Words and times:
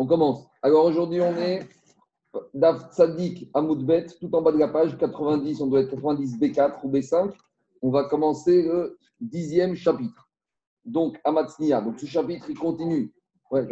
On 0.00 0.06
commence. 0.06 0.46
Alors 0.62 0.86
aujourd'hui, 0.86 1.20
on 1.20 1.36
est 1.36 1.60
Daf 2.54 2.90
Tzadik 2.90 3.50
Amoudbet, 3.52 4.06
tout 4.18 4.34
en 4.34 4.40
bas 4.40 4.50
de 4.50 4.56
la 4.56 4.68
page, 4.68 4.96
90, 4.96 5.60
on 5.60 5.66
doit 5.66 5.80
être 5.80 5.90
90 5.90 6.38
B4 6.38 6.78
ou 6.84 6.90
B5. 6.90 7.30
On 7.82 7.90
va 7.90 8.04
commencer 8.04 8.62
le 8.62 8.98
dixième 9.20 9.74
chapitre. 9.74 10.26
Donc, 10.86 11.20
Amatsnia. 11.22 11.82
Donc, 11.82 12.00
ce 12.00 12.06
chapitre, 12.06 12.46
il 12.48 12.58
continue. 12.58 13.12
Ouais. 13.50 13.68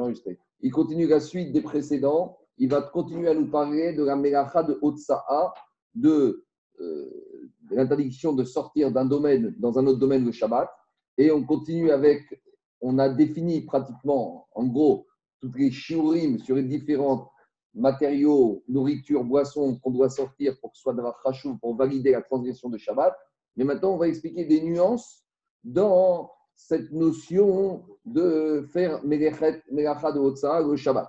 Il 0.61 0.71
continue 0.71 1.07
la 1.07 1.21
suite 1.21 1.51
des 1.51 1.63
précédents. 1.63 2.37
Il 2.59 2.69
va 2.69 2.83
continuer 2.83 3.29
à 3.29 3.35
nous 3.35 3.51
parler 3.51 3.95
de 3.95 4.05
la 4.05 4.15
Melacha 4.15 4.63
de 4.63 4.79
Otsa'a, 4.83 5.55
de, 5.95 6.45
euh, 6.81 7.51
de 7.71 7.75
l'interdiction 7.75 8.35
de 8.35 8.45
sortir 8.45 8.93
d'un 8.93 9.07
domaine 9.07 9.55
dans 9.59 9.79
un 9.79 9.87
autre 9.87 9.99
domaine 9.99 10.27
le 10.27 10.33
Shabbat. 10.33 10.69
Et 11.17 11.31
on 11.31 11.43
continue 11.43 11.91
avec, 11.91 12.39
on 12.83 12.99
a 12.99 13.09
défini 13.09 13.63
pratiquement, 13.63 14.47
en 14.55 14.67
gros, 14.67 15.08
toutes 15.41 15.57
les 15.57 15.71
shiurim 15.71 16.39
sur 16.39 16.57
les 16.57 16.63
différents 16.63 17.31
matériaux, 17.75 18.63
nourriture, 18.69 19.25
boissons 19.25 19.79
qu'on 19.79 19.91
doit 19.91 20.11
sortir 20.11 20.59
pour 20.61 20.73
que 20.73 20.77
ce 20.77 20.83
soit 20.83 20.95
d'avoir 20.95 21.17
rachou, 21.25 21.57
pour 21.59 21.77
valider 21.77 22.13
la 22.13 22.23
transgression 22.23 22.69
de 22.69 22.79
Shabbat. 22.79 23.15
Mais 23.57 23.65
maintenant, 23.65 23.95
on 23.95 23.99
va 23.99 24.09
expliquer 24.09 24.45
des 24.45 24.61
nuances 24.63 25.25
dans 25.65 26.31
cette 26.55 26.91
notion 26.91 27.85
de 28.05 28.67
faire 28.73 29.05
Melacha 29.05 30.13
de 30.13 30.19
Hotsa, 30.19 30.61
le 30.61 30.77
Shabbat. 30.77 31.09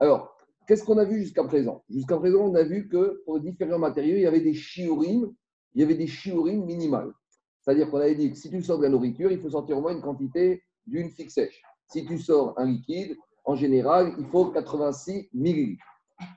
Alors, 0.00 0.36
qu'est-ce 0.66 0.84
qu'on 0.84 0.98
a 0.98 1.04
vu 1.04 1.20
jusqu'à 1.20 1.44
présent? 1.44 1.84
Jusqu'à 1.88 2.16
présent, 2.16 2.40
on 2.40 2.54
a 2.54 2.64
vu 2.64 2.88
que 2.88 3.22
pour 3.24 3.36
les 3.36 3.50
différents 3.50 3.78
matériaux, 3.78 4.16
il 4.16 4.22
y 4.22 4.26
avait 4.26 4.40
des 4.40 4.54
shiurim, 4.54 5.32
il 5.74 5.80
y 5.80 5.84
avait 5.84 5.94
des 5.94 6.06
shiurim 6.06 6.64
minimales. 6.64 7.12
C'est-à-dire 7.60 7.90
qu'on 7.90 7.98
avait 7.98 8.14
dit 8.14 8.30
que 8.30 8.36
si 8.36 8.50
tu 8.50 8.62
sors 8.62 8.78
de 8.78 8.84
la 8.84 8.88
nourriture, 8.88 9.30
il 9.30 9.40
faut 9.40 9.50
sortir 9.50 9.78
au 9.78 9.80
moins 9.80 9.92
une 9.92 10.00
quantité 10.00 10.62
d'une 10.86 11.10
fixe 11.10 11.34
sèche. 11.34 11.62
Si 11.86 12.04
tu 12.04 12.18
sors 12.18 12.58
un 12.58 12.66
liquide, 12.66 13.16
en 13.44 13.54
général, 13.54 14.14
il 14.18 14.26
faut 14.26 14.46
86 14.50 15.28
millilitres. 15.32 15.84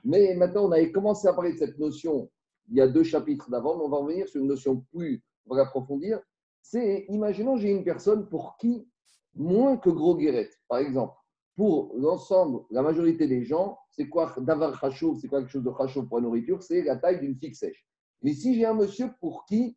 Mais 0.04 0.34
maintenant, 0.34 0.66
on 0.66 0.72
avait 0.72 0.90
commencé 0.92 1.28
à 1.28 1.32
parler 1.34 1.52
de 1.52 1.58
cette 1.58 1.78
notion 1.78 2.30
il 2.70 2.76
y 2.76 2.80
a 2.80 2.88
deux 2.88 3.02
chapitres 3.02 3.50
d'avant, 3.50 3.76
mais 3.76 3.84
on 3.84 3.88
va 3.88 3.98
revenir 3.98 4.28
sur 4.28 4.40
une 4.40 4.48
notion 4.48 4.84
plus, 4.92 5.22
on 5.46 5.54
va 5.54 5.62
l'approfondir. 5.62 6.20
C'est, 6.62 7.04
imaginons, 7.08 7.56
j'ai 7.56 7.70
une 7.70 7.84
personne 7.84 8.28
pour 8.28 8.56
qui, 8.56 8.88
moins 9.34 9.76
que 9.76 9.90
gros 9.90 10.16
guérette, 10.16 10.58
par 10.68 10.78
exemple, 10.78 11.14
pour 11.56 11.92
l'ensemble, 11.96 12.62
la 12.70 12.82
majorité 12.82 13.26
des 13.26 13.44
gens, 13.44 13.78
c'est 13.90 14.08
quoi 14.08 14.34
d'avoir 14.38 14.72
rachou, 14.72 15.16
c'est 15.20 15.28
quoi 15.28 15.40
quelque 15.40 15.52
chose 15.52 15.62
de 15.62 15.68
rachou 15.68 16.06
pour 16.06 16.18
la 16.18 16.24
nourriture, 16.24 16.62
c'est 16.62 16.82
la 16.82 16.96
taille 16.96 17.20
d'une 17.20 17.36
fixe 17.36 17.60
sèche. 17.60 17.86
Mais 18.22 18.32
si 18.32 18.54
j'ai 18.54 18.64
un 18.64 18.74
monsieur 18.74 19.10
pour 19.20 19.44
qui 19.44 19.76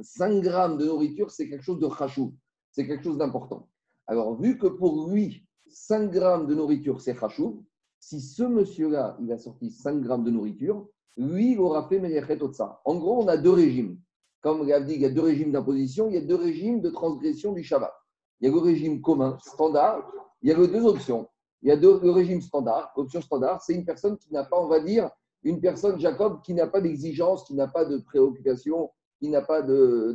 5 0.00 0.40
grammes 0.40 0.78
de 0.78 0.86
nourriture, 0.86 1.30
c'est 1.30 1.48
quelque 1.48 1.62
chose 1.62 1.78
de 1.78 1.86
rachou, 1.86 2.34
c'est 2.72 2.86
quelque 2.86 3.04
chose 3.04 3.18
d'important. 3.18 3.68
Alors, 4.06 4.40
vu 4.40 4.58
que 4.58 4.66
pour 4.66 5.10
lui, 5.10 5.43
5 5.68 6.10
grammes 6.10 6.46
de 6.46 6.54
nourriture, 6.54 7.00
c'est 7.00 7.16
Khashou. 7.16 7.64
Si 8.00 8.20
ce 8.20 8.42
monsieur-là, 8.42 9.16
il 9.20 9.32
a 9.32 9.38
sorti 9.38 9.70
5 9.70 10.00
grammes 10.00 10.24
de 10.24 10.30
nourriture, 10.30 10.86
lui, 11.16 11.52
il 11.52 11.60
aura 11.60 11.88
fait 11.88 11.98
Melechet 11.98 12.42
Otsa. 12.42 12.80
En 12.84 12.96
gros, 12.96 13.22
on 13.22 13.28
a 13.28 13.36
deux 13.36 13.52
régimes. 13.52 13.98
Comme 14.40 14.68
a 14.70 14.80
dit, 14.80 14.94
il 14.94 15.00
y 15.00 15.06
a 15.06 15.10
deux 15.10 15.22
régimes 15.22 15.52
d'imposition, 15.52 16.08
il 16.08 16.14
y 16.14 16.18
a 16.18 16.20
deux 16.20 16.34
régimes 16.34 16.80
de 16.80 16.90
transgression 16.90 17.52
du 17.52 17.62
Shabbat. 17.62 17.92
Il 18.40 18.48
y 18.48 18.50
a 18.50 18.54
le 18.54 18.60
régime 18.60 19.00
commun, 19.00 19.38
standard, 19.40 20.10
il 20.42 20.50
y 20.50 20.52
a 20.52 20.56
deux 20.56 20.84
options. 20.84 21.26
Il 21.62 21.68
y 21.68 21.72
a 21.72 21.76
deux, 21.76 21.98
le 22.02 22.10
régime 22.10 22.42
standard. 22.42 22.92
L'option 22.94 23.22
standard, 23.22 23.62
c'est 23.62 23.74
une 23.74 23.86
personne 23.86 24.18
qui 24.18 24.30
n'a 24.32 24.44
pas, 24.44 24.60
on 24.60 24.66
va 24.66 24.80
dire, 24.80 25.10
une 25.44 25.60
personne, 25.60 25.98
Jacob, 25.98 26.42
qui 26.42 26.52
n'a 26.52 26.66
pas 26.66 26.82
d'exigence, 26.82 27.44
qui 27.44 27.54
n'a 27.54 27.68
pas 27.68 27.86
de 27.86 27.98
préoccupation, 27.98 28.90
qui 29.18 29.28
n'a 29.30 29.40
pas 29.40 29.62
de, 29.62 30.14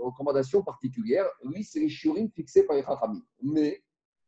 recommandation 0.00 0.62
particulière. 0.62 1.26
Lui, 1.44 1.64
c'est 1.64 1.80
les 1.80 1.90
shiurim 1.90 2.30
fixés 2.30 2.64
par 2.64 2.76
les 2.76 2.82
Chachamim. 2.82 3.20
Mais 3.42 3.82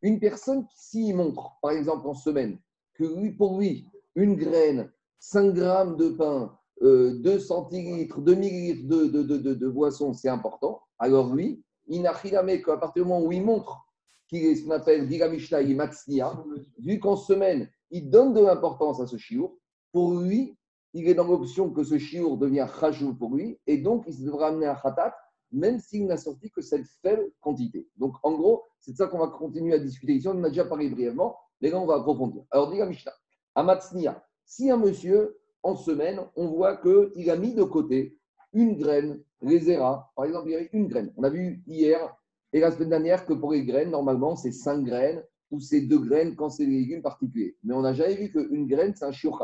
une 0.04 0.20
personne 0.20 0.66
qui, 0.66 0.76
s'y 0.76 1.12
montre, 1.14 1.52
par 1.62 1.70
exemple 1.70 2.06
en 2.06 2.14
semaine, 2.14 2.58
que 2.94 3.30
pour 3.36 3.58
lui, 3.58 3.88
une 4.14 4.36
graine, 4.36 4.92
5 5.18 5.54
grammes 5.54 5.96
de 5.96 6.10
pain, 6.10 6.56
2 6.82 6.86
euh, 6.86 7.38
centilitres, 7.38 8.20
2 8.20 8.34
millilitres 8.34 8.86
de, 8.86 9.06
de, 9.06 9.68
boisson, 9.68 10.12
c'est 10.12 10.28
important. 10.28 10.82
Alors 10.98 11.34
lui, 11.34 11.64
il 11.86 12.02
n'a 12.02 12.12
rien 12.12 12.44
qu'à 12.58 12.76
partir 12.76 13.04
du 13.04 13.08
moment 13.08 13.24
où 13.24 13.32
il 13.32 13.42
montre 13.42 13.80
qu'il 14.28 14.44
est 14.44 14.56
ce 14.56 14.64
qu'on 14.64 14.72
appelle 14.72 15.08
Gigamishna 15.08 15.62
Matsnia, 15.62 16.44
vu 16.78 16.98
qu'en 16.98 17.16
semaine, 17.16 17.70
il 17.90 18.10
donne 18.10 18.34
de 18.34 18.40
l'importance 18.40 19.00
à 19.00 19.06
ce 19.06 19.16
chiour, 19.16 19.56
pour 19.90 20.20
lui, 20.20 20.54
il 20.92 21.08
est 21.08 21.14
dans 21.14 21.26
l'option 21.26 21.70
que 21.70 21.82
ce 21.82 21.96
chiour 21.96 22.36
devient 22.36 22.66
chajou 22.78 23.14
pour 23.14 23.34
lui, 23.34 23.58
et 23.66 23.78
donc 23.78 24.04
il 24.06 24.22
devra 24.22 24.48
amener 24.48 24.66
un 24.66 24.74
khatat 24.74 25.16
même 25.54 25.78
s'il 25.78 26.06
n'a 26.06 26.16
sorti 26.16 26.50
que 26.50 26.60
cette 26.60 26.86
faible 27.02 27.30
quantité. 27.40 27.88
Donc, 27.96 28.14
en 28.22 28.32
gros, 28.32 28.64
c'est 28.80 28.92
de 28.92 28.96
ça 28.96 29.06
qu'on 29.06 29.18
va 29.18 29.28
continuer 29.28 29.74
à 29.74 29.78
discuter 29.78 30.14
ici. 30.14 30.28
On 30.28 30.32
en 30.32 30.44
a 30.44 30.48
déjà 30.48 30.64
parlé 30.64 30.88
brièvement, 30.88 31.36
mais 31.60 31.70
là, 31.70 31.80
on 31.80 31.86
va 31.86 31.96
approfondir. 31.96 32.44
Alors, 32.50 32.70
dit 32.70 32.78
la 32.78 32.86
Mishnah, 32.86 33.14
Amatsnia, 33.54 34.22
si 34.44 34.70
un 34.70 34.76
monsieur, 34.76 35.38
en 35.62 35.76
semaine, 35.76 36.20
on 36.36 36.48
voit 36.48 36.76
qu'il 36.76 37.30
a 37.30 37.36
mis 37.36 37.54
de 37.54 37.62
côté 37.62 38.18
une 38.52 38.76
graine, 38.76 39.22
les 39.40 39.76
par 39.76 40.24
exemple, 40.24 40.48
il 40.48 40.52
y 40.52 40.54
avait 40.54 40.70
une 40.72 40.88
graine. 40.88 41.12
On 41.16 41.24
a 41.24 41.30
vu 41.30 41.62
hier 41.66 42.14
et 42.52 42.60
la 42.60 42.70
semaine 42.70 42.90
dernière 42.90 43.26
que 43.26 43.32
pour 43.32 43.52
les 43.52 43.64
graines, 43.64 43.90
normalement, 43.90 44.36
c'est 44.36 44.52
cinq 44.52 44.84
graines 44.84 45.22
ou 45.50 45.60
c'est 45.60 45.82
deux 45.82 45.98
graines 45.98 46.36
quand 46.36 46.50
c'est 46.50 46.66
des 46.66 46.72
légumes 46.72 47.02
particuliers. 47.02 47.56
Mais 47.64 47.74
on 47.74 47.82
n'a 47.82 47.94
jamais 47.94 48.14
vu 48.14 48.30
qu'une 48.30 48.66
graine, 48.66 48.94
c'est 48.94 49.04
un 49.04 49.12
shiur 49.12 49.42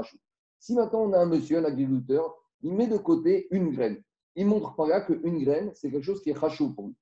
Si 0.59 0.75
maintenant 0.75 1.03
on 1.03 1.13
a 1.13 1.19
un 1.19 1.27
monsieur, 1.27 1.59
un 1.59 1.65
agriculteur, 1.65 2.35
il 2.63 2.75
met 2.75 2.87
de 2.87 2.99
côté 2.99 3.49
une 3.51 3.71
graine 3.71 4.03
il 4.37 4.47
montre 4.47 4.75
par 4.75 4.87
là 4.87 5.01
qu'une 5.01 5.43
graine, 5.43 5.71
c'est 5.75 5.91
quelque 5.91 6.05
chose 6.05 6.23
qui 6.23 6.31
est 6.31 6.39
rachou 6.39 6.73
pour 6.75 6.89
lui. 6.89 6.97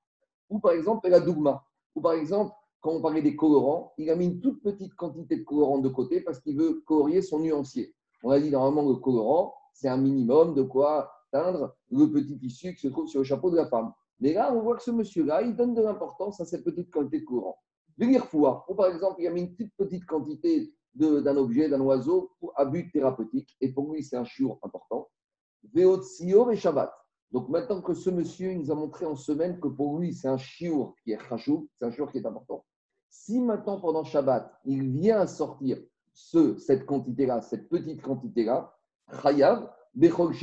Ou 0.50 0.58
par 0.60 0.72
exemple, 0.72 1.08
la 1.08 1.20
dougma. 1.20 1.64
Ou 1.94 2.00
par 2.00 2.12
exemple, 2.12 2.52
quand 2.80 2.92
on 2.92 3.02
parlait 3.02 3.22
des 3.22 3.36
colorants, 3.36 3.92
il 3.98 4.08
a 4.10 4.16
mis 4.16 4.26
une 4.26 4.40
toute 4.40 4.62
petite 4.62 4.94
quantité 4.94 5.36
de 5.36 5.44
colorant 5.44 5.78
de 5.78 5.88
côté 5.88 6.20
parce 6.20 6.40
qu'il 6.40 6.56
veut 6.56 6.82
colorier 6.86 7.22
son 7.22 7.40
nuancier. 7.40 7.94
On 8.22 8.30
a 8.30 8.40
dit 8.40 8.50
normalement 8.50 8.88
le 8.88 8.96
colorant, 8.96 9.54
c'est 9.72 9.88
un 9.88 9.96
minimum 9.96 10.54
de 10.54 10.62
quoi 10.62 11.10
teindre 11.32 11.76
le 11.90 12.10
petit 12.10 12.38
tissu 12.38 12.74
qui 12.74 12.80
se 12.80 12.88
trouve 12.88 13.08
sur 13.08 13.20
le 13.20 13.24
chapeau 13.24 13.50
de 13.50 13.56
la 13.56 13.66
femme. 13.66 13.92
Mais 14.20 14.32
là, 14.32 14.52
on 14.52 14.60
voit 14.60 14.76
que 14.76 14.82
ce 14.82 14.90
monsieur-là, 14.90 15.42
il 15.42 15.54
donne 15.54 15.74
de 15.74 15.82
l'importance 15.82 16.40
à 16.40 16.44
cette 16.44 16.64
petite 16.64 16.90
quantité 16.90 17.20
de 17.20 17.24
colorant. 17.24 17.58
De 17.96 18.06
l'irfoua, 18.06 18.64
ou 18.68 18.74
par 18.74 18.86
exemple, 18.86 19.20
il 19.20 19.26
a 19.26 19.30
mis 19.30 19.42
une 19.42 19.54
toute 19.54 19.72
petite 19.76 20.06
quantité 20.06 20.72
d'un 20.94 21.36
objet, 21.36 21.68
d'un 21.68 21.80
oiseau, 21.80 22.32
pour, 22.40 22.52
à 22.56 22.64
but 22.64 22.90
thérapeutique, 22.90 23.56
et 23.60 23.72
pour 23.72 23.92
lui, 23.92 24.02
c'est 24.02 24.16
un 24.16 24.24
chiour 24.24 24.58
important. 24.62 25.08
Veotsio 25.72 26.50
et 26.50 26.56
Shabbat. 26.56 26.92
Donc 27.32 27.48
maintenant 27.48 27.82
que 27.82 27.92
ce 27.92 28.10
monsieur 28.10 28.52
il 28.52 28.58
nous 28.58 28.70
a 28.70 28.74
montré 28.74 29.04
en 29.04 29.16
semaine 29.16 29.60
que 29.60 29.68
pour 29.68 29.98
lui 29.98 30.14
c'est 30.14 30.28
un 30.28 30.38
chiour 30.38 30.94
qui 31.04 31.12
est 31.12 31.18
chachou, 31.28 31.68
c'est 31.78 31.84
un 31.84 31.90
chiour 31.90 32.10
qui 32.10 32.18
est 32.18 32.26
important. 32.26 32.64
Si 33.10 33.40
maintenant 33.40 33.80
pendant 33.80 34.04
Shabbat 34.04 34.50
il 34.64 34.90
vient 34.90 35.20
à 35.20 35.26
sortir 35.26 35.78
ce, 36.14 36.56
cette 36.58 36.86
quantité-là, 36.86 37.42
cette 37.42 37.68
petite 37.68 38.02
quantité-là, 38.02 38.74
chayav 39.22 39.70
bechol 39.94 40.34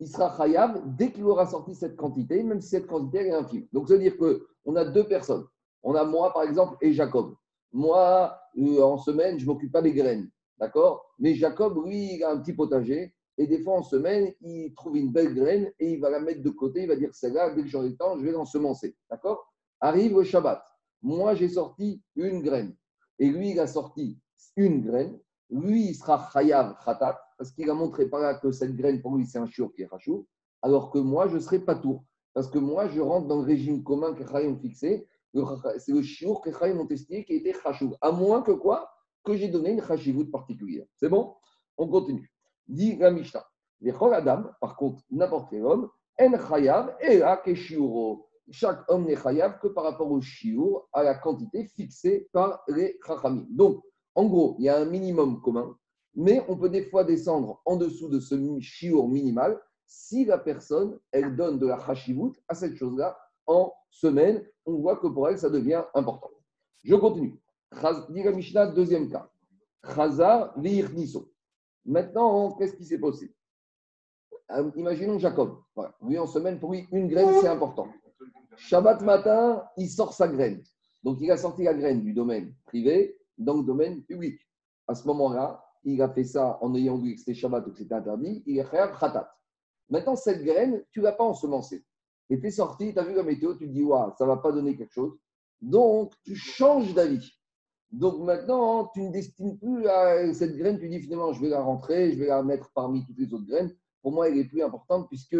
Il 0.00 0.08
sera 0.08 0.36
chayav 0.36 0.82
dès 0.96 1.12
qu'il 1.12 1.24
aura 1.24 1.46
sorti 1.46 1.74
cette 1.74 1.96
quantité, 1.96 2.42
même 2.42 2.60
si 2.60 2.68
cette 2.70 2.86
quantité 2.86 3.28
est 3.28 3.32
infime. 3.32 3.66
Donc 3.72 3.88
ça 3.88 3.94
veut 3.94 4.00
dire 4.00 4.16
qu'on 4.16 4.76
a 4.76 4.84
deux 4.84 5.06
personnes. 5.06 5.46
On 5.82 5.94
a 5.94 6.04
moi 6.04 6.32
par 6.32 6.42
exemple 6.42 6.76
et 6.80 6.92
Jacob. 6.92 7.34
Moi 7.72 8.36
euh, 8.58 8.82
en 8.82 8.98
semaine 8.98 9.38
je 9.38 9.46
m'occupe 9.46 9.72
pas 9.72 9.82
des 9.82 9.92
graines, 9.92 10.28
d'accord? 10.58 11.06
Mais 11.20 11.34
Jacob 11.34 11.86
lui 11.86 12.16
il 12.16 12.24
a 12.24 12.32
un 12.32 12.38
petit 12.38 12.52
potager 12.52 13.14
et 13.38 13.46
des 13.46 13.62
fois, 13.62 13.74
en 13.74 13.82
semaine, 13.82 14.32
il 14.40 14.72
trouve 14.74 14.96
une 14.96 15.12
belle 15.12 15.34
graine 15.34 15.70
et 15.78 15.92
il 15.92 16.00
va 16.00 16.08
la 16.08 16.20
mettre 16.20 16.42
de 16.42 16.50
côté. 16.50 16.82
Il 16.82 16.88
va 16.88 16.96
dire 16.96 17.14
celle-là, 17.14 17.54
dès 17.54 17.62
que 17.62 17.68
j'aurai 17.68 17.90
le 17.90 17.96
temps, 17.96 18.18
je 18.18 18.24
vais 18.24 18.32
l'ensemencer. 18.32 18.96
D'accord? 19.10 19.52
Arrive 19.80 20.16
le 20.16 20.24
Shabbat. 20.24 20.62
Moi, 21.02 21.34
j'ai 21.34 21.48
sorti 21.48 22.02
une 22.14 22.40
graine. 22.40 22.74
Et 23.18 23.28
lui, 23.28 23.50
il 23.50 23.60
a 23.60 23.66
sorti 23.66 24.18
une 24.56 24.82
graine. 24.82 25.18
Lui, 25.50 25.88
il 25.88 25.94
sera 25.94 26.28
chayav 26.32 26.76
khatat, 26.84 27.20
parce 27.36 27.52
qu'il 27.52 27.68
a 27.70 27.74
montré 27.74 28.08
par 28.08 28.20
là 28.20 28.34
que 28.34 28.50
cette 28.50 28.74
graine, 28.74 29.00
pour 29.02 29.14
lui, 29.16 29.26
c'est 29.26 29.38
un 29.38 29.46
chiour 29.46 29.72
qui 29.74 29.82
est 29.82 29.86
rachou. 29.86 30.26
Alors 30.62 30.90
que 30.90 30.98
moi, 30.98 31.28
je 31.28 31.38
serai 31.38 31.58
pas. 31.58 31.80
Parce 32.32 32.48
que 32.48 32.58
moi, 32.58 32.88
je 32.88 33.00
rentre 33.00 33.28
dans 33.28 33.36
le 33.36 33.44
régime 33.44 33.82
commun 33.82 34.14
que 34.14 34.24
ont 34.24 34.58
fixé. 34.58 35.06
C'est 35.78 35.92
le 35.92 36.02
chiour 36.02 36.40
que 36.40 36.50
Chayim 36.50 36.80
ont 36.80 36.86
testé 36.86 37.24
qui 37.24 37.34
était 37.34 37.52
chachou. 37.52 37.94
À 38.00 38.10
moins 38.10 38.40
que 38.40 38.52
quoi? 38.52 38.90
Que 39.22 39.36
j'ai 39.36 39.48
donné 39.48 39.72
une 39.72 39.82
chachivoute 39.82 40.30
particulière. 40.30 40.86
C'est 40.96 41.10
bon? 41.10 41.34
On 41.76 41.86
continue 41.86 42.32
dit 42.68 42.96
la 42.96 43.10
Mishnah. 43.10 43.44
Les 43.80 43.92
Adam, 43.92 44.44
par 44.60 44.76
contre, 44.76 45.02
n'importe 45.10 45.50
quel 45.50 45.64
homme, 45.64 45.88
en 46.18 46.48
chayav 46.48 46.96
et 47.00 47.18
la 47.18 47.36
keshiuro. 47.36 48.28
Chaque 48.50 48.88
homme 48.88 49.04
n'est 49.04 49.16
chayav 49.16 49.58
que 49.60 49.68
par 49.68 49.84
rapport 49.84 50.10
au 50.10 50.20
shiur, 50.20 50.88
à 50.92 51.02
la 51.02 51.14
quantité 51.14 51.66
fixée 51.66 52.28
par 52.32 52.62
les 52.68 52.98
chachamim. 53.06 53.46
Donc, 53.50 53.82
en 54.14 54.26
gros, 54.26 54.56
il 54.58 54.64
y 54.64 54.68
a 54.68 54.78
un 54.78 54.86
minimum 54.86 55.40
commun, 55.42 55.76
mais 56.14 56.42
on 56.48 56.56
peut 56.56 56.70
des 56.70 56.84
fois 56.84 57.04
descendre 57.04 57.60
en 57.66 57.76
dessous 57.76 58.08
de 58.08 58.20
ce 58.20 58.34
shiur 58.60 59.08
minimal 59.08 59.60
si 59.86 60.24
la 60.24 60.38
personne, 60.38 60.98
elle 61.12 61.36
donne 61.36 61.58
de 61.58 61.66
la 61.66 61.78
chashivut 61.78 62.32
à 62.48 62.54
cette 62.54 62.76
chose-là 62.76 63.16
en 63.46 63.72
semaine. 63.90 64.44
On 64.64 64.78
voit 64.78 64.96
que 64.96 65.06
pour 65.06 65.28
elle, 65.28 65.38
ça 65.38 65.50
devient 65.50 65.84
important. 65.94 66.30
Je 66.82 66.94
continue. 66.96 67.40
Dit 68.10 68.22
la 68.22 68.32
Mishnah, 68.32 68.66
deuxième 68.68 69.10
cas. 69.10 69.28
Chazar 69.84 70.58
niso. 70.58 71.30
Maintenant, 71.86 72.52
qu'est-ce 72.52 72.74
qui 72.76 72.84
s'est 72.84 72.98
passé? 72.98 73.34
Euh, 74.50 74.70
Imaginons 74.76 75.18
Jacob. 75.18 75.58
Lui, 76.02 76.18
en 76.18 76.26
semaine, 76.26 76.58
pour 76.58 76.72
lui, 76.72 76.86
une 76.92 77.08
graine, 77.08 77.28
c'est 77.40 77.48
important. 77.48 77.88
Shabbat 78.56 79.02
matin, 79.02 79.64
il 79.76 79.88
sort 79.88 80.12
sa 80.12 80.28
graine. 80.28 80.62
Donc, 81.02 81.18
il 81.20 81.30
a 81.30 81.36
sorti 81.36 81.62
la 81.62 81.74
graine 81.74 82.02
du 82.02 82.12
domaine 82.12 82.54
privé 82.64 83.16
dans 83.38 83.54
le 83.56 83.62
domaine 83.62 84.02
public. 84.04 84.38
à 84.88 84.94
ce 84.94 85.06
moment-là, 85.08 85.62
il 85.84 86.00
a 86.02 86.08
fait 86.08 86.24
ça 86.24 86.58
en 86.62 86.74
ayant 86.74 86.96
vu 86.96 87.14
que 87.14 87.20
c'était 87.20 87.34
Shabbat 87.34 87.66
ou 87.66 87.70
que 87.70 87.78
c'était 87.78 87.94
interdit, 87.94 88.42
il 88.46 88.58
est 88.58 88.64
khatat. 88.70 89.30
Maintenant, 89.88 90.16
cette 90.16 90.42
graine, 90.42 90.84
tu 90.90 91.00
ne 91.00 91.04
l'as 91.04 91.12
pas 91.12 91.24
ensemencée. 91.24 91.84
Et 92.28 92.40
tu 92.40 92.46
es 92.46 92.50
sorti, 92.50 92.92
tu 92.92 92.98
as 92.98 93.04
vu 93.04 93.14
la 93.14 93.22
météo, 93.22 93.54
tu 93.54 93.68
te 93.68 93.72
dis, 93.72 93.84
waouh, 93.84 94.12
ça 94.18 94.24
ne 94.24 94.30
va 94.30 94.38
pas 94.38 94.50
donner 94.50 94.76
quelque 94.76 94.92
chose. 94.92 95.16
Donc, 95.60 96.12
tu 96.24 96.34
changes 96.34 96.92
d'avis. 96.92 97.30
Donc 97.92 98.20
maintenant, 98.20 98.90
tu 98.92 99.02
ne 99.02 99.12
destines 99.12 99.58
plus 99.58 99.86
à 99.86 100.32
cette 100.34 100.56
graine, 100.56 100.78
tu 100.78 100.88
dis 100.88 101.00
finalement, 101.00 101.32
je 101.32 101.40
vais 101.40 101.48
la 101.48 101.60
rentrer, 101.60 102.12
je 102.12 102.18
vais 102.18 102.26
la 102.26 102.42
mettre 102.42 102.70
parmi 102.74 103.04
toutes 103.06 103.18
les 103.18 103.32
autres 103.32 103.46
graines. 103.46 103.74
Pour 104.02 104.12
moi, 104.12 104.28
elle 104.28 104.38
est 104.38 104.44
plus 104.44 104.62
importante 104.62 105.08
puisque 105.08 105.36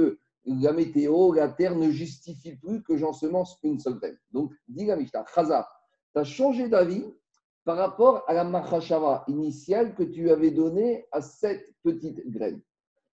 la 0.47 0.73
météo, 0.73 1.33
la 1.33 1.49
terre 1.49 1.77
ne 1.77 1.91
justifie 1.91 2.57
plus 2.57 2.83
que 2.83 2.97
j'ensemence 2.97 3.59
une 3.63 3.81
seule 3.81 3.99
graine. 3.99 4.17
Donc, 4.31 4.53
dis 4.69 4.87
la 4.87 4.97
Mishnah, 4.97 5.25
Chaza, 5.35 5.69
tu 6.13 6.21
as 6.21 6.25
changé 6.25 6.69
d'avis 6.69 7.05
par 7.65 7.77
rapport 7.77 8.23
à 8.29 8.33
la 8.33 8.45
machashava 8.45 9.25
initiale 9.27 9.95
que 9.95 10.05
tu 10.05 10.31
avais 10.31 10.53
donnée 10.53 11.05
à 11.11 11.21
cette 11.21 11.75
petite 11.83 12.31
graine. 12.31 12.63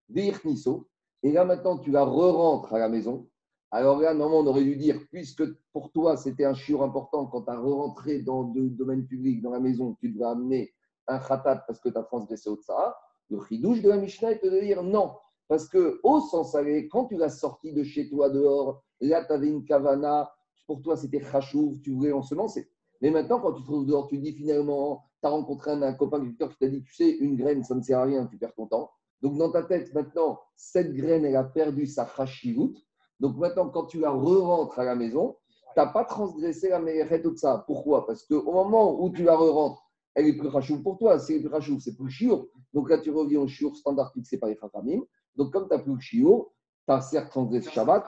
Nisso, 0.10 0.88
et 1.24 1.32
là 1.32 1.44
maintenant 1.44 1.80
tu 1.80 1.90
la 1.90 2.04
re-rentres 2.04 2.74
à 2.74 2.80
la 2.80 2.88
maison. 2.88 3.28
Alors 3.76 4.00
là, 4.00 4.14
normalement, 4.14 4.42
on 4.42 4.52
aurait 4.52 4.64
dû 4.64 4.76
dire, 4.76 5.00
puisque 5.10 5.44
pour 5.72 5.92
toi 5.92 6.16
c'était 6.16 6.46
un 6.46 6.54
chiot 6.54 6.84
important 6.84 7.26
quand 7.26 7.42
tu 7.42 7.50
as 7.50 7.60
re-rentré 7.60 8.20
dans 8.20 8.54
le 8.54 8.70
domaine 8.70 9.08
public, 9.08 9.42
dans 9.42 9.50
la 9.50 9.60
maison, 9.60 9.98
tu 10.00 10.10
devrais 10.10 10.30
amener 10.30 10.72
un 11.08 11.18
khatat 11.18 11.64
parce 11.66 11.80
que 11.80 11.90
tu 11.90 11.98
as 11.98 12.04
transgressé 12.04 12.52
au 12.52 12.56
tsara. 12.56 12.96
Le 13.32 13.44
chidouche 13.44 13.82
de 13.82 13.90
la 13.90 13.98
Mishnah 13.98 14.36
de 14.36 14.62
dire 14.62 14.84
non, 14.84 15.14
parce 15.48 15.68
que 15.68 16.00
au 16.04 16.20
sens 16.20 16.54
aller, 16.54 16.88
quand 16.88 17.06
tu 17.06 17.18
l'as 17.18 17.30
sorti 17.30 17.74
de 17.74 17.82
chez 17.84 18.08
toi 18.10 18.30
dehors, 18.30 18.84
là 19.02 19.26
tu 19.26 19.34
avais 19.34 19.48
une 19.48 19.66
kavana, 19.66 20.32
pour 20.68 20.84
toi 20.84 20.96
c'était 20.96 21.24
chachouv, 21.24 21.80
tu 21.82 21.94
voulais 21.94 22.14
ensemencer. 22.14 22.70
Mais 23.02 23.10
maintenant, 23.10 23.40
quand 23.40 23.54
tu 23.54 23.64
te 23.64 23.68
trouves 23.68 23.88
dehors, 23.88 24.08
tu 24.08 24.20
dis 24.20 24.34
finalement, 24.34 25.04
tu 25.20 25.28
as 25.28 25.32
rencontré 25.32 25.72
un, 25.72 25.94
copain 25.94 26.18
agriculteur 26.18 26.50
qui 26.52 26.58
t'a 26.60 26.68
dit, 26.68 26.84
tu 26.84 26.94
sais, 26.94 27.10
une 27.10 27.38
graine, 27.38 27.64
ça 27.64 27.74
ne 27.74 27.82
sert 27.82 27.98
à 27.98 28.04
rien, 28.04 28.28
tu 28.28 28.38
perds 28.38 28.54
ton 28.54 28.68
temps. 28.68 28.92
Donc 29.24 29.36
dans 29.40 29.52
ta 29.52 29.64
tête, 29.64 29.92
maintenant, 29.96 30.40
cette 30.56 30.94
graine, 30.94 31.26
elle 31.26 31.38
a 31.38 31.44
perdu 31.44 31.88
sa 31.88 32.06
chashivut. 32.06 32.76
Donc 33.24 33.38
maintenant, 33.38 33.70
quand 33.70 33.86
tu 33.86 34.00
la 34.02 34.12
re-rentres 34.12 34.78
à 34.78 34.84
la 34.84 34.96
maison, 34.96 35.38
tu 35.74 35.80
n'as 35.80 35.88
pas 35.88 36.04
transgressé 36.04 36.68
la 36.68 36.80
de 36.82 37.36
ça. 37.38 37.64
Pourquoi? 37.66 38.06
Parce 38.06 38.24
qu'au 38.24 38.52
moment 38.52 39.02
où 39.02 39.10
tu 39.12 39.24
la 39.24 39.38
re-rentres, 39.38 39.82
elle 40.14 40.28
est 40.28 40.38
plus 40.38 40.50
rachou 40.50 40.84
pour 40.84 40.98
toi. 40.98 41.18
Si 41.20 41.36
elle 41.36 41.40
plus 41.40 41.50
rachou, 41.50 41.80
c'est 41.80 41.96
plus 41.96 42.10
chiour. 42.10 42.48
Donc 42.74 42.90
là, 42.90 42.98
tu 42.98 43.12
reviens 43.12 43.40
au 43.40 43.48
chiour 43.48 43.78
standard 43.78 44.12
fixé 44.12 44.38
par 44.38 44.50
les 44.50 44.58
khatamim. 44.58 45.00
Donc 45.38 45.54
comme 45.54 45.70
tu 45.70 45.74
n'as 45.74 45.82
plus 45.82 45.94
le 45.94 46.02
chiour, 46.02 46.52
tu 46.86 46.94
as 46.94 47.00
certes 47.00 47.30
transgressé 47.30 47.70
Shabbat, 47.70 48.04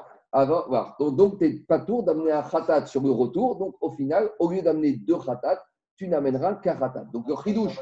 donc, 0.99 1.39
tu 1.39 1.45
n'es 1.45 1.59
pas 1.59 1.79
tour 1.79 2.03
d'amener 2.03 2.33
un 2.33 2.43
khatat 2.43 2.87
sur 2.87 3.01
le 3.01 3.11
retour. 3.11 3.55
Donc, 3.55 3.77
au 3.79 3.91
final, 3.91 4.29
au 4.37 4.51
lieu 4.51 4.61
d'amener 4.61 4.97
deux 4.97 5.17
khatat, 5.17 5.63
tu 5.95 6.09
n'amèneras 6.09 6.55
qu'un 6.55 6.75
khatat. 6.75 7.05
Donc, 7.13 7.29
le 7.29 7.35
chidouche, 7.41 7.79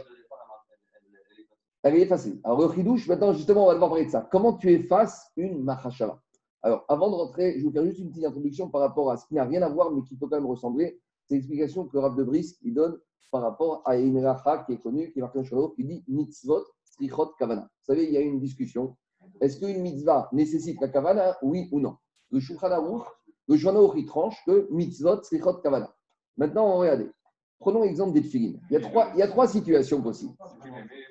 elle 1.82 1.96
est 1.96 2.06
facile. 2.06 2.40
Alors, 2.44 2.62
le 2.62 2.72
chidouche, 2.76 3.08
maintenant, 3.08 3.34
justement, 3.34 3.64
on 3.64 3.68
va 3.70 3.74
devoir 3.74 3.90
parler 3.90 4.06
de 4.06 4.12
ça. 4.12 4.30
Comment 4.32 4.54
tu 4.54 4.72
effaces 4.72 5.32
une 5.36 5.64
machashava 5.64 6.20
Alors, 6.66 6.86
avant 6.88 7.10
de 7.10 7.16
rentrer, 7.16 7.60
je 7.60 7.66
vous 7.66 7.72
faire 7.72 7.84
juste 7.86 8.00
une 8.00 8.10
petite 8.10 8.24
introduction 8.24 8.70
par 8.70 8.80
rapport 8.80 9.12
à 9.12 9.18
ce 9.18 9.28
qui 9.28 9.36
n'a 9.36 9.44
rien 9.44 9.62
à 9.62 9.70
voir, 9.70 9.92
mais 9.92 10.02
qui 10.04 10.16
peut 10.16 10.28
quand 10.28 10.38
même 10.38 10.46
ressembler. 10.46 10.98
C'est 11.28 11.36
l'explication 11.36 11.86
que 11.86 11.98
Rav 11.98 12.16
de 12.16 12.24
Brisk 12.24 12.58
il 12.62 12.74
donne 12.74 12.98
par 13.32 13.42
rapport 13.42 13.82
à 13.86 13.96
racha 13.96 14.64
qui 14.66 14.74
est 14.74 14.78
connue, 14.78 15.12
qui 15.12 15.20
est 15.20 15.22
marquée 15.22 15.42
dans 15.42 15.70
qui 15.70 15.84
dit 15.84 16.04
mitzvot, 16.08 16.64
strichot, 16.86 17.34
kavana. 17.38 17.62
Vous 17.62 17.94
savez, 17.94 18.06
il 18.06 18.12
y 18.12 18.18
a 18.18 18.22
une 18.22 18.40
discussion. 18.40 18.96
Est-ce 19.42 19.60
qu'une 19.60 19.82
mitzvah 19.82 20.30
nécessite 20.32 20.80
la 20.80 20.88
kavana, 20.88 21.38
oui 21.42 21.68
ou 21.72 21.80
non? 21.80 21.98
Le 22.30 22.40
Shulchan 22.40 22.72
Aruch, 22.72 23.08
le 23.48 23.58
Shulchan 23.58 24.06
tranche 24.06 24.38
que 24.46 24.68
mitzvot, 24.72 25.24
slichot, 25.24 25.56
kavana. 25.56 25.94
Maintenant, 26.38 26.76
on 26.76 26.78
regarde. 26.78 27.12
Prenons 27.60 27.84
l'exemple 27.84 28.14
des 28.14 28.22
tfilines. 28.22 28.60
Il 28.70 28.74
y, 28.74 28.78
a 28.78 28.82
trois, 28.82 29.10
il 29.14 29.20
y 29.20 29.22
a 29.22 29.28
trois 29.28 29.48
situations 29.48 30.02
possibles. 30.02 30.36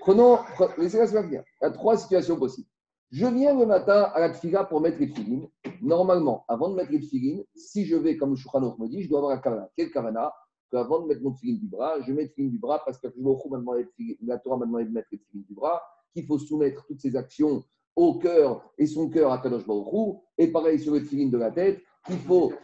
Prenons, 0.00 0.38
laissez-moi 0.78 1.06
se 1.06 1.26
Il 1.26 1.32
y 1.32 1.64
a 1.64 1.70
trois 1.70 1.96
situations 1.96 2.36
possibles. 2.36 2.68
Je 3.12 3.26
viens 3.26 3.54
le 3.54 3.66
matin 3.66 4.10
à 4.14 4.20
la 4.20 4.30
tfila 4.30 4.64
pour 4.64 4.80
mettre 4.80 4.98
les 4.98 5.10
tfilines. 5.10 5.46
Normalement, 5.82 6.46
avant 6.48 6.70
de 6.70 6.76
mettre 6.76 6.92
les 6.92 7.00
tfilines, 7.00 7.44
si 7.54 7.84
je 7.84 7.94
vais, 7.94 8.16
comme 8.16 8.30
le 8.30 8.36
Shulchan 8.36 8.74
me 8.78 8.88
dit, 8.88 9.02
je 9.02 9.08
dois 9.10 9.18
avoir 9.18 9.34
la 9.34 9.38
kavana. 9.38 9.68
Quelle 9.76 9.90
kavana? 9.90 10.32
Avant 10.72 11.00
de 11.00 11.08
mettre 11.08 11.22
mon 11.22 11.32
tfiline 11.32 11.58
du 11.58 11.66
bras, 11.66 12.00
je 12.00 12.10
mets 12.10 12.22
le 12.22 12.28
tfiline 12.30 12.50
du 12.50 12.58
bras 12.58 12.80
parce 12.82 12.96
que 12.96 13.08
la 13.08 14.38
Torah 14.38 14.56
m'a 14.56 14.64
demandé 14.64 14.86
de 14.86 14.90
mettre 14.90 15.08
les 15.12 15.18
tfilines 15.18 15.44
du 15.44 15.52
bras, 15.52 15.82
qu'il 16.14 16.24
faut 16.24 16.38
soumettre 16.38 16.86
toutes 16.86 17.02
ces 17.02 17.14
actions 17.14 17.62
au 17.94 18.14
cœur 18.14 18.64
et 18.78 18.86
son 18.86 19.10
cœur 19.10 19.30
à 19.30 19.38
Kadosh 19.42 19.66
Baruch 19.66 20.16
et 20.38 20.50
pareil 20.50 20.78
sur 20.78 20.94
le 20.94 21.02
tefillin 21.02 21.28
de 21.28 21.36
la 21.36 21.50
tête, 21.50 21.82
qu'il 22.06 22.16
faut, 22.16 22.54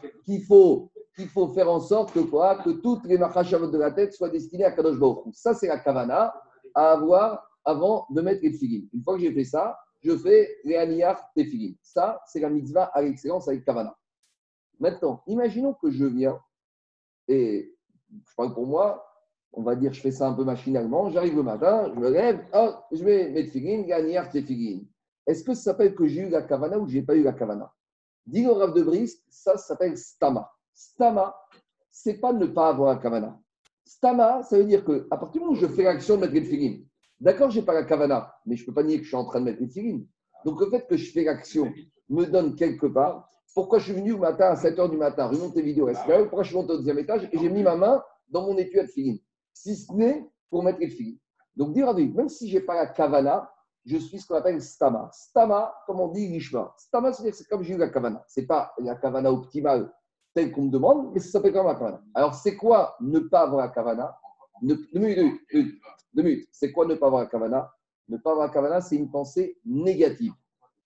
faut, 0.46 0.90
faut 1.34 1.48
faire 1.48 1.70
en 1.70 1.80
sorte 1.80 2.14
que 2.14 2.20
quoi? 2.20 2.56
Que 2.62 2.70
toutes 2.70 3.04
les 3.04 3.18
machashavot 3.18 3.66
de 3.66 3.76
la 3.76 3.90
tête 3.90 4.14
soient 4.14 4.30
destinées 4.30 4.64
à 4.64 4.72
Kadosh 4.72 4.98
Baruch 4.98 5.34
Ça, 5.34 5.52
c'est 5.52 5.68
la 5.68 5.78
kavana 5.78 6.32
à 6.74 6.92
avoir 6.92 7.46
avant 7.66 8.06
de 8.08 8.22
mettre 8.22 8.40
les 8.42 8.52
tefillin. 8.52 8.86
Une 8.94 9.02
fois 9.02 9.16
que 9.16 9.20
j'ai 9.20 9.34
fait 9.34 9.44
ça, 9.44 9.76
je 10.02 10.16
fais 10.16 10.58
les 10.64 10.76
aniyar 10.76 11.30
tefillin. 11.34 11.74
Ça, 11.82 12.20
c'est 12.26 12.40
la 12.40 12.50
mitzvah 12.50 12.84
à 12.84 13.02
l'excellence 13.02 13.48
avec 13.48 13.64
kavana. 13.64 13.96
Maintenant, 14.78 15.22
imaginons 15.26 15.74
que 15.74 15.90
je 15.90 16.04
viens 16.04 16.38
et 17.26 17.74
je 18.10 18.34
parle 18.36 18.54
pour 18.54 18.66
moi, 18.66 19.04
on 19.52 19.62
va 19.62 19.74
dire, 19.74 19.92
je 19.92 20.00
fais 20.00 20.10
ça 20.10 20.28
un 20.28 20.34
peu 20.34 20.44
machinalement. 20.44 21.10
J'arrive 21.10 21.36
le 21.36 21.42
matin, 21.42 21.90
je 21.94 21.98
me 21.98 22.10
lève, 22.10 22.44
oh, 22.54 22.74
je 22.92 23.02
vais 23.02 23.30
mettre 23.30 23.50
figurine, 23.50 23.86
gagnard, 23.86 24.30
tefillin. 24.30 24.80
Est-ce 25.26 25.44
que 25.44 25.54
ça 25.54 25.62
s'appelle 25.62 25.94
que 25.94 26.06
j'ai 26.06 26.22
eu 26.22 26.28
la 26.28 26.42
kavana 26.42 26.78
ou 26.78 26.86
je 26.86 26.96
n'ai 26.96 27.02
pas 27.02 27.16
eu 27.16 27.22
la 27.22 27.32
kavana? 27.32 27.72
Dit 28.26 28.44
le 28.44 28.52
Rav 28.52 28.74
de 28.74 28.82
Brisk, 28.82 29.18
ça, 29.28 29.56
s'appelle 29.56 29.96
stama. 29.96 30.50
Stama, 30.72 31.34
c'est 31.90 32.18
pas 32.18 32.32
ne 32.32 32.46
pas 32.46 32.68
avoir 32.68 32.94
la 32.94 33.00
kavana. 33.00 33.40
Stama, 33.84 34.42
ça 34.42 34.58
veut 34.58 34.64
dire 34.64 34.84
que 34.84 35.00
partir 35.08 35.30
du 35.32 35.40
moment 35.40 35.52
où 35.52 35.56
je 35.56 35.66
fais 35.66 35.82
l'action 35.82 36.16
de 36.16 36.20
mettre 36.20 36.34
les 36.34 36.44
filines, 36.44 36.86
d'accord, 37.20 37.50
j'ai 37.50 37.62
pas 37.62 37.74
la 37.74 37.84
kavana, 37.84 38.34
mais 38.46 38.56
je 38.56 38.64
peux 38.64 38.74
pas 38.74 38.82
nier 38.82 38.98
que 38.98 39.04
je 39.04 39.08
suis 39.08 39.16
en 39.16 39.24
train 39.24 39.40
de 39.40 39.46
mettre 39.46 39.60
les 39.60 39.68
filines. 39.68 40.06
Donc 40.44 40.60
le 40.60 40.70
fait 40.70 40.86
que 40.86 40.96
je 40.96 41.10
fais 41.12 41.24
l'action 41.24 41.72
me 42.08 42.24
donne 42.24 42.54
quelque 42.54 42.86
part. 42.86 43.28
Pourquoi 43.54 43.78
je 43.78 43.84
suis 43.84 43.94
venu 43.94 44.12
le 44.12 44.18
matin 44.18 44.50
à 44.50 44.56
7 44.56 44.78
h 44.78 44.90
du 44.90 44.96
matin, 44.96 45.26
remonter 45.26 45.62
vidéo 45.62 45.92
SQL, 45.92 46.24
pourquoi 46.24 46.42
je 46.42 46.48
suis 46.48 46.56
monté 46.56 46.72
au 46.72 46.76
deuxième 46.76 46.98
étage 46.98 47.28
et 47.32 47.38
j'ai 47.38 47.48
mis 47.48 47.62
ma 47.62 47.76
main 47.76 48.02
dans 48.28 48.46
mon 48.46 48.56
étui 48.56 48.78
à 48.78 48.86
filines 48.86 49.18
Si 49.52 49.74
ce 49.74 49.92
n'est 49.92 50.28
pour 50.50 50.62
mettre 50.62 50.78
les 50.78 50.90
filines. 50.90 51.18
Donc 51.56 51.72
dire 51.72 51.88
à 51.88 51.94
même 51.94 52.28
si 52.28 52.48
je 52.48 52.58
n'ai 52.58 52.64
pas 52.64 52.74
la 52.74 52.86
kavana, 52.86 53.50
je 53.84 53.96
suis 53.96 54.20
ce 54.20 54.26
qu'on 54.28 54.36
appelle 54.36 54.60
stama. 54.60 55.10
Stama, 55.12 55.74
comme 55.86 56.00
on 56.00 56.08
dit 56.08 56.28
l'ishma. 56.28 56.74
Stama, 56.76 57.12
c'est-à-dire 57.12 57.34
c'est 57.34 57.48
comme 57.48 57.62
j'ai 57.62 57.74
eu 57.74 57.78
la 57.78 57.88
kavana. 57.88 58.22
Ce 58.28 58.40
n'est 58.40 58.46
pas 58.46 58.72
la 58.78 58.94
kavana 58.94 59.32
optimale 59.32 59.92
telle 60.34 60.52
qu'on 60.52 60.62
me 60.62 60.70
demande, 60.70 61.12
mais 61.12 61.20
ça 61.20 61.30
s'appelle 61.30 61.54
même 61.54 61.66
la 61.66 61.74
kavana. 61.74 62.02
Alors, 62.14 62.34
c'est 62.34 62.54
quoi 62.54 62.96
ne 63.00 63.18
pas 63.18 63.40
avoir 63.40 63.66
la 63.66 63.72
kavana? 63.72 64.16
Deux 64.62 64.86
minutes. 64.94 66.48
C'est 66.52 66.72
quoi 66.72 66.86
ne 66.86 66.94
pas 66.94 67.06
avoir 67.06 67.22
la 67.22 67.28
kavana? 67.28 67.72
Ne 68.08 68.16
pas 68.16 68.32
avoir 68.32 68.46
la 68.46 68.52
kavana, 68.52 68.80
c'est 68.80 68.96
une 68.96 69.10
pensée 69.10 69.58
négative. 69.64 70.32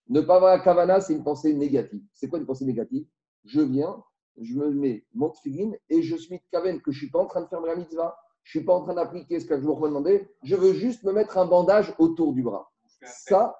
Ne 0.08 0.20
pas 0.20 0.36
avoir 0.36 0.56
la 0.56 0.62
kavana, 0.62 1.00
c'est 1.00 1.14
une 1.14 1.22
pensée 1.22 1.54
négative. 1.54 2.02
C'est 2.12 2.28
quoi 2.28 2.38
une 2.38 2.46
pensée 2.46 2.64
négative? 2.64 3.06
Je 3.44 3.60
viens, 3.60 4.02
je 4.40 4.54
me 4.54 4.70
mets 4.70 5.04
mon 5.14 5.30
tfilin 5.30 5.72
et 5.88 6.02
je 6.02 6.16
suis 6.16 6.40
kaven 6.50 6.80
que 6.80 6.90
je 6.90 6.96
ne 6.96 7.00
suis 7.02 7.10
pas 7.10 7.20
en 7.20 7.26
train 7.26 7.42
de 7.42 7.46
faire 7.46 7.60
la 7.60 7.76
mitzvah. 7.76 8.16
Je 8.44 8.58
ne 8.58 8.60
suis 8.60 8.66
pas 8.66 8.74
en 8.74 8.82
train 8.82 8.94
d'appliquer 8.94 9.38
ce 9.38 9.46
que 9.46 9.56
je 9.56 9.62
vous 9.62 9.74
demandé. 9.74 10.28
Je 10.42 10.56
veux 10.56 10.72
juste 10.72 11.04
me 11.04 11.12
mettre 11.12 11.38
un 11.38 11.46
bandage 11.46 11.94
autour 11.98 12.32
du 12.32 12.42
bras. 12.42 12.70
Ça, 13.04 13.56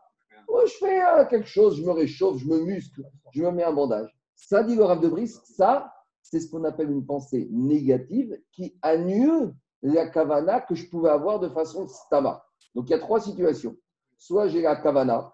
je 0.67 0.73
fais 0.79 1.03
euh, 1.03 1.25
quelque 1.27 1.49
chose, 1.49 1.77
je 1.77 1.83
me 1.85 1.93
réchauffe, 1.93 2.39
je 2.39 2.47
me 2.47 2.61
muscle, 2.61 3.03
je 3.33 3.43
me 3.43 3.51
mets 3.51 3.65
un 3.65 3.73
bandage. 3.73 4.11
Ça, 4.35 4.63
dit 4.63 4.75
le 4.75 4.85
Rav 4.85 5.01
de 5.01 5.09
Brice, 5.09 5.41
ça, 5.45 5.93
c'est 6.23 6.41
ce 6.41 6.51
qu'on 6.51 6.65
appelle 6.65 6.91
une 6.91 7.07
pensée 7.07 7.49
négative 7.51 8.39
qui 8.53 8.77
annule 8.83 9.55
la 9.83 10.09
kavana 10.09 10.61
que 10.61 10.75
je 10.75 10.89
pouvais 10.89 11.11
avoir 11.11 11.41
de 11.41 11.49
façon 11.49 11.87
stama. 11.89 12.45
Donc, 12.75 12.89
il 12.89 12.93
y 12.93 12.95
a 12.95 12.99
trois 12.99 13.21
situations. 13.21 13.77
Soit 14.17 14.49
j'ai 14.49 14.63
la 14.63 14.77
kavana, 14.77 15.33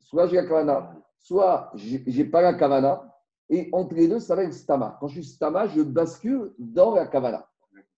soit 0.00 0.26
j'ai 0.26 0.36
la 0.36 0.46
kavana, 0.46 0.96
soit 1.18 1.70
j'ai 1.74 2.24
pas 2.24 2.42
la 2.42 2.54
kavana, 2.54 3.14
et 3.50 3.68
entre 3.72 3.94
les 3.94 4.08
deux, 4.08 4.20
ça 4.20 4.34
va 4.34 4.44
être 4.44 4.54
stama. 4.54 4.96
Quand 5.00 5.08
je 5.08 5.20
suis 5.20 5.24
stama, 5.24 5.66
je 5.68 5.82
bascule 5.82 6.54
dans 6.58 6.94
la 6.94 7.06
kavana. 7.06 7.48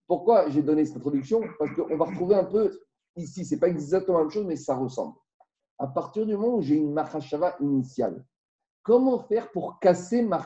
Pourquoi 0.07 0.49
j'ai 0.49 0.61
donné 0.61 0.85
cette 0.85 0.97
introduction? 0.97 1.41
Parce 1.57 1.71
qu'on 1.73 1.95
va 1.97 2.05
retrouver 2.05 2.35
un 2.35 2.43
peu 2.43 2.71
Ici, 3.15 3.45
ce 3.45 3.53
n'est 3.53 3.59
pas 3.59 3.67
exactement 3.67 4.19
la 4.19 4.23
même 4.23 4.31
chose, 4.31 4.45
mais 4.45 4.55
ça 4.55 4.75
ressemble. 4.75 5.15
À 5.77 5.87
partir 5.87 6.25
du 6.25 6.35
moment 6.35 6.55
où 6.57 6.61
j'ai 6.61 6.75
une 6.75 6.93
Mahashava 6.93 7.57
initiale, 7.59 8.25
comment 8.83 9.19
faire 9.19 9.51
pour 9.51 9.79
casser 9.79 10.21
ma 10.21 10.37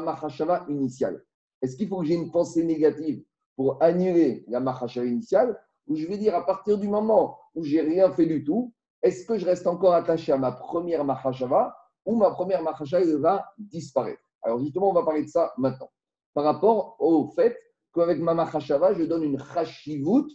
Mahashava 0.00 0.64
initiale? 0.68 1.24
Est-ce 1.60 1.76
qu'il 1.76 1.88
faut 1.88 2.00
que 2.00 2.06
j'ai 2.06 2.14
une 2.14 2.30
pensée 2.30 2.64
négative 2.64 3.22
pour 3.56 3.82
annuler 3.82 4.44
la 4.48 4.60
Mahashava 4.60 5.06
initiale 5.06 5.58
Ou 5.88 5.96
je 5.96 6.06
vais 6.06 6.18
dire, 6.18 6.34
à 6.34 6.44
partir 6.44 6.78
du 6.78 6.88
moment 6.88 7.38
où 7.54 7.64
j'ai 7.64 7.80
rien 7.80 8.10
fait 8.10 8.26
du 8.26 8.44
tout, 8.44 8.72
est-ce 9.02 9.24
que 9.24 9.38
je 9.38 9.46
reste 9.46 9.66
encore 9.66 9.94
attaché 9.94 10.32
à 10.32 10.36
ma 10.36 10.52
première 10.52 11.04
Mahashava 11.04 11.76
ou 12.04 12.16
ma 12.16 12.30
première 12.30 12.62
Mahashava 12.62 13.04
va 13.18 13.52
disparaître? 13.58 14.22
Alors 14.42 14.60
justement, 14.60 14.90
on 14.90 14.92
va 14.92 15.02
parler 15.02 15.24
de 15.24 15.28
ça 15.28 15.52
maintenant. 15.58 15.90
Par 16.34 16.44
rapport 16.44 16.96
au 17.00 17.28
fait 17.28 17.58
qu'avec 17.94 18.20
ma 18.20 18.34
Mahashava, 18.34 18.94
je 18.94 19.04
donne 19.04 19.24
une 19.24 19.38
Chashivut 19.38 20.28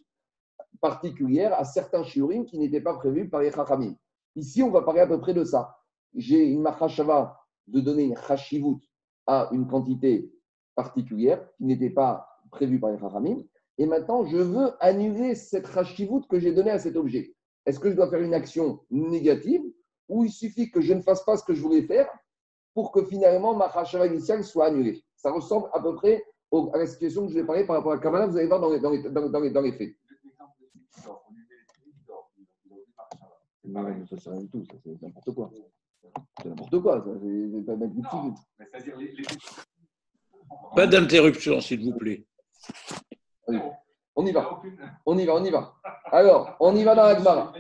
particulière 0.80 1.54
à 1.54 1.64
certains 1.64 2.04
shiurim 2.04 2.46
qui 2.46 2.58
n'étaient 2.58 2.82
pas 2.82 2.96
prévus 2.96 3.30
par 3.30 3.42
les 3.42 3.52
chachamim. 3.52 3.96
Ici, 4.36 4.64
on 4.64 4.72
va 4.72 4.82
parler 4.82 5.02
à 5.02 5.08
peu 5.08 5.20
près 5.20 5.34
de 5.34 5.44
ça. 5.44 5.78
J'ai 6.16 6.44
une 6.46 6.62
machashava 6.62 7.40
de 7.68 7.80
donner 7.80 8.04
une 8.04 8.16
chashivut 8.16 8.80
à 9.28 9.50
une 9.52 9.68
quantité 9.68 10.32
particulière 10.76 11.46
qui 11.58 11.66
n'était 11.66 11.90
pas 11.90 12.28
prévue 12.52 12.80
par 12.80 12.92
les 12.92 13.00
chachamim. 13.00 13.44
et 13.78 13.86
maintenant 13.86 14.26
je 14.26 14.38
veux 14.38 14.72
annuler 14.80 15.36
cette 15.36 15.66
Hashivut 15.76 16.28
que 16.30 16.40
j'ai 16.40 16.54
donnée 16.54 16.72
à 16.72 16.80
cet 16.80 16.96
objet. 16.96 17.34
Est-ce 17.66 17.80
que 17.80 17.90
je 17.90 17.96
dois 17.96 18.10
faire 18.10 18.22
une 18.22 18.34
action 18.34 18.80
négative 18.90 19.62
ou 20.10 20.26
il 20.26 20.32
suffit 20.32 20.70
que 20.70 20.82
je 20.82 20.94
ne 20.94 21.02
fasse 21.02 21.24
pas 21.24 21.38
ce 21.38 21.44
que 21.44 21.54
je 21.54 21.62
voulais 21.62 21.84
faire 21.84 22.10
pour 22.74 22.92
que 22.92 23.04
finalement 23.06 23.56
ma 23.56 23.66
Hashava 23.66 24.08
initiale 24.08 24.44
soit 24.44 24.68
annulée? 24.68 25.04
Ça 25.16 25.32
ressemble 25.32 25.70
à 25.74 25.80
peu 25.82 25.96
près 25.96 26.24
à 26.74 26.78
la 26.78 26.86
situation 26.86 27.26
que 27.26 27.32
je 27.32 27.40
vais 27.40 27.46
parler 27.46 27.66
par 27.66 27.78
rapport 27.78 27.94
à 27.94 27.98
Kamala, 27.98 28.28
vous 28.28 28.38
allez 28.38 28.48
voir 28.48 28.60
dans 28.60 28.70
les, 28.70 28.80
dans 28.80 28.90
les, 28.90 29.02
dans 29.02 29.40
les, 29.40 29.50
dans 29.52 29.62
les 29.62 29.72
faits. 29.72 29.96
Ça, 34.10 34.18
c'est 34.18 34.30
rien 34.30 34.42
du 34.42 34.50
tout, 34.50 34.64
c'est 34.84 35.02
n'importe 35.02 35.34
quoi. 35.34 35.50
C'est 36.42 36.50
n'importe 36.50 36.82
quoi, 36.82 37.02
ça. 37.02 37.12
C'est 37.22 37.66
Pas 40.76 40.88
d'interruption, 40.88 41.62
s'il 41.62 41.84
vous 41.84 41.98
plaît. 41.98 42.26
On 44.16 44.26
y 44.26 44.32
va. 44.32 44.62
On 45.06 45.18
y 45.18 45.26
va, 45.26 45.36
on 45.36 45.44
y 45.44 45.50
va. 45.50 45.74
Alors, 46.06 46.56
on 46.60 46.76
y 46.76 46.84
va 46.84 46.96
dans 46.96 47.04
l'Agmara. 47.04 47.54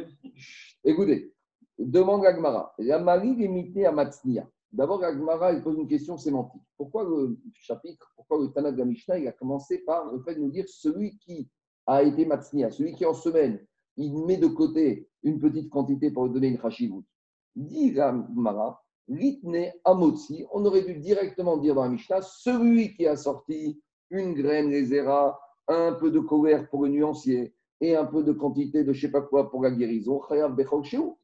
Écoutez, 0.83 1.33
demande 1.77 2.23
l'Agmara. 2.23 2.73
La 2.77 2.99
Marie 2.99 3.35
limitée 3.35 3.85
à 3.85 3.91
Matsnia. 3.91 4.47
D'abord, 4.71 5.01
l'Agmara, 5.01 5.51
il 5.51 5.61
pose 5.61 5.77
une 5.77 5.87
question 5.87 6.17
sémantique. 6.17 6.61
Pourquoi 6.77 7.03
le 7.03 7.37
chapitre, 7.53 8.13
pourquoi 8.15 8.39
le 8.39 8.51
Tanakh 8.51 8.75
de 8.75 8.83
Mishnah, 8.83 9.17
il 9.17 9.27
a 9.27 9.33
commencé 9.33 9.79
par 9.79 10.11
le 10.11 10.21
fait 10.23 10.35
de 10.35 10.39
nous 10.39 10.51
dire 10.51 10.65
celui 10.67 11.17
qui 11.17 11.49
a 11.85 12.03
été 12.03 12.25
Matsnia, 12.25 12.71
celui 12.71 12.93
qui 12.93 13.05
en 13.05 13.13
semaine, 13.13 13.59
il 13.97 14.13
met 14.25 14.37
de 14.37 14.47
côté 14.47 15.09
une 15.23 15.39
petite 15.39 15.69
quantité 15.69 16.11
pour 16.11 16.29
donner 16.29 16.47
une 16.47 16.61
chashivut. 16.61 17.03
Dit 17.55 17.91
l'Agmara, 17.91 18.81
litne 19.07 19.73
amotzi, 19.83 20.45
on 20.53 20.63
aurait 20.65 20.83
dû 20.83 20.95
directement 20.95 21.57
dire 21.57 21.75
dans 21.75 21.83
la 21.83 21.89
Mishnah, 21.89 22.21
celui 22.21 22.95
qui 22.95 23.07
a 23.07 23.17
sorti 23.17 23.81
une 24.11 24.33
graine, 24.33 24.69
les 24.69 24.99
un 25.67 25.93
peu 25.93 26.11
de 26.11 26.19
colère 26.19 26.69
pour 26.69 26.83
le 26.83 26.89
nuancier 26.89 27.55
et 27.79 27.95
un 27.95 28.05
peu 28.05 28.23
de 28.23 28.31
quantité 28.31 28.83
de 28.83 28.93
je 28.93 28.97
ne 28.97 29.01
sais 29.01 29.11
pas 29.11 29.21
quoi 29.21 29.49
pour 29.49 29.63
la 29.63 29.71
guérison, 29.71 30.21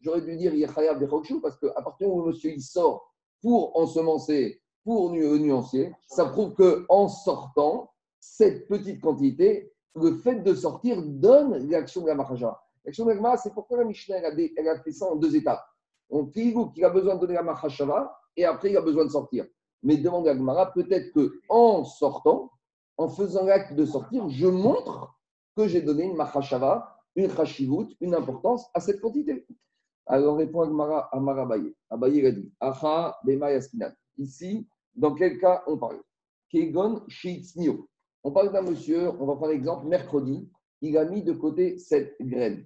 J'aurais 0.01 0.22
dû 0.22 0.36
dire 0.38 0.53
Chayav 0.74 1.00
parce 1.41 1.58
qu'à 1.60 1.82
partir 1.82 2.10
où 2.10 2.24
monsieur 2.24 2.51
il 2.51 2.62
sort 2.62 3.13
pour 3.41 3.77
ensemencer, 3.77 4.62
pour 4.84 5.12
nuancier, 5.12 5.94
ça 6.08 6.25
prouve 6.25 6.53
qu'en 6.56 7.08
sortant, 7.08 7.91
cette 8.20 8.67
petite 8.67 9.01
quantité, 9.01 9.72
le 9.96 10.15
fait 10.17 10.41
de 10.41 10.53
sortir 10.56 11.01
donne 11.03 11.70
l'action 11.70 12.01
de 12.01 12.08
la 12.08 12.15
mahaja. 12.15 12.60
L'action 12.86 13.06
de 13.06 13.12
la 13.12 13.38
c'est 13.38 13.53
pourquoi 13.53 13.79
la 13.79 13.84
Mishnah 13.84 14.17
elle 14.17 14.70
a, 14.70 14.79
fait 14.82 14.91
ça 14.91 15.12
en 15.12 15.15
deux 15.15 15.36
étapes. 15.36 15.63
On 16.10 16.24
dit 16.24 16.56
qu'il 16.74 16.86
a 16.86 16.89
besoin 16.89 17.15
de 17.15 17.20
donner 17.20 17.34
la 17.34 17.44
mahashava 17.44 18.17
et 18.38 18.46
après 18.46 18.72
il 18.72 18.77
a 18.77 18.82
besoin 18.82 19.03
de 19.03 19.10
sortir. 19.10 19.46
Mais 19.84 19.98
demande 19.98 20.27
à 20.27 20.34
Gmara, 20.36 20.72
peut-être 20.72 21.12
qu'en 21.13 21.84
sortant, 21.84 22.51
en 22.98 23.10
faisant 23.10 23.46
l'acte 23.46 23.74
de 23.74 23.86
sortir, 23.86 24.27
je 24.30 24.48
montre 24.48 25.16
que 25.56 25.68
j'ai 25.68 25.82
donné 25.82 26.04
une 26.04 26.16
machashava, 26.16 26.98
une 27.16 27.30
chashivut, 27.30 27.96
une 28.01 28.16
importance 28.16 28.68
à 28.74 28.80
cette 28.80 29.01
quantité. 29.01 29.46
Alors 30.06 30.38
répond 30.38 30.62
Agmara 30.62 31.10
à 31.12 31.20
Marabaye. 31.20 31.75
Abaye 31.89 32.25
a 32.25 32.32
dit 32.32 32.51
Acha 32.60 33.20
Ici, 34.18 34.68
dans 34.96 35.13
quel 35.13 35.39
cas 35.39 35.63
on 35.68 35.77
parle? 35.77 36.01
Kegon. 36.50 37.06
On 38.24 38.32
parle 38.32 38.51
d'un 38.51 38.62
monsieur, 38.62 39.10
on 39.10 39.25
va 39.25 39.36
prendre 39.36 39.51
l'exemple, 39.51 39.86
mercredi, 39.88 40.50
il 40.82 40.98
a 40.98 41.06
mis 41.06 41.24
de 41.24 41.34
côté 41.34 41.77
cette 41.77 42.16
graine. 42.22 42.66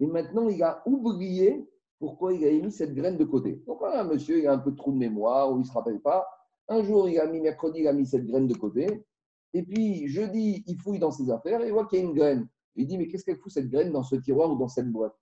Et 0.00 0.06
maintenant, 0.06 0.48
il 0.48 0.62
a 0.62 0.82
oublié 0.86 1.68
pourquoi 1.98 2.32
il 2.32 2.44
a 2.44 2.50
mis 2.50 2.72
cette 2.72 2.94
graine 2.94 3.16
de 3.16 3.24
côté. 3.24 3.62
Donc 3.66 3.78
voilà, 3.78 4.00
un 4.00 4.04
monsieur, 4.04 4.38
il 4.38 4.46
a 4.46 4.52
un 4.52 4.58
peu 4.58 4.70
de 4.72 4.76
trou 4.76 4.92
de 4.92 4.98
mémoire, 4.98 5.52
ou 5.52 5.56
il 5.56 5.60
ne 5.60 5.64
se 5.64 5.72
rappelle 5.72 6.00
pas. 6.00 6.26
Un 6.72 6.82
jour, 6.82 7.06
il 7.06 7.18
a 7.20 7.26
mis, 7.26 7.40
mercredi, 7.40 7.80
il 7.80 7.88
a 7.88 7.92
mis 7.92 8.06
cette 8.06 8.26
graine 8.26 8.46
de 8.46 8.54
côté. 8.54 8.86
Et 9.52 9.62
puis, 9.62 10.08
jeudi, 10.08 10.64
il 10.66 10.78
fouille 10.78 10.98
dans 10.98 11.10
ses 11.10 11.30
affaires 11.30 11.60
et 11.60 11.66
il 11.66 11.72
voit 11.72 11.86
qu'il 11.86 11.98
y 11.98 12.02
a 12.02 12.04
une 12.06 12.14
graine. 12.14 12.48
Il 12.76 12.86
dit, 12.86 12.96
mais 12.96 13.08
qu'est-ce 13.08 13.24
qu'elle 13.24 13.36
fout 13.36 13.52
cette 13.52 13.68
graine 13.68 13.92
dans 13.92 14.02
ce 14.02 14.16
tiroir 14.16 14.50
ou 14.50 14.56
dans 14.56 14.68
cette 14.68 14.90
boîte? 14.90 15.14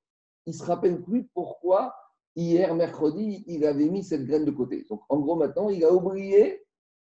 Il 0.46 0.54
se 0.54 0.62
rappelle 0.62 1.02
plus 1.02 1.26
pourquoi, 1.34 1.92
hier, 2.36 2.72
mercredi, 2.76 3.42
il 3.48 3.66
avait 3.66 3.88
mis 3.88 4.04
cette 4.04 4.24
graine 4.26 4.44
de 4.44 4.52
côté. 4.52 4.86
Donc, 4.88 5.02
en 5.08 5.18
gros, 5.18 5.34
maintenant, 5.34 5.70
il 5.70 5.84
a 5.84 5.92
oublié 5.92 6.64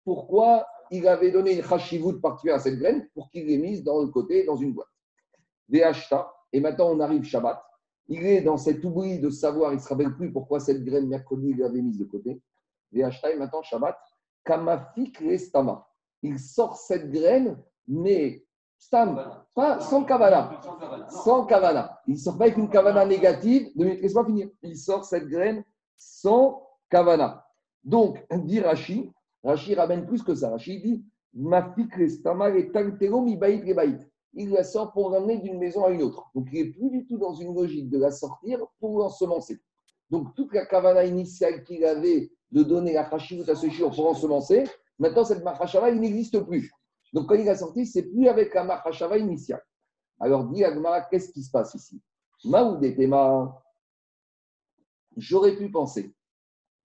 pourquoi 0.03 0.67
il 0.91 1.07
avait 1.07 1.31
donné 1.31 1.53
une 1.53 1.61
de 1.61 2.17
particulière 2.17 2.57
à 2.57 2.59
cette 2.59 2.77
graine 2.77 3.07
pour 3.13 3.29
qu'il 3.29 3.47
l'ait 3.47 3.57
mise 3.57 3.83
dans 3.83 4.01
le 4.01 4.09
côté, 4.09 4.45
dans 4.45 4.57
une 4.57 4.73
boîte. 4.73 4.89
Vhta, 5.69 6.31
et 6.51 6.59
maintenant 6.59 6.91
on 6.91 6.99
arrive 6.99 7.23
Shabbat. 7.23 7.61
Il 8.07 8.23
est 8.25 8.41
dans 8.41 8.57
cet 8.57 8.83
oubli 8.85 9.19
de 9.19 9.29
savoir, 9.29 9.71
il 9.71 9.77
ne 9.77 9.81
se 9.81 9.89
rappelle 9.89 10.15
plus 10.15 10.31
pourquoi 10.31 10.59
cette 10.59 10.83
graine 10.83 11.07
mercredi 11.07 11.49
il 11.49 11.57
l'avait 11.57 11.81
mise 11.81 11.97
de 11.97 12.05
côté. 12.05 12.39
Vhta, 12.91 13.31
et 13.31 13.37
maintenant 13.37 13.63
Shabbat, 13.63 13.97
Kamafik 14.45 15.17
Restama. 15.17 15.87
Il 16.21 16.39
sort 16.39 16.77
cette 16.77 17.11
graine, 17.11 17.57
mais 17.87 18.45
Stam, 18.77 19.19
pas 19.55 19.79
sans 19.79 20.03
kavana. 20.03 20.61
Sans 21.09 21.45
kavana. 21.45 21.99
Il 22.07 22.13
ne 22.13 22.19
sort 22.19 22.37
pas 22.37 22.45
avec 22.45 22.57
une 22.57 22.69
kavana 22.69 23.05
négative. 23.05 23.71
Laisse-moi 23.75 24.25
finir. 24.25 24.49
Il 24.61 24.77
sort 24.77 25.05
cette 25.05 25.27
graine 25.27 25.63
sans 25.97 26.61
kavana. 26.89 27.47
Donc, 27.83 28.23
dit 28.31 28.59
Rashi, 28.59 29.11
Rashi 29.43 29.75
ramène 29.75 30.05
plus 30.05 30.21
que 30.23 30.35
ça. 30.35 30.49
Rashi 30.51 30.81
dit 30.81 31.05
Mafik 31.33 31.95
Restama 31.95 32.49
et 32.49 32.71
Il 34.33 34.49
la 34.51 34.63
sort 34.63 34.91
pour 34.91 35.09
l'emmener 35.09 35.37
d'une 35.39 35.57
maison 35.57 35.85
à 35.85 35.89
une 35.89 36.03
autre. 36.03 36.29
Donc, 36.35 36.47
il 36.51 36.65
n'est 36.65 36.71
plus 36.71 36.89
du 36.89 37.05
tout 37.07 37.17
dans 37.17 37.33
une 37.33 37.55
logique 37.55 37.89
de 37.89 37.97
la 37.97 38.11
sortir 38.11 38.59
pour 38.79 38.99
l'ensemencer. 38.99 39.59
Donc, 40.09 40.35
toute 40.35 40.53
la 40.53 40.65
kavana 40.65 41.03
initiale 41.03 41.63
qu'il 41.63 41.83
avait 41.83 42.31
de 42.51 42.63
donner 42.63 42.93
la 42.93 43.09
chashivut 43.09 43.49
à 43.49 43.55
ce 43.55 43.69
chiot 43.69 43.89
pour 43.89 44.07
ensemencer, 44.07 44.63
maintenant 44.97 45.25
cette 45.25 45.43
machashava, 45.43 45.89
il 45.89 45.99
n'existe 45.99 46.39
plus. 46.39 46.71
Donc 47.13 47.27
quand 47.27 47.35
il 47.35 47.47
a 47.49 47.55
sorti, 47.55 47.85
c'est 47.85 48.03
plus 48.03 48.27
avec 48.27 48.53
la 48.53 48.63
machashava 48.63 49.17
initiale. 49.17 49.63
Alors 50.19 50.45
dit 50.45 50.63
Agmara, 50.63 51.01
qu'est-ce 51.01 51.31
qui 51.31 51.43
se 51.43 51.51
passe 51.51 51.73
ici? 51.75 52.01
Maoudetema, 52.45 53.61
j'aurais 55.17 55.55
pu 55.55 55.69
penser, 55.69 56.13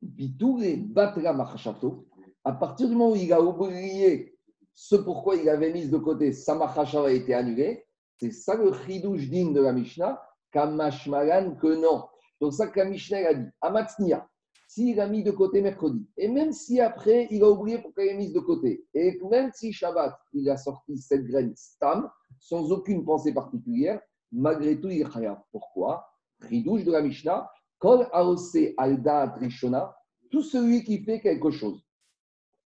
Bitouré 0.01 0.77
Batra 0.77 1.33
Machachato, 1.33 2.07
à 2.45 2.53
partir 2.53 2.89
du 2.89 2.95
moment 2.95 3.13
où 3.13 3.17
il 3.17 3.33
a 3.33 3.41
oublié 3.41 4.37
ce 4.75 4.97
pourquoi 4.97 5.37
il 5.37 5.49
avait 5.49 5.73
mis 5.73 5.89
de 5.89 5.99
côté, 5.99 6.33
sa 6.33 6.55
machashava 6.55 7.09
a 7.09 7.13
été 7.13 7.35
annulée, 7.35 7.87
c'est 8.19 8.33
ça 8.33 8.55
le 8.55 8.73
chidouj 8.73 9.29
din 9.29 9.53
de 9.53 9.61
la 9.61 9.73
Mishnah, 9.73 10.21
kamashmalan 10.53 11.57
que 11.57 11.81
non. 11.81 12.05
Donc 12.41 12.55
ça 12.55 12.69
que 12.69 12.79
la 12.79 12.87
Mishnah 12.87 13.29
a 13.29 13.35
dit, 13.35 13.51
Amatsnia, 13.61 14.27
s'il 14.67 15.01
a 15.01 15.07
mis 15.07 15.23
de 15.23 15.31
côté 15.31 15.61
mercredi, 15.61 16.09
et 16.17 16.29
même 16.29 16.53
si 16.53 16.81
après 16.81 17.27
il 17.31 17.43
a 17.43 17.51
oublié 17.51 17.79
pourquoi 17.79 18.05
il 18.05 18.11
a 18.11 18.15
mis 18.15 18.33
de 18.33 18.41
côté, 18.41 18.87
et 18.95 19.19
même 19.29 19.51
si 19.53 19.73
Shabbat 19.73 20.17
il 20.33 20.49
a 20.49 20.57
sorti 20.57 20.97
cette 20.97 21.25
graine 21.25 21.53
stam, 21.57 22.09
sans 22.39 22.71
aucune 22.71 23.05
pensée 23.05 23.35
particulière, 23.35 24.01
malgré 24.33 24.81
tout 24.81 24.89
il 24.89 25.03
est 25.03 25.31
Pourquoi? 25.51 26.07
Ridouche 26.41 26.85
de 26.85 26.93
la 26.93 27.03
Mishnah, 27.03 27.51
Kol 27.79 28.09
Aose 28.13 28.57
Alda 28.79 29.35
Trishona, 29.37 29.95
tout 30.31 30.43
celui 30.43 30.85
qui 30.85 31.03
fait 31.03 31.21
quelque 31.21 31.51
chose. 31.51 31.85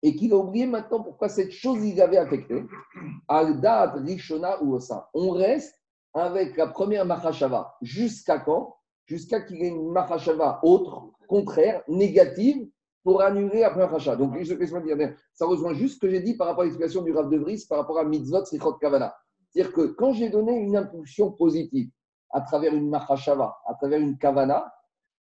Et 0.02 0.16
qu'il 0.16 0.32
a 0.32 0.36
oublié 0.36 0.66
maintenant 0.66 1.02
pourquoi 1.02 1.28
cette 1.28 1.52
chose 1.52 1.84
il 1.84 2.00
avait 2.02 2.16
affecté, 2.16 2.64
Alda 3.28 3.92
Rishona 3.92 4.60
ou 4.62 4.74
Osa. 4.74 5.08
On 5.14 5.30
reste 5.30 5.74
avec 6.12 6.56
la 6.56 6.66
première 6.66 7.06
Mahashava. 7.06 7.76
Jusqu'à 7.80 8.40
quand? 8.40 8.76
Jusqu'à 9.06 9.40
qu'il 9.40 9.58
y 9.58 9.64
ait 9.64 9.68
une 9.68 9.90
Mahashava 9.90 10.60
autre 10.62 11.10
contraire, 11.26 11.82
négative, 11.88 12.68
pour 13.02 13.20
annuler 13.22 13.60
la 13.60 13.70
première 13.70 13.90
rachat. 13.90 14.16
Donc, 14.16 14.36
ça 15.34 15.46
rejoint 15.46 15.74
juste 15.74 15.94
ce 15.96 16.00
que 16.00 16.08
j'ai 16.08 16.20
dit 16.20 16.36
par 16.36 16.46
rapport 16.46 16.62
à 16.62 16.64
l'explication 16.64 17.02
du 17.02 17.12
Rav 17.12 17.28
de 17.28 17.38
Vries 17.38 17.64
par 17.68 17.78
rapport 17.78 17.98
à 17.98 18.04
Mitzvot 18.04 18.44
Sichot 18.44 18.74
Kavana. 18.74 19.14
C'est-à-dire 19.50 19.72
que 19.72 19.86
quand 19.86 20.12
j'ai 20.12 20.30
donné 20.30 20.56
une 20.56 20.76
impulsion 20.76 21.32
positive 21.32 21.90
à 22.30 22.40
travers 22.40 22.74
une 22.74 22.88
Mahashava, 22.88 23.56
à 23.66 23.74
travers 23.74 24.00
une 24.00 24.16
Kavana, 24.18 24.72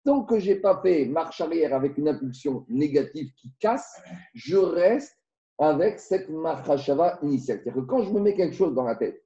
tant 0.04 0.24
que 0.24 0.38
je 0.38 0.50
n'ai 0.50 0.56
pas 0.56 0.80
fait 0.80 1.06
marche 1.06 1.40
arrière 1.40 1.74
avec 1.74 1.98
une 1.98 2.08
impulsion 2.08 2.64
négative 2.68 3.32
qui 3.36 3.52
casse, 3.58 4.00
je 4.34 4.56
reste 4.56 5.16
avec 5.58 5.98
cette 5.98 6.28
Mahashava 6.28 7.18
initiale. 7.22 7.60
C'est-à-dire 7.62 7.82
que 7.82 7.86
quand 7.86 8.02
je 8.02 8.12
me 8.12 8.20
mets 8.20 8.34
quelque 8.34 8.54
chose 8.54 8.74
dans 8.74 8.84
la 8.84 8.96
tête, 8.96 9.22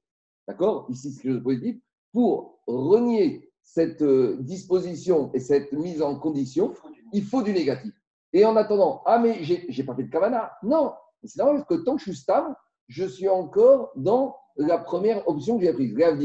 d'accord, 0.47 0.87
ici 0.89 1.11
c'est 1.11 1.21
quelque 1.21 1.31
chose 1.31 1.39
de 1.39 1.43
positif, 1.43 1.81
pour 2.11 2.59
renier 2.67 3.46
cette 3.67 4.01
euh, 4.01 4.37
disposition 4.39 5.29
et 5.33 5.39
cette 5.39 5.73
mise 5.73 6.01
en 6.01 6.17
condition, 6.17 6.73
il 7.11 7.23
faut 7.23 7.43
du 7.43 7.51
négatif. 7.51 7.93
Et 8.31 8.45
en 8.45 8.55
attendant, 8.55 9.01
ah 9.05 9.19
mais 9.19 9.43
j'ai 9.43 9.83
pas 9.83 9.93
fait 9.93 10.03
de 10.03 10.09
kavana. 10.09 10.51
Non, 10.63 10.93
c'est 11.23 11.37
normal 11.37 11.57
parce 11.57 11.67
que 11.67 11.83
tant 11.83 11.95
que 11.95 11.99
je 11.99 12.11
suis 12.11 12.15
stable, 12.15 12.55
je 12.87 13.05
suis 13.05 13.27
encore 13.27 13.91
dans 13.95 14.35
la 14.55 14.77
première 14.77 15.27
option 15.27 15.57
que 15.57 15.65
j'ai 15.65 15.73
prise. 15.73 15.93
Regarde, 15.93 16.21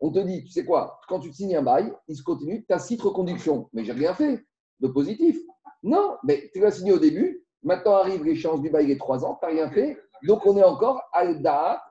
on 0.00 0.10
te 0.10 0.18
dit, 0.18 0.44
tu 0.44 0.50
sais 0.50 0.64
quoi, 0.64 1.00
quand 1.08 1.20
tu 1.20 1.32
signes 1.32 1.56
un 1.56 1.62
bail, 1.62 1.92
il 2.08 2.16
se 2.16 2.22
continue, 2.22 2.64
tu 2.66 2.72
as 2.72 2.78
six 2.80 3.00
reconductions. 3.00 3.68
Mais 3.72 3.84
j'ai 3.84 3.92
rien 3.92 4.14
fait 4.14 4.44
de 4.80 4.88
positif. 4.88 5.38
Non, 5.82 6.16
mais 6.24 6.50
tu 6.52 6.60
l'as 6.60 6.72
signé 6.72 6.92
au 6.92 6.98
début, 6.98 7.46
maintenant 7.62 7.94
arrive 7.94 8.24
l'échéance 8.24 8.60
du 8.60 8.68
bail 8.68 8.86
les 8.86 8.98
trois 8.98 9.24
ans, 9.24 9.38
tu 9.40 9.46
n'as 9.46 9.52
rien 9.52 9.70
fait. 9.70 9.96
Donc 10.24 10.44
on 10.44 10.56
est 10.56 10.64
encore 10.64 11.02
al 11.12 11.40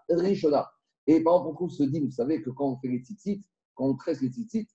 rishona. 0.10 0.70
Et 1.08 1.24
par 1.24 1.38
exemple, 1.38 1.64
on 1.64 1.70
se 1.70 1.84
dit, 1.84 2.02
vous 2.02 2.12
savez 2.12 2.42
que 2.42 2.50
quand 2.50 2.66
on 2.66 2.78
fait 2.78 2.90
les 2.90 3.00
tzitzit, 3.00 3.44
quand 3.76 3.86
on 3.86 3.96
tresse 3.96 4.22
les 4.22 4.28
tzitzit, 4.28 4.68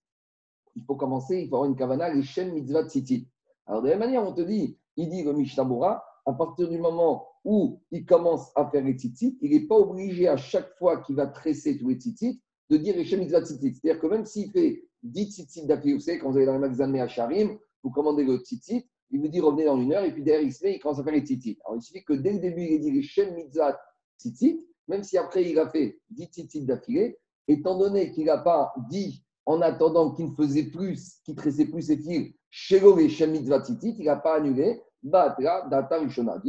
il 0.76 0.85
faut 0.85 0.97
commencer, 0.97 1.40
il 1.40 1.49
faut 1.49 1.57
avoir 1.57 1.71
une 1.71 1.76
kavana, 1.76 2.12
les 2.12 2.23
shem 2.23 2.52
mitzvah 2.52 2.87
tzitzit. 2.87 3.28
Alors, 3.66 3.83
de 3.83 3.88
la 3.88 3.97
même 3.97 4.07
manière, 4.09 4.26
on 4.26 4.33
te 4.33 4.43
dit, 4.43 4.78
il 4.97 5.09
dit 5.09 5.23
le 5.23 5.33
Mishnabura, 5.33 6.04
à 6.26 6.33
partir 6.33 6.69
du 6.69 6.78
moment 6.78 7.26
où 7.45 7.81
il 7.90 8.04
commence 8.04 8.50
à 8.54 8.69
faire 8.71 8.85
les 8.85 8.95
tzitzit, 8.95 9.38
il 9.43 9.50
n'est 9.50 9.66
pas 9.66 9.76
obligé 9.76 10.28
à 10.28 10.37
chaque 10.37 10.75
fois 10.78 11.02
qu'il 11.02 11.16
va 11.16 11.26
tresser 11.26 11.78
tous 11.78 11.88
les 11.88 11.97
tzitzit 11.97 12.40
de 12.71 12.76
dire 12.76 12.97
Echem 12.99 13.21
Mitzvah 13.21 13.43
tzitzit. 13.43 13.75
C'est-à-dire 13.75 14.00
que 14.00 14.07
même 14.07 14.25
s'il 14.25 14.50
fait 14.50 14.83
10 15.02 15.31
tzitzit 15.31 15.66
d'affilée, 15.66 15.95
vous 15.95 16.00
savez, 16.00 16.19
quand 16.19 16.31
vous 16.31 16.37
allez 16.37 16.47
dans 16.47 16.54
le 16.54 16.61
magasin 16.61 16.93
à 16.95 17.09
Charim, 17.09 17.59
vous 17.83 17.90
commandez 17.90 18.25
le 18.25 18.38
tzitzit, 18.38 18.87
il 19.11 19.21
vous 19.21 19.28
dit 19.28 19.40
revenez 19.40 19.66
dans 19.66 19.78
une 19.78 19.93
heure, 19.93 20.04
et 20.04 20.12
puis 20.12 20.23
derrière 20.23 20.47
il 20.47 20.52
se 20.52 20.64
met, 20.64 20.76
il 20.76 20.78
commence 20.81 20.99
à 20.99 21.04
faire 21.04 21.12
les 21.12 21.21
tzitzit. 21.21 21.59
Alors 21.64 21.76
il 21.76 21.83
suffit 21.83 22.02
que 22.04 22.14
dès 22.14 22.33
le 22.33 22.38
début, 22.38 22.62
il 22.62 22.73
ait 22.73 22.78
dit 22.78 22.99
Echem 22.99 23.35
Mitzvah 23.35 23.78
tzitzit, 24.19 24.66
même 24.88 25.02
si 25.02 25.19
après 25.19 25.49
il 25.49 25.59
a 25.59 25.69
fait 25.69 26.00
10 26.11 26.26
tzitzit 26.28 26.64
d'affilée, 26.64 27.19
étant 27.49 27.76
donné 27.76 28.11
qu'il 28.12 28.25
n'a 28.25 28.38
pas 28.38 28.73
dit 28.88 29.23
en 29.47 29.61
attendant 29.61 30.13
qu'il 30.13 30.31
ne 30.31 30.35
faisait 30.35 30.71
plus, 30.71 31.21
qu'il 31.25 31.35
tressait 31.35 31.67
plus 31.67 31.83
ses 31.83 31.99
fils, 31.99 32.35
Mitzvah 32.71 33.61
tzitzit, 33.61 33.97
il 33.99 34.05
n'a 34.05 34.17
pas 34.17 34.37
annulé 34.37 34.83
Batra 35.03 35.69
Data 35.69 35.99
Rishona. 35.99 36.41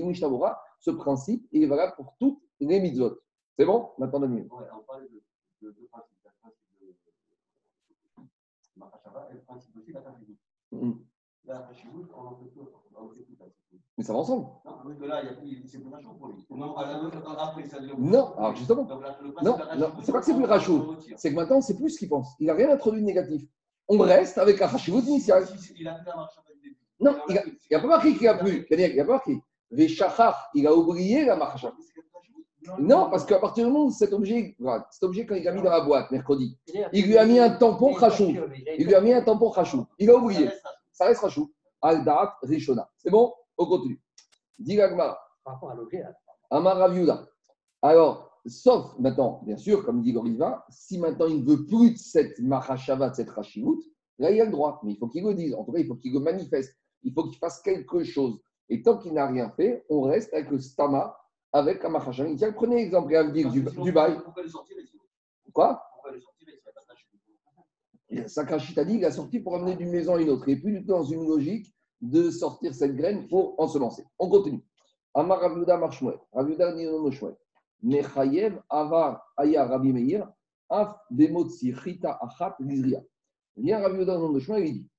Ce 0.79 0.91
principe 0.91 1.47
il 1.51 1.63
est 1.63 1.67
valable 1.67 1.93
pour 1.95 2.15
toutes 2.19 2.39
les 2.59 2.79
mitzvot. 2.79 3.19
C'est 3.57 3.65
bon 3.65 3.91
Maintenant, 3.97 4.19
Daniel? 4.19 4.47
Ouais, 4.51 4.65
on 4.77 4.83
parle 4.83 5.03
de, 5.03 5.21
de 5.61 5.71
deux 5.71 5.87
principes. 5.87 6.15
Le 6.81 6.93
principe 8.13 8.31
de 8.75 8.79
Mahashava 8.79 9.27
et 9.31 9.33
le 9.33 9.41
principe 9.41 9.77
aussi 9.77 9.91
de 9.91 9.93
la 9.93 10.01
Hashivut. 10.01 10.37
Mm. 10.71 10.91
La 11.45 11.67
Hashivut, 11.67 12.07
on 12.15 12.21
en 12.21 12.35
fait 12.35 12.49
tout. 12.53 12.69
Tout. 12.95 13.77
Mais 13.97 14.03
ça 14.03 14.13
va 14.13 14.19
ensemble. 14.19 14.45
Non, 14.65 14.71
parce 14.83 14.95
que 14.99 15.05
là, 15.05 15.21
il 15.23 15.27
y 15.53 15.55
a- 15.55 15.59
c'est 15.67 15.79
plus 15.79 15.89
rachou 15.91 16.13
pour 16.19 16.27
lui. 16.27 16.45
Non, 16.49 16.75
à 16.75 16.85
la 16.91 17.01
même 17.01 17.11
temps, 17.11 17.31
après, 17.37 17.63
ça 17.67 17.79
devient- 17.79 17.93
Non, 17.97 18.33
alors 18.37 18.55
justement. 18.55 18.83
Donc, 18.83 19.01
là, 19.01 19.17
Non, 19.77 19.91
c'est 20.03 20.11
pas 20.11 20.19
que 20.19 20.25
c'est 20.25 20.33
plus 20.35 20.45
rachou. 20.45 20.95
C'est 21.15 21.29
que 21.31 21.35
maintenant, 21.35 21.61
c'est 21.61 21.75
plus 21.77 21.89
ce 21.91 21.99
qu'il 21.99 22.09
pense. 22.09 22.35
Il 22.39 22.47
n'a 22.47 22.53
rien 22.53 22.69
introduit 22.71 23.01
de 23.01 23.05
négatif. 23.05 23.43
On 23.87 23.97
reste 23.99 24.37
avec 24.37 24.59
la 24.59 24.73
hashivut 24.73 24.99
initiale. 25.07 25.45
Il 25.77 25.87
a 25.87 25.95
fait 25.95 26.09
la 26.09 26.15
marche 26.15 26.33
au 26.37 26.53
début. 26.53 26.77
Non, 26.99 27.15
il 27.29 27.33
n'y 27.69 27.75
a, 27.75 27.79
pas 27.79 27.87
marqué 27.87 28.15
qu'il 28.15 28.27
a 28.27 28.33
plus. 28.35 28.65
Daniel, 28.69 28.91
Il 28.91 28.95
n'y 28.95 28.99
a 29.01 29.05
pas 29.05 29.13
marqué. 29.13 29.39
Véchachar, 29.71 30.49
il 30.55 30.65
a 30.67 30.73
oublié 30.73 31.25
la 31.25 31.35
marcha. 31.35 31.73
Non, 32.79 33.09
parce 33.11 33.25
qu'à 33.25 33.37
partir 33.37 33.65
du 33.65 33.71
moment 33.71 33.85
où 33.85 33.91
cet 33.91 34.11
objet, 34.11 34.55
cet 34.89 35.03
objet, 35.03 35.25
quand 35.25 35.35
il 35.35 35.43
l'a 35.43 35.51
mis 35.51 35.61
dans 35.61 35.69
la 35.69 35.81
boîte 35.81 36.09
mercredi, 36.11 36.57
il 36.93 37.05
lui 37.05 37.17
a 37.17 37.25
mis 37.25 37.37
un 37.39 37.51
tampon 37.51 37.91
rachou. 37.93 38.33
Il 38.77 38.85
lui 38.87 38.95
a 38.95 39.01
mis 39.01 39.13
un 39.13 39.21
tampon 39.21 39.49
rachou. 39.49 39.85
Il 39.99 40.09
a 40.09 40.15
oublié. 40.15 40.49
Ça 40.91 41.05
reste 41.05 41.21
rachou. 41.21 41.51
Al-Da'at 41.85 42.37
Rishona. 42.41 42.89
C'est 42.97 43.11
bon? 43.11 43.31
On 43.57 43.65
continue. 43.67 44.01
Dit. 44.57 44.77
Par 44.77 45.17
rapport 45.45 45.71
à 45.71 45.75
l'objet. 45.75 46.03
Amar 46.49 46.77
Raviuda. 46.77 47.27
Alors, 47.81 48.39
sauf 48.47 48.97
maintenant, 48.97 49.41
bien 49.45 49.57
sûr, 49.57 49.85
comme 49.85 50.01
dit 50.01 50.13
Goriva, 50.13 50.65
si 50.69 50.97
maintenant 50.97 51.27
il 51.27 51.43
ne 51.43 51.49
veut 51.49 51.65
plus 51.65 51.91
de 51.91 51.97
cette 51.97 52.39
Mahashava, 52.39 53.09
de 53.09 53.15
cette 53.15 53.29
Rashivut, 53.29 53.77
là 54.17 54.31
il 54.31 54.41
a 54.41 54.45
le 54.45 54.51
droit. 54.51 54.81
Mais 54.83 54.93
il 54.93 54.97
faut 54.97 55.07
qu'il 55.07 55.23
le 55.23 55.35
dise. 55.35 55.53
En 55.53 55.63
tout 55.63 55.71
cas, 55.71 55.79
il 55.79 55.87
faut 55.87 55.95
qu'il 55.95 56.13
le 56.13 56.19
manifeste. 56.19 56.75
Il 57.03 57.13
faut 57.13 57.27
qu'il 57.27 57.37
fasse 57.37 57.61
quelque 57.61 58.03
chose. 58.03 58.41
Et 58.69 58.81
tant 58.81 58.97
qu'il 58.97 59.13
n'a 59.13 59.27
rien 59.27 59.51
fait, 59.51 59.85
on 59.89 60.01
reste 60.01 60.33
avec 60.33 60.49
le 60.49 60.59
Stama, 60.59 61.15
avec 61.53 61.83
la 61.83 61.89
Mahashava. 61.89 62.33
Tiens, 62.35 62.51
prenez 62.51 62.77
l'exemple 62.77 63.09
dire 63.31 63.51
du, 63.51 63.61
du 63.61 63.91
bail. 63.91 64.15
Quoi? 64.15 64.23
Pourquoi 65.93 66.11
le 66.11 66.19
sortir 66.19 66.49
ici 66.49 66.59
Parce 66.63 66.75
que 66.75 66.81
là, 68.15 68.27
Sakrachit 68.27 68.79
a 68.79 68.85
dit 68.85 68.95
il 68.95 69.05
a 69.05 69.11
sorti 69.11 69.39
pour 69.39 69.55
amener 69.55 69.75
d'une 69.75 69.91
maison 69.91 70.15
à 70.15 70.21
une 70.21 70.29
autre. 70.29 70.47
Il 70.47 70.55
n'est 70.55 70.61
plus 70.61 70.71
du 70.71 70.79
tout 70.81 70.87
dans 70.87 71.03
une 71.03 71.27
logique 71.27 71.74
de 72.09 72.29
sortir 72.29 72.73
cette 72.73 72.95
graine 72.95 73.27
pour 73.27 73.59
ensemencer. 73.59 74.03
On 74.19 74.29
continue. 74.29 74.63
Amar 75.13 75.39
Raviuda 75.39 75.77
Marshmuel. 75.77 76.19
Raviuda 76.33 76.73
dit 76.73 76.85
non, 76.85 77.09
Shmuel. 77.11 77.35
Mechayev 77.81 78.61
Avar 78.69 79.21
Aya 79.37 79.65
Rabbi 79.65 79.93
Meir. 79.93 80.27
Af 80.69 80.95
Demotsi 81.11 81.73
Chita 81.73 82.17
Achat 82.21 82.55
Lizria. 82.59 83.01
Viens 83.55 83.81
Raviuda 83.81 84.17
non 84.17 84.31
de 84.31 84.39
Shmuel, 84.39 84.67
il 84.67 84.73
dit 84.73 84.89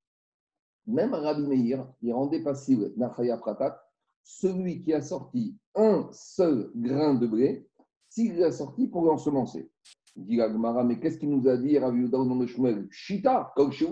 même 0.86 1.14
Rabbi 1.14 1.42
Meir, 1.42 1.86
il 2.00 2.12
rendait 2.12 2.42
passible 2.42 2.92
Nachaya 2.96 3.36
Pratat, 3.38 3.82
celui 4.22 4.82
qui 4.82 4.94
a 4.94 5.02
sorti 5.02 5.56
un 5.74 6.08
seul 6.12 6.70
grain 6.76 7.14
de 7.14 7.26
blé, 7.26 7.68
s'il 8.08 8.38
l'a 8.38 8.52
sorti 8.52 8.86
pour 8.86 9.04
l'ensemencer. 9.04 9.68
Dit 10.14 10.36
la 10.36 10.50
Gemara, 10.50 10.84
mais 10.84 10.98
qu'est-ce 10.98 11.18
qu'il 11.18 11.30
nous 11.30 11.48
a 11.48 11.56
dit, 11.56 11.78
Rabbi 11.78 12.02
Yehuda 12.02 12.46
Shmuel? 12.46 12.86
Shita, 12.90 13.52
comme 13.56 13.72
chez. 13.72 13.86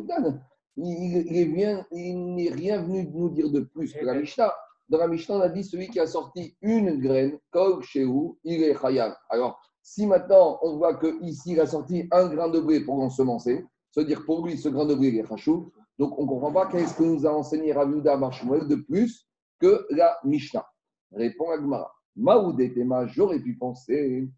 Il, 0.76 0.86
il, 0.86 1.26
il 1.26 1.36
est 1.36 1.44
bien- 1.46 1.86
il 1.92 2.34
n'est 2.34 2.50
rien 2.50 2.82
venu 2.82 3.06
nous 3.12 3.30
dire 3.30 3.50
de 3.50 3.60
plus 3.60 3.92
que 3.92 4.04
la 4.04 4.14
Mishnah. 4.14 4.52
Dans 4.88 4.98
la 4.98 5.08
Mishnah, 5.08 5.36
on 5.36 5.40
a 5.40 5.48
dit 5.48 5.64
celui 5.64 5.88
qui 5.88 5.98
a 6.00 6.06
sorti 6.06 6.56
une 6.60 6.98
graine, 7.00 7.38
Kol 7.50 7.82
Shehu, 7.82 8.36
il 8.44 8.62
est 8.62 8.74
Chayav. 8.78 9.14
Alors, 9.30 9.58
si 9.82 10.06
maintenant 10.06 10.58
on 10.62 10.76
voit 10.76 10.96
qu'ici, 10.96 11.52
il 11.52 11.60
a 11.60 11.66
sorti 11.66 12.06
un 12.10 12.28
grain 12.28 12.48
de 12.48 12.60
blé 12.60 12.84
pour 12.84 12.96
l'ensemencer, 12.96 13.64
c'est-à-dire 13.90 14.24
pour 14.26 14.46
lui, 14.46 14.58
ce 14.58 14.68
grain 14.68 14.84
de 14.86 14.94
blé, 14.94 15.08
il 15.08 15.18
est 15.18 15.26
Chachou. 15.26 15.72
Donc, 15.98 16.18
on 16.18 16.24
ne 16.24 16.28
comprend 16.28 16.52
pas 16.52 16.66
qu'est-ce 16.66 16.94
que 16.96 17.04
nous 17.04 17.24
a 17.26 17.30
enseigné 17.32 17.72
Rabbi 17.72 17.92
Yehuda 17.94 18.16
Marshmuel 18.16 18.66
de 18.66 18.74
plus 18.76 19.28
que 19.60 19.86
la 19.90 20.18
Mishnah. 20.24 20.66
Répond 21.12 21.50
Agmara. 21.50 21.90
Maoudetema, 22.16 23.06
j'aurais 23.06 23.38
pu 23.40 23.56
penser 23.56 24.28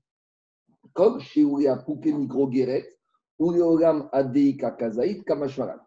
comme 0.92 1.18
chez 1.20 1.44
Ouria 1.44 1.77
Pouke 1.77 2.07
Micro 2.07 2.46
Guéret, 2.46 2.87
ou 3.38 3.51
Leogam 3.51 4.09
Adeika 4.12 4.70
Kazaït 4.70 5.25
Kamashmaran. 5.25 5.79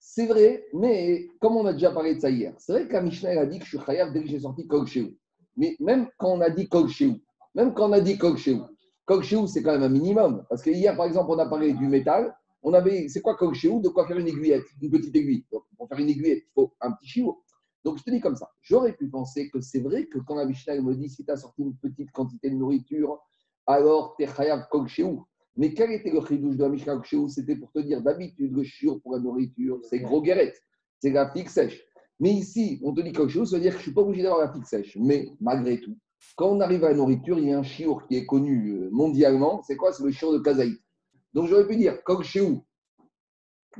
C'est 0.00 0.26
vrai, 0.26 0.64
mais 0.74 1.28
comme 1.40 1.56
on 1.56 1.66
a 1.66 1.72
déjà 1.72 1.92
parlé 1.92 2.16
de 2.16 2.20
ça 2.20 2.30
hier, 2.30 2.52
c'est 2.58 2.72
vrai 2.72 2.88
que 2.88 2.96
a 2.96 3.46
dit 3.46 3.58
que 3.60 3.64
je 3.64 3.76
suis 3.76 3.86
chayav 3.86 4.12
dès 4.12 4.22
que 4.22 4.28
j'ai 4.28 4.40
sorti 4.40 4.66
Kol 4.66 4.86
Shehu. 4.88 5.16
Mais 5.56 5.76
même 5.78 6.08
quand 6.18 6.32
on 6.32 6.40
a 6.40 6.50
dit 6.50 6.68
Kol 6.68 6.88
Shehu, 6.88 7.22
même 7.54 7.74
quand 7.74 7.90
on 7.90 7.92
a 7.92 8.00
dit 8.00 8.18
Kol 8.18 8.36
Shehu, 8.36 8.60
Kol 9.06 9.22
Shehu 9.22 9.46
c'est 9.46 9.62
quand 9.62 9.70
même 9.72 9.84
un 9.84 9.88
minimum. 9.88 10.44
Parce 10.48 10.62
que 10.62 10.70
hier, 10.70 10.96
par 10.96 11.06
exemple, 11.06 11.30
on 11.30 11.38
a 11.38 11.46
parlé 11.46 11.72
du 11.74 11.86
métal. 11.86 12.34
On 12.62 12.74
avait, 12.74 13.08
c'est 13.08 13.20
quoi 13.20 13.36
Kol 13.36 13.54
Shehu 13.54 13.80
De 13.80 13.88
quoi 13.88 14.06
faire 14.06 14.18
une 14.18 14.26
aiguillette, 14.26 14.64
une 14.82 14.90
petite 14.90 15.14
aiguille. 15.14 15.46
Pour 15.50 15.88
faire 15.88 15.98
une 15.98 16.08
aiguillette, 16.08 16.42
il 16.44 16.52
faut 16.52 16.74
un 16.80 16.90
petit 16.92 17.06
chiot. 17.06 17.40
Donc, 17.84 17.98
je 17.98 18.02
te 18.02 18.10
dis 18.10 18.20
comme 18.20 18.34
ça. 18.34 18.50
J'aurais 18.62 18.94
pu 18.94 19.08
penser 19.08 19.48
que 19.48 19.60
c'est 19.60 19.80
vrai 19.80 20.06
que 20.06 20.18
quand 20.18 20.34
la 20.34 20.44
me 20.44 20.94
dit 20.94 21.08
si 21.08 21.24
tu 21.24 21.30
as 21.30 21.36
sorti 21.36 21.62
une 21.62 21.76
petite 21.76 22.10
quantité 22.10 22.50
de 22.50 22.56
nourriture, 22.56 23.20
alors 23.66 24.16
tu 24.18 24.24
es 24.24 24.26
chayav 24.26 24.66
Kol. 24.70 24.88
Mais 25.58 25.74
quel 25.74 25.90
était 25.90 26.12
le 26.12 26.24
chidouche 26.24 26.56
de 26.56 26.62
la 26.62 26.68
Mishnah 26.68 27.02
C'était 27.26 27.56
pour 27.56 27.72
te 27.72 27.80
dire 27.80 28.00
d'habitude, 28.00 28.56
le 28.56 28.62
chiot 28.62 29.00
pour 29.00 29.14
la 29.14 29.18
nourriture, 29.18 29.80
c'est 29.82 29.98
gros 29.98 30.22
guérette, 30.22 30.62
c'est 31.00 31.10
la 31.10 31.32
figue 31.32 31.48
sèche. 31.48 31.84
Mais 32.20 32.30
ici, 32.30 32.80
on 32.84 32.94
te 32.94 33.00
dit 33.00 33.10
quelque 33.10 33.28
chose, 33.28 33.50
ça 33.50 33.56
veut 33.56 33.62
dire 33.62 33.72
que 33.72 33.78
je 33.78 33.80
ne 33.80 33.86
suis 33.86 33.94
pas 33.94 34.02
obligé 34.02 34.22
d'avoir 34.22 34.46
la 34.46 34.52
figue 34.52 34.64
sèche. 34.64 34.96
Mais 35.00 35.28
malgré 35.40 35.80
tout, 35.80 35.98
quand 36.36 36.50
on 36.50 36.60
arrive 36.60 36.84
à 36.84 36.90
la 36.90 36.94
nourriture, 36.94 37.40
il 37.40 37.48
y 37.48 37.52
a 37.52 37.58
un 37.58 37.64
chiour 37.64 38.06
qui 38.06 38.16
est 38.16 38.24
connu 38.24 38.70
euh, 38.70 38.88
mondialement. 38.92 39.60
C'est 39.62 39.76
quoi? 39.76 39.92
C'est 39.92 40.04
le 40.04 40.12
chiour 40.12 40.32
de 40.32 40.38
Kazaït. 40.38 40.80
Donc 41.34 41.48
j'aurais 41.48 41.66
pu 41.66 41.76
dire, 41.76 42.04
comme 42.04 42.22
chez 42.22 42.40
où 42.40 42.64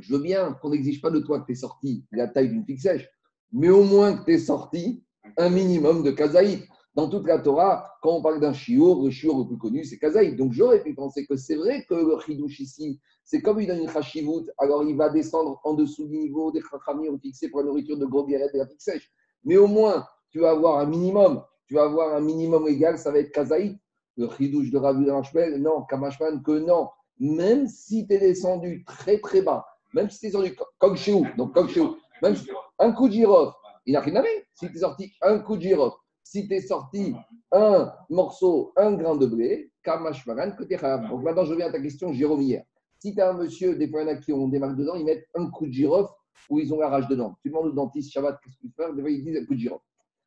Je 0.01 0.13
veux 0.13 0.21
bien 0.21 0.55
qu'on 0.55 0.71
n'exige 0.71 1.01
pas 1.01 1.11
de 1.11 1.21
toi 1.21 1.41
que 1.41 1.47
tu 1.47 1.53
aies 1.53 1.57
sorti 1.57 2.05
la 2.11 2.27
taille 2.27 2.49
d'une 2.49 2.65
figue 2.65 2.81
sèche, 2.81 3.09
mais 3.53 3.71
au 3.71 3.85
moins 3.85 4.17
que 4.17 4.25
tu 4.25 4.33
aies 4.33 4.39
sorti 4.39 5.05
un 5.37 5.49
minimum 5.49 6.03
de 6.03 6.11
Kazaït. 6.11 6.69
Dans 6.99 7.09
toute 7.09 7.29
la 7.29 7.39
Torah, 7.39 7.95
quand 8.03 8.11
on 8.11 8.23
parle 8.23 8.41
d'un 8.41 8.53
chiour, 8.53 9.05
le 9.05 9.11
chiour 9.11 9.39
le 9.39 9.47
plus 9.47 9.57
connu, 9.57 9.85
c'est 9.85 9.99
Kazaït. 10.01 10.35
Donc 10.35 10.53
j'aurais 10.53 10.83
pu 10.83 10.97
penser 10.97 11.25
que 11.27 11.37
c'est 11.37 11.55
vrai 11.55 11.85
que 11.89 11.95
le 11.95 12.19
chidouche 12.19 12.59
ici, 12.59 12.99
c'est 13.23 13.41
comme 13.41 13.61
il 13.61 13.69
donne 13.69 13.83
une 13.83 13.89
chashivut, 13.89 14.51
alors 14.59 14.83
il 14.83 14.97
va 14.97 15.09
descendre 15.09 15.61
en 15.63 15.75
dessous 15.75 16.09
du 16.09 16.19
niveau 16.19 16.51
des 16.51 16.61
chachamim 16.61 17.17
fixés 17.23 17.51
pour 17.51 17.61
la 17.61 17.67
nourriture 17.67 17.97
de 17.99 18.05
gros 18.05 18.27
guéret 18.27 18.49
et 18.53 18.59
la 18.59 18.67
figue 18.67 18.81
sèche. 18.81 19.13
Mais 19.45 19.57
au 19.57 19.69
moins, 19.69 20.09
tu 20.33 20.41
vas 20.41 20.51
avoir 20.51 20.81
un 20.81 20.87
minimum. 20.87 21.41
Tu 21.69 21.75
vas 21.75 21.85
avoir 21.85 22.17
un 22.17 22.21
minimum 22.21 22.67
égal, 22.67 22.99
ça 22.99 23.13
va 23.13 23.21
être 23.21 23.31
Kazaït. 23.31 23.79
Le 24.17 24.29
chidouche 24.37 24.73
de 24.73 24.79
Ravi 24.79 25.05
Damashmel, 25.07 25.63
non, 25.63 25.83
Kamashman, 25.85 26.43
que 26.43 26.59
non. 26.59 26.89
Même 27.21 27.69
si 27.69 28.09
tu 28.09 28.15
es 28.15 28.19
descendu 28.19 28.85
très 28.85 29.21
très 29.21 29.43
bas, 29.43 29.65
même 29.95 30.11
si 30.11 30.19
tu 30.19 30.27
es 30.27 30.31
descendu 30.31 30.57
co- 30.57 30.65
comme 30.81 30.97
chez 30.97 31.13
donc 31.37 31.55
comme 31.55 31.69
chez 31.69 31.81
même 32.23 32.35
si- 32.35 32.49
un 32.81 32.91
coup 32.91 33.07
de 33.07 33.13
girofle, 33.13 33.55
il 33.87 33.93
n'a 33.93 34.01
rien 34.01 34.17
à. 34.17 34.25
Si 34.55 34.69
tu 34.69 34.77
es 34.77 34.81
sorti 34.81 35.13
un 35.23 35.39
coup 35.39 35.57
de 35.57 35.63
girofle, 35.63 35.97
si 36.29 36.47
tu 36.47 36.55
es 36.55 36.61
sorti 36.61 37.15
un 37.53 37.91
morceau, 38.11 38.75
un 38.77 38.93
grain 38.93 39.17
de 39.17 39.25
blé, 39.25 39.73
Kamashmaran, 39.83 40.53
que 40.53 40.65
tu. 40.65 40.77
Donc 41.09 41.23
maintenant, 41.23 41.45
je 41.47 41.53
reviens 41.53 41.69
à 41.69 41.73
ta 41.73 41.81
question, 41.81 42.13
Jérôme, 42.13 42.43
hier. 42.43 42.65
Si 42.99 43.15
tu 43.15 43.21
as 43.23 43.31
un 43.31 43.33
monsieur, 43.33 43.77
des 43.77 43.89
fois, 43.89 44.03
il 44.03 44.09
y 44.09 44.11
en 44.11 44.13
a 44.13 44.17
qui 44.17 44.35
ont 44.35 44.47
des 44.47 44.59
marques 44.59 44.77
dedans, 44.77 44.95
ils 44.95 45.07
mettent 45.07 45.27
un 45.35 45.49
coup 45.49 45.67
de 45.67 45.73
girofle 45.73 46.13
ou 46.51 46.59
ils 46.59 46.75
ont 46.75 46.81
la 46.81 46.91
rage 46.91 47.09
dedans. 47.09 47.39
Tu 47.43 47.49
demandes 47.49 47.69
au 47.69 47.73
dentiste, 47.73 48.13
Shabbat, 48.13 48.39
qu'est-ce 48.43 48.57
que 48.57 48.67
tu 48.67 48.73
fais? 48.77 48.93
Des 48.95 49.01
fois, 49.01 49.11
ils 49.11 49.25
disent 49.25 49.39
un 49.39 49.47
coup 49.47 49.55
de 49.55 49.61
girofle. 49.61 49.85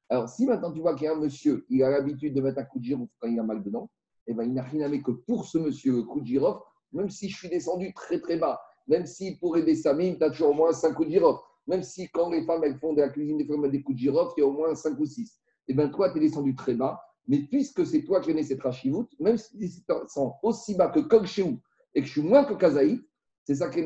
Alors, 0.09 0.27
si 0.27 0.47
maintenant 0.47 0.73
tu 0.73 0.79
vois 0.79 0.95
qu'il 0.95 1.05
y 1.05 1.07
a 1.07 1.13
un 1.13 1.19
monsieur, 1.19 1.65
il 1.69 1.83
a 1.83 1.91
l'habitude 1.91 2.33
de 2.33 2.41
mettre 2.41 2.57
un 2.57 2.63
coup 2.63 2.79
de 2.79 2.83
girofle 2.83 3.11
quand 3.19 3.27
il 3.27 3.39
a 3.39 3.43
mal 3.43 3.61
dedans, 3.61 3.87
eh 4.25 4.33
ben, 4.33 4.43
il 4.43 4.53
n'a 4.53 4.63
rien 4.63 4.85
à 4.85 4.89
voir 4.89 5.03
que 5.03 5.11
pour 5.11 5.45
ce 5.45 5.59
monsieur, 5.59 5.97
le 5.97 6.03
coup 6.03 6.21
de 6.21 6.25
girofle, 6.25 6.63
même 6.93 7.11
si 7.11 7.29
je 7.29 7.37
suis 7.37 7.49
descendu 7.49 7.93
très 7.93 8.19
très 8.19 8.37
bas, 8.37 8.59
même 8.87 9.05
si 9.05 9.37
pour 9.37 9.55
aider 9.55 9.75
Samim, 9.75 10.15
tu 10.17 10.23
as 10.23 10.31
toujours 10.31 10.49
au 10.49 10.53
moins 10.53 10.73
5 10.73 10.93
coups 10.93 11.09
de 11.09 11.13
girofle, 11.13 11.43
même 11.67 11.83
si 11.83 12.09
quand 12.09 12.31
les 12.31 12.43
femmes 12.43 12.63
elles 12.63 12.79
font 12.79 12.93
de 12.93 13.01
la 13.01 13.09
cuisine, 13.09 13.37
des 13.37 13.45
fois 13.45 13.55
elles 13.63 13.71
des 13.71 13.83
coups 13.83 13.97
de 13.97 14.01
girofle, 14.01 14.33
il 14.37 14.39
y 14.39 14.43
a 14.43 14.47
au 14.47 14.51
moins 14.51 14.73
5 14.73 14.99
ou 14.99 15.05
6. 15.05 15.40
Eh 15.67 15.73
bien, 15.73 15.89
toi, 15.89 16.11
tu 16.11 16.17
es 16.17 16.21
descendu 16.21 16.55
très 16.55 16.73
bas, 16.73 17.01
mais 17.27 17.39
puisque 17.39 17.85
c'est 17.85 18.03
toi 18.03 18.19
qui 18.19 18.27
connais 18.27 18.43
cette 18.43 18.61
rachivout, 18.61 19.07
même 19.19 19.37
si 19.37 19.51
tu 19.51 19.57
descends 19.57 20.39
aussi 20.43 20.75
bas 20.75 20.89
que 20.89 21.25
Sheou 21.25 21.59
et 21.93 22.01
que 22.01 22.07
je 22.07 22.11
suis 22.11 22.21
moins 22.21 22.43
que 22.43 22.53
Kazaït, 22.53 23.01
c'est 23.43 23.55
ça 23.55 23.69
qui 23.69 23.79
est 23.79 23.85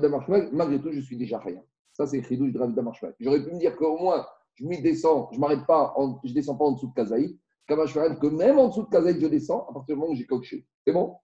Damarshmal, 0.00 0.50
malgré 0.52 0.80
tout, 0.80 0.92
je 0.92 1.00
suis 1.00 1.16
déjà 1.16 1.38
rien. 1.38 1.62
Ça, 1.92 2.06
c'est 2.06 2.22
Chidouche 2.22 2.52
de 2.52 2.58
Rav. 2.58 2.74
J'aurais 3.20 3.42
pu 3.44 3.52
me 3.52 3.58
dire 3.58 3.76
qu'au 3.76 3.96
moins, 3.98 4.26
je 4.54 4.64
m'y 4.64 4.80
descends, 4.82 5.30
je 5.32 5.38
m'arrête 5.38 5.66
pas, 5.66 5.92
en- 5.96 6.20
je 6.24 6.32
descends 6.32 6.56
pas 6.56 6.64
en 6.64 6.72
dessous 6.72 6.92
de 6.96 7.38
Kamashvaran, 7.66 8.16
que 8.16 8.26
même 8.26 8.58
en 8.58 8.68
dessous 8.68 8.82
de 8.82 8.88
Kazaït, 8.90 9.20
je 9.20 9.26
descends 9.26 9.66
à 9.70 9.72
partir 9.72 9.94
du 9.94 10.00
moment 10.00 10.12
où 10.12 10.16
j'ai 10.16 10.26
Sheou. 10.42 10.58
C'est 10.86 10.92
bon? 10.92 11.16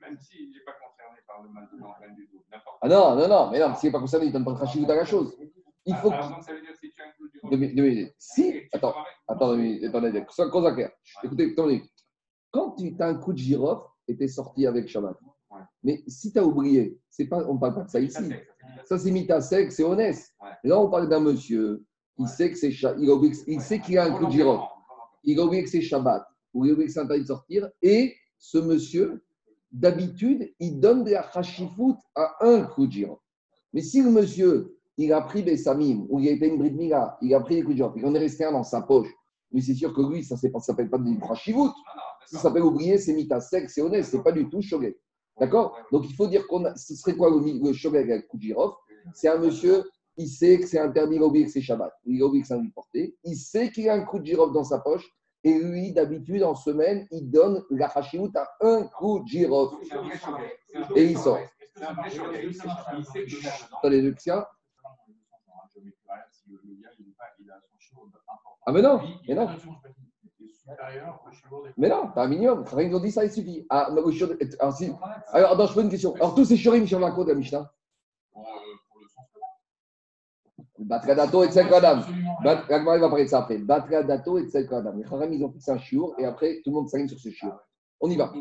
Même 0.00 0.16
s'il 0.20 0.50
n'est 0.50 0.64
pas 0.64 0.72
concerné 0.72 1.18
par 1.26 1.42
le 1.42 1.48
mal 1.50 1.68
de 1.70 1.76
rien 1.76 2.14
du 2.14 2.26
tout, 2.28 2.42
Ah 2.80 2.88
non, 2.88 3.16
non, 3.16 3.28
non, 3.28 3.50
mais 3.50 3.58
non, 3.58 3.74
s'il 3.74 3.88
n'est 3.88 3.92
pas 3.92 4.00
concerné, 4.00 4.26
il 4.26 4.28
ne 4.28 4.32
donne 4.34 4.44
pas 4.44 4.52
de 4.52 4.58
rachivout 4.58 4.90
à 4.90 4.94
la 4.94 5.04
chose. 5.04 5.36
Il 5.84 5.94
faut 5.96 6.10
Alors, 6.10 6.26
qu'il- 6.26 6.34
donc, 6.36 6.44
ça 6.44 6.52
veut 6.52 6.60
dire 6.60 6.72
que 6.72 6.78
si 6.78 6.90
tu 6.92 6.97
deux 7.50 7.56
minutes. 7.56 8.12
Si, 8.18 8.54
attends, 8.72 8.94
attends, 9.26 9.52
attendez, 9.52 10.24
ça 10.30 10.46
cause 10.48 10.66
à 10.66 10.72
clair. 10.72 10.90
Écoutez, 11.22 11.52
attendez. 11.52 11.82
Quand 12.50 12.72
tu 12.72 12.94
as 12.98 13.06
un 13.08 13.14
coup 13.14 13.32
de 13.32 13.38
girofle 13.38 13.86
et 14.06 14.16
tu 14.16 14.24
es 14.24 14.28
sorti 14.28 14.66
avec 14.66 14.88
Shabbat, 14.88 15.16
Ouais. 15.50 15.60
mais 15.82 16.02
si 16.06 16.30
tu 16.30 16.38
as 16.38 16.44
oublié, 16.44 16.98
pas, 17.30 17.42
on 17.48 17.54
ne 17.54 17.58
parle 17.58 17.74
pas 17.74 17.82
de 17.84 17.88
ça 17.88 18.00
ici. 18.00 18.22
Ça, 18.84 18.98
c'est 18.98 19.10
mita 19.10 19.40
sec, 19.40 19.72
c'est 19.72 19.82
honnête. 19.82 20.18
Ouais. 20.42 20.50
Là, 20.64 20.78
on 20.78 20.90
parle 20.90 21.08
d'un 21.08 21.20
monsieur, 21.20 21.84
il 22.18 22.28
sait 22.28 22.50
que 22.50 22.58
c'est 22.58 22.68
il, 22.70 22.80
que- 22.80 23.50
il 23.50 23.60
sait 23.62 23.80
qu'il 23.80 23.96
a 23.96 24.04
un 24.04 24.12
coup 24.18 24.26
de 24.26 24.30
girofle, 24.30 24.64
il 25.24 25.40
a 25.40 25.44
oublié 25.44 25.62
que 25.64 25.70
c'est 25.70 25.80
Shabbat, 25.80 26.22
ou 26.52 26.66
il 26.66 26.70
a 26.70 26.72
oublié 26.74 26.86
que 26.88 26.92
c'est 26.92 27.00
interdit 27.00 27.22
de 27.22 27.26
sortir, 27.28 27.70
et 27.80 28.14
ce 28.36 28.58
monsieur, 28.58 29.24
d'habitude, 29.72 30.52
il 30.60 30.80
donne 30.80 31.04
de 31.04 31.12
la 31.12 31.30
chashifut 31.32 31.94
à 32.14 32.36
un 32.40 32.62
coup 32.64 32.86
de 32.86 32.92
girofle. 32.92 33.22
Mais 33.72 33.80
si 33.80 34.02
le 34.02 34.10
monsieur, 34.10 34.77
il 34.98 35.12
a 35.12 35.22
pris 35.22 35.42
des 35.42 35.56
samim, 35.56 36.06
ou 36.10 36.20
il 36.20 36.28
a 36.28 36.32
été 36.32 36.48
une 36.48 36.58
bride 36.58 36.76
mila, 36.76 37.16
il 37.22 37.34
a 37.34 37.40
pris 37.40 37.56
des 37.56 37.62
coups 37.62 37.74
de 37.74 37.78
girofle, 37.78 37.98
il 37.98 38.06
en 38.06 38.14
est 38.14 38.18
resté 38.18 38.44
un 38.44 38.52
dans 38.52 38.64
sa 38.64 38.82
poche, 38.82 39.08
mais 39.52 39.60
c'est 39.60 39.74
sûr 39.74 39.94
que 39.94 40.02
lui, 40.02 40.22
ça 40.22 40.34
ne 40.42 40.60
s'appelle 40.60 40.90
pas 40.90 40.98
du 40.98 41.18
chashivut, 41.26 41.70
ça. 42.26 42.38
s'appelle 42.38 42.62
oublier, 42.62 42.98
c'est 42.98 43.14
mita 43.14 43.40
sec, 43.40 43.70
c'est 43.70 43.80
honnête, 43.80 44.04
c'est 44.04 44.22
pas 44.22 44.32
du 44.32 44.48
tout 44.50 44.60
shogeg. 44.60 44.94
D'accord 45.38 45.78
Donc 45.92 46.04
il 46.08 46.14
faut 46.14 46.26
dire 46.26 46.46
qu'on 46.48 46.64
a, 46.64 46.74
ce 46.76 46.94
serait 46.94 47.16
quoi 47.16 47.30
le, 47.30 47.38
le 47.64 47.72
shogeg 47.72 48.10
avec 48.10 48.28
coup 48.28 48.36
de 48.36 48.42
girofle 48.42 48.76
C'est 49.14 49.28
un 49.28 49.38
monsieur, 49.38 49.84
il 50.18 50.28
sait 50.28 50.58
que 50.58 50.66
c'est 50.66 50.80
interdit, 50.80 51.16
il 51.16 51.22
a 51.22 51.26
oublié 51.26 51.46
que 51.46 51.52
c'est 51.52 51.62
Shabbat, 51.62 51.92
il 52.04 52.20
a 52.20 52.26
oublié 52.26 52.42
que 52.42 52.48
c'est 52.48 52.54
un 52.54 52.68
porté, 52.74 53.16
il 53.24 53.36
sait 53.36 53.70
qu'il 53.70 53.88
a 53.88 53.94
un 53.94 54.04
coup 54.04 54.18
de 54.18 54.52
dans 54.52 54.64
sa 54.64 54.80
poche, 54.80 55.08
et 55.44 55.56
lui, 55.56 55.92
d'habitude, 55.92 56.42
en 56.42 56.56
semaine, 56.56 57.06
il 57.12 57.30
donne 57.30 57.64
la 57.70 57.86
hashivut 57.86 58.36
à 58.36 58.48
un 58.60 58.82
coup 58.88 59.20
de. 59.20 60.98
Et 60.98 61.04
il 61.04 61.18
sort. 61.18 61.38
Attendez, 63.78 64.02
le 66.48 66.58
Xia. 66.58 66.88
Ah, 68.66 68.72
mais 68.72 68.82
non, 68.82 69.00
mais 69.26 69.34
non. 69.34 69.48
Mais 71.76 71.88
non, 71.88 72.10
t'as 72.14 72.24
un 72.24 72.28
minimum. 72.28 72.64
Ils 72.78 72.94
ont 72.94 73.00
dit 73.00 73.10
ça, 73.10 73.24
il 73.24 73.30
suffit. 73.30 73.66
Ah, 73.70 73.88
shiur- 74.10 74.36
alors, 74.60 74.76
si- 74.76 74.92
alors, 75.32 75.52
attends, 75.52 75.66
je 75.66 75.74
pose 75.74 75.84
une 75.84 75.90
question. 75.90 76.14
Alors, 76.16 76.34
tous 76.34 76.44
ces 76.44 76.56
shurim 76.56 76.86
sur 76.86 77.00
la 77.00 77.10
de 77.10 77.28
la 77.30 77.34
Mishnah 77.34 77.72
Batradato 80.78 81.42
et 81.44 81.48
Tsel 81.50 81.68
Kadam. 81.68 82.04
Bat- 82.42 82.64
La 82.68 82.78
va 83.00 83.08
parler 83.08 83.24
de 83.24 83.28
ça 83.28 83.40
après? 83.40 83.58
Batradato 83.58 84.38
et 84.38 84.48
Tsel 84.48 84.68
Kadam. 84.68 84.98
Les 84.98 85.04
Haram, 85.04 85.32
ils 85.32 85.44
ont 85.44 85.50
fixé 85.50 85.70
un 85.70 85.78
shiur 85.78 86.14
et 86.18 86.24
après, 86.24 86.60
tout 86.62 86.70
le 86.70 86.76
monde 86.76 86.88
s'aligne 86.88 87.08
sur 87.08 87.18
ce 87.18 87.30
shiur. 87.30 87.58
On 88.00 88.10
y 88.10 88.16
va. 88.16 88.32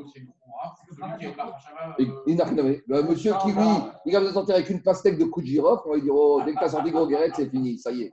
Et- 2.00 2.08
il 2.28 2.36
n'a 2.36 2.46
rien 2.46 2.58
à 2.58 2.62
voir. 2.62 2.76
Le 2.88 3.04
monsieur 3.04 3.34
qui, 3.41 3.52
lui, 3.52 3.65
il 4.06 4.15
a 4.15 4.20
besoin 4.20 4.30
de 4.30 4.34
sortir 4.34 4.56
avec 4.56 4.70
une 4.70 4.82
pastèque 4.84 5.17
de 5.17 5.26
coups 5.26 5.46
de 5.46 5.52
girofle, 5.52 5.84
on 5.88 5.89
va 5.89 5.96
lui 5.96 6.04
dire, 6.04 6.15
oh, 6.15 6.41
dès 6.46 6.54
que 6.54 6.60
tu 6.60 6.63
as 6.63 6.70
sorti 6.70 6.91
gros 6.91 7.08
guérette, 7.08 7.34
c'est 7.36 7.50
fini, 7.50 7.78
ça 7.80 7.91
y 7.91 8.04
est. 8.04 8.12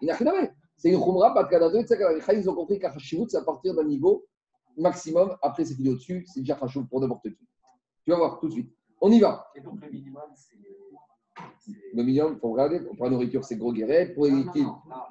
Il 0.00 0.06
n'a 0.06 0.14
rien 0.14 0.28
à. 0.28 0.48
C'est 0.76 0.90
une 0.90 1.00
khumra, 1.00 1.34
pas 1.34 1.42
de 1.44 1.54
Haram, 1.54 2.38
ils 2.38 2.50
ont 2.50 2.54
compris 2.54 2.78
qu'Achashivut, 2.78 3.26
c'est 3.28 3.38
à 3.38 3.42
partir 3.42 3.74
d'un 3.74 3.82
niveau 3.84 4.24
maximum. 4.76 5.36
Après, 5.42 5.64
c'est 5.64 5.74
fini 5.74 5.88
au-dessus, 5.90 6.24
c'est 6.32 6.40
déjà 6.40 6.56
Hashivut 6.60 6.86
pour 6.86 7.00
n'importe 7.00 7.28
qui. 7.30 7.48
Tu 8.04 8.10
vas 8.12 8.16
voir 8.16 8.38
tout 8.38 8.46
de 8.48 8.52
suite. 8.52 8.72
On 9.00 9.10
y 9.10 9.18
va. 9.18 9.48
Et 9.56 9.60
donc 9.60 9.80
le 9.80 9.90
minimum, 9.90 10.22
c'est. 10.34 10.56
Le 11.92 12.02
minimum, 12.02 12.34
il 12.36 12.40
faut 12.40 12.50
regarder. 12.52 12.80
Pour 12.80 13.04
la 13.04 13.10
nourriture, 13.10 13.44
c'est 13.44 13.56
gros 13.56 13.72
guérette. 13.72 14.14
Pour 14.14 14.24
les 14.24 14.30
liquides, 14.30 14.66
considère 14.66 15.02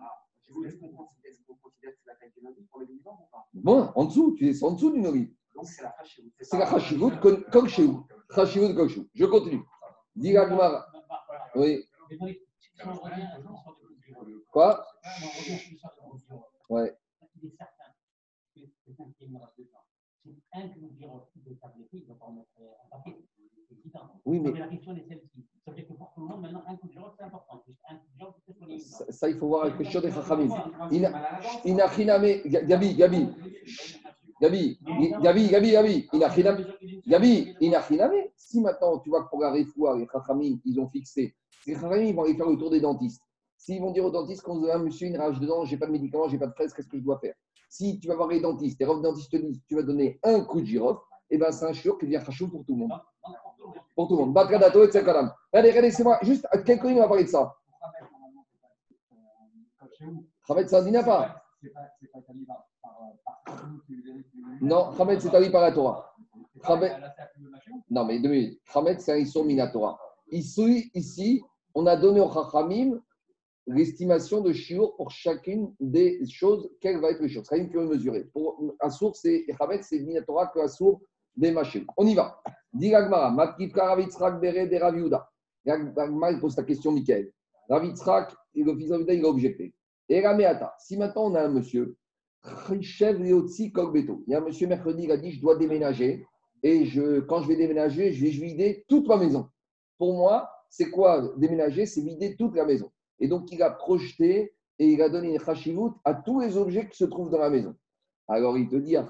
est-ce 1.25 1.41
qu'on 1.45 1.55
considère 1.55 1.91
que 1.91 1.97
c'est 2.03 2.07
la 2.09 2.15
taille 2.15 2.31
du 2.35 2.43
novice 2.43 2.65
pour 2.69 2.79
le 2.79 2.85
minimum 2.87 3.13
ou 3.13 3.27
pas? 3.31 3.45
Bon, 3.53 3.89
en 3.95 4.05
dessous, 4.05 4.33
tu 4.37 4.45
descends 4.45 4.69
en 4.69 4.71
dessous 4.71 4.91
du 4.91 4.99
nourri. 4.99 5.33
Donc 5.57 5.65
c'est 5.65 5.81
la 5.81 5.95
hachivut. 5.99 6.31
C'est 6.39 6.57
la 6.59 6.67
comme, 6.67 6.79
chez 6.79 6.95
vous. 6.95 7.11
Comme 7.51 7.67
chez 7.67 7.83
vous. 7.83 8.07
Je 9.15 9.25
continue. 9.25 9.63
Dis. 10.15 10.35
Oui. 11.55 11.89
Quoi 14.51 14.85
Ouais. 16.69 16.95
Il 17.41 17.47
est 17.47 17.55
certain 17.57 17.73
que 18.55 18.61
quelqu'un 18.85 19.11
qui 19.17 19.27
me 19.27 19.39
reste 19.39 19.57
de 19.57 19.63
temps, 19.63 19.85
c'est 20.23 20.35
un 20.53 20.69
que 20.69 20.79
nous 20.79 20.89
dirons 20.91 21.27
qui 21.33 21.39
peut 21.39 21.55
faire 21.59 21.73
des 21.75 21.85
prix, 21.85 22.03
il 22.03 22.07
va 22.07 22.15
pas 22.15 22.25
en 22.25 22.33
mettre 22.33 22.49
un 22.59 22.97
paquet. 22.97 23.17
C'est 23.67 23.75
évident. 23.79 24.21
Oui, 24.25 24.39
mais 24.39 24.51
Mais 24.51 24.59
la 24.59 24.67
question 24.67 24.95
est 24.95 25.07
celle-ci. 25.07 25.45
Ça 25.65 25.71
veut 25.71 25.77
dire 25.77 25.87
que 25.87 25.93
pour 25.93 26.13
tout 26.13 26.21
le 26.21 26.27
monde, 26.27 26.41
maintenant, 26.41 26.63
un 26.67 26.75
coup 26.75 26.87
de 26.87 26.93
giraud, 26.93 27.11
c'est 27.17 27.23
important. 27.23 27.63
Juste 27.67 27.79
Un 27.89 27.95
coup 27.95 28.05
de 28.13 28.17
giraud, 28.17 28.33
c'est 28.45 28.57
sur 28.57 28.67
les 28.67 28.79
ça, 28.79 29.11
ça, 29.11 29.29
il 29.29 29.37
faut 29.37 29.47
voir 29.47 29.65
avec 29.65 29.77
le 29.79 29.85
shiur 29.85 30.01
des 30.01 30.11
Chachamim. 30.11 30.49
Inachiname, 31.65 32.41
Gabi, 32.45 32.95
Gabi, 32.95 33.27
Gabi, 34.41 34.79
Gabi, 35.21 35.47
Gabi, 35.49 35.71
Gabi, 35.71 36.09
Inachiname. 36.13 36.65
Gabi, 37.07 37.55
Inachiname. 37.59 38.13
Si 38.35 38.61
maintenant 38.61 38.99
tu 38.99 39.09
vois 39.09 39.23
que 39.23 39.29
pour 39.29 39.41
la 39.41 39.51
réfoua, 39.51 39.97
les 39.97 40.07
Chachamim, 40.11 40.59
ils 40.65 40.79
ont 40.79 40.87
fixé, 40.87 41.35
les 41.65 41.73
Chachamim, 41.73 42.03
ils 42.03 42.15
vont 42.15 42.23
aller 42.23 42.35
faire 42.35 42.49
le 42.49 42.57
tour 42.57 42.69
des 42.69 42.79
dentistes. 42.79 43.21
S'ils 43.57 43.81
vont 43.81 43.91
dire 43.91 44.05
au 44.05 44.11
dentiste 44.11 44.43
qu'on 44.43 44.63
a 44.69 44.75
un 44.75 44.79
monsieur, 44.79 45.07
une 45.07 45.17
rage 45.17 45.39
dedans, 45.39 45.65
j'ai 45.65 45.77
pas 45.77 45.87
de 45.87 45.91
médicaments, 45.91 46.29
j'ai 46.29 46.37
pas 46.37 46.47
de 46.47 46.53
fraise, 46.53 46.73
qu'est-ce 46.73 46.87
que 46.87 46.97
je 46.97 47.03
dois 47.03 47.17
faire? 47.17 47.33
Si 47.69 47.99
tu 47.99 48.07
vas 48.07 48.15
voir 48.15 48.29
les 48.29 48.39
dentistes, 48.39 48.79
les 48.79 48.85
robes 48.85 49.01
dentistes 49.01 49.31
te 49.31 49.37
disent 49.37 49.59
tu 49.67 49.75
vas 49.75 49.81
donner 49.81 50.19
un 50.23 50.41
coup 50.41 50.61
de 50.61 50.65
girofle, 50.65 51.01
et 51.29 51.37
ben 51.37 51.51
c'est 51.51 51.65
un 51.65 51.73
shiur 51.73 51.97
qui 51.97 52.05
devient 52.05 52.21
chachou 52.23 52.47
pour 52.49 52.63
tout 52.63 52.73
le 52.73 52.81
monde. 52.81 52.91
Pour 53.95 54.07
tout 54.07 54.15
le 54.15 54.25
monde. 54.25 54.33
Batradato 54.33 54.83
et 54.83 54.87
Tsekalam. 54.87 55.33
Regardez, 55.51 55.69
regardez, 55.71 55.91
c'est 55.91 56.03
moi, 56.03 56.19
juste 56.21 56.47
quelqu'un 56.65 56.95
on 56.95 56.99
va 56.99 57.07
parler 57.07 57.23
de 57.23 57.29
ça. 57.29 57.53
Khamed, 60.47 60.69
ça 60.69 60.81
n'a 60.83 61.03
pas. 61.03 61.43
Non, 64.61 64.93
Khamed, 64.95 65.19
c'est 65.19 65.27
établi 65.29 65.49
par 65.49 65.61
la 65.61 65.71
Torah. 65.71 66.15
Non, 67.89 68.05
mais 68.05 68.19
deux 68.19 68.29
minutes. 68.29 68.61
Khamed, 68.71 68.99
c'est 68.99 69.13
un 69.13 69.17
Issour 69.17 69.45
Minatora. 69.45 69.99
Ici, 70.31 70.91
ici, 70.93 71.41
on 71.73 71.85
a 71.85 71.95
donné 71.95 72.19
au 72.19 72.31
Chachamim 72.31 73.01
l'estimation 73.67 74.41
de 74.41 74.53
Shiur 74.53 74.95
pour 74.95 75.11
chacune 75.11 75.73
des 75.79 76.25
choses, 76.27 76.69
quel 76.79 76.99
va 76.99 77.11
être 77.11 77.21
le 77.21 77.27
Shiur. 77.27 77.45
C'est 77.45 77.57
une 77.57 77.69
qui 77.69 77.75
veut 77.75 77.87
mesurer. 77.87 78.25
Pour 78.25 78.75
Assour, 78.79 79.15
c'est 79.15 79.45
Khamed, 79.59 79.83
c'est 79.83 79.99
Minatora 79.99 80.47
que 80.47 80.59
Assour 80.59 81.01
des 81.35 81.51
machines. 81.51 81.85
On 81.97 82.05
y 82.05 82.15
va. 82.15 82.41
Dit 82.73 82.89
Gagmara, 82.89 83.31
Matkivka 83.31 83.85
Ravitzrak 83.85 84.39
Bere 84.39 84.67
de 84.67 84.75
Raviuda. 84.77 85.29
Gagmara, 85.65 86.31
il 86.31 86.39
pose 86.39 86.55
ta 86.55 86.63
question, 86.63 86.91
Michael. 86.91 87.31
Ravitzrak, 87.69 88.33
le 88.55 88.75
fils 88.75 88.89
de 88.89 89.13
il 89.13 89.25
a 89.25 89.27
objecté. 89.27 89.73
Et 90.09 90.25
Rameata, 90.25 90.73
si 90.79 90.97
maintenant 90.97 91.25
on 91.25 91.35
a 91.35 91.41
un 91.41 91.49
monsieur, 91.49 91.95
il 92.69 92.81
y 94.27 94.33
a 94.33 94.37
un 94.37 94.41
monsieur 94.41 94.67
mercredi, 94.67 95.03
il 95.03 95.11
a 95.11 95.17
dit 95.17 95.31
je 95.31 95.41
dois 95.41 95.57
déménager 95.57 96.25
et 96.63 96.85
je, 96.85 97.19
quand 97.21 97.41
je 97.41 97.47
vais 97.47 97.55
déménager, 97.55 98.13
je 98.13 98.23
vais 98.23 98.31
vider 98.31 98.85
toute 98.87 99.07
ma 99.07 99.17
maison. 99.17 99.49
Pour 99.97 100.13
moi, 100.13 100.49
c'est 100.69 100.89
quoi 100.89 101.33
déménager? 101.37 101.85
C'est 101.85 102.01
vider 102.01 102.35
toute 102.35 102.55
la 102.55 102.65
maison. 102.65 102.91
Et 103.19 103.27
donc, 103.27 103.51
il 103.51 103.61
a 103.63 103.71
projeté 103.71 104.53
et 104.79 104.87
il 104.87 105.01
a 105.01 105.09
donné 105.09 105.33
une 105.33 105.39
chashivut 105.39 105.91
à 106.05 106.13
tous 106.13 106.39
les 106.39 106.57
objets 106.57 106.87
qui 106.87 106.97
se 106.97 107.05
trouvent 107.05 107.29
dans 107.29 107.39
la 107.39 107.49
maison. 107.49 107.75
Alors, 108.27 108.57
il 108.57 108.67
te 108.67 108.75
dit. 108.75 108.95
Alors, 108.95 109.09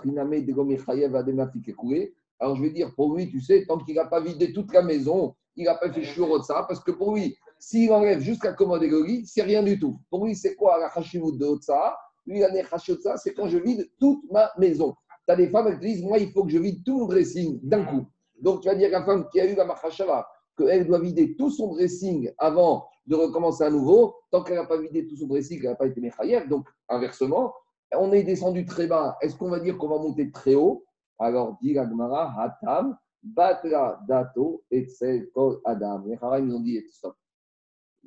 je 2.55 2.61
vais 2.61 2.69
dire, 2.69 2.93
pour 2.95 3.15
lui, 3.15 3.29
tu 3.29 3.41
sais, 3.41 3.65
tant 3.65 3.77
qu'il 3.79 3.95
n'a 3.95 4.05
pas 4.05 4.21
vidé 4.21 4.53
toute 4.53 4.73
la 4.73 4.81
maison, 4.81 5.35
il 5.55 5.65
n'a 5.65 5.75
pas 5.75 5.91
fait 5.91 6.03
chiour 6.03 6.39
de 6.39 6.43
ça, 6.43 6.65
parce 6.67 6.83
que 6.83 6.91
pour 6.91 7.15
lui, 7.15 7.35
s'il 7.59 7.91
enlève 7.91 8.19
jusqu'à 8.19 8.53
commode 8.53 8.83
et 8.83 8.89
Goli, 8.89 9.25
c'est 9.25 9.41
rien 9.41 9.63
du 9.63 9.79
tout. 9.79 9.99
Pour 10.09 10.25
lui, 10.25 10.35
c'est 10.35 10.55
quoi 10.55 10.79
la 10.79 10.89
chashivut 10.89 11.37
de 11.37 11.45
Otsa 11.45 11.97
Lui, 12.25 12.39
la 12.39 12.51
Nechashotsa, 12.51 13.17
c'est 13.17 13.33
quand 13.33 13.47
je 13.47 13.57
vide 13.57 13.89
toute 13.99 14.29
ma 14.31 14.51
maison. 14.57 14.95
Tu 15.27 15.33
as 15.33 15.35
des 15.35 15.49
femmes, 15.49 15.77
te 15.77 15.85
disent, 15.85 16.03
moi, 16.03 16.17
il 16.17 16.31
faut 16.31 16.43
que 16.43 16.51
je 16.51 16.59
vide 16.59 16.83
tout 16.85 16.99
mon 16.99 17.05
dressing 17.05 17.59
d'un 17.63 17.83
coup. 17.83 18.05
Donc, 18.39 18.61
tu 18.61 18.69
vas 18.69 18.75
dire 18.75 18.87
à 18.87 18.99
la 18.99 19.05
femme 19.05 19.27
qui 19.31 19.39
a 19.39 19.45
eu 19.45 19.55
la 19.55 19.65
Machashava 19.65 20.27
qu'elle 20.57 20.87
doit 20.87 20.99
vider 20.99 21.35
tout 21.35 21.51
son 21.51 21.73
dressing 21.73 22.31
avant 22.37 22.87
de 23.05 23.15
recommencer 23.15 23.63
à 23.63 23.69
nouveau. 23.69 24.15
Tant 24.31 24.43
qu'elle 24.43 24.57
n'a 24.57 24.65
pas 24.65 24.77
vidé 24.77 25.07
tout 25.07 25.15
son 25.15 25.27
dressing, 25.27 25.59
elle 25.61 25.69
n'a 25.69 25.75
pas 25.75 25.87
été 25.87 26.01
Mechayev. 26.01 26.47
Donc, 26.47 26.67
inversement, 26.89 27.53
on 27.93 28.11
est 28.11 28.23
descendu 28.23 28.65
très 28.65 28.87
bas. 28.87 29.17
Est-ce 29.21 29.35
qu'on 29.35 29.49
va 29.49 29.59
dire 29.59 29.77
qu'on 29.77 29.89
va 29.89 29.97
monter 29.97 30.31
très 30.31 30.55
haut? 30.55 30.83
Alors, 31.19 31.57
dit 31.61 31.73
la 31.73 31.83
Hatam, 32.37 32.97
Batra, 33.23 33.99
Dato, 34.07 34.63
Etzel, 34.69 35.29
Kol, 35.31 35.59
Adam. 35.65 36.03
Les 36.05 36.17
Haram, 36.21 36.47
ils 36.47 36.55
ont 36.55 36.59
dit, 36.59 36.81
stop. 36.91 37.15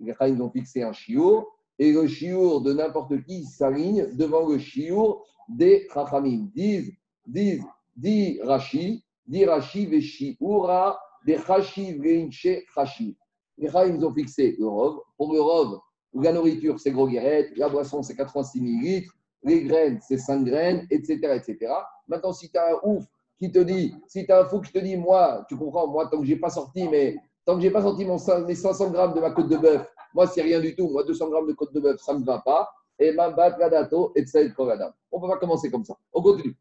Les 0.01 0.15
ils 0.29 0.43
ont 0.43 0.51
fixé 0.51 0.83
un 0.83 0.93
chiour. 0.93 1.57
Et 1.79 1.93
le 1.93 2.07
chiour 2.07 2.61
de 2.61 2.73
n'importe 2.73 3.23
qui 3.25 3.45
s'aligne 3.45 4.15
devant 4.15 4.49
le 4.49 4.59
chiour 4.59 5.25
des 5.49 5.87
Chachamim. 5.93 6.49
Disent, 6.55 6.93
disent, 7.27 7.65
dit 7.97 8.41
Rashi, 8.43 9.03
dit 9.27 9.45
Rashi, 9.45 9.87
Veshiura, 9.87 10.99
des 11.25 11.39
Chashiv, 11.39 12.03
Veinche, 12.03 12.65
Chashiv. 12.75 13.15
Les 13.59 13.69
ils 13.69 14.05
ont 14.05 14.15
fixé 14.15 14.57
le 14.59 14.67
rov. 14.67 15.01
Pour 15.17 15.33
le 15.33 15.41
rov, 15.41 15.81
la 16.15 16.33
nourriture, 16.33 16.81
c'est 16.81 16.93
gros 16.93 17.09
guérette, 17.09 17.57
la 17.57 17.69
boisson, 17.69 18.03
c'est 18.03 18.17
86 18.17 18.61
millilitres, 18.61 19.15
les 19.43 19.65
graines, 19.65 20.01
c'est 20.01 20.19
5 20.19 20.45
graines, 20.45 20.87
etc. 20.91 21.19
etc. 21.35 21.73
Maintenant, 22.09 22.33
si 22.33 22.51
tu 22.51 22.59
as 22.59 22.75
un 22.75 22.79
ouf 22.83 23.05
qui 23.39 23.51
te 23.51 23.59
dit, 23.59 23.95
si 24.07 24.27
tu 24.27 24.33
as 24.33 24.41
un 24.41 24.45
fou 24.45 24.61
qui 24.61 24.73
te 24.73 24.79
dit, 24.79 24.97
moi, 24.97 25.45
tu 25.49 25.57
comprends, 25.57 25.87
moi, 25.87 26.07
tant 26.07 26.19
que 26.19 26.27
j'ai 26.27 26.37
pas 26.37 26.51
sorti, 26.51 26.89
mais 26.89 27.17
tant 27.51 27.57
que 27.57 27.63
j'ai 27.63 27.71
pas 27.71 27.83
sorti 27.83 28.05
mon, 28.05 28.17
cin- 28.17 28.45
mes 28.47 28.55
500 28.55 28.91
grammes 28.91 29.15
de 29.15 29.21
ma 29.21 29.33
côte 29.33 29.49
de 29.49 29.57
bœuf, 29.57 29.93
moi, 30.15 30.27
c'est 30.27 30.43
rien 30.43 30.61
du 30.61 30.75
tout. 30.77 30.89
Moi, 30.89 31.03
200 31.05 31.31
grammes 31.31 31.49
de 31.49 31.53
côte 31.53 31.73
de 31.73 31.81
bœuf, 31.81 32.01
ça 32.01 32.15
ne 32.15 32.21
me 32.21 32.25
va 32.25 32.39
pas. 32.41 32.71
Et 32.99 33.13
ma 33.13 33.31
bat 33.31 33.51
gadato 33.53 34.13
et 34.15 34.25
kogadam. 34.55 34.93
On 35.11 35.19
ne 35.19 35.23
peut 35.23 35.29
pas 35.33 35.39
commencer 35.39 35.71
comme 35.71 35.85
ça. 35.85 35.97
On 36.13 36.23
continue. 36.23 36.57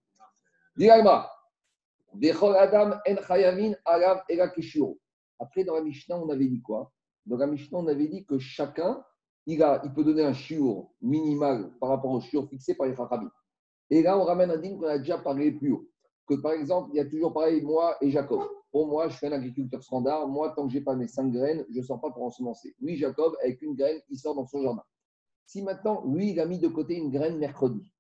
Dechol 2.14 2.56
adam 2.56 2.94
en 3.08 3.16
chayamin 3.22 3.74
kishuro. 4.56 4.98
Après, 5.40 5.64
dans 5.64 5.76
la 5.76 5.82
Mishnah, 5.82 6.18
on 6.18 6.30
avait 6.30 6.48
dit 6.48 6.62
quoi? 6.62 6.92
Dans 7.26 7.38
la 7.38 7.46
Mishnah, 7.46 7.78
on 7.78 7.88
avait 7.88 8.08
dit 8.08 8.26
que 8.26 8.40
chacun, 8.40 9.04
il, 9.46 9.62
a, 9.62 9.80
il 9.84 9.94
peut 9.94 10.04
donner 10.04 10.24
un 10.24 10.34
chiour 10.34 10.92
minimal 11.02 11.70
par 11.80 11.90
rapport 11.90 12.12
au 12.12 12.20
chiour 12.20 12.50
fixé 12.50 12.74
par 12.74 12.88
les 12.88 12.96
Chachamim. 12.96 13.30
Et 13.92 14.02
là, 14.02 14.18
on 14.18 14.24
ramène 14.24 14.50
un 14.52 14.58
dîme 14.58 14.80
qu'on 14.80 14.88
a 14.88 14.98
déjà 14.98 15.20
parlé 15.20 15.52
plus 15.52 15.72
haut. 15.72 15.88
Que 16.28 16.36
par 16.36 16.54
exemple, 16.54 16.90
il 16.94 16.98
y 16.98 17.00
a 17.00 17.06
toujours 17.06 17.32
pareil, 17.34 17.62
moi 17.62 17.96
et 18.02 18.10
Jacob. 18.10 18.42
Pour 18.72 18.88
moi, 18.88 19.10
je 19.10 19.18
suis 19.18 19.28
un 19.28 19.32
agriculteur 19.32 19.84
standard. 19.84 20.28
Moi, 20.28 20.54
tant 20.56 20.68
que 20.68 20.74
je 20.74 20.78
n'ai 20.78 20.84
pas 20.84 20.96
mes 20.96 21.08
cinq 21.08 21.32
graines, 21.32 21.66
je 21.70 21.80
ne 21.80 21.84
sors 21.84 22.00
pas 22.00 22.12
pour 22.12 22.24
ensemencer. 22.24 22.76
Oui, 22.82 22.98
Jacob, 22.98 23.34
avec 23.44 23.62
une 23.62 23.76
graine, 23.76 24.00
il 24.10 24.18
sort 24.18 24.36
dans 24.36 24.46
son 24.46 24.62
jardin. 24.62 24.84
Si 25.46 25.64
maintenant, 25.64 26.06
lui, 26.06 26.32
il 26.32 26.40
a 26.40 26.46
mis 26.46 26.60
de 26.60 26.68
côté 26.68 26.96
une 26.96 27.10
graine 27.10 27.38
mercredi, 27.38 27.92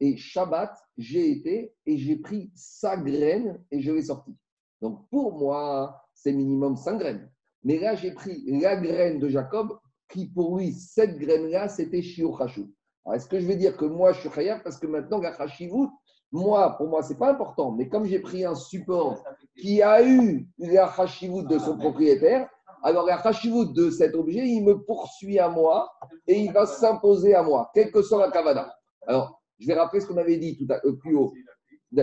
et 0.00 0.16
Shabbat, 0.16 0.76
j'ai 0.98 1.30
été 1.30 1.74
et 1.86 1.98
j'ai 1.98 2.16
pris 2.16 2.50
sa 2.54 2.96
graine 2.96 3.62
et 3.70 3.80
je 3.80 3.92
l'ai 3.92 4.02
sortie. 4.02 4.36
Donc 4.80 5.08
pour 5.08 5.38
moi, 5.38 6.02
c'est 6.14 6.32
minimum 6.32 6.76
cinq 6.76 6.98
graines. 6.98 7.30
Mais 7.62 7.78
là, 7.78 7.94
j'ai 7.94 8.12
pris 8.12 8.44
la 8.46 8.76
graine 8.76 9.18
de 9.18 9.28
Jacob, 9.28 9.78
qui 10.08 10.26
pour 10.26 10.58
lui, 10.58 10.72
cette 10.72 11.18
graine-là, 11.18 11.68
c'était 11.68 12.02
Shiur. 12.02 12.40
Alors, 12.42 13.14
est-ce 13.14 13.26
que 13.28 13.38
je 13.38 13.46
vais 13.46 13.56
dire 13.56 13.76
que 13.76 13.84
moi, 13.84 14.12
je 14.12 14.20
suis 14.20 14.30
Khayar 14.30 14.62
parce 14.62 14.78
que 14.78 14.86
maintenant, 14.86 15.18
la 15.18 15.30
Hashivut, 15.40 15.88
moi, 16.32 16.76
pour 16.76 16.88
moi, 16.88 17.02
c'est 17.02 17.18
pas 17.18 17.30
important. 17.30 17.72
Mais 17.72 17.88
comme 17.88 18.04
j'ai 18.04 18.18
pris 18.18 18.44
un 18.44 18.54
support 18.54 19.22
qui 19.56 19.82
a 19.82 20.02
eu 20.02 20.48
la 20.58 20.86
Hashivut 20.86 21.46
de 21.46 21.58
son 21.58 21.76
propriétaire, 21.78 22.48
alors 22.82 23.06
la 23.06 23.16
Hashivut 23.16 23.72
de 23.72 23.90
cet 23.90 24.14
objet, 24.14 24.46
il 24.46 24.64
me 24.64 24.82
poursuit 24.84 25.38
à 25.38 25.48
moi 25.48 25.90
et 26.26 26.38
il 26.38 26.52
va 26.52 26.66
s'imposer 26.66 27.34
à 27.34 27.42
moi, 27.42 27.70
quelle 27.72 27.90
que 27.90 28.02
soit 28.02 28.18
la 28.18 28.30
Kavada. 28.30 28.74
Alors, 29.06 29.40
je 29.58 29.66
vais 29.66 29.74
rappeler 29.74 30.00
ce 30.00 30.06
qu'on 30.06 30.16
avait 30.16 30.36
dit 30.36 30.56
tout 30.56 30.66
à, 30.72 30.80
euh, 30.84 30.96
plus 30.96 31.14
haut. 31.14 31.32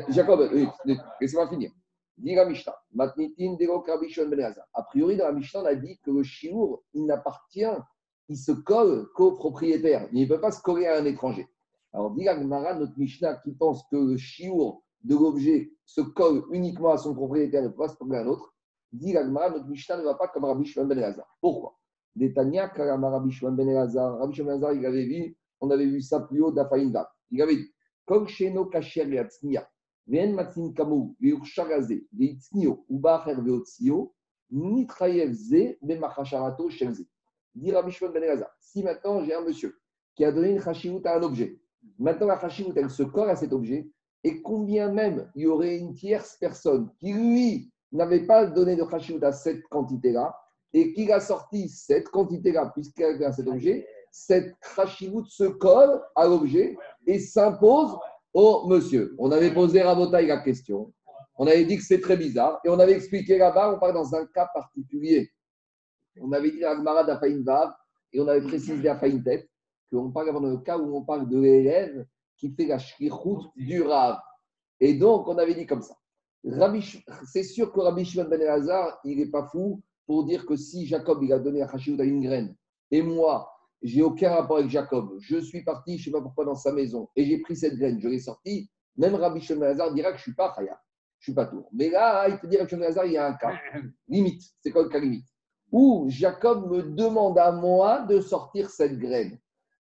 Jacob, 0.10 0.40
euh, 0.40 0.66
laissez-moi 1.20 1.50
finir. 1.50 1.72
Matnitin 2.94 3.56
Ben. 3.58 4.54
A 4.74 4.84
priori, 4.84 5.18
dans 5.18 5.26
la 5.26 5.32
Mishnah, 5.34 5.62
on 5.62 5.66
a 5.66 5.76
dit 5.76 6.00
que 6.04 6.12
le 6.12 6.24
chiour, 6.24 6.84
il 6.94 7.06
n'appartient, 7.06 7.66
il 8.30 8.38
se 8.38 8.52
colle 8.52 9.08
qu'au 9.16 9.34
propriétaire. 9.34 10.08
Il 10.14 10.24
ne 10.24 10.28
peut 10.28 10.40
pas 10.40 10.52
se 10.52 10.62
coller 10.62 10.88
à 10.88 10.98
un 10.98 11.06
étranger. 11.06 11.48
Alors, 11.94 12.12
dit 12.12 12.24
la 12.24 12.40
Gemara, 12.40 12.74
notre 12.76 12.98
Mishnah, 12.98 13.36
qui 13.44 13.52
pense 13.52 13.84
que 13.90 13.98
le 13.98 14.18
chiour 14.18 14.84
de 15.04 15.16
l'objet 15.16 15.74
se 15.86 16.02
colle 16.02 16.44
uniquement 16.52 16.92
à 16.92 16.98
son 16.98 17.14
propriétaire 17.14 17.62
et 17.62 17.66
ne 17.66 17.70
peut 17.70 17.78
pas 17.78 17.90
se 17.90 17.98
coller 17.98 18.18
à 18.18 18.22
un 18.22 18.28
autre, 18.28 18.56
dit 18.94 19.12
la 19.14 19.24
Gemara, 19.24 19.50
notre 19.50 19.68
Mishnah 19.68 19.98
ne 19.98 20.04
va 20.04 20.16
pas 20.16 20.28
comme 20.28 20.46
Rabbi 20.46 20.66
Shimon 20.66 20.86
Ben 20.86 20.98
Elazar. 20.98 21.28
Pourquoi? 21.42 21.78
Détania, 22.16 22.70
Karama 22.70 23.10
Rabbi 23.10 23.32
Shimon 23.32 23.54
Ben 23.54 23.68
Elazar. 23.68 24.20
Rabbi 24.20 24.34
Shimon 24.34 24.48
Ben 24.48 24.58
Elazar, 24.58 24.74
il 24.74 24.86
avait 24.86 25.06
vu, 25.06 25.38
on 25.60 25.70
avait 25.70 25.86
vu 25.86 26.02
ça 26.02 26.22
plus 26.22 26.42
haut 26.42 26.52
d'Afaïnda. 26.52 27.12
Il 27.30 27.42
avait 27.42 27.56
dit, 27.56 27.74
Kol 28.06 28.28
Sheno 28.28 28.66
Kasher 28.66 29.08
Yatznia. 29.08 29.68
Ven 30.08 30.34
Matsin 30.34 30.74
Kamu, 30.74 31.16
Yurshagaze, 31.20 32.04
Veitznio, 32.12 32.86
Ubacher 32.90 33.36
Veotzio, 33.36 34.14
Nitrayev 34.50 35.32
Ze, 35.32 35.78
Bemachasharato 35.82 36.70
Shelze. 36.70 37.06
Dit 37.54 37.72
Rabbi 37.72 37.92
Shimon 37.92 38.12
Ben 38.12 38.24
Elazar, 38.24 38.50
si 38.60 38.84
maintenant 38.84 39.24
j'ai 39.24 39.34
un 39.34 39.42
monsieur 39.42 39.78
qui 40.16 40.26
a 40.26 40.32
donné 40.32 40.52
une 40.52 40.62
chashivut 40.62 41.06
à 41.06 41.18
un 41.18 41.24
objet, 41.24 41.60
maintenant 42.00 42.28
la 42.28 42.40
chashivut 42.40 42.74
elle 42.76 42.90
se 42.90 43.04
colle 43.04 43.30
à 43.30 43.36
cet 43.36 43.54
objet, 43.54 43.90
et 44.24 44.42
combien 44.42 44.92
même 44.92 45.30
il 45.36 45.44
y 45.44 45.48
aurait 45.48 45.78
une 45.78 45.94
tierce 45.94 46.38
personne 46.40 46.90
qui 47.00 47.14
lui 47.14 47.72
n'avait 47.92 48.26
pas 48.26 48.46
donné 48.46 48.76
de 48.76 48.86
chashivut 48.90 49.24
à 49.24 49.32
cette 49.32 49.64
quantité-là, 49.64 50.36
et 50.74 50.94
qu'il 50.94 51.12
a 51.12 51.20
sorti 51.20 51.68
cette 51.70 52.10
quantité-là, 52.10 52.72
puisqu'elle 52.74 53.22
a 53.24 53.34
cet 53.34 53.48
objet, 53.48 53.86
cette 54.12 54.54
chashivut 54.76 55.26
se 55.28 55.44
colle 55.46 56.02
à 56.16 56.28
l'objet 56.28 56.78
et 57.08 57.20
s'impose 57.20 57.98
au 58.34 58.68
monsieur. 58.68 59.16
On 59.18 59.32
avait 59.32 59.54
posé 59.54 59.82
à 59.82 59.88
Rabotaï 59.88 60.28
la 60.28 60.38
question. 60.38 60.94
On 61.38 61.48
avait 61.48 61.66
dit 61.66 61.78
que 61.78 61.84
c'est 61.84 62.02
très 62.02 62.18
bizarre. 62.18 62.60
Et 62.64 62.70
on 62.70 62.80
avait 62.80 62.94
expliqué 62.94 63.38
là-bas, 63.38 63.74
on 63.74 63.80
parle 63.80 63.94
dans 63.94 64.14
un 64.16 64.26
cas 64.28 64.48
particulier. 64.54 65.32
On 66.20 66.32
avait 66.32 66.52
dit 66.52 66.60
la 66.60 66.76
Gemara 66.76 67.04
d'Afaïn 67.04 67.44
Vav 67.44 67.74
et 68.14 68.20
on 68.20 68.28
avait 68.28 68.46
précisé 68.46 68.88
à 68.88 68.98
Faïn 68.98 69.22
Tête 69.24 69.50
qu'on 69.92 70.12
parle 70.12 70.34
dans 70.34 70.40
le 70.40 70.58
cas 70.58 70.78
où 70.78 70.96
on 70.96 71.04
parle 71.04 71.28
de 71.28 71.40
l'élève 71.40 72.06
qui 72.38 72.50
fait 72.50 72.66
la 72.66 72.80
shrichout 72.80 73.52
du 73.56 73.82
Rav. 73.84 74.18
Et 74.80 74.94
donc, 74.96 75.28
on 75.28 75.38
avait 75.38 75.54
dit 75.54 75.66
comme 75.66 75.82
ça. 75.82 75.96
C'est 77.26 77.44
sûr 77.44 77.72
que 77.72 77.80
Rabbi 77.80 78.04
Shimon 78.04 78.28
Ben 78.28 78.42
Elazar, 78.42 79.00
il 79.04 79.18
n'est 79.18 79.30
pas 79.30 79.46
fou 79.46 79.82
pour 80.08 80.26
dire 80.26 80.46
que 80.46 80.56
si 80.56 80.88
Jacob 80.88 81.22
il 81.22 81.32
a 81.32 81.40
donné 81.40 81.62
à 81.62 81.70
Hashivut 81.72 82.02
à 82.02 82.04
une 82.04 82.22
graine, 82.22 82.56
et 82.90 83.04
moi, 83.04 83.48
j'ai 83.84 84.02
aucun 84.02 84.32
rapport 84.32 84.58
avec 84.58 84.70
Jacob, 84.70 85.16
je 85.20 85.38
suis 85.38 85.64
parti, 85.64 85.98
je 85.98 86.02
ne 86.02 86.06
sais 86.06 86.12
pas 86.12 86.22
pourquoi, 86.22 86.46
dans 86.46 86.56
sa 86.56 86.72
maison, 86.72 87.10
et 87.16 87.26
j'ai 87.26 87.40
pris 87.40 87.56
cette 87.56 87.76
graine, 87.76 88.00
je 88.00 88.08
l'ai 88.08 88.20
sortie, 88.20 88.72
même 88.98 89.14
Rabbi 89.16 89.40
Shimon 89.40 89.60
Ben 89.60 89.68
Elazar 89.68 89.94
dira 89.94 90.12
que 90.12 90.18
je 90.18 90.22
ne 90.22 90.24
suis 90.24 90.34
pas 90.34 90.52
Chaya, 90.56 90.80
je 91.20 91.24
ne 91.30 91.34
suis 91.34 91.34
pas 91.34 91.46
tour. 91.46 91.70
Mais 91.74 91.90
là, 91.90 92.28
il 92.28 92.40
peut 92.40 92.48
dire 92.48 92.62
que 92.62 92.68
Shimon 92.68 92.82
Ben 92.82 92.86
Elazar, 92.88 93.06
il 93.06 93.14
y 93.14 93.18
a 93.18 93.28
un 93.28 93.34
cas, 93.34 93.54
limite, 94.08 94.42
c'est 94.62 94.72
quoi 94.72 94.82
le 94.82 94.90
cas 94.90 95.00
limite? 95.00 95.28
Où 95.72 96.06
Jacob 96.10 96.72
me 96.72 96.82
demande 96.82 97.38
à 97.38 97.52
moi 97.52 98.02
de 98.02 98.20
sortir 98.20 98.70
cette 98.72 98.98
graine. 98.98 99.38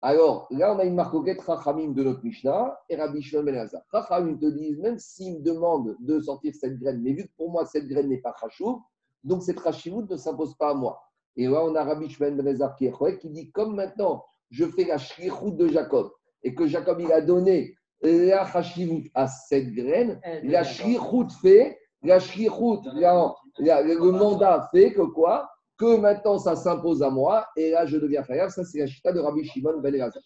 Alors, 0.07 0.47
là, 0.51 0.75
on 0.75 0.79
a 0.81 0.85
une 0.85 0.97
marcoquette 0.97 1.41
Rachamim 1.41 1.93
de 1.93 2.05
notre 2.05 2.23
Mishnah 2.23 2.79
et 2.91 2.97
Rabbi 2.97 3.23
Shimon 3.23 3.43
Ben 3.43 3.55
Elazar. 3.55 3.81
Rachamim 3.91 4.37
te 4.37 4.45
disent, 4.45 4.79
même 4.79 4.99
s'il 4.99 5.39
me 5.39 5.41
demande 5.43 5.97
de 5.99 6.21
sortir 6.21 6.53
cette 6.55 6.79
graine, 6.79 7.01
mais 7.03 7.15
vu 7.15 7.25
que 7.25 7.33
pour 7.39 7.51
moi, 7.51 7.65
cette 7.65 7.89
graine 7.89 8.11
n'est 8.11 8.21
pas 8.21 8.35
Chachou, 8.39 8.83
donc 9.23 9.43
cette 9.43 9.59
Rachivout 9.59 10.07
ne 10.11 10.17
s'impose 10.19 10.55
pas 10.59 10.73
à 10.73 10.75
moi. 10.75 11.01
Et 11.37 11.47
là, 11.47 11.65
on 11.65 11.75
a 11.75 11.83
Rabbi 11.83 12.11
Shimon 12.11 12.33
Ben 12.33 12.47
Elazar 12.47 12.77
qui, 12.77 12.85
est 12.85 13.19
qui 13.19 13.31
dit, 13.31 13.51
comme 13.51 13.77
maintenant, 13.77 14.23
je 14.51 14.67
fais 14.67 14.85
la 14.85 14.99
shrichout 14.99 15.53
de 15.53 15.69
Jacob 15.69 16.11
et 16.43 16.55
que 16.55 16.67
Jacob, 16.67 17.01
il 17.01 17.11
a 17.11 17.23
donné 17.23 17.75
la 18.03 18.45
Rachivout 18.45 19.05
à 19.15 19.27
cette 19.27 19.73
graine, 19.73 20.21
la 20.43 20.65
shrichout 20.65 21.31
fait, 21.41 21.79
la 22.03 22.21
shrichout, 22.21 22.83
le 22.93 24.11
mandat 24.11 24.69
fait 24.71 24.93
que 24.93 25.01
quoi? 25.01 25.49
Que 25.77 25.97
maintenant 25.97 26.39
ça 26.39 26.57
s'impose 26.57 27.03
à 27.03 27.11
moi, 27.11 27.47
et 27.57 27.71
là 27.71 27.87
je 27.87 27.97
deviens 27.97 28.23
frère. 28.23 28.51
Ça, 28.51 28.65
c'est 28.65 28.79
la 28.79 28.87
chita 28.87 29.13
de 29.13 29.21
Rabbi 29.21 29.45
Shimon 29.45 29.81
Ben 29.81 29.95
Elazar. 29.95 30.23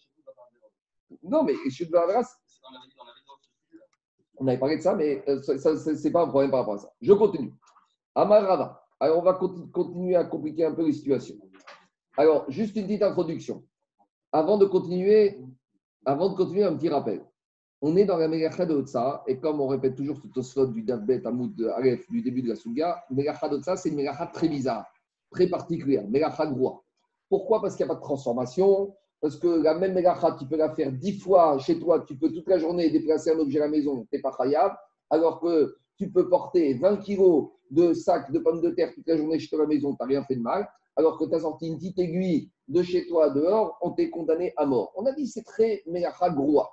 Non, 1.23 1.43
mais 1.43 1.53
je 1.65 1.69
suis 1.71 1.87
de 1.87 1.97
On 4.37 4.47
avait 4.47 4.57
parlé 4.57 4.77
de 4.77 4.81
ça, 4.81 4.95
mais 4.95 5.23
ce 5.25 6.03
n'est 6.03 6.11
pas 6.11 6.23
un 6.23 6.27
problème 6.27 6.51
par 6.51 6.61
rapport 6.61 6.75
à 6.75 6.79
ça. 6.79 6.91
Je 7.01 7.13
continue. 7.13 7.53
Amar 8.15 8.43
Rava. 8.43 8.83
Alors, 8.99 9.19
on 9.19 9.21
va 9.21 9.33
continuer 9.33 10.15
à 10.15 10.25
compliquer 10.25 10.65
un 10.65 10.73
peu 10.73 10.85
les 10.85 10.93
situations. 10.93 11.35
Alors, 12.17 12.49
juste 12.51 12.75
une 12.75 12.85
petite 12.85 13.01
introduction. 13.01 13.63
Avant 14.31 14.57
de 14.57 14.65
continuer, 14.65 15.39
avant 16.05 16.29
de 16.29 16.35
continuer, 16.35 16.63
un 16.63 16.75
petit 16.75 16.89
rappel. 16.89 17.25
On 17.81 17.95
est 17.95 18.03
dans 18.03 18.17
la 18.17 18.27
Megacha 18.27 18.65
de 18.65 18.75
Otsa, 18.75 19.23
et 19.25 19.39
comme 19.39 19.61
on 19.61 19.67
répète 19.67 19.95
toujours 19.95 20.19
ce 20.35 20.41
slot 20.41 20.67
du 20.67 20.83
Davbet 20.83 21.25
Amoud 21.25 21.59
Aleph 21.77 22.09
du 22.09 22.21
début 22.21 22.41
de 22.41 22.49
la 22.49 22.55
Suga, 22.55 23.01
Megacha 23.09 23.47
de 23.47 23.55
Otsa, 23.55 23.77
c'est 23.77 23.89
une 23.89 23.95
Megacha 23.95 24.27
très 24.27 24.49
bizarre 24.49 24.85
très 25.31 25.47
particulière, 25.47 26.07
Megacha 26.07 26.47
Groua. 26.47 26.83
Pourquoi? 27.29 27.61
Parce 27.61 27.75
qu'il 27.75 27.85
n'y 27.85 27.91
a 27.91 27.93
pas 27.93 27.99
de 27.99 28.05
transformation. 28.05 28.93
Parce 29.21 29.35
que 29.35 29.47
la 29.47 29.73
même 29.77 29.93
Megacha, 29.93 30.35
tu 30.39 30.45
peux 30.45 30.55
la 30.55 30.73
faire 30.73 30.91
dix 30.91 31.19
fois 31.19 31.59
chez 31.59 31.77
toi, 31.79 32.05
tu 32.07 32.15
peux 32.15 32.31
toute 32.31 32.47
la 32.47 32.57
journée 32.57 32.89
déplacer 32.89 33.31
un 33.31 33.39
objet 33.39 33.59
à 33.59 33.65
la 33.65 33.69
maison, 33.69 34.01
tu 34.01 34.07
n'es 34.15 34.21
pas 34.21 34.31
khayab. 34.31 34.73
Alors 35.09 35.41
que 35.41 35.75
tu 35.97 36.09
peux 36.09 36.29
porter 36.29 36.75
20 36.75 36.97
kilos 36.97 37.49
de 37.69 37.93
sacs 37.93 38.31
de 38.31 38.39
pommes 38.39 38.61
de 38.61 38.69
terre 38.69 38.93
toute 38.93 39.07
la 39.07 39.17
journée 39.17 39.37
chez 39.37 39.49
toi 39.49 39.59
à 39.59 39.61
la 39.63 39.67
maison, 39.67 39.91
tu 39.91 39.97
n'as 39.99 40.07
rien 40.07 40.23
fait 40.23 40.35
de 40.35 40.41
mal. 40.41 40.69
Alors 40.95 41.17
que 41.17 41.25
tu 41.25 41.35
as 41.35 41.39
sorti 41.39 41.67
une 41.67 41.77
petite 41.77 41.99
aiguille 41.99 42.49
de 42.67 42.81
chez 42.81 43.07
toi 43.07 43.29
dehors, 43.29 43.77
on 43.81 43.91
t'est 43.91 44.09
condamné 44.09 44.53
à 44.55 44.65
mort. 44.65 44.93
On 44.95 45.05
a 45.05 45.11
dit 45.11 45.27
c'est 45.27 45.43
très 45.43 45.83
Megacha 45.85 46.29
Groua. 46.29 46.69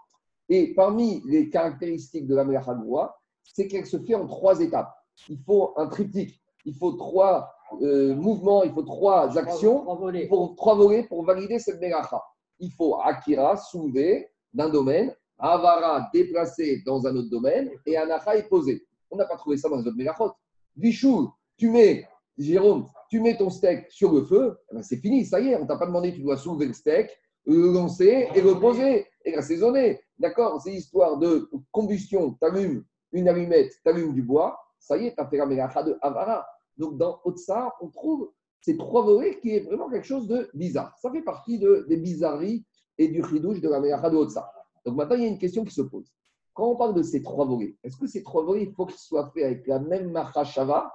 Et 0.48 0.72
parmi 0.74 1.22
les 1.26 1.50
caractéristiques 1.50 2.28
de 2.28 2.36
la 2.36 2.44
Megacha 2.44 2.74
Groua, 2.74 3.18
c'est 3.42 3.66
qu'elle 3.66 3.86
se 3.86 3.98
fait 3.98 4.14
en 4.14 4.26
trois 4.26 4.60
étapes. 4.60 4.94
Il 5.28 5.38
faut 5.38 5.72
un 5.76 5.88
triptyque, 5.88 6.40
il 6.64 6.74
faut 6.74 6.92
trois 6.92 7.55
euh, 7.82 8.14
mouvements, 8.14 8.62
il 8.64 8.72
faut 8.72 8.82
trois 8.82 9.36
actions, 9.36 9.84
pour 10.28 10.54
trois 10.56 10.74
volets 10.74 11.04
pour 11.04 11.24
valider 11.24 11.58
cette 11.58 11.80
mélacha. 11.80 12.22
Il 12.58 12.70
faut 12.72 12.98
Akira, 13.00 13.56
soulever 13.56 14.28
d'un 14.52 14.68
domaine, 14.68 15.14
Avara, 15.38 16.08
déplacer 16.12 16.82
dans 16.86 17.06
un 17.06 17.14
autre 17.16 17.28
domaine, 17.30 17.70
et 17.84 17.96
Anacha 17.96 18.36
est 18.36 18.48
posé. 18.48 18.86
On 19.10 19.16
n'a 19.16 19.26
pas 19.26 19.36
trouvé 19.36 19.56
ça 19.56 19.68
dans 19.68 19.76
les 19.76 19.86
autres 19.86 19.96
mélachot. 19.96 20.32
Vichou, 20.76 21.30
tu 21.56 21.70
mets, 21.70 22.08
Jérôme, 22.38 22.86
tu 23.10 23.20
mets 23.20 23.36
ton 23.36 23.50
steak 23.50 23.90
sur 23.90 24.12
le 24.12 24.24
feu, 24.24 24.56
eh 24.70 24.74
ben, 24.74 24.82
c'est 24.82 24.96
fini, 24.96 25.24
ça 25.24 25.40
y 25.40 25.48
est, 25.48 25.56
on 25.56 25.66
t'a 25.66 25.76
pas 25.76 25.86
demandé, 25.86 26.12
tu 26.12 26.22
dois 26.22 26.36
soulever 26.36 26.66
le 26.66 26.72
steak, 26.72 27.10
le 27.46 27.72
lancer 27.72 28.28
et 28.34 28.40
le 28.40 28.58
poser 28.58 29.06
et 29.24 29.34
l'assaisonner. 29.34 30.00
D'accord 30.18 30.60
C'est 30.60 30.70
l'histoire 30.70 31.18
de 31.18 31.48
combustion, 31.70 32.36
tu 32.40 32.46
allumes 32.46 32.84
une 33.12 33.28
allumette, 33.28 33.72
tu 33.82 33.88
allumes 33.88 34.14
du 34.14 34.22
bois, 34.22 34.58
ça 34.78 34.96
y 34.96 35.06
est, 35.06 35.14
tu 35.14 35.20
as 35.20 35.26
fait 35.26 35.36
la 35.36 35.46
mélacha 35.46 35.82
de 35.82 35.96
Avara. 36.00 36.46
Donc, 36.76 36.96
dans 36.96 37.20
Otsa, 37.24 37.74
on 37.80 37.88
trouve 37.88 38.30
ces 38.60 38.76
trois 38.76 39.02
volets 39.04 39.38
qui 39.40 39.50
est 39.50 39.60
vraiment 39.60 39.88
quelque 39.88 40.06
chose 40.06 40.26
de 40.26 40.50
bizarre. 40.54 40.96
Ça 40.98 41.10
fait 41.10 41.22
partie 41.22 41.58
de, 41.58 41.86
des 41.88 41.96
bizarreries 41.96 42.64
et 42.98 43.08
du 43.08 43.22
chidouche 43.24 43.60
de 43.60 43.68
la 43.68 43.80
Megacha 43.80 44.10
de 44.10 44.16
Otsa. 44.16 44.50
Donc, 44.84 44.96
maintenant, 44.96 45.16
il 45.16 45.22
y 45.22 45.26
a 45.26 45.28
une 45.28 45.38
question 45.38 45.64
qui 45.64 45.74
se 45.74 45.82
pose. 45.82 46.12
Quand 46.52 46.70
on 46.70 46.76
parle 46.76 46.94
de 46.94 47.02
ces 47.02 47.22
trois 47.22 47.44
volets, 47.44 47.76
est-ce 47.84 47.96
que 47.96 48.06
ces 48.06 48.22
trois 48.22 48.42
volets, 48.42 48.62
il 48.62 48.72
faut 48.72 48.86
qu'ils 48.86 48.98
soient 48.98 49.30
faits 49.32 49.44
avec 49.44 49.66
la 49.66 49.78
même 49.78 50.10
Machashava 50.10 50.92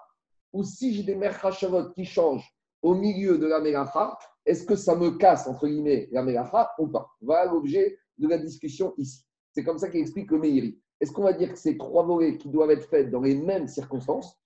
Ou 0.54 0.64
si 0.64 0.94
j'ai 0.94 1.04
des 1.04 1.16
Machashavot 1.16 1.92
qui 1.92 2.04
changent 2.04 2.52
au 2.82 2.96
milieu 2.96 3.38
de 3.38 3.46
la 3.46 3.60
Megacha, 3.60 4.18
est-ce 4.46 4.66
que 4.66 4.76
ça 4.76 4.96
me 4.96 5.12
casse, 5.12 5.48
entre 5.48 5.68
guillemets, 5.68 6.10
la 6.12 6.24
Megacha 6.24 6.72
ou 6.80 6.88
pas? 6.88 7.08
Voilà 7.22 7.52
l'objet 7.52 7.98
de 8.18 8.28
la 8.28 8.38
discussion 8.38 8.94
ici. 8.98 9.24
C'est 9.52 9.64
comme 9.64 9.78
ça 9.78 9.90
qu'il 9.90 10.00
explique 10.00 10.32
le 10.32 10.40
Meiri. 10.40 10.80
Est-ce 11.00 11.12
qu'on 11.12 11.24
va 11.24 11.34
dire 11.34 11.52
que 11.52 11.60
ces 11.60 11.78
trois 11.78 12.04
volets 12.04 12.38
qui 12.38 12.50
doivent 12.50 12.72
être 12.72 12.88
faits 12.88 13.12
dans 13.12 13.22
les 13.22 13.36
mêmes 13.36 13.68
circonstances 13.68 14.41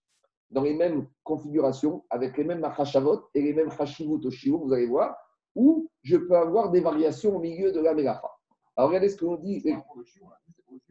dans 0.52 0.62
les 0.62 0.74
mêmes 0.74 1.08
configurations, 1.24 2.04
avec 2.10 2.38
les 2.38 2.44
mêmes 2.44 2.60
machashavot 2.60 3.30
et 3.34 3.42
les 3.42 3.54
mêmes 3.54 3.72
chashivut 3.72 4.26
au 4.26 4.58
vous 4.60 4.74
allez 4.74 4.88
voir, 4.88 5.16
ou 5.56 5.90
je 6.04 6.18
peux 6.18 6.38
avoir 6.38 6.72
des 6.72 6.82
variations 6.82 7.36
au 7.36 7.40
milieu 7.40 7.72
de 7.72 7.80
la 7.80 7.94
mélacha. 7.94 8.30
Alors 8.76 8.90
regardez 8.90 9.10
ce 9.10 9.42
dit. 9.42 9.62
C'est 9.62 9.74
pour 9.74 9.98
le 9.98 10.04
chiot. 10.04 10.26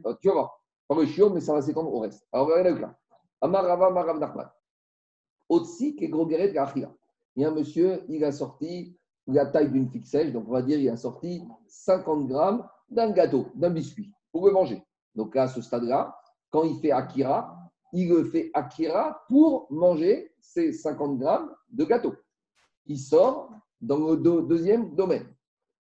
Euh, 0.07 0.15
Tu 0.21 0.29
vas 0.29 0.35
voir. 0.35 0.61
Pas 0.89 0.97
le 0.97 1.07
chiot, 1.07 1.31
mais 1.31 1.41
ça 1.41 1.53
va 1.53 1.63
s'étendre 1.63 1.93
au 1.93 2.01
reste. 2.01 2.27
Alors 2.33 2.49
regardez 2.49 2.71
le 2.71 2.79
cas. 2.79 2.97
Amar 3.41 3.65
Rava, 3.65 3.87
Amar 3.87 4.07
Rav 4.07 4.19
Nachman. 4.19 4.51
Otsi, 5.49 5.95
guéret, 5.95 6.53
Il 7.37 7.43
y 7.43 7.45
a 7.45 7.49
un 7.49 7.55
monsieur, 7.55 8.03
il 8.09 8.25
a 8.25 8.33
sorti 8.33 8.99
la 9.27 9.47
taille 9.47 9.71
d'une 9.71 9.89
figue 9.89 10.07
sèche, 10.07 10.33
donc 10.33 10.49
on 10.49 10.53
va 10.53 10.63
dire 10.63 10.79
il 10.79 10.89
a 10.89 10.97
sorti 10.97 11.43
50 11.67 12.27
grammes 12.27 12.67
d'un 12.89 13.11
gâteau, 13.11 13.47
d'un 13.55 13.71
biscuit, 13.71 14.13
pour 14.33 14.47
le 14.47 14.53
manger. 14.53 14.83
Donc 15.15 15.35
là, 15.35 15.43
à 15.43 15.49
ce 15.49 15.61
stade-là, 15.61 16.19
quand 16.51 16.65
il 16.65 16.79
fait 16.81 16.91
Akira, 16.91 17.57
il 17.95 18.09
le 18.09 18.25
fait 18.25 18.51
Akira 18.55 19.25
pour 19.29 19.67
manger 19.71 20.33
ces 20.41 20.73
50 20.73 21.19
grammes 21.19 21.55
de 21.71 21.85
gâteau. 21.85 22.15
Il 22.87 22.99
sort 22.99 23.51
dans 23.81 23.99
le 23.99 24.17
deuxième 24.43 24.95
domaine. 24.95 25.27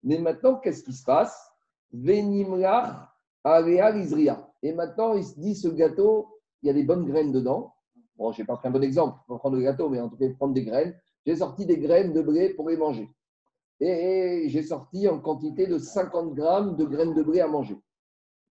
Mais 0.03 0.17
maintenant, 0.17 0.55
qu'est-ce 0.55 0.83
qui 0.83 0.93
se 0.93 1.03
passe? 1.03 1.51
Venimlach 1.91 3.09
Alea 3.43 3.97
Isria. 3.97 4.49
Et 4.63 4.73
maintenant, 4.73 5.13
il 5.13 5.25
se 5.25 5.39
dit 5.39 5.55
ce 5.55 5.67
gâteau, 5.67 6.27
il 6.61 6.67
y 6.67 6.69
a 6.69 6.73
des 6.73 6.83
bonnes 6.83 7.05
graines 7.05 7.31
dedans. 7.31 7.73
Bon, 8.15 8.31
je 8.31 8.41
n'ai 8.41 8.45
pas 8.47 8.55
pris 8.55 8.69
un 8.69 8.71
bon 8.71 8.83
exemple 8.83 9.19
pour 9.27 9.37
prendre 9.39 9.57
le 9.57 9.63
gâteau, 9.63 9.89
mais 9.89 9.99
en 9.99 10.09
tout 10.09 10.17
cas, 10.17 10.25
prendre 10.37 10.53
des 10.53 10.63
graines. 10.63 10.97
J'ai 11.25 11.35
sorti 11.35 11.65
des 11.65 11.77
graines 11.77 12.13
de 12.13 12.21
blé 12.21 12.53
pour 12.53 12.69
les 12.69 12.77
manger. 12.77 13.09
Et 13.79 14.45
j'ai 14.47 14.63
sorti 14.63 15.07
en 15.07 15.19
quantité 15.19 15.67
de 15.67 15.77
50 15.77 16.33
grammes 16.33 16.77
de 16.77 16.85
graines 16.85 17.13
de 17.13 17.21
blé 17.21 17.41
à 17.41 17.47
manger. 17.47 17.77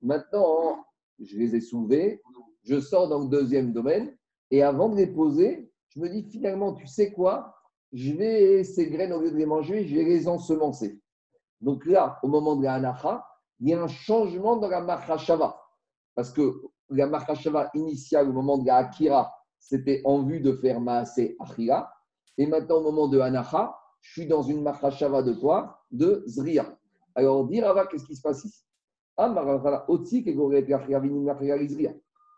Maintenant, 0.02 0.84
je 1.18 1.36
les 1.38 1.56
ai 1.56 1.60
soulevées, 1.60 2.22
je 2.66 2.80
sors 2.80 3.08
dans 3.08 3.20
le 3.20 3.28
deuxième 3.28 3.72
domaine, 3.72 4.16
et 4.50 4.62
avant 4.62 4.88
de 4.88 4.96
les 4.96 5.06
poser, 5.06 5.70
je 5.88 6.00
me 6.00 6.08
dis 6.08 6.22
finalement, 6.24 6.74
tu 6.74 6.86
sais 6.86 7.12
quoi? 7.12 7.54
Je 7.92 8.12
vais, 8.12 8.64
ces 8.64 8.90
graines, 8.90 9.12
au 9.12 9.20
lieu 9.20 9.30
de 9.30 9.36
les 9.36 9.46
manger, 9.46 9.86
je 9.86 9.94
vais 9.94 10.04
les 10.04 10.28
ensemencer. 10.28 11.00
Donc 11.60 11.86
là, 11.86 12.18
au 12.22 12.28
moment 12.28 12.56
de 12.56 12.64
la 12.64 12.74
anacha, 12.74 13.24
il 13.60 13.68
y 13.70 13.74
a 13.74 13.82
un 13.82 13.88
changement 13.88 14.56
dans 14.56 14.68
la 14.68 14.80
machashava. 14.80 15.56
Parce 16.14 16.30
que 16.32 16.62
la 16.90 17.06
machashava 17.06 17.70
initiale, 17.74 18.28
au 18.28 18.32
moment 18.32 18.58
de 18.58 18.66
la 18.66 18.76
akira, 18.76 19.32
c'était 19.58 20.02
en 20.04 20.22
vue 20.22 20.40
de 20.40 20.52
faire 20.52 20.80
maasé 20.80 21.36
achira. 21.40 21.90
Et 22.36 22.46
maintenant, 22.46 22.78
au 22.78 22.82
moment 22.82 23.08
de 23.08 23.18
anacha, 23.20 23.74
je 24.00 24.12
suis 24.12 24.26
dans 24.26 24.42
une 24.42 24.62
machashava 24.62 25.22
de 25.22 25.32
quoi? 25.32 25.80
De 25.90 26.24
zriya. 26.26 26.76
Alors, 27.14 27.46
dire 27.46 27.72
qu'est-ce 27.90 28.04
qui 28.04 28.16
se 28.16 28.22
passe 28.22 28.44
ici? 28.44 28.62
Ah, 29.16 29.28
marachala, 29.28 29.88
otsi, 29.88 30.22
kegoret, 30.22 30.66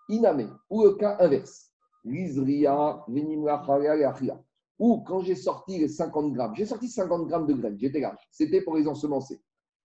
Iname, 0.09 0.59
ou 0.71 0.85
le 0.85 0.93
cas 0.95 1.17
inverse. 1.21 1.71
Lizriya, 2.05 3.05
vinim, 3.09 3.47
achira, 3.49 3.93
achira. 4.09 4.41
Ou 4.79 5.01
quand 5.07 5.21
j'ai 5.21 5.35
sorti 5.35 5.79
les 5.79 5.89
50 5.89 6.33
grammes, 6.33 6.55
j'ai 6.55 6.65
sorti 6.67 6.89
50 6.89 7.27
grammes 7.27 7.47
de 7.47 7.53
graines, 7.55 7.79
j'étais 7.79 8.01
là, 8.01 8.17
c'était 8.31 8.63
pour 8.63 8.77
les 8.77 8.87
ensemencer. 8.87 9.41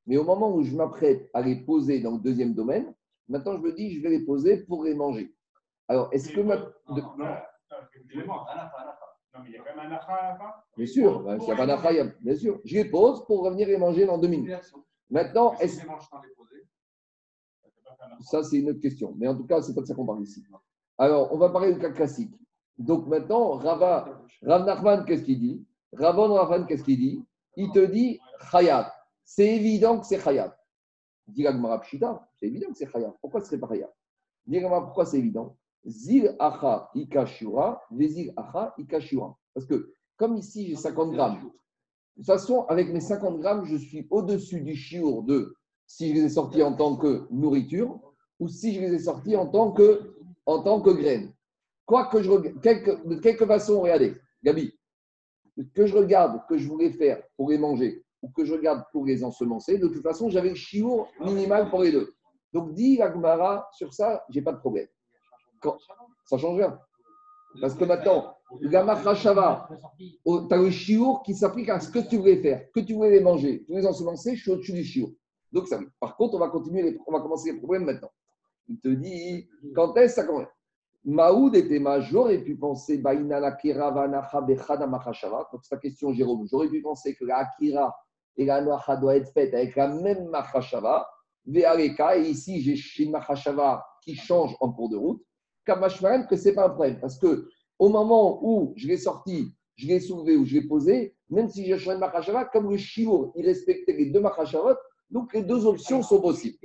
Mais 0.06 0.18
au 0.18 0.24
moment 0.24 0.54
où 0.54 0.62
je 0.64 0.76
m'apprête 0.76 1.30
à 1.34 1.42
les 1.42 1.56
poser 1.56 2.00
dans 2.00 2.12
le 2.12 2.20
deuxième 2.20 2.54
domaine, 2.54 2.94
maintenant 3.28 3.54
je 3.58 3.62
me 3.62 3.74
dis, 3.74 3.96
je 3.96 4.02
vais 4.02 4.10
les 4.10 4.20
poser 4.26 4.58
pour 4.66 4.84
les 4.84 4.94
manger. 4.94 5.34
Alors, 5.88 6.10
est-ce 6.14 6.30
que 6.32 6.42
ma- 6.42 6.58
Non, 6.58 6.96
de- 6.96 7.02
non, 7.02 7.18
non. 7.18 7.26
Non, 9.34 9.40
mais 9.44 9.50
il 9.50 9.54
y 9.54 9.58
a 9.58 9.64
quand 9.64 9.76
même 9.76 9.92
un 9.92 9.96
acha 9.96 10.14
à 10.14 10.30
la 10.34 10.38
fin. 10.38 10.54
Bien 10.78 10.86
sûr, 10.86 11.24
s'il 11.40 11.46
n'y 11.48 11.52
a 11.52 11.56
pas 11.56 11.66
d'achayam, 11.66 12.14
bien 12.22 12.36
sûr. 12.36 12.62
Je 12.64 12.76
les 12.76 12.86
pose 12.86 13.26
pour 13.26 13.44
revenir 13.44 13.68
les 13.68 13.78
manger 13.78 14.06
dans 14.06 14.18
deux 14.20 14.28
minutes. 14.28 14.50
Maintenant, 15.10 15.54
est-ce 15.60 15.78
je 15.78 15.82
les 15.82 15.88
mange 15.88 16.08
sans 16.08 16.22
les 16.22 16.30
poser, 16.36 16.68
ça 18.22 18.44
c'est 18.44 18.58
une 18.58 18.70
autre 18.70 18.80
question. 18.80 19.14
Mais 19.18 19.28
en 19.28 19.36
tout 19.36 19.46
cas, 19.46 19.62
c'est 19.62 19.74
pas 19.74 19.82
de 19.82 19.86
ça 19.86 19.94
qu'on 19.96 20.06
parle 20.06 20.24
ici. 20.24 20.44
Alors, 20.98 21.34
on 21.34 21.38
va 21.38 21.50
parler 21.50 21.74
du 21.74 21.80
cas 21.80 21.92
classique. 21.92 22.34
Donc 22.78 23.08
maintenant, 23.08 23.52
Rava, 23.58 24.22
Rav 24.42 24.66
Nachman, 24.66 25.06
qu'est-ce 25.06 25.24
qu'il 25.24 25.40
dit? 25.40 25.66
Ravon 25.94 26.34
Ravan, 26.34 26.66
qu'est-ce 26.66 26.84
qu'il 26.84 26.98
dit? 26.98 27.24
Il 27.56 27.72
te 27.72 27.86
dit 27.86 28.20
Chayat. 28.52 28.92
C'est 29.24 29.56
évident 29.56 30.00
que 30.00 30.06
c'est 30.06 30.20
Chayat. 30.20 30.56
Dit 31.28 31.46
c'est 32.36 32.48
évident 32.48 32.68
que 32.70 32.78
c'est 32.78 32.90
Chayat. 32.92 33.14
Pourquoi 33.22 33.42
ce 33.42 33.48
serait 33.48 33.60
pas 33.60 33.68
Chayat? 33.68 33.92
Dit 34.46 34.60
pourquoi 34.62 35.06
c'est 35.06 35.20
évident? 35.20 35.56
Zil 35.86 36.36
Acha 36.40 36.90
Ikashura, 36.96 37.82
Vezil 37.92 38.34
Acha 38.36 38.74
Ikashura. 38.78 39.38
Parce 39.54 39.66
que, 39.66 39.94
comme 40.18 40.38
ici, 40.38 40.68
j'ai 40.68 40.76
50 40.76 41.12
grammes. 41.12 41.40
De 42.16 42.22
toute 42.22 42.26
façon, 42.26 42.66
avec 42.68 42.92
mes 42.92 43.00
50 43.00 43.40
grammes, 43.40 43.66
je 43.66 43.76
suis 43.76 44.08
au-dessus 44.10 44.62
du 44.62 44.76
chiour 44.76 45.24
de 45.24 45.56
si 45.96 46.10
je 46.10 46.14
les 46.16 46.24
ai 46.24 46.30
sortis 46.30 46.64
en 46.64 46.74
tant 46.74 46.96
que 46.96 47.28
nourriture 47.30 48.00
ou 48.40 48.48
si 48.48 48.74
je 48.74 48.82
les 48.82 48.94
ai 48.96 49.00
sortis 49.00 49.36
en 49.36 49.46
tant 49.48 49.72
que, 49.72 50.16
en 50.48 50.64
tant 50.64 50.82
que 50.82 50.90
graines. 50.90 51.32
Quoi 51.86 52.06
que 52.08 52.24
je 52.24 52.32
quelque- 52.62 53.06
de 53.08 53.16
quelque 53.18 53.46
façon, 53.46 53.82
regardez, 53.82 54.16
Gabi, 54.44 54.74
que 55.76 55.86
je 55.86 55.96
regarde, 55.96 56.42
que 56.50 56.58
je 56.58 56.68
voulais 56.68 56.90
faire 56.92 57.22
pour 57.38 57.52
les 57.52 57.60
manger 57.60 58.04
ou 58.24 58.30
que 58.30 58.44
je 58.44 58.54
regarde 58.54 58.84
pour 58.92 59.06
les 59.06 59.24
ensemencer, 59.24 59.78
de 59.78 59.88
toute 59.88 60.02
façon, 60.02 60.30
j'avais 60.30 60.50
le 60.50 60.56
chiour 60.56 61.08
minimal 61.20 61.70
pour 61.70 61.84
les 61.84 61.92
deux. 61.92 62.12
Donc, 62.54 62.74
dit 62.74 63.00
Agmara, 63.02 63.68
sur 63.74 63.94
ça, 63.94 64.24
j'ai 64.30 64.42
pas 64.42 64.54
de 64.54 64.60
problème. 64.60 64.88
Quand- 65.62 65.78
ça 66.26 66.38
change 66.40 66.58
rien. 66.58 66.80
Parce 67.62 67.76
que 67.76 67.84
maintenant, 67.86 68.36
la 68.62 68.84
Machashava, 68.84 69.70
tu 70.00 70.54
as 70.54 70.58
le 70.58 70.72
chiour 70.72 71.22
qui 71.22 71.36
s'applique 71.36 71.70
à 71.70 71.80
ce 71.80 71.90
que 71.92 72.00
tu 72.00 72.18
voulais 72.18 72.38
faire, 72.42 72.72
que 72.72 72.80
tu 72.80 72.94
voulais 72.96 73.12
les 73.12 73.20
manger, 73.22 73.60
tu 73.60 73.66
voulais 73.68 73.82
les 73.82 73.88
ensemencer, 73.88 74.36
je 74.36 74.42
suis 74.42 74.52
au-dessus 74.52 74.74
du 74.74 74.84
chiour. 74.84 75.12
Donc, 75.54 75.68
ça, 75.68 75.80
par 76.00 76.18
contre, 76.18 76.34
on 76.36 76.40
va 76.40 76.50
continuer, 76.50 76.82
les- 76.82 77.00
on 77.08 77.14
va 77.14 77.22
commencer 77.22 77.52
les 77.52 77.58
problèmes 77.60 77.86
maintenant. 77.86 78.10
Il 78.68 78.80
te 78.80 78.88
dit, 78.90 79.48
quand 79.76 79.96
est-ce 79.98 80.16
que 80.16 80.22
ça 80.22 80.28
commence? 80.28 80.48
Maoud 81.06 81.56
était 81.56 81.80
ma, 81.80 82.00
j'aurais 82.00 82.40
pu 82.40 82.56
penser. 82.56 82.98
Donc, 82.98 83.14
c'est 85.62 85.70
ta 85.70 85.78
question, 85.78 86.14
Jérôme. 86.14 86.48
J'aurais 86.50 86.70
pu 86.70 86.82
penser 86.82 87.14
que 87.14 87.26
la 87.26 87.38
Akira 87.40 87.96
et 88.36 88.46
la 88.46 88.62
Noacha 88.62 88.96
doivent 88.96 89.18
être 89.18 89.32
faites 89.32 89.54
avec 89.54 89.76
la 89.76 89.90
même 89.90 90.30
machashava. 90.30 91.08
Et 91.46 91.66
ici, 92.22 92.62
j'ai 92.62 92.76
j'ai 92.76 93.04
une 93.04 93.12
machashava 93.12 93.86
qui 94.02 94.16
change 94.16 94.56
en 94.62 94.72
cours 94.72 94.90
de 94.90 94.96
route. 94.96 95.22
Kamashmaran, 95.66 96.26
que 96.26 96.36
ce 96.38 96.50
n'est 96.50 96.56
pas 96.56 96.66
un 96.66 96.70
problème. 96.70 97.00
Parce 97.00 97.18
que 97.20 97.48
au 97.78 97.90
moment 97.90 98.40
où 98.42 98.74
je 98.78 98.88
l'ai 98.88 98.98
sorti, 98.98 99.54
je 99.76 99.88
l'ai 99.88 100.00
soulevé 100.00 100.38
ou 100.38 100.46
je 100.46 100.54
l'ai 100.56 100.68
posé, 100.68 101.16
même 101.30 101.50
si 101.50 101.66
j'ai 101.66 101.78
changé 101.78 101.96
de 101.96 102.00
machashava, 102.00 102.46
comme 102.46 102.70
le 102.72 102.78
shiur, 102.78 103.34
il 103.36 103.46
respectait 103.46 103.92
les 103.94 104.06
deux 104.10 104.22
machashavot, 104.22 104.76
donc 105.14 105.32
les 105.34 105.44
deux 105.44 105.66
options 105.68 106.02
sont 106.02 106.20
possibles. 106.20 106.58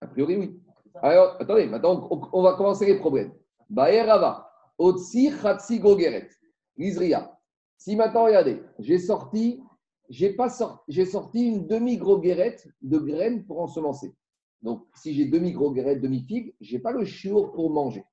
A 0.00 0.06
priori, 0.06 0.36
oui. 0.36 0.60
Alors, 1.02 1.36
attendez, 1.40 1.66
maintenant, 1.66 2.06
on, 2.10 2.42
va 2.42 2.54
commencer 2.54 2.84
les 2.84 2.98
problèmes. 2.98 3.32
Baerava, 3.70 4.50
Otsi, 4.76 5.32
Khatsi, 5.40 5.80
Gogeret, 5.80 6.28
Lizria. 6.76 7.34
Si 7.78 7.96
maintenant, 7.96 8.24
regardez, 8.24 8.62
j'ai 8.78 8.98
sorti, 8.98 9.62
j'ai 10.10 10.34
pas 10.34 10.50
sorti, 10.50 10.78
j'ai 10.88 11.06
sorti 11.06 11.48
une 11.48 11.66
demi-gros 11.66 12.18
guérette 12.18 12.68
de 12.82 12.98
graines 12.98 13.44
pour 13.46 13.60
ensemencer. 13.60 14.14
Donc, 14.60 14.86
si 14.94 15.14
j'ai 15.14 15.26
demi-gros 15.26 15.72
guérette, 15.72 16.02
demi-figue, 16.02 16.54
j'ai 16.60 16.78
pas 16.78 16.92
le 16.92 17.04
chiour 17.06 17.52
pour 17.52 17.70
manger. 17.70 18.04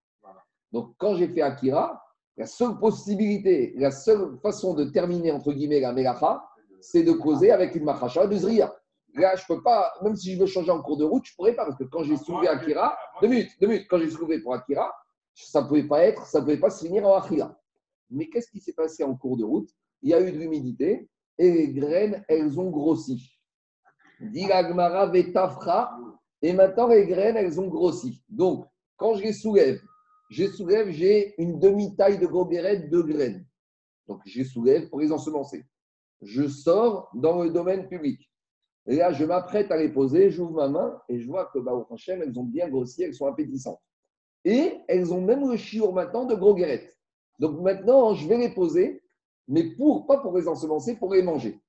Donc, 0.72 0.94
quand 0.98 1.16
j'ai 1.16 1.28
fait 1.28 1.42
Akira, 1.42 2.03
la 2.38 2.46
seule 2.46 2.80
possibilité, 2.80 3.74
la 3.78 3.92
seule 3.92 4.38
façon 4.42 4.74
de 4.74 4.86
terminer, 4.86 5.32
entre 5.32 5.54
guillemets, 5.54 5.80
la 5.80 5.94
Melacha, 5.94 6.44
c'est 6.82 7.04
de 7.04 7.12
causer 7.12 7.52
avec 7.52 7.76
une 7.76 7.84
machacha 7.84 8.28
de 8.28 8.36
Zria. 8.36 8.74
Là, 9.16 9.36
je 9.36 9.46
peux 9.48 9.62
pas, 9.62 9.94
même 10.02 10.16
si 10.16 10.34
je 10.34 10.40
veux 10.40 10.48
changer 10.48 10.72
en 10.72 10.82
cours 10.82 10.98
de 10.98 11.04
route, 11.04 11.24
je 11.26 11.36
pourrais 11.36 11.54
pas, 11.54 11.66
parce 11.66 11.78
que 11.78 11.84
quand 11.84 12.04
j'ai 12.04 12.18
soulevé 12.18 12.48
Akira, 12.48 12.98
deux 13.22 13.28
minutes, 13.28 13.52
deux 13.62 13.68
minutes, 13.68 13.88
quand 13.88 14.00
j'ai 14.00 14.10
soulevé 14.10 14.40
pour 14.40 14.56
Akira, 14.56 14.92
ça 15.36 15.62
ne 15.62 15.68
pouvait 15.68 15.88
pas 15.88 16.04
être, 16.04 16.26
ça 16.26 16.40
ne 16.40 16.46
pouvait 16.46 16.58
pas 16.58 16.72
se 16.72 16.86
finir 16.86 17.06
en 17.06 17.16
Akira. 17.16 17.56
Mais 18.10 18.28
qu'est-ce 18.28 18.50
qui 18.50 18.60
s'est 18.60 18.74
passé 18.74 19.04
en 19.04 19.16
cours 19.16 19.38
de 19.38 19.44
route? 19.44 19.70
Il 20.02 20.10
y 20.10 20.14
a 20.14 20.22
eu 20.22 20.32
de 20.32 20.38
l'humidité 20.38 21.08
et 21.38 21.52
les 21.52 21.72
graines, 21.72 22.24
elles 22.28 22.60
ont 22.60 22.70
grossi. 22.70 23.40
Dit 24.20 24.48
la 24.48 24.68
Gemara 24.68 25.08
vetafra, 25.08 25.98
et 26.42 26.54
maintenant 26.54 26.88
les 26.88 27.06
graines, 27.06 27.38
elles 27.38 27.60
ont 27.60 27.68
grossi. 27.68 28.24
Donc, 28.30 28.66
quand 28.98 29.16
je 29.16 29.24
les 29.24 29.34
soulève, 29.34 29.80
je 30.34 30.48
soulève, 30.48 30.90
j'ai 30.90 31.40
une 31.40 31.60
demi-taille 31.60 32.18
de 32.18 32.26
gobérette 32.26 32.90
de 32.90 33.02
graines. 33.02 33.46
Donc, 34.08 34.22
je 34.26 34.44
soulève 34.44 34.90
pour 34.90 35.00
les 35.00 35.12
ensemencer. 35.12 35.64
Je 36.22 36.48
sors 36.48 37.10
dans 37.14 37.44
le 37.44 37.52
domaine 37.52 37.88
public. 37.88 38.20
Et 38.88 38.96
là, 38.96 39.14
je 39.14 39.26
m'apprête 39.26 39.72
à 39.72 39.78
les 39.78 39.90
poser, 39.90 40.32
j'ouvre 40.32 40.54
ma 40.54 40.70
main 40.70 41.00
et 41.08 41.20
je 41.20 41.28
vois 41.28 41.46
que, 41.54 41.60
bah, 41.60 41.74
au 41.74 41.86
Hachem, 41.94 42.22
elles 42.24 42.38
ont 42.40 42.44
bien 42.44 42.68
grossi, 42.68 43.04
elles 43.04 43.14
sont 43.14 43.28
appétissantes. 43.28 43.80
Et 44.44 44.80
elles 44.88 45.14
ont 45.14 45.22
même 45.22 45.48
le 45.48 45.56
chiour 45.56 45.94
maintenant 45.94 46.26
de 46.26 46.34
gros 46.34 46.56
guérettes. 46.56 46.98
Donc 47.40 47.62
maintenant, 47.62 48.16
je 48.16 48.28
vais 48.28 48.38
les 48.38 48.50
poser, 48.50 49.04
mais 49.48 49.76
pas 50.08 50.18
pour 50.18 50.36
les 50.36 50.48
ensemencer, 50.48 50.98
pour 50.98 51.14
les 51.14 51.22
manger. 51.22 51.62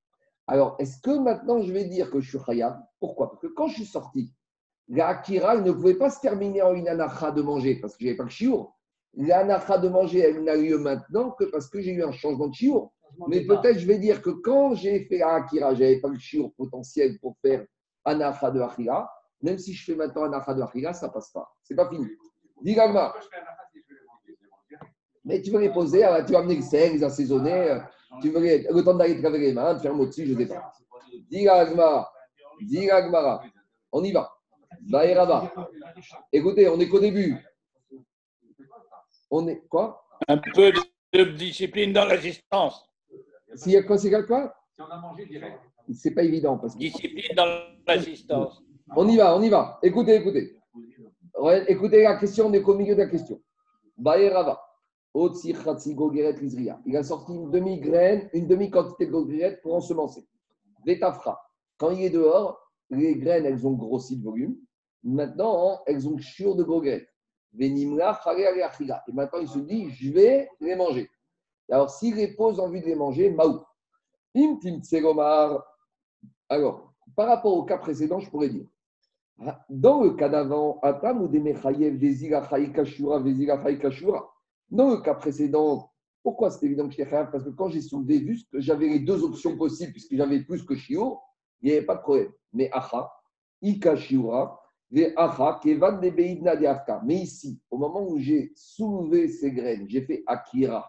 Alors, 0.46 0.74
est-ce 0.78 1.00
que 1.02 1.10
maintenant 1.10 1.60
je 1.60 1.70
vais 1.70 1.84
dire 1.84 2.10
que 2.10 2.20
je 2.20 2.30
suis 2.30 2.44
Khayab? 2.44 2.82
Pourquoi? 2.98 3.30
Parce 3.30 3.42
que 3.42 3.48
quand 3.48 3.68
je 3.68 3.74
suis 3.74 3.86
sorti, 3.86 4.32
la 4.88 5.08
Akira, 5.08 5.54
il 5.56 5.62
ne 5.62 5.72
pouvait 5.72 5.94
pas 5.94 6.10
se 6.10 6.20
terminer 6.20 6.62
en 6.62 6.74
une 6.74 6.88
anacha 6.88 7.30
de 7.30 7.42
manger 7.42 7.76
parce 7.80 7.94
que 7.96 8.00
je 8.02 8.06
n'avais 8.06 8.16
pas 8.16 8.24
le 8.24 8.30
chiour. 8.30 8.76
L'anacha 9.16 9.78
de 9.78 9.88
manger, 9.88 10.20
elle 10.20 10.42
n'a 10.44 10.56
lieu 10.56 10.78
maintenant 10.78 11.30
que 11.30 11.44
parce 11.44 11.68
que 11.68 11.80
j'ai 11.80 11.92
eu 11.92 12.02
un 12.02 12.12
changement 12.12 12.48
de 12.48 12.54
chiour. 12.54 12.92
Mais 13.28 13.40
peut-être 13.46 13.78
je 13.78 13.86
vais 13.86 13.98
dire 13.98 14.20
que 14.20 14.30
quand 14.30 14.74
j'ai 14.74 15.04
fait 15.06 15.18
la 15.18 15.34
Akira, 15.36 15.74
je 15.74 15.80
n'avais 15.80 16.00
pas 16.00 16.08
le 16.08 16.18
chiour 16.18 16.52
potentiel 16.54 17.18
pour 17.20 17.36
faire 17.40 17.64
anacha 18.04 18.50
de 18.50 18.60
Akira. 18.60 19.08
Même 19.42 19.58
si 19.58 19.72
je 19.72 19.84
fais 19.84 19.94
maintenant 19.94 20.24
anacha 20.24 20.52
de 20.54 20.62
Akira, 20.62 20.92
ça 20.92 21.06
ne 21.08 21.12
passe 21.12 21.30
pas. 21.30 21.48
C'est 21.62 21.76
pas 21.76 21.88
fini. 21.88 22.06
Dis 22.62 22.78
un. 22.78 23.12
Mais 25.24 25.40
tu 25.40 25.50
veux 25.50 25.60
les 25.60 25.70
poser, 25.72 26.04
alors 26.04 26.26
tu 26.26 26.32
vas 26.32 26.40
amener 26.40 26.56
le 26.56 26.62
sel, 26.62 26.92
les 26.92 27.04
assaisonner, 27.04 27.70
euh, 27.70 27.78
tu 28.20 28.28
veux 28.30 28.40
les- 28.40 28.66
le 28.70 28.82
temps 28.84 28.94
d'aller 28.94 29.16
te 29.16 29.22
laver 29.22 29.38
les 29.38 29.52
mains, 29.54 29.72
de 29.74 29.78
faire 29.78 29.98
au-dessus, 29.98 30.26
je 30.26 30.34
ne 30.34 30.38
sais 30.40 30.46
pas. 30.46 30.72
Dis 31.30 31.46
dis. 32.66 32.88
On 33.92 34.02
y 34.04 34.12
va. 34.12 34.33
Baïraba. 34.88 35.52
Écoutez, 36.32 36.68
on 36.68 36.78
est 36.78 36.88
qu'au 36.88 37.00
début. 37.00 37.36
On 39.30 39.46
est 39.48 39.66
quoi? 39.68 40.06
Un 40.28 40.38
peu 40.38 40.72
de 41.12 41.24
discipline 41.24 41.92
dans 41.92 42.04
l'assistance. 42.04 42.88
S'il 43.54 43.72
y 43.72 43.76
a 43.76 43.82
quoi, 43.82 43.98
c'est 43.98 44.10
quoi 44.10 44.54
Si 44.74 44.82
on 44.82 44.86
a 44.86 44.98
mangé 44.98 45.26
direct. 45.26 45.60
C'est 45.92 46.12
pas 46.12 46.22
évident. 46.22 46.58
Parce 46.58 46.74
que... 46.74 46.80
Discipline 46.80 47.34
dans 47.36 47.46
l'assistance. 47.86 48.62
On 48.96 49.08
y 49.08 49.16
va, 49.16 49.36
on 49.36 49.42
y 49.42 49.48
va. 49.48 49.78
Écoutez, 49.82 50.16
écoutez. 50.16 50.56
Ouais, 51.38 51.64
écoutez 51.68 52.02
la 52.02 52.16
question, 52.16 52.46
on 52.46 52.52
est 52.52 52.62
qu'au 52.62 52.74
milieu 52.74 52.94
de 52.94 53.00
la 53.00 53.08
question. 53.08 53.40
Lizria. 56.40 56.80
Il 56.86 56.96
a 56.96 57.02
sorti 57.02 57.32
une 57.32 57.50
demi-graine, 57.50 58.28
une 58.32 58.46
demi-quantité 58.46 59.06
de 59.06 59.12
gogeret 59.12 59.58
pour 59.62 59.74
ensemencer. 59.74 60.26
Vétafra. 60.84 61.40
Quand 61.76 61.90
il 61.90 62.04
est 62.04 62.10
dehors, 62.10 62.60
les 62.90 63.16
graines, 63.16 63.46
elles 63.46 63.66
ont 63.66 63.72
grossi 63.72 64.16
de 64.16 64.24
volume. 64.24 64.56
Maintenant, 65.04 65.82
elles 65.86 66.08
ont 66.08 66.18
chiur 66.18 66.56
de 66.56 66.64
gogret. 66.64 67.06
Venimla. 67.52 68.20
Et 69.06 69.12
maintenant, 69.12 69.38
il 69.40 69.48
se 69.48 69.58
dit, 69.58 69.90
je 69.90 70.10
vais 70.10 70.48
les 70.60 70.74
manger. 70.74 71.08
Alors, 71.70 71.90
s'il 71.90 72.16
les 72.16 72.34
pose 72.34 72.58
en 72.58 72.68
vue 72.68 72.80
de 72.80 72.86
les 72.86 72.94
manger, 72.96 73.30
Maou. 73.30 73.60
Im 74.34 74.58
Tim 74.60 74.80
Tsegomar. 74.80 75.64
Alors, 76.48 76.92
par 77.14 77.28
rapport 77.28 77.54
au 77.54 77.64
cas 77.64 77.78
précédent, 77.78 78.18
je 78.18 78.28
pourrais 78.28 78.48
dire, 78.48 78.66
dans 79.68 80.02
le 80.02 80.10
cas 80.14 80.28
d'avant, 80.28 80.80
Atam 80.82 81.22
ou 81.22 81.28
des 81.28 81.40
Mechayev, 81.40 81.98
des 81.98 82.24
Ilachai 82.24 82.72
Kashura, 82.72 83.22
Kashura, 83.80 84.32
dans 84.70 84.90
le 84.90 84.96
cas 84.98 85.14
précédent, 85.14 85.90
pourquoi 86.24 86.50
c'est 86.50 86.64
évident 86.64 86.88
que 86.88 86.94
chayav 86.94 87.30
Parce 87.30 87.44
que 87.44 87.50
quand 87.50 87.68
j'ai 87.68 87.82
soulevé, 87.82 88.18
vu 88.18 88.38
que 88.50 88.58
j'avais 88.58 88.88
les 88.88 89.00
deux 89.00 89.22
options 89.22 89.56
possibles, 89.56 89.92
puisque 89.92 90.16
j'avais 90.16 90.40
plus 90.40 90.64
que 90.64 90.74
Shiur, 90.74 91.20
il 91.60 91.70
n'y 91.70 91.76
avait 91.76 91.84
pas 91.84 91.96
de 91.96 92.00
problème. 92.00 92.32
Mais 92.54 92.70
Acha, 92.72 93.12
Ika 93.60 93.94
Shiura, 93.94 94.58
Mais 94.94 95.12
ici, 97.16 97.60
au 97.68 97.78
moment 97.78 98.08
où 98.08 98.16
j'ai 98.18 98.52
soulevé 98.54 99.28
ces 99.28 99.50
graines, 99.50 99.88
j'ai 99.88 100.02
fait 100.02 100.22
Akira, 100.24 100.88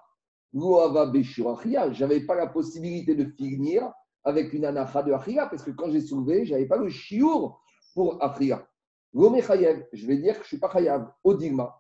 je 0.54 2.00
n'avais 2.00 2.22
pas 2.22 2.36
la 2.36 2.46
possibilité 2.46 3.16
de 3.16 3.26
finir 3.32 3.92
avec 4.24 4.54
une 4.54 4.66
anacha 4.66 5.02
de 5.02 5.12
Achia, 5.12 5.48
parce 5.48 5.64
que 5.64 5.72
quand 5.72 5.90
j'ai 5.90 6.02
soulevé, 6.02 6.46
je 6.46 6.54
n'avais 6.54 6.68
pas 6.68 6.78
le 6.78 6.88
Shiur 6.88 7.60
pour 7.96 8.24
Achia. 8.24 8.68
Je 9.12 10.06
vais 10.06 10.18
dire 10.18 10.34
que 10.34 10.42
je 10.42 10.42
ne 10.42 10.48
suis 10.50 10.60
pas 10.60 10.70
Chayav, 10.72 11.12
Odigma, 11.24 11.76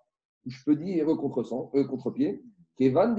je 0.47 0.57
peux 0.65 0.75
dire 0.75 1.05
contre-sens, 1.05 1.69
le 1.75 1.83
contre-pied, 1.83 2.43
Kevan 2.75 3.15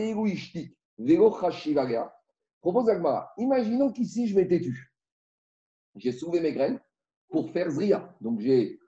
propose 2.60 2.88
Agmara. 2.88 3.32
Imaginons 3.38 3.92
qu'ici, 3.92 4.26
je 4.26 4.34
m'étais 4.34 4.60
tu. 4.60 4.92
J'ai 5.94 6.10
soulevé 6.10 6.40
mes 6.40 6.52
graines 6.52 6.80
pour 7.28 7.52
faire 7.52 7.70
Zria. 7.70 8.12
Donc 8.20 8.40
j'ai 8.40 8.80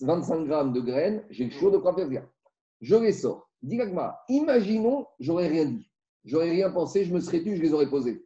25 0.00 0.46
grammes 0.46 0.72
de 0.72 0.80
graines, 0.80 1.24
j'ai 1.30 1.44
le 1.44 1.50
chaud 1.50 1.70
de 1.70 1.78
quoi 1.78 1.94
faire. 1.94 2.26
Je 2.80 2.96
les 2.96 3.12
sors. 3.12 3.48
Agmara, 3.62 4.22
imaginons, 4.28 5.06
j'aurais 5.18 5.48
rien 5.48 5.66
dit. 5.66 5.90
J'aurais 6.24 6.50
rien 6.50 6.70
pensé, 6.70 7.04
je 7.04 7.14
me 7.14 7.20
serais 7.20 7.42
tu, 7.42 7.56
je 7.56 7.62
les 7.62 7.72
aurais 7.72 7.88
posés. 7.88 8.24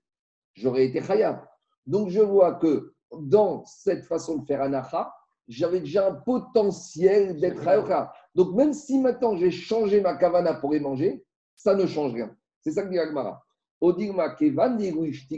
J'aurais 0.55 0.87
été 0.87 1.03
Chayav. 1.03 1.45
Donc 1.87 2.09
je 2.09 2.21
vois 2.21 2.55
que 2.55 2.95
dans 3.13 3.65
cette 3.67 4.05
façon 4.05 4.39
de 4.39 4.47
faire 4.47 4.63
anacha, 4.63 5.13
j'avais 5.49 5.81
déjà 5.81 6.09
un 6.09 6.15
potentiel 6.15 7.39
d'être 7.41 7.63
Chayav. 7.63 8.11
Donc 8.35 8.55
même 8.55 8.73
si 8.73 8.99
maintenant 8.99 9.37
j'ai 9.37 9.51
changé 9.51 10.01
ma 10.01 10.17
kavana 10.17 10.55
pour 10.55 10.73
les 10.73 10.81
manger, 10.81 11.25
ça 11.57 11.75
ne 11.75 11.87
change 11.87 12.15
rien. 12.15 12.35
C'est 12.61 12.73
ça 12.73 12.83
que 12.83 12.91
dit 12.91 12.99
Agmara. 12.99 13.45
Odigma 13.81 14.31
Kevan 14.31 14.79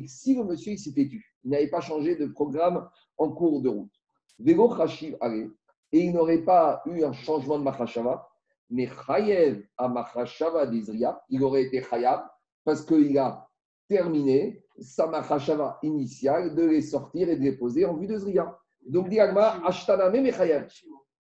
si 0.06 0.36
le 0.36 0.44
monsieur 0.44 0.72
il 0.72 0.78
s'était 0.78 1.08
tu, 1.08 1.34
il 1.42 1.50
n'avait 1.50 1.68
pas 1.68 1.80
changé 1.80 2.16
de 2.16 2.26
programme 2.26 2.88
en 3.18 3.32
cours 3.32 3.60
de 3.62 3.68
route. 3.68 3.92
Vego 4.38 4.72
Ale, 5.20 5.50
et 5.92 6.00
il 6.00 6.12
n'aurait 6.12 6.42
pas 6.42 6.82
eu 6.86 7.04
un 7.04 7.12
changement 7.12 7.58
de 7.58 7.64
Machashava, 7.64 8.28
mais 8.70 8.88
Chayev 9.06 9.64
à 9.76 9.88
Machashava 9.88 10.66
d'Isria, 10.66 11.22
il 11.28 11.42
aurait 11.44 11.64
été 11.64 11.82
Chayav 11.82 12.28
parce 12.64 12.84
qu'il 12.84 13.16
a 13.18 13.48
terminé 13.88 14.64
sa 14.80 15.06
Machashava 15.06 15.78
initiale 15.82 16.54
de 16.54 16.64
les 16.64 16.82
sortir 16.82 17.28
et 17.28 17.36
de 17.36 17.42
les 17.42 17.52
poser 17.52 17.84
en 17.84 17.96
vue 17.96 18.06
de 18.06 18.18
Zria. 18.18 18.58
Donc, 18.88 19.08
dit 19.08 19.20
Agma, 19.20 19.64
Ashtaname 19.64 20.20
Mechayev. 20.20 20.68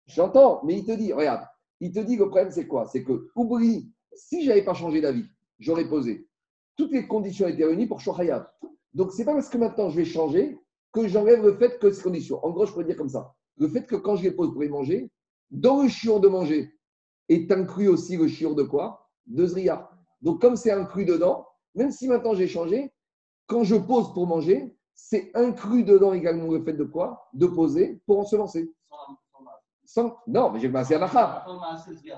J'entends, 0.07 0.61
mais 0.63 0.75
il 0.79 0.85
te 0.85 0.91
dit, 0.91 1.13
regarde, 1.13 1.47
il 1.79 1.91
te 1.91 1.99
dit 1.99 2.15
le 2.15 2.27
problème 2.27 2.51
c'est 2.51 2.67
quoi? 2.67 2.85
C'est 2.85 3.03
que, 3.03 3.29
oublie, 3.35 3.91
si 4.13 4.43
je 4.43 4.49
n'avais 4.49 4.63
pas 4.63 4.73
changé 4.73 5.01
d'avis, 5.01 5.25
j'aurais 5.59 5.87
posé. 5.87 6.27
Toutes 6.77 6.91
les 6.91 7.07
conditions 7.07 7.47
étaient 7.47 7.65
réunies 7.65 7.87
pour 7.87 8.01
Shohayav. 8.01 8.47
Donc, 8.93 9.11
c'est 9.11 9.25
pas 9.25 9.33
parce 9.33 9.49
que 9.49 9.57
maintenant 9.57 9.89
je 9.89 9.97
vais 9.97 10.05
changer 10.05 10.59
que 10.91 11.07
j'enlève 11.07 11.43
le 11.43 11.57
fait 11.57 11.77
que 11.79 11.91
ces 11.91 12.01
conditions. 12.01 12.43
En 12.45 12.51
gros, 12.51 12.65
je 12.65 12.71
pourrais 12.71 12.85
dire 12.85 12.97
comme 12.97 13.09
ça. 13.09 13.33
Le 13.57 13.67
fait 13.67 13.85
que 13.85 13.95
quand 13.95 14.15
je 14.15 14.23
les 14.23 14.31
pose 14.31 14.51
pour 14.51 14.61
les 14.61 14.69
manger, 14.69 15.09
dans 15.51 15.83
le 15.83 15.89
chiot 15.89 16.19
de 16.19 16.27
manger, 16.27 16.71
est 17.29 17.51
inclus 17.51 17.87
aussi 17.87 18.17
le 18.17 18.27
chiot 18.27 18.53
de 18.53 18.63
quoi? 18.63 19.09
De 19.25 19.45
Zria. 19.45 19.89
Donc, 20.21 20.41
comme 20.41 20.55
c'est 20.55 20.71
inclus 20.71 21.05
dedans, 21.05 21.47
même 21.73 21.91
si 21.91 22.07
maintenant 22.07 22.33
j'ai 22.35 22.47
changé, 22.47 22.93
quand 23.47 23.63
je 23.63 23.75
pose 23.75 24.13
pour 24.13 24.27
manger, 24.27 24.75
c'est 24.93 25.31
inclus 25.35 25.83
dedans 25.83 26.13
également 26.13 26.51
le 26.51 26.63
fait 26.63 26.73
de 26.73 26.83
quoi? 26.83 27.29
De 27.33 27.47
poser 27.47 28.01
pour 28.05 28.19
ensemencer. 28.19 28.71
Sans, 29.85 30.17
non, 30.27 30.49
mais 30.51 30.59
j'ai 30.59 30.67
commencé 30.71 30.95
à 30.95 30.99
marcha. 30.99 31.45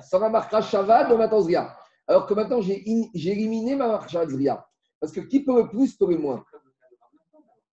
Sans 0.02 0.20
la 0.20 0.30
marcha 0.30 0.62
shava 0.62 1.04
de 1.06 1.16
maintenant 1.16 1.42
zria. 1.42 1.76
Alors 2.08 2.26
que 2.26 2.34
maintenant, 2.34 2.62
j'ai 2.62 2.84
in- 2.88 3.10
j'ai 3.14 3.32
éliminé 3.32 3.76
ma 3.76 3.88
marcha 3.88 4.26
zria. 4.28 4.66
Parce 5.00 5.12
que 5.12 5.20
qui 5.20 5.44
peut 5.44 5.56
le 5.64 5.70
plus 5.70 5.96
peut 5.96 6.10
le 6.10 6.18
moins? 6.18 6.44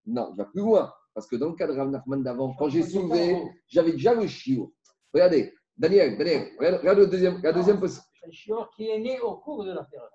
Non, 0.06 0.30
il 0.32 0.36
va 0.38 0.44
plus 0.46 0.60
loin. 0.62 0.92
Parce 1.14 1.26
que 1.26 1.36
dans 1.36 1.48
le 1.50 1.54
cas 1.54 1.66
de 1.66 1.72
Rav 1.72 1.90
Nachman 1.90 2.22
d'avant, 2.22 2.54
quand 2.54 2.68
j'ai 2.68 2.82
soulevé, 2.82 3.36
j'avais 3.68 3.92
déjà 3.92 4.14
le 4.14 4.26
chiot. 4.26 4.72
Regardez, 5.12 5.52
Daniel, 5.76 6.16
Daniel, 6.16 6.48
regarde, 6.58 6.80
regarde 6.80 6.98
le 6.98 7.06
deuxième, 7.06 7.40
la 7.42 7.52
deuxième 7.52 7.80
possibilité. 7.80 8.10
C'est 8.20 8.28
un 8.28 8.32
chiot 8.32 8.64
qui 8.74 8.88
est 8.88 8.98
né 8.98 9.20
au 9.20 9.36
cours 9.36 9.64
de 9.64 9.72
l'affaire. 9.72 10.08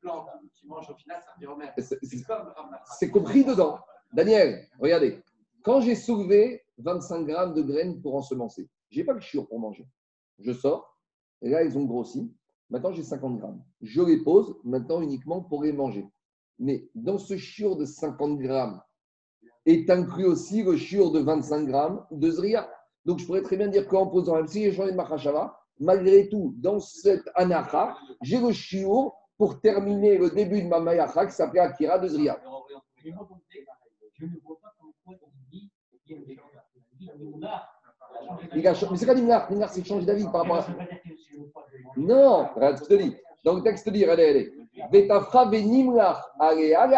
plante, 0.00 0.28
tu 0.54 0.66
manges 0.66 0.90
au 0.90 0.94
final, 0.96 1.20
ça 1.22 1.32
te 1.40 1.46
remet. 1.46 1.72
C'est- 2.98 3.10
compris 3.10 3.44
dedans. 3.44 3.78
Daniel, 4.12 4.68
regardez. 4.78 5.22
Quand 5.62 5.80
j'ai 5.80 5.96
soulevé 5.96 6.62
25 6.78 7.24
grammes 7.24 7.54
de 7.54 7.62
graines 7.62 8.02
pour 8.02 8.14
ensemencer, 8.14 8.68
je 8.90 8.98
n'ai 8.98 9.04
pas 9.04 9.14
le 9.14 9.20
chiot 9.20 9.44
pour 9.44 9.58
manger. 9.58 9.88
Je 10.38 10.52
sors, 10.52 10.98
et 11.40 11.48
là, 11.48 11.62
ils 11.62 11.78
ont 11.78 11.84
grossi. 11.84 12.30
Maintenant, 12.68 12.92
j'ai 12.92 13.02
50 13.02 13.38
grammes. 13.38 13.64
Je 13.80 14.02
les 14.02 14.22
pose 14.22 14.56
maintenant 14.64 15.00
uniquement 15.00 15.42
pour 15.42 15.62
les 15.62 15.72
manger. 15.72 16.06
Mais 16.58 16.88
dans 16.94 17.18
ce 17.18 17.36
chiot 17.36 17.74
de 17.74 17.84
50 17.84 18.38
grammes 18.38 18.80
est 19.66 19.88
inclus 19.90 20.26
aussi 20.26 20.62
le 20.62 20.76
chiot 20.76 21.10
de 21.10 21.20
25 21.20 21.66
grammes 21.66 22.04
de 22.10 22.30
Zria. 22.30 22.68
Donc, 23.04 23.18
je 23.18 23.26
pourrais 23.26 23.42
très 23.42 23.56
bien 23.56 23.68
dire 23.68 23.86
qu'en 23.86 24.06
posant, 24.06 24.34
même 24.36 24.46
si 24.46 24.62
j'ai 24.62 24.72
changé 24.72 24.92
de 24.92 24.96
Machashava, 24.96 25.58
malgré 25.80 26.28
tout, 26.28 26.54
dans 26.58 26.80
cette 26.80 27.28
anacha, 27.34 27.96
j'ai 28.22 28.38
le 28.38 28.52
chiot 28.52 29.12
pour 29.36 29.60
terminer 29.60 30.16
le 30.18 30.30
début 30.30 30.62
de 30.62 30.68
ma 30.68 30.80
Mayacha 30.80 31.26
qui 31.26 31.32
s'appelait 31.32 31.60
Akira 31.60 31.98
de 31.98 32.08
Zria. 32.08 32.38
Mais 38.54 38.74
c'est 38.96 39.04
quoi 39.04 39.14
Nimnar 39.14 39.50
Nimnar, 39.50 39.70
c'est 39.70 39.84
changer 39.84 40.06
d'avis 40.06 40.24
par 40.24 40.42
rapport 40.42 40.56
à. 40.58 40.66
Non, 41.96 42.48
regarde 42.54 42.78
ce 42.78 42.82
que 42.82 42.94
je 42.94 42.96
te 42.96 43.02
dis. 43.02 43.16
Dans 43.44 43.54
le 43.54 43.62
texte, 43.62 43.88
dit, 43.90 44.04
regardez, 44.04 44.28
regardez. 44.28 44.52
Betafra 44.90 45.50
allez, 46.40 46.74
allez. 46.74 46.96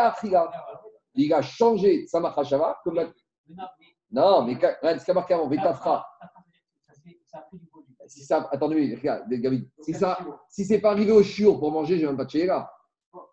Il 1.16 1.32
a 1.32 1.42
changé 1.42 2.06
sa 2.06 2.20
machashava. 2.20 2.78
Comme 2.84 2.94
la- 2.96 3.12
non, 4.10 4.44
mais 4.44 4.54
regarde 4.54 4.98
ce 5.00 5.04
qu'il 5.04 5.08
y 5.08 5.10
a 5.10 5.14
marqué 5.14 5.34
avant? 5.34 5.46
Betafra. 5.48 6.06
ça, 6.20 6.94
c'est- 7.02 7.18
ça 7.26 7.38
a 7.38 7.40
pris 7.42 7.58
du 7.58 7.66
volume. 7.72 7.86
Si 8.06 8.22
ça, 8.24 8.48
attendez, 8.52 8.94
regarde, 8.94 9.28
David. 9.28 9.68
Si 9.80 9.92
ça, 9.94 10.18
si 10.48 10.64
c'est 10.64 10.78
pas 10.80 10.90
arrivé 10.92 11.10
au 11.12 11.22
chiot 11.22 11.58
pour 11.58 11.72
manger, 11.72 11.98
j'ai 11.98 12.06
même 12.06 12.16
pas 12.16 12.24
de 12.24 12.30
chéra. 12.30 12.70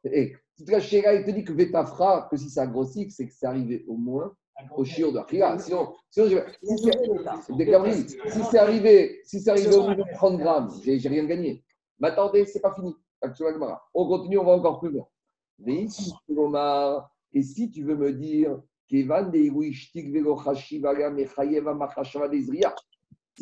Et 0.06 0.36
toute 0.58 0.70
la 0.70 0.80
chéra, 0.80 1.14
il 1.14 1.24
te 1.26 1.32
dit 1.32 1.44
que 1.44 1.54
Betafra, 1.54 2.28
que 2.30 2.38
si 2.38 2.50
ça 2.50 2.66
grossit, 2.66 3.12
c'est 3.12 3.28
que 3.28 3.34
c'est 3.34 3.46
arrivé 3.46 3.86
au 3.88 3.96
moins 3.98 4.34
au 4.76 4.84
chiot 4.86 5.12
de 5.12 5.20
achila. 5.20 5.58
Sinon, 5.60 5.94
sinon 6.10 6.28
je- 6.28 6.38
si 6.68 6.78
c'est-. 6.78 6.92
Si 8.50 8.58
arrivé, 8.58 9.22
si 9.26 9.42
c'est 9.42 9.50
arrivé 9.50 9.68
au 9.76 9.90
niveau 9.90 10.04
de 10.04 10.14
30 10.16 10.38
grammes, 10.38 10.72
j'ai 10.84 11.10
rien 11.10 11.26
gagné. 11.26 11.64
Mais 12.00 12.08
attendez, 12.10 12.46
c'est 12.46 12.60
pas 12.62 12.74
fini. 12.74 12.96
On 13.94 14.08
continue, 14.08 14.38
on 14.38 14.44
va 14.46 14.52
encore 14.54 14.80
plus 14.80 14.90
loin. 14.92 15.08
Et 17.34 17.42
si 17.42 17.72
tu 17.72 17.84
veux 17.84 17.96
me 17.96 18.14
dire, 18.14 18.62
si 18.90 19.08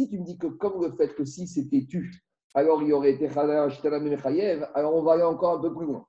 tu 0.10 0.20
me 0.20 0.24
dis 0.24 0.38
que 0.38 0.48
comme 0.48 0.82
le 0.82 0.96
fait 0.96 1.14
que 1.14 1.26
si 1.26 1.48
c'était 1.48 1.86
tu, 1.86 2.24
alors 2.54 2.82
il 2.82 2.90
y 2.90 2.94
aurait 2.94 3.12
été 3.12 3.28
alors 3.38 4.96
on 4.96 5.04
va 5.04 5.14
aller 5.14 5.24
encore 5.24 5.58
un 5.58 5.62
peu 5.62 5.74
plus 5.74 5.86
loin. 5.86 6.06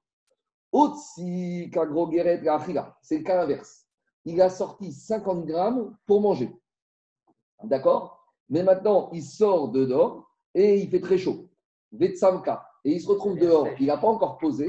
C'est 3.03 3.18
le 3.18 3.22
cas 3.22 3.43
inverse. 3.43 3.87
Il 4.24 4.41
a 4.41 4.49
sorti 4.49 4.93
50 4.93 5.45
grammes 5.45 5.97
pour 6.07 6.20
manger. 6.20 6.51
D'accord? 7.64 8.18
Mais 8.49 8.62
maintenant, 8.62 9.11
il 9.12 9.22
sort 9.22 9.70
dedans 9.70 10.24
et 10.55 10.80
il 10.80 10.89
fait 10.89 11.01
très 11.01 11.18
chaud. 11.18 11.49
Vetsamka. 11.93 12.66
et 12.85 12.93
il 12.93 13.01
se 13.01 13.09
retrouve 13.09 13.39
dehors. 13.39 13.68
Il 13.78 13.87
n'a 13.87 13.99
pas 13.99 14.09
encore 14.09 14.39
posé, 14.39 14.68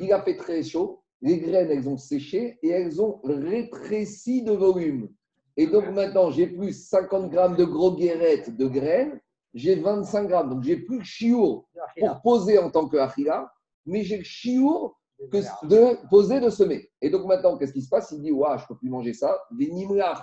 il 0.00 0.12
a 0.12 0.22
fait 0.22 0.36
très 0.36 0.62
chaud, 0.62 0.97
les 1.20 1.38
graines, 1.38 1.70
elles 1.70 1.88
ont 1.88 1.96
séché 1.96 2.58
et 2.62 2.68
elles 2.68 3.00
ont 3.02 3.20
rétréci 3.24 4.42
de 4.42 4.52
volume. 4.52 5.08
Et 5.56 5.66
donc 5.66 5.88
maintenant, 5.90 6.30
j'ai 6.30 6.46
plus 6.46 6.88
50 6.88 7.30
grammes 7.30 7.56
de 7.56 7.64
gros 7.64 7.96
guérettes 7.96 8.56
de 8.56 8.66
graines, 8.66 9.20
j'ai 9.54 9.74
25 9.74 10.28
grammes. 10.28 10.50
Donc 10.50 10.62
j'ai 10.62 10.76
plus 10.76 10.98
le 10.98 11.04
chiour 11.04 11.68
pour 11.98 12.22
poser 12.22 12.58
en 12.58 12.70
tant 12.70 12.88
que 12.88 12.96
achila, 12.96 13.52
mais 13.84 14.04
j'ai 14.04 14.18
le 14.18 14.24
chiour 14.24 14.98
que 15.32 15.38
de 15.66 16.08
poser, 16.08 16.38
de 16.38 16.48
semer. 16.48 16.88
Et 17.00 17.10
donc 17.10 17.26
maintenant, 17.26 17.58
qu'est-ce 17.58 17.72
qui 17.72 17.82
se 17.82 17.88
passe? 17.88 18.12
Il 18.12 18.22
dit 18.22 18.30
Waouh, 18.30 18.58
je 18.58 18.62
ne 18.62 18.68
peux 18.68 18.76
plus 18.76 18.88
manger 18.88 19.12
ça. 19.14 19.36
Des 19.50 19.70
nimlach, 19.72 20.22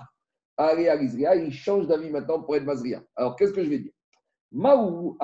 allez 0.55 0.87
à 0.87 0.95
l'Isria, 0.95 1.35
il 1.35 1.51
change 1.51 1.87
d'avis 1.87 2.09
maintenant 2.09 2.41
pour 2.41 2.55
être 2.55 2.63
Mazria. 2.63 3.03
Alors 3.15 3.35
qu'est-ce 3.35 3.51
que 3.51 3.63
je 3.63 3.69
vais 3.69 3.79
dire? 3.79 3.91
Maou. 4.51 5.17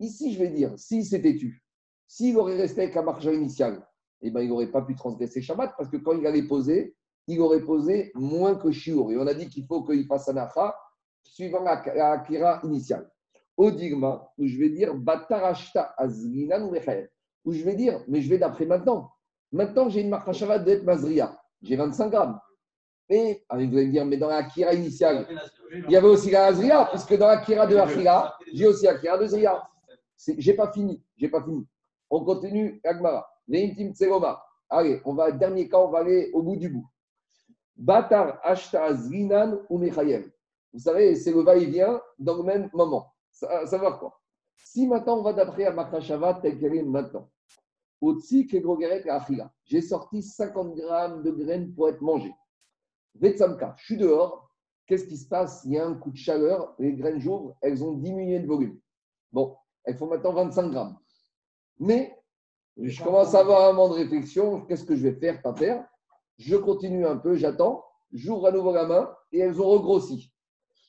Ici, 0.00 0.32
je 0.32 0.38
vais 0.38 0.48
dire, 0.48 0.72
si 0.76 1.04
c'était 1.04 1.36
tu, 1.36 1.63
s'il 2.06 2.36
aurait 2.36 2.56
resté 2.56 2.82
avec 2.82 2.94
la 2.94 3.02
marcha 3.02 3.32
initiale, 3.32 3.86
eh 4.22 4.30
ben, 4.30 4.40
il 4.40 4.48
n'aurait 4.48 4.70
pas 4.70 4.82
pu 4.82 4.94
transgresser 4.94 5.42
Shabbat 5.42 5.74
parce 5.76 5.90
que 5.90 5.96
quand 5.96 6.12
il 6.12 6.26
allait 6.26 6.46
poser, 6.46 6.96
il 7.26 7.40
aurait 7.40 7.62
posé 7.62 8.12
moins 8.14 8.54
que 8.54 8.70
Shiur. 8.70 9.10
Et 9.10 9.16
on 9.16 9.26
a 9.26 9.34
dit 9.34 9.48
qu'il 9.48 9.66
faut 9.66 9.82
qu'il 9.82 10.06
fasse 10.06 10.28
un 10.28 10.36
acha 10.36 10.74
suivant 11.22 11.62
la, 11.62 11.82
la 11.94 12.12
akira 12.12 12.60
initiale. 12.64 13.10
Au 13.56 13.70
digma, 13.70 14.32
où 14.38 14.46
je 14.46 14.58
vais 14.58 14.70
dire 14.70 14.94
Batarashta 14.94 15.94
azrinan 15.96 16.70
où 17.44 17.52
je 17.52 17.62
vais 17.62 17.74
dire, 17.74 18.02
mais 18.08 18.20
je 18.20 18.28
vais 18.28 18.38
d'après 18.38 18.66
maintenant. 18.66 19.10
Maintenant, 19.52 19.88
j'ai 19.88 20.00
une 20.00 20.08
marcha 20.08 20.32
Shabbat 20.32 20.64
d'être 20.64 20.84
Mazria. 20.84 21.38
J'ai 21.62 21.76
25 21.76 22.10
grammes. 22.10 22.40
Et 23.08 23.44
ah, 23.48 23.56
vous 23.56 23.62
allez 23.62 23.86
me 23.86 23.92
dire, 23.92 24.06
mais 24.06 24.16
dans 24.16 24.28
la 24.28 24.36
akira 24.36 24.72
initiale, 24.72 25.26
il 25.70 25.90
y 25.90 25.96
avait 25.96 26.08
aussi 26.08 26.30
la 26.30 26.46
Azria, 26.46 26.86
puisque 26.90 27.16
dans 27.16 27.26
la 27.26 27.34
akira 27.34 27.66
de 27.66 27.76
Akira, 27.76 28.36
j'ai 28.52 28.66
aussi 28.66 28.86
la 28.86 28.92
akira 28.92 29.18
de 29.18 29.26
Zria. 29.26 29.62
J'ai 30.38 30.54
pas 30.54 30.72
fini, 30.72 31.02
j'ai 31.16 31.28
pas 31.28 31.42
fini. 31.42 31.66
On 32.16 32.24
continue, 32.24 32.80
Agmara. 32.84 33.28
Neimtim 33.48 33.92
Tseloma. 33.92 34.40
Allez, 34.70 35.00
on 35.04 35.14
va, 35.14 35.32
dernier 35.32 35.68
cas, 35.68 35.78
on 35.78 35.90
va 35.90 35.98
aller 35.98 36.30
au 36.32 36.42
bout 36.42 36.54
du 36.54 36.68
bout. 36.68 36.86
Batar 37.74 38.38
Ashta 38.44 38.94
Zrinan 38.94 39.58
ou. 39.68 39.80
Vous 39.80 40.78
savez, 40.78 41.16
c'est 41.16 41.32
le 41.32 41.40
va-et-vient 41.40 42.00
dans 42.20 42.36
le 42.36 42.44
même 42.44 42.70
moment. 42.72 43.12
Ça, 43.32 43.78
va 43.78 43.92
quoi? 43.98 44.20
Si 44.56 44.86
maintenant 44.86 45.18
on 45.18 45.22
va 45.22 45.32
d'après 45.32 45.64
à 45.64 45.72
Makashava 45.72 46.34
tel 46.34 46.56
qu'elle 46.56 46.76
est 46.76 46.84
maintenant, 46.84 47.28
au-dessus 48.00 48.46
que 48.46 48.58
Grogeret 48.58 49.02
et 49.04 49.10
Achila, 49.10 49.52
j'ai 49.64 49.82
sorti 49.82 50.22
50 50.22 50.76
grammes 50.76 51.24
de 51.24 51.32
graines 51.32 51.74
pour 51.74 51.88
être 51.88 52.00
mangées. 52.00 52.34
Vetsamka, 53.16 53.74
je 53.76 53.86
suis 53.86 53.96
dehors. 53.96 54.48
Qu'est-ce 54.86 55.06
qui 55.06 55.16
se 55.16 55.26
passe? 55.26 55.64
Il 55.64 55.72
y 55.72 55.78
a 55.78 55.86
un 55.86 55.94
coup 55.94 56.12
de 56.12 56.16
chaleur, 56.16 56.76
les 56.78 56.92
graines 56.92 57.18
j'ouvre, 57.18 57.56
elles 57.60 57.82
ont 57.82 57.94
diminué 57.94 58.38
de 58.38 58.46
volume. 58.46 58.78
Bon, 59.32 59.56
elles 59.82 59.96
font 59.96 60.06
maintenant 60.06 60.32
25 60.32 60.70
grammes. 60.70 60.96
Mais 61.78 62.14
je 62.76 63.02
commence 63.02 63.34
à 63.34 63.40
avoir 63.40 63.68
un 63.68 63.72
moment 63.72 63.88
de 63.88 63.94
réflexion. 63.94 64.62
Qu'est-ce 64.62 64.84
que 64.84 64.96
je 64.96 65.08
vais 65.08 65.14
faire, 65.14 65.40
pas 65.42 65.54
faire 65.54 65.84
Je 66.38 66.56
continue 66.56 67.06
un 67.06 67.16
peu, 67.16 67.34
j'attends, 67.36 67.84
j'ouvre 68.12 68.46
à 68.46 68.52
nouveau 68.52 68.72
la 68.72 68.86
main 68.86 69.10
et 69.32 69.40
elles 69.40 69.60
ont 69.60 69.68
regrossi. 69.68 70.32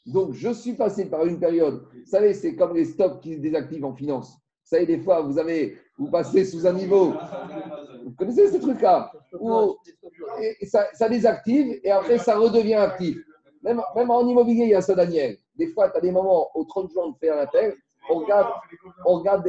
Donc, 0.05 0.33
je 0.33 0.49
suis 0.53 0.73
passé 0.73 1.05
par 1.09 1.25
une 1.25 1.39
période. 1.39 1.87
Vous 1.91 2.05
savez, 2.05 2.33
c'est 2.33 2.55
comme 2.55 2.75
les 2.75 2.85
stocks 2.85 3.21
qui 3.21 3.35
se 3.35 3.39
désactivent 3.39 3.85
en 3.85 3.93
finance. 3.93 4.33
Vous 4.33 4.69
savez, 4.69 4.85
des 4.85 4.99
fois, 4.99 5.21
vous 5.21 5.37
avez, 5.39 5.77
vous 5.97 6.09
passez 6.09 6.45
sous 6.45 6.65
un 6.67 6.73
niveau. 6.73 7.13
Vous 8.03 8.11
connaissez 8.11 8.51
ce 8.51 8.57
truc-là? 8.57 9.11
Et- 10.59 10.65
ça, 10.65 10.87
ça 10.93 11.09
désactive 11.09 11.79
et 11.83 11.91
après, 11.91 12.17
ça 12.19 12.37
redevient 12.37 12.75
actif. 12.75 13.17
Même, 13.63 13.79
en 14.11 14.27
immobilier, 14.27 14.63
il 14.65 14.69
y 14.69 14.75
a 14.75 14.81
ça, 14.81 14.93
Daniel. 14.93 15.37
Des 15.55 15.67
fois, 15.67 15.89
tu 15.89 15.97
as 15.97 16.01
des 16.01 16.11
moments 16.11 16.49
au 16.55 16.63
30 16.65 16.91
juin 16.91 17.09
de 17.09 17.15
faire 17.17 17.35
un 17.37 17.41
appel, 17.41 17.75
on 18.09 19.19
regarde, 19.19 19.43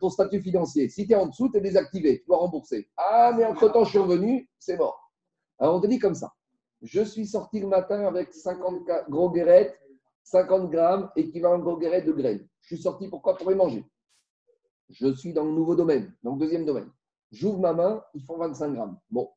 ton 0.00 0.10
statut 0.10 0.40
financier. 0.40 0.88
Si 0.88 1.06
tu 1.06 1.12
es 1.12 1.16
en 1.16 1.26
dessous, 1.26 1.50
tu 1.50 1.58
es 1.58 1.60
désactivé, 1.60 2.20
tu 2.20 2.26
dois 2.26 2.38
rembourser. 2.38 2.88
Ah, 2.96 3.32
mais 3.36 3.44
entre-temps, 3.44 3.84
je 3.84 3.90
suis 3.90 3.98
revenu, 3.98 4.48
c'est 4.58 4.76
mort. 4.76 5.10
Alors, 5.58 5.76
on 5.76 5.80
te 5.80 5.86
dit 5.86 5.98
comme 5.98 6.14
ça. 6.14 6.32
Je 6.82 7.02
suis 7.02 7.26
sorti 7.26 7.58
le 7.60 7.66
matin 7.66 8.06
avec 8.06 8.32
50 8.32 8.84
ga- 8.84 9.04
gros 9.08 9.30
guérettes, 9.30 9.76
50 10.22 10.70
grammes, 10.70 11.10
équivalent 11.16 11.58
gros 11.58 11.76
guérettes 11.76 12.06
de 12.06 12.12
graines. 12.12 12.46
Je 12.60 12.74
suis 12.74 12.82
sorti 12.82 13.08
pourquoi? 13.08 13.36
Pour 13.36 13.50
les 13.50 13.56
manger. 13.56 13.84
Je 14.90 15.12
suis 15.14 15.32
dans 15.32 15.44
le 15.44 15.50
nouveau 15.52 15.74
domaine, 15.74 16.14
dans 16.22 16.32
le 16.34 16.38
deuxième 16.38 16.64
domaine. 16.64 16.90
J'ouvre 17.32 17.58
ma 17.58 17.72
main, 17.72 18.02
ils 18.14 18.22
font 18.24 18.38
25 18.38 18.72
grammes. 18.74 18.98
Bon, 19.10 19.28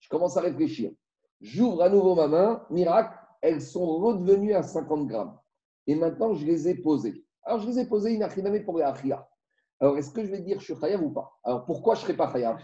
je 0.00 0.08
commence 0.08 0.36
à 0.36 0.40
réfléchir. 0.42 0.92
J'ouvre 1.40 1.82
à 1.82 1.88
nouveau 1.88 2.14
ma 2.14 2.28
main, 2.28 2.64
miracle, 2.70 3.18
elles 3.40 3.62
sont 3.62 3.84
redevenues 3.98 4.54
à 4.54 4.62
50 4.62 5.06
grammes. 5.08 5.36
Et 5.88 5.94
maintenant, 5.96 6.34
je 6.34 6.44
les 6.46 6.68
ai 6.68 6.74
posées. 6.76 7.24
Alors, 7.44 7.60
je 7.60 7.68
les 7.68 7.78
ai 7.80 7.86
posées 7.86 8.14
inachiname 8.14 8.64
pour 8.64 8.78
les 8.78 8.84
achia. 8.84 9.28
Alors, 9.80 9.98
est-ce 9.98 10.10
que 10.10 10.24
je 10.24 10.30
vais 10.30 10.40
dire 10.40 10.60
je 10.60 10.64
suis 10.64 10.80
chayav 10.80 11.02
ou 11.02 11.10
pas? 11.10 11.32
Alors, 11.42 11.64
pourquoi 11.64 11.94
je 11.94 12.00
ne 12.00 12.06
serai 12.06 12.16
pas 12.16 12.30
chayav? 12.30 12.58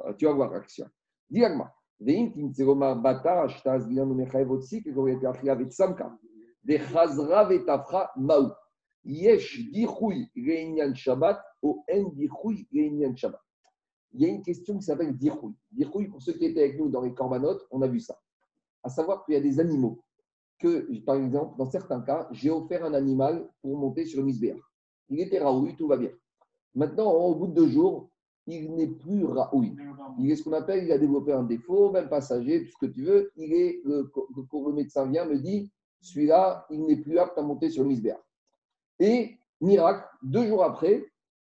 Alors, 0.00 0.16
Tu 0.16 0.26
vas 0.26 0.32
voir 0.32 0.50
l'action. 0.50 0.86
Dis-moi. 1.30 1.70
Veim 2.00 2.30
timtseromar 2.32 2.96
bata 2.96 3.42
ashtaz 3.42 3.86
bilanu 3.86 4.14
mechayev 4.14 4.50
otsi 4.50 4.82
que 4.82 4.90
goyete 4.90 5.24
achia 5.24 5.54
vetsamka. 5.54 6.12
De 6.64 6.78
chazra 6.78 7.44
vetafra 7.44 8.10
maou. 8.16 8.50
Yesh 9.04 9.70
dichui 9.72 10.30
reinian 10.36 10.94
shabbat 10.94 11.40
ou 11.62 11.84
en 11.90 12.08
dichui 12.10 12.68
reinian 12.72 13.14
shabbat. 13.14 13.40
Il 14.14 14.22
y 14.22 14.24
a 14.26 14.28
une 14.28 14.42
question 14.42 14.76
qui 14.76 14.82
s'appelle 14.82 15.16
dichui. 15.16 15.54
Dichui, 15.70 16.08
pour 16.08 16.20
ceux 16.20 16.34
qui 16.34 16.44
étaient 16.44 16.64
avec 16.64 16.78
nous 16.78 16.90
dans 16.90 17.00
les 17.00 17.14
corbanotes, 17.14 17.66
on 17.70 17.80
a 17.82 17.88
vu 17.88 18.00
ça. 18.00 18.18
À 18.82 18.90
savoir 18.90 19.24
qu'il 19.24 19.34
y 19.34 19.36
a 19.38 19.40
des 19.40 19.58
animaux 19.58 20.02
par 21.04 21.16
exemple, 21.16 21.56
dans 21.58 21.70
certains 21.70 22.00
cas, 22.00 22.28
j'ai 22.32 22.50
offert 22.50 22.84
un 22.84 22.94
animal 22.94 23.48
pour 23.60 23.76
monter 23.76 24.04
sur 24.04 24.20
le 24.20 24.26
misbéach. 24.26 24.60
Il 25.08 25.20
était 25.20 25.38
raoui, 25.38 25.76
tout 25.76 25.88
va 25.88 25.96
bien. 25.96 26.10
Maintenant, 26.74 27.12
au 27.12 27.34
bout 27.34 27.48
de 27.48 27.54
deux 27.54 27.68
jours, 27.68 28.08
il 28.46 28.74
n'est 28.74 28.88
plus 28.88 29.24
raoui. 29.24 29.76
Il 30.18 30.30
est 30.30 30.36
ce 30.36 30.42
qu'on 30.44 30.52
appelle, 30.52 30.84
il 30.84 30.92
a 30.92 30.98
développé 30.98 31.32
un 31.32 31.44
défaut, 31.44 31.90
même 31.90 32.08
passager, 32.08 32.64
tout 32.64 32.72
ce 32.72 32.86
que 32.86 32.92
tu 32.92 33.04
veux. 33.04 33.30
Il 33.36 33.52
est, 33.52 33.80
le, 33.84 34.10
le, 34.36 34.66
le 34.66 34.72
médecin 34.72 35.06
vient, 35.06 35.24
me 35.24 35.38
dit, 35.38 35.70
celui-là, 36.00 36.66
il 36.70 36.84
n'est 36.86 36.96
plus 36.96 37.18
apte 37.18 37.38
à 37.38 37.42
monter 37.42 37.70
sur 37.70 37.82
le 37.82 37.90
misbéach. 37.90 38.18
Et, 38.98 39.36
miracle, 39.60 40.06
deux 40.22 40.46
jours 40.46 40.64
après, 40.64 41.04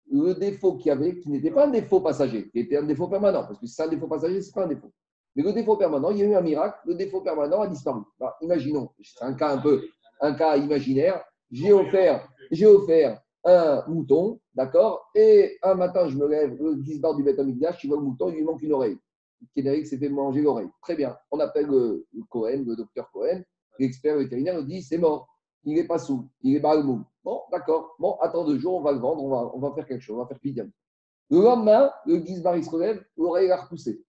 le 0.09 0.33
défaut 0.33 0.75
qu'il 0.77 0.87
y 0.87 0.91
avait, 0.91 1.19
qui 1.19 1.29
n'était 1.29 1.51
pas 1.51 1.67
un 1.67 1.71
défaut 1.71 2.01
passager, 2.01 2.49
qui 2.49 2.59
était 2.59 2.77
un 2.77 2.83
défaut 2.83 3.07
permanent, 3.07 3.43
parce 3.45 3.59
que 3.59 3.67
si 3.67 3.73
c'est 3.73 3.83
un 3.83 3.89
défaut 3.89 4.07
passager, 4.07 4.41
ce 4.41 4.47
n'est 4.47 4.53
pas 4.53 4.63
un 4.65 4.69
défaut. 4.69 4.91
Mais 5.37 5.43
le 5.43 5.53
défaut 5.53 5.77
permanent, 5.77 6.09
il 6.09 6.17
y 6.17 6.23
a 6.23 6.25
eu 6.25 6.33
un 6.33 6.41
miracle, 6.41 6.79
le 6.85 6.95
défaut 6.95 7.21
permanent 7.21 7.61
a 7.61 7.67
disparu. 7.67 8.01
Alors, 8.19 8.33
imaginons, 8.41 8.89
c'est 9.03 9.23
un 9.23 9.35
cas 9.35 9.53
un 9.53 9.59
peu, 9.59 9.83
un 10.19 10.33
cas 10.33 10.57
imaginaire. 10.57 11.23
J'ai 11.51 11.71
offert, 11.71 12.27
j'ai 12.49 12.65
offert 12.65 13.21
un 13.45 13.83
mouton, 13.87 14.39
d'accord 14.55 15.11
Et 15.13 15.59
un 15.61 15.75
matin, 15.75 16.09
je 16.09 16.17
me 16.17 16.27
lève, 16.27 16.57
le 16.59 16.77
disbar 16.77 17.15
du 17.15 17.21
Beth 17.21 17.37
Amikdash, 17.37 17.83
je 17.83 17.87
vois 17.87 17.97
le 17.97 18.03
mouton, 18.03 18.29
il 18.29 18.37
lui 18.37 18.43
manque 18.43 18.63
une 18.63 18.73
oreille. 18.73 18.97
Kédéric 19.53 19.85
s'est 19.85 19.99
fait 19.99 20.09
manger 20.09 20.41
l'oreille. 20.41 20.69
Très 20.81 20.95
bien. 20.95 21.15
On 21.29 21.39
appelle 21.39 21.67
le, 21.67 22.07
le 22.11 22.23
Cohen, 22.29 22.63
le 22.65 22.75
docteur 22.75 23.11
Cohen, 23.11 23.43
l'expert 23.77 24.17
vétérinaire, 24.17 24.59
il 24.59 24.65
dit 24.65 24.81
c'est 24.81 24.97
mort. 24.97 25.27
Il 25.65 25.75
n'est 25.75 25.85
pas 25.85 25.99
sous, 25.99 26.27
il 26.41 26.55
est 26.55 26.59
balmoum. 26.59 27.05
Bon, 27.23 27.41
d'accord. 27.51 27.95
Bon, 27.99 28.17
attends 28.21 28.43
deux 28.43 28.57
jours, 28.57 28.75
on 28.75 28.81
va 28.81 28.91
le 28.91 28.99
vendre, 28.99 29.23
on 29.23 29.29
va, 29.29 29.51
on 29.53 29.59
va 29.59 29.71
faire 29.75 29.85
quelque 29.85 30.01
chose, 30.01 30.15
on 30.15 30.21
va 30.21 30.27
faire 30.27 30.39
pidam. 30.39 30.71
Le 31.29 31.41
lendemain, 31.41 31.91
le 32.05 32.25
Gizbar 32.25 32.55
il 32.57 32.63
se 32.63 32.69
relève, 32.71 33.03
l'oreille 33.17 33.51
a 33.51 33.57
repoussé. 33.57 34.01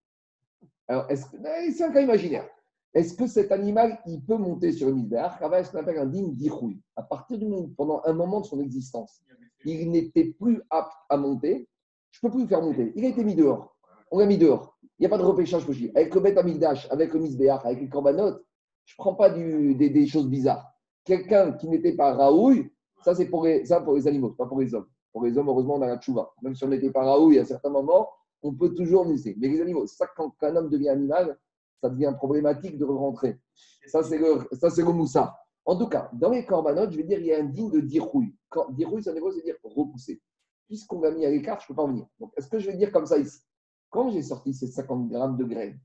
Alors, 0.88 1.06
eh, 1.10 1.16
c'est 1.16 1.84
un 1.84 1.92
cas 1.92 2.00
imaginaire. 2.00 2.48
Est-ce 2.94 3.14
que 3.14 3.26
cet 3.26 3.52
animal, 3.52 4.00
il 4.06 4.24
peut 4.24 4.36
monter 4.36 4.72
sur 4.72 4.88
le 4.88 4.94
misbéach 4.94 5.38
Rava, 5.38 5.62
ce 5.62 5.70
qu'on 5.70 5.78
appelle 5.78 5.98
un 5.98 6.06
digne 6.06 6.34
d'Irouille. 6.34 6.80
À 6.96 7.02
partir 7.02 7.38
du 7.38 7.46
moment, 7.46 7.68
pendant 7.76 8.02
un 8.04 8.14
moment 8.14 8.40
de 8.40 8.46
son 8.46 8.60
existence, 8.60 9.22
il 9.64 9.90
n'était 9.90 10.34
plus 10.40 10.62
apte 10.70 10.92
à 11.10 11.16
monter, 11.18 11.68
je 12.10 12.20
ne 12.22 12.28
peux 12.28 12.34
plus 12.34 12.42
le 12.44 12.48
faire 12.48 12.62
monter. 12.62 12.92
Il 12.96 13.04
a 13.04 13.08
été 13.08 13.22
mis 13.22 13.34
dehors. 13.34 13.76
On 14.10 14.18
l'a 14.18 14.26
mis 14.26 14.38
dehors. 14.38 14.78
Il 14.98 15.02
n'y 15.02 15.06
a 15.06 15.10
pas 15.10 15.18
de 15.18 15.22
repêchage 15.22 15.66
possible. 15.66 15.92
Avec 15.94 16.14
le 16.14 16.38
Amikdash, 16.38 16.88
avec 16.90 17.12
le 17.12 17.20
misbéach, 17.20 17.64
avec 17.64 17.80
les 17.80 17.88
corbanotes, 17.88 18.42
je 18.86 18.94
ne 18.94 18.96
prends 18.96 19.14
pas 19.14 19.28
des 19.28 20.06
choses 20.06 20.28
bizarres. 20.28 20.72
Quelqu'un 21.04 21.52
qui 21.52 21.68
n'était 21.68 21.94
pas 21.94 22.14
raouille, 22.14 22.70
ça 23.04 23.14
c'est 23.14 23.26
pour 23.26 23.44
les, 23.44 23.64
ça 23.66 23.80
pour 23.80 23.94
les 23.94 24.08
animaux, 24.08 24.30
pas 24.30 24.46
pour 24.46 24.60
les 24.60 24.74
hommes. 24.74 24.86
Pour 25.12 25.24
les 25.24 25.36
hommes, 25.36 25.48
heureusement, 25.48 25.76
on 25.76 25.82
a 25.82 25.86
la 25.86 25.98
tchouva. 25.98 26.32
Même 26.42 26.54
si 26.54 26.64
on 26.64 26.68
n'était 26.68 26.90
pas 26.90 27.02
raouille 27.04 27.38
à 27.38 27.44
certains 27.44 27.70
moments, 27.70 28.08
on 28.42 28.54
peut 28.54 28.74
toujours 28.74 29.04
laisser. 29.06 29.36
Mais 29.38 29.48
les 29.48 29.60
animaux, 29.60 29.86
ça 29.86 30.06
quand 30.16 30.34
un 30.42 30.56
homme 30.56 30.70
devient 30.70 30.90
animal, 30.90 31.38
ça 31.80 31.88
devient 31.88 32.12
problématique 32.16 32.78
de 32.78 32.84
rentrer. 32.84 33.38
Ça, 33.86 34.02
c'est 34.02 34.18
le, 34.18 34.46
ça, 34.52 34.68
le 34.76 34.92
moussa. 34.92 35.36
En 35.64 35.76
tout 35.76 35.88
cas, 35.88 36.10
dans 36.12 36.30
les 36.30 36.44
corbanotes, 36.44 36.92
je 36.92 36.96
vais 36.96 37.04
dire, 37.04 37.18
il 37.18 37.26
y 37.26 37.32
a 37.32 37.38
un 37.38 37.44
digne 37.44 37.70
de 37.70 37.80
dirouille. 37.80 38.34
Dirouille, 38.70 39.02
ça 39.02 39.12
veut 39.12 39.20
dire 39.42 39.56
repousser. 39.62 40.20
Puisqu'on 40.66 41.00
l'a 41.00 41.10
mis 41.10 41.24
à 41.24 41.30
l'écart, 41.30 41.60
je 41.60 41.64
ne 41.64 41.68
peux 41.68 41.74
pas 41.74 41.82
en 41.82 41.88
venir. 41.88 42.06
Est-ce 42.36 42.48
que 42.48 42.58
je 42.58 42.70
vais 42.70 42.76
dire 42.76 42.92
comme 42.92 43.06
ça 43.06 43.18
ici? 43.18 43.40
Quand 43.90 44.10
j'ai 44.10 44.22
sorti 44.22 44.52
ces 44.52 44.66
50 44.66 45.08
grammes 45.08 45.36
de 45.36 45.44
graines, 45.44 45.78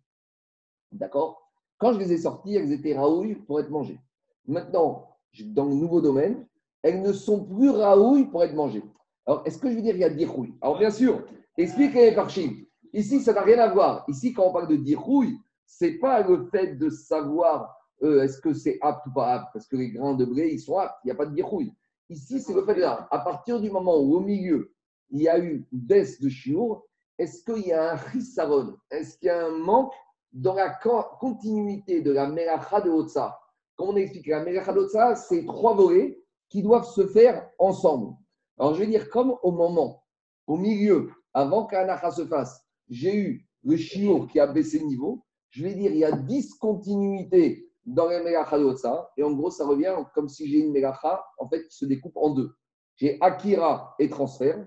d'accord? 0.91 1.51
Quand 1.77 1.93
je 1.93 1.99
les 1.99 2.11
ai 2.13 2.17
sorties, 2.17 2.55
elles 2.55 2.71
étaient 2.71 2.97
raouilles 2.97 3.35
pour 3.35 3.59
être 3.59 3.69
mangées. 3.69 3.99
Maintenant, 4.45 5.17
dans 5.45 5.65
le 5.65 5.75
nouveau 5.75 6.01
domaine, 6.01 6.45
elles 6.81 7.01
ne 7.01 7.13
sont 7.13 7.43
plus 7.45 7.69
raouilles 7.69 8.25
pour 8.25 8.43
être 8.43 8.53
mangées. 8.53 8.83
Alors, 9.25 9.41
est-ce 9.45 9.57
que 9.57 9.69
je 9.69 9.75
veux 9.75 9.81
dire 9.81 9.93
qu'il 9.93 10.01
y 10.01 10.05
a 10.05 10.09
dirouille 10.09 10.53
Alors, 10.61 10.77
bien 10.77 10.91
sûr, 10.91 11.25
explique 11.57 11.93
les 11.93 12.13
parchim. 12.13 12.51
Ici, 12.93 13.21
ça 13.21 13.33
n'a 13.33 13.41
rien 13.41 13.59
à 13.59 13.73
voir. 13.73 14.05
Ici, 14.07 14.33
quand 14.33 14.45
on 14.47 14.53
parle 14.53 14.67
de 14.67 14.75
dirouille, 14.75 15.37
c'est 15.65 15.93
pas 15.93 16.21
le 16.21 16.45
fait 16.45 16.75
de 16.75 16.89
savoir 16.89 17.75
euh, 18.03 18.23
est-ce 18.23 18.39
que 18.39 18.53
c'est 18.53 18.77
apte 18.81 19.07
ou 19.07 19.11
pas 19.13 19.33
apte, 19.33 19.47
parce 19.53 19.67
que 19.67 19.75
les 19.75 19.91
grains 19.91 20.13
de 20.13 20.25
blé, 20.25 20.49
ils 20.53 20.59
sont 20.59 20.77
aptes. 20.77 20.95
Il 21.03 21.07
n'y 21.07 21.11
a 21.11 21.15
pas 21.15 21.25
de 21.25 21.33
dirouille. 21.33 21.73
Ici, 22.09 22.39
c'est 22.39 22.53
le 22.53 22.63
fait 22.65 22.75
de 22.75 22.81
là. 22.81 23.07
À 23.11 23.19
partir 23.19 23.59
du 23.59 23.71
moment 23.71 23.97
où 23.97 24.15
au 24.15 24.19
milieu, 24.19 24.73
il 25.09 25.21
y 25.21 25.29
a 25.29 25.39
eu 25.39 25.65
baisse 25.71 26.19
de 26.19 26.29
chiour, 26.29 26.85
est-ce 27.17 27.43
qu'il 27.43 27.67
y 27.67 27.71
a 27.73 27.93
un 27.93 27.97
chisaron? 28.11 28.75
Est-ce 28.91 29.17
qu'il 29.17 29.27
y 29.27 29.29
a 29.29 29.45
un 29.45 29.57
manque 29.57 29.93
dans 30.31 30.53
la 30.55 30.69
co- 30.71 31.05
continuité 31.19 32.01
de 32.01 32.11
la 32.11 32.27
melacha 32.27 32.81
de 32.81 32.89
Otsa? 32.89 33.39
Comme 33.75 33.89
on 33.89 33.95
a 33.95 33.99
expliqué, 33.99 34.31
la 34.31 34.43
melacha 34.43 34.73
de 34.73 34.79
Otsa, 34.79 35.15
c'est 35.15 35.45
trois 35.45 35.73
volets 35.75 36.19
qui 36.49 36.61
doivent 36.61 36.87
se 36.87 37.07
faire 37.07 37.49
ensemble. 37.57 38.15
Alors, 38.59 38.75
je 38.75 38.79
vais 38.81 38.87
dire, 38.87 39.09
comme 39.09 39.35
au 39.41 39.51
moment, 39.51 40.03
au 40.45 40.57
milieu, 40.57 41.09
avant 41.33 41.65
qu'Anacha 41.65 42.11
se 42.11 42.25
fasse, 42.25 42.63
j'ai 42.89 43.15
eu 43.15 43.47
le 43.63 43.77
chiour 43.77 44.27
qui 44.27 44.39
a 44.39 44.47
baissé 44.47 44.79
de 44.79 44.85
niveau, 44.85 45.23
je 45.49 45.63
vais 45.63 45.73
dire, 45.73 45.91
il 45.91 45.97
y 45.97 46.05
a 46.05 46.11
discontinuité 46.11 47.69
dans 47.85 48.07
la 48.07 48.23
melacha 48.23 48.57
de 48.57 48.63
Otsa. 48.63 49.11
Et 49.17 49.23
en 49.23 49.31
gros, 49.31 49.51
ça 49.51 49.65
revient 49.65 49.95
comme 50.13 50.29
si 50.29 50.49
j'ai 50.49 50.59
une 50.59 50.71
melacha, 50.71 51.23
en 51.37 51.47
fait, 51.47 51.67
qui 51.67 51.75
se 51.75 51.85
découpe 51.85 52.17
en 52.17 52.31
deux. 52.31 52.51
J'ai 52.95 53.17
Akira 53.21 53.95
et 53.99 54.09
transfert, 54.09 54.65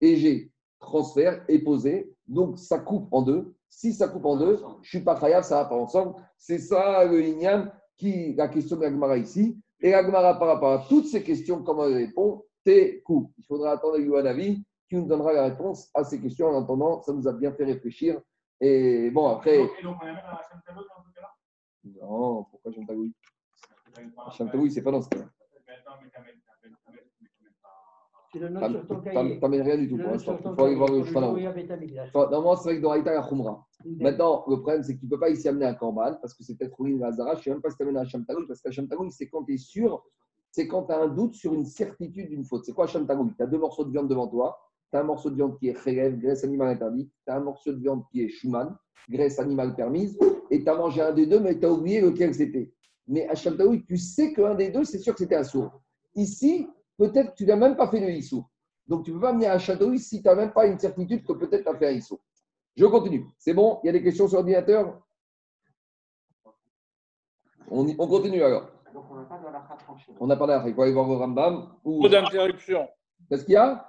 et 0.00 0.16
j'ai 0.16 0.52
transfert 0.80 1.44
et 1.48 1.58
posé. 1.60 2.14
Donc, 2.26 2.58
ça 2.58 2.78
coupe 2.78 3.08
en 3.12 3.22
deux. 3.22 3.54
Si 3.68 3.92
ça 3.92 4.08
coupe 4.08 4.24
en 4.24 4.36
deux, 4.36 4.60
je 4.82 4.88
suis 4.88 5.00
pas 5.00 5.18
khayab, 5.18 5.44
ça 5.44 5.62
va 5.62 5.64
pas 5.66 5.76
ensemble. 5.76 6.14
C'est 6.36 6.58
ça 6.58 7.04
le 7.04 7.22
Inyan, 7.22 7.70
qui, 7.96 8.34
la 8.34 8.48
question 8.48 8.76
de 8.76 8.82
l'Agmara 8.82 9.18
ici. 9.18 9.60
Et 9.80 9.90
l'Agmara, 9.90 10.38
par 10.38 10.48
rapport 10.48 10.72
à 10.72 10.86
toutes 10.88 11.06
ces 11.06 11.22
questions, 11.22 11.62
comment 11.62 11.86
elle 11.86 11.94
répond 11.94 12.44
T'es 12.64 13.02
coup. 13.02 13.32
Il 13.38 13.44
faudra 13.44 13.72
attendre 13.72 13.98
Yohan 13.98 14.26
Avi 14.26 14.64
qui 14.88 14.96
nous 14.96 15.06
donnera 15.06 15.32
la 15.32 15.44
réponse 15.44 15.90
à 15.94 16.04
ces 16.04 16.20
questions. 16.20 16.48
En 16.48 16.62
attendant, 16.62 17.02
ça 17.02 17.12
nous 17.12 17.26
a 17.28 17.32
bien 17.32 17.52
fait 17.52 17.64
réfléchir. 17.64 18.20
Et 18.60 19.10
bon, 19.10 19.28
après. 19.28 19.60
Et 19.60 19.82
donc, 19.82 19.96
on 20.02 20.06
à 20.06 20.12
dans 20.12 21.02
ce 21.04 21.14
cas-là? 21.14 21.28
Non, 21.84 22.44
pourquoi 22.44 22.72
c'est 24.70 24.82
pas 24.82 24.90
dans 24.90 25.02
ce 25.02 25.08
cas. 25.08 25.18
Mais 25.18 25.74
attends, 25.74 25.92
mais 26.02 26.10
t'amènes- 26.10 26.40
t'amènes- 26.44 26.76
t'amènes- 26.84 27.00
mais 27.20 27.28
t'amènes 27.28 27.54
pas- 27.62 28.28
Tu 28.32 28.38
le 28.38 28.48
notes 28.48 28.70
sur 28.72 28.86
ton 28.86 28.94
T'am- 28.96 29.04
cahier. 29.04 29.40
T'amènes 29.40 29.62
rien 29.62 29.76
du 29.78 29.88
tout 29.88 29.96
pour 29.96 30.10
l'instant. 30.10 30.36
Il 30.38 30.54
faut 30.54 30.64
aller 30.64 30.74
voir 30.74 30.90
le 30.90 31.02
à 31.70 31.74
Amikdash. 31.74 32.14
Normalement, 32.14 32.56
c'est 32.56 32.68
vrai 32.68 32.76
que 32.78 32.82
dans 32.82 32.90
Haïta, 32.90 33.12
il 33.12 33.14
y 33.14 33.18
a 33.18 33.28
Khumra. 33.28 33.66
Maintenant, 33.84 34.44
le 34.48 34.56
problème, 34.56 34.82
c'est 34.82 34.94
que 34.96 35.00
tu 35.00 35.06
ne 35.06 35.10
peux 35.10 35.20
pas 35.20 35.30
ici 35.30 35.48
amener 35.48 35.66
un 35.66 35.74
corban 35.74 36.14
parce 36.20 36.34
que 36.34 36.42
c'est 36.42 36.56
peut-être 36.56 36.74
Rouline 36.74 36.98
Lazara. 36.98 37.34
Je 37.34 37.38
ne 37.38 37.42
sais 37.44 37.50
même 37.50 37.62
pas 37.62 37.70
si 37.70 37.76
tu 37.76 37.82
amènes 37.84 37.96
un 37.98 38.04
Tagoui 38.24 38.46
parce 38.46 38.60
qu'Hacham 38.60 38.88
Tagoui, 38.88 39.10
c'est 39.12 39.28
quand 39.28 39.44
tu 39.44 39.54
es 39.54 39.58
sûr, 39.58 40.04
c'est 40.50 40.66
quand 40.66 40.84
tu 40.84 40.92
as 40.92 40.98
un 40.98 41.08
doute 41.08 41.34
sur 41.34 41.54
une 41.54 41.64
certitude 41.64 42.28
d'une 42.28 42.44
faute. 42.44 42.64
C'est 42.64 42.72
quoi 42.72 42.86
Tagoui 43.06 43.32
Tu 43.36 43.42
as 43.42 43.46
deux 43.46 43.58
morceaux 43.58 43.84
de 43.84 43.90
viande 43.90 44.08
devant 44.08 44.26
toi. 44.28 44.58
Tu 44.90 44.96
as 44.96 45.00
un 45.00 45.04
morceau 45.04 45.30
de 45.30 45.34
viande 45.36 45.58
qui 45.58 45.68
est 45.68 45.74
Kherev, 45.74 46.16
graisse 46.18 46.44
animale 46.44 46.68
interdite. 46.68 47.10
Tu 47.26 47.32
as 47.32 47.36
un 47.36 47.40
morceau 47.40 47.72
de 47.72 47.78
viande 47.78 48.04
qui 48.10 48.22
est 48.22 48.28
Schumann, 48.28 48.76
graisse 49.08 49.38
animale 49.38 49.74
permise. 49.74 50.18
Et 50.50 50.62
tu 50.62 50.68
as 50.68 50.74
mangé 50.74 51.02
un 51.02 51.12
des 51.12 51.26
deux, 51.26 51.40
mais 51.40 51.58
tu 51.58 51.66
as 51.66 51.70
oublié 51.72 52.00
lequel 52.00 52.34
c'était. 52.34 52.72
Mais 53.06 53.28
Hacham 53.28 53.56
Tagoui, 53.56 53.84
tu 53.84 53.96
sais 53.96 54.32
qu'un 54.32 54.54
des 54.54 54.70
deux, 54.70 54.84
c'est 54.84 54.98
sûr 54.98 55.12
que 55.14 55.18
c'était 55.20 55.36
un 55.36 55.44
sourd. 55.44 55.80
Ici, 56.14 56.68
peut-être 56.96 57.32
que 57.32 57.36
tu 57.36 57.46
n'as 57.46 57.56
même 57.56 57.76
pas 57.76 57.88
fait 57.88 58.00
le 58.00 58.10
Issou. 58.10 58.44
Donc, 58.86 59.04
tu 59.04 59.10
ne 59.10 59.16
peux 59.16 59.22
pas 59.22 59.30
amener 59.30 59.46
un 59.46 59.58
château 59.58 59.94
si 59.96 60.22
tu 60.22 60.28
n'as 60.28 60.34
même 60.34 60.52
pas 60.52 60.66
une 60.66 60.78
certitude 60.78 61.24
que 61.24 61.32
peut-être 61.34 61.64
tu 61.64 61.68
as 61.68 61.74
fait 61.76 61.88
un 61.88 61.92
Issou. 61.92 62.18
Je 62.76 62.86
continue. 62.86 63.26
C'est 63.38 63.52
bon? 63.54 63.80
Il 63.82 63.86
y 63.86 63.90
a 63.90 63.92
des 63.92 64.02
questions 64.02 64.26
sur 64.28 64.36
l'ordinateur 64.36 65.02
on, 67.70 67.86
y- 67.86 67.96
on 67.98 68.06
continue 68.08 68.42
alors. 68.42 68.70
Donc, 68.94 69.04
on 69.10 69.16
n'a 69.16 69.24
pas 69.24 69.36
de 69.38 69.82
tranchée. 69.84 70.12
On 70.18 70.30
a 70.30 70.36
parlé 70.36 70.54
après. 70.54 70.70
Il 70.70 70.74
faut 70.74 70.82
aller 70.82 70.92
voir 70.92 71.06
le 71.08 71.16
Rambam. 71.16 71.74
Ou... 71.84 72.00
Trop 72.00 72.08
d'interruptions. 72.08 72.88
Qu'est-ce 73.28 73.44
qu'il 73.44 73.54
y 73.54 73.56
a? 73.56 73.86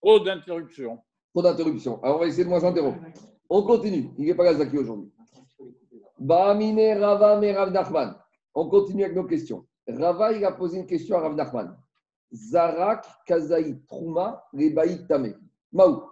Trop 0.00 0.20
d'interruptions. 0.20 0.98
Trop 1.32 1.42
d'interruptions. 1.42 2.02
Alors, 2.02 2.16
on 2.16 2.20
va 2.20 2.26
essayer 2.26 2.44
de 2.44 2.48
moins 2.48 2.64
interrompre. 2.64 3.00
On 3.48 3.62
continue. 3.62 4.10
Il 4.18 4.26
n'est 4.26 4.34
pas 4.34 4.44
là, 4.44 4.54
Zaki, 4.54 4.78
aujourd'hui. 4.78 5.12
Bamine 6.18 6.98
Rava 6.98 7.40
me 7.40 7.52
Rav 7.52 7.70
Nachman. 7.72 8.14
On 8.54 8.68
continue 8.68 9.04
avec 9.04 9.16
nos 9.16 9.24
questions. 9.24 9.66
Rava, 9.88 10.32
il 10.32 10.44
a 10.44 10.52
posé 10.52 10.78
une 10.78 10.86
question 10.86 11.16
à 11.16 11.20
Rav 11.20 11.34
Nachman. 11.34 11.76
Zarak 12.32 13.06
Kazaï 13.26 13.80
Trouma 13.86 14.44
Lebaï 14.52 15.06
Tame. 15.06 15.34
Maou. 15.72 16.02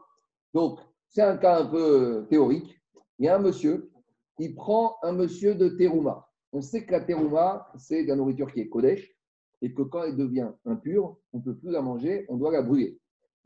Donc, 0.52 0.80
c'est 1.08 1.22
un 1.22 1.36
cas 1.36 1.60
un 1.60 1.66
peu 1.66 2.26
théorique. 2.28 2.80
Il 3.18 3.26
y 3.26 3.28
a 3.28 3.36
un 3.36 3.40
monsieur, 3.40 3.90
il 4.38 4.54
prend 4.54 4.96
un 5.02 5.12
monsieur 5.12 5.54
de 5.54 5.68
Terouma. 5.68 6.28
On 6.52 6.60
sait 6.60 6.84
que 6.84 6.92
la 6.92 7.00
Terouma, 7.00 7.68
c'est 7.76 8.04
de 8.04 8.08
la 8.08 8.16
nourriture 8.16 8.50
qui 8.52 8.60
est 8.60 8.68
Kodesh 8.68 9.14
et 9.60 9.72
que 9.74 9.82
quand 9.82 10.04
elle 10.04 10.16
devient 10.16 10.50
impure, 10.64 11.16
on 11.32 11.38
ne 11.38 11.42
peut 11.42 11.56
plus 11.56 11.70
la 11.70 11.82
manger, 11.82 12.24
on 12.28 12.36
doit 12.36 12.52
la 12.52 12.62
brûler. 12.62 12.98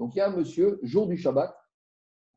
Donc, 0.02 0.16
il 0.16 0.18
y 0.18 0.20
a 0.20 0.28
un 0.28 0.36
monsieur, 0.36 0.80
jour 0.82 1.06
du 1.06 1.16
Shabbat, 1.16 1.56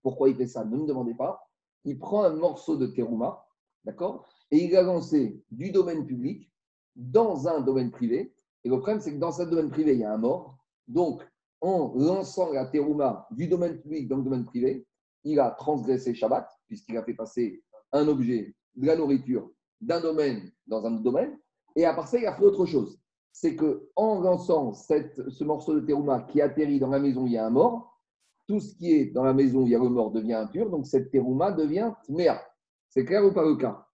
pourquoi 0.04 0.30
il 0.30 0.36
fait 0.36 0.46
ça 0.46 0.64
Ne 0.64 0.78
me 0.78 0.86
demandez 0.86 1.16
pas. 1.16 1.50
Il 1.84 1.98
prend 1.98 2.24
un 2.24 2.36
morceau 2.36 2.78
de 2.78 2.86
Terouma, 2.86 3.44
d'accord 3.84 4.30
Et 4.52 4.66
il 4.66 4.72
l'a 4.72 4.84
lancé 4.84 5.44
du 5.50 5.72
domaine 5.72 6.06
public 6.06 6.48
dans 6.96 7.48
un 7.48 7.62
domaine 7.62 7.90
privé. 7.90 8.36
Et 8.64 8.70
le 8.70 8.78
problème, 8.78 9.00
c'est 9.02 9.16
que 9.16 9.18
dans 9.18 9.32
ce 9.32 9.42
domaine 9.42 9.72
privé, 9.72 9.94
il 9.94 10.02
y 10.02 10.04
a 10.04 10.14
un 10.14 10.20
mort. 10.20 10.60
Donc, 10.88 11.28
en 11.60 11.92
lançant 11.96 12.52
la 12.52 12.68
terouma 12.68 13.28
du 13.32 13.48
domaine 13.48 13.82
public 13.82 14.08
dans 14.08 14.18
le 14.18 14.24
domaine 14.24 14.46
privé, 14.46 14.86
il 15.24 15.40
a 15.40 15.50
transgressé 15.50 16.14
Shabbat, 16.14 16.48
puisqu'il 16.68 16.96
a 16.98 17.04
fait 17.04 17.16
passer 17.16 17.64
un 17.92 18.08
objet, 18.08 18.56
de 18.76 18.86
la 18.86 18.96
nourriture, 18.96 19.50
d'un 19.82 20.02
domaine 20.02 20.52
dans 20.68 20.86
un 20.86 20.94
autre 20.94 21.04
domaine. 21.04 21.36
Et 21.76 21.84
à 21.84 21.96
part 21.96 22.08
ça, 22.08 22.20
il 22.20 22.28
a 22.28 22.36
fait 22.36 22.44
autre 22.44 22.68
chose. 22.68 23.00
C'est 23.38 23.58
que 23.58 23.90
en 23.98 24.22
lançant 24.22 24.72
cette- 24.72 25.30
ce 25.30 25.44
morceau 25.44 25.76
de 25.76 25.82
terouma 25.82 26.22
qui 26.22 26.40
atterrit 26.40 26.80
dans 26.80 26.88
la 26.88 27.00
maison 27.00 27.24
où 27.24 27.28
il 27.28 27.34
y 27.34 27.38
a 27.38 27.46
un 27.46 27.50
mort, 27.50 28.00
tout 28.48 28.62
ce 28.62 28.74
qui 28.76 28.94
est 28.94 29.08
dans 29.08 29.26
la 29.26 29.34
maison 29.34 29.60
où 29.60 29.66
il 29.66 29.72
y 29.72 29.76
a 29.76 29.78
le 29.80 29.90
mort 29.90 30.10
devient 30.12 30.36
impur, 30.36 30.70
donc 30.70 30.88
cette 30.88 31.12
terouma 31.12 31.52
devient 31.52 31.92
tméa. 32.06 32.42
C'est 32.88 33.04
clair 33.04 33.26
ou 33.26 33.34
pas 33.34 33.44
le 33.44 33.58
cas 33.58 33.86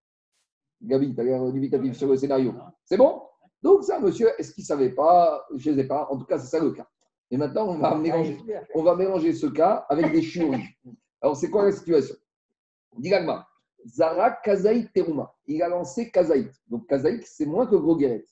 Gabi, 0.80 1.16
tu 1.16 1.22
as 1.22 1.24
l'air 1.24 1.52
dubitatif 1.52 1.98
sur 1.98 2.08
le 2.08 2.18
scénario. 2.18 2.54
C'est 2.86 2.98
bon? 2.98 3.24
Donc 3.64 3.84
ça, 3.84 4.00
monsieur, 4.00 4.30
est-ce 4.38 4.54
qu'il 4.54 4.62
ne 4.62 4.68
savait 4.68 4.92
pas? 4.92 5.44
Je 5.56 5.72
ne 5.72 5.78
sais 5.78 5.88
pas. 5.88 6.08
En 6.12 6.18
tout 6.20 6.26
cas, 6.26 6.38
c'est 6.38 6.56
ça 6.56 6.64
le 6.64 6.70
cas. 6.72 6.88
Et 7.32 7.38
maintenant, 7.38 7.68
on 7.70 7.78
va 7.80 7.96
mélanger, 7.96 8.38
on 8.76 8.84
va 8.84 8.96
mélanger 8.96 9.34
ce 9.34 9.48
cas 9.48 9.88
avec 9.90 10.12
des 10.12 10.22
chiouris. 10.22 10.66
Alors, 11.20 11.36
c'est 11.36 11.50
quoi 11.50 11.64
la 11.64 11.72
situation? 11.72 12.16
Digagma. 12.96 13.48
Zara 13.88 14.34
Kazaït 14.44 14.94
Teruma. 14.94 15.34
Il 15.48 15.64
a 15.64 15.68
lancé 15.68 16.12
Kazaït. 16.12 16.52
Donc, 16.68 16.86
Kazaït, 16.88 17.26
c'est 17.26 17.48
moins 17.48 17.66
que 17.66 17.76
gros 17.76 17.96
guéret. 17.96 18.24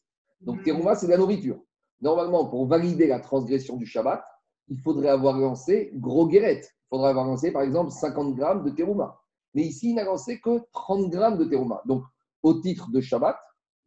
Donc, 0.42 0.64
Teruma, 0.64 0.96
c'est 0.96 1.06
de 1.06 1.12
la 1.12 1.18
nourriture. 1.18 1.60
Normalement, 2.02 2.46
pour 2.46 2.66
valider 2.66 3.08
la 3.08 3.20
transgression 3.20 3.76
du 3.76 3.86
Shabbat, 3.86 4.24
il 4.70 4.80
faudrait 4.80 5.10
avoir 5.10 5.38
lancé 5.38 5.92
gros 5.96 6.28
guéret. 6.28 6.62
Il 6.62 6.88
faudrait 6.90 7.10
avoir 7.10 7.26
lancé, 7.26 7.52
par 7.52 7.64
exemple, 7.64 7.92
50 7.92 8.36
grammes 8.36 8.64
de 8.64 8.70
Teruma. 8.70 9.20
Mais 9.54 9.64
ici, 9.64 9.90
il 9.90 9.96
n'a 9.96 10.04
lancé 10.04 10.40
que 10.40 10.62
30 10.72 11.10
grammes 11.10 11.38
de 11.38 11.46
Teruma. 11.46 11.82
Donc, 11.86 12.04
au 12.44 12.54
titre 12.54 12.90
de 12.92 13.02
Shabbat, 13.02 13.38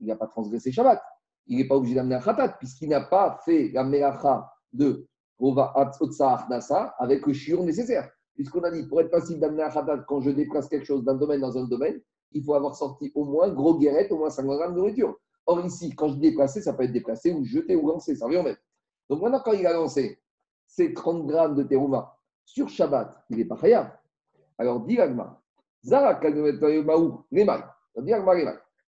il 0.01 0.09
n'a 0.09 0.17
pas 0.17 0.27
transgressé 0.27 0.73
Shabbat. 0.73 1.01
Il 1.47 1.57
n'est 1.59 1.67
pas 1.67 1.77
obligé 1.77 1.95
d'amener 1.95 2.17
un 2.17 2.21
khatat, 2.21 2.49
puisqu'il 2.59 2.89
n'a 2.89 3.01
pas 3.01 3.41
fait 3.45 3.71
la 3.73 3.85
melacha 3.85 4.49
de 4.73 5.07
Nasa 5.41 6.95
avec 6.99 7.27
le 7.27 7.33
shiur 7.33 7.63
nécessaire. 7.65 8.09
Puisqu'on 8.35 8.63
a 8.63 8.71
dit, 8.71 8.87
pour 8.87 9.01
être 9.01 9.11
possible 9.11 9.41
d'amener 9.41 9.63
un 9.63 9.71
khatat 9.71 9.99
quand 10.07 10.21
je 10.21 10.31
déplace 10.31 10.69
quelque 10.69 10.87
chose 10.87 11.05
d'un 11.05 11.15
domaine 11.15 11.41
dans 11.41 11.57
un 11.57 11.65
domaine, 11.65 12.01
il 12.33 12.43
faut 12.45 12.55
avoir 12.55 12.75
sorti 12.75 13.11
au 13.15 13.25
moins 13.25 13.49
gros 13.51 13.79
guérette, 13.79 14.13
au 14.13 14.19
moins 14.19 14.31
50 14.31 14.57
grammes 14.57 14.75
de 14.75 14.79
nourriture. 14.79 15.17
Or, 15.47 15.65
ici, 15.65 15.95
quand 15.95 16.09
je 16.09 16.15
dis 16.15 16.31
déplacer, 16.31 16.63
ça 16.63 16.73
peut 16.73 16.85
être 16.85 16.93
déplacé 16.93 17.33
ou 17.33 17.45
jeté 17.45 17.75
ou 17.77 17.89
lancé, 17.89 18.15
ça 18.15 18.27
revient 18.27 18.39
au 18.39 18.43
même. 18.43 18.57
Donc 19.09 19.23
maintenant, 19.23 19.41
quand 19.45 19.53
il 19.53 19.67
a 19.67 19.73
lancé 19.73 20.21
ces 20.67 20.95
30 20.95 21.27
grammes 21.27 21.55
de 21.55 21.63
terouma 21.65 22.17
sur 22.45 22.69
Shabbat, 22.69 23.25
il 23.31 23.39
n'est 23.39 23.45
pas 23.45 23.57
khayab. 23.57 23.89
Alors, 24.59 24.81
dit 24.81 24.97
l'agma, 24.97 25.41
Zara 25.85 26.15
Kalmaou, 26.15 27.25
les 27.31 27.45
mailles. 27.45 27.65
Dit 27.97 28.11
l'agma. 28.11 28.35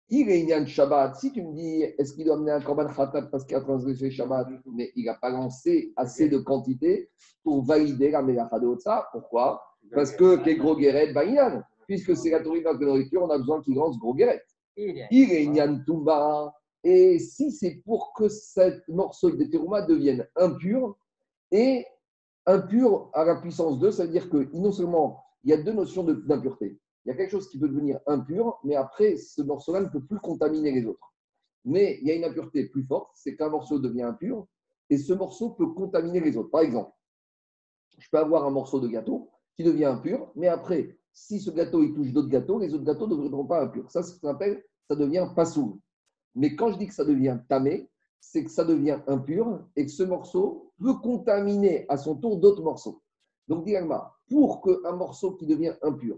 Il 0.09 0.29
est 0.29 0.41
Inyan 0.41 0.65
Shabbat. 0.65 1.15
Si 1.15 1.31
tu 1.31 1.41
me 1.41 1.53
dis, 1.53 1.81
est-ce 1.97 2.13
qu'il 2.13 2.25
doit 2.25 2.35
amener 2.35 2.51
un 2.51 2.61
korban 2.61 2.87
khatat 2.87 3.23
parce 3.23 3.45
qu'il 3.45 3.55
a 3.55 3.61
transgressé 3.61 4.11
Shabbat, 4.11 4.47
mais 4.71 4.91
il 4.95 5.05
n'a 5.05 5.15
pas 5.15 5.29
lancé 5.29 5.91
assez 5.95 6.29
de 6.29 6.37
quantité 6.37 7.09
pour 7.43 7.65
valider 7.65 8.11
la 8.11 8.21
melacha 8.21 8.59
de 8.59 8.67
Otsa. 8.67 9.07
Pourquoi? 9.11 9.63
Parce 9.93 10.11
que 10.11 10.43
les 10.43 10.55
gros 10.57 10.75
guéret, 10.75 11.13
Baïnan. 11.13 11.63
Puisque 11.87 12.15
c'est 12.15 12.29
la 12.29 12.41
tourine 12.41 12.63
de 12.63 12.85
nourriture, 12.85 13.23
on 13.23 13.29
a 13.29 13.37
besoin 13.37 13.61
qu'il 13.61 13.75
lance 13.75 13.97
gros 13.97 14.13
guéret. 14.13 14.41
Inyan 14.77 15.83
Tumba. 15.85 16.53
Et 16.83 17.19
si 17.19 17.51
c'est 17.51 17.81
pour 17.85 18.13
que 18.13 18.27
ce 18.27 18.81
morceau 18.89 19.31
de 19.31 19.43
terouma 19.45 19.81
devienne 19.81 20.27
impur, 20.35 20.97
et 21.51 21.85
impur 22.45 23.09
à 23.13 23.23
la 23.23 23.35
puissance 23.35 23.79
2, 23.79 23.91
ça 23.91 24.05
veut 24.05 24.11
dire 24.11 24.29
que 24.29 24.49
non 24.53 24.71
seulement 24.71 25.23
il 25.43 25.51
y 25.51 25.53
a 25.53 25.57
deux 25.57 25.71
notions 25.71 26.03
d'impureté. 26.03 26.79
Il 27.05 27.09
y 27.09 27.11
a 27.11 27.15
quelque 27.15 27.31
chose 27.31 27.49
qui 27.49 27.59
peut 27.59 27.67
devenir 27.67 27.99
impur, 28.07 28.59
mais 28.63 28.75
après, 28.75 29.17
ce 29.17 29.41
morceau-là 29.41 29.81
ne 29.81 29.87
peut 29.87 30.03
plus 30.03 30.19
contaminer 30.19 30.71
les 30.71 30.85
autres. 30.85 31.13
Mais 31.65 31.99
il 32.01 32.07
y 32.07 32.11
a 32.11 32.15
une 32.15 32.23
impureté 32.23 32.67
plus 32.69 32.83
forte, 32.83 33.11
c'est 33.13 33.35
qu'un 33.35 33.49
morceau 33.49 33.79
devient 33.79 34.03
impur, 34.03 34.47
et 34.89 34.97
ce 34.97 35.13
morceau 35.13 35.51
peut 35.51 35.67
contaminer 35.73 36.19
les 36.19 36.37
autres. 36.37 36.49
Par 36.49 36.61
exemple, 36.61 36.91
je 37.97 38.07
peux 38.09 38.17
avoir 38.17 38.45
un 38.45 38.51
morceau 38.51 38.79
de 38.79 38.87
gâteau 38.87 39.29
qui 39.55 39.63
devient 39.63 39.85
impur, 39.85 40.31
mais 40.35 40.47
après, 40.47 40.97
si 41.13 41.39
ce 41.39 41.51
gâteau 41.51 41.83
il 41.83 41.93
touche 41.93 42.11
d'autres 42.11 42.29
gâteaux, 42.29 42.59
les 42.59 42.73
autres 42.73 42.83
gâteaux 42.83 43.07
ne 43.07 43.15
deviendront 43.15 43.45
pas 43.45 43.63
impurs. 43.63 43.89
Ça, 43.91 44.03
c'est 44.03 44.15
ce 44.15 44.19
qu'on 44.19 44.29
appelle, 44.29 44.63
ça 44.89 44.95
devient 44.95 45.27
pasoul. 45.35 45.75
Mais 46.35 46.55
quand 46.55 46.71
je 46.71 46.77
dis 46.77 46.87
que 46.87 46.93
ça 46.93 47.05
devient 47.05 47.37
tamé, 47.47 47.89
c'est 48.19 48.43
que 48.43 48.49
ça 48.49 48.63
devient 48.63 48.99
impur 49.07 49.59
et 49.75 49.85
que 49.85 49.91
ce 49.91 50.03
morceau 50.03 50.71
peut 50.79 50.95
contaminer 50.95 51.85
à 51.89 51.97
son 51.97 52.15
tour 52.15 52.37
d'autres 52.37 52.63
morceaux. 52.63 53.01
Donc, 53.47 53.65
Diagma, 53.65 54.15
pour 54.29 54.61
qu'un 54.61 54.95
morceau 54.95 55.33
qui 55.33 55.45
devient 55.45 55.73
impur 55.81 56.17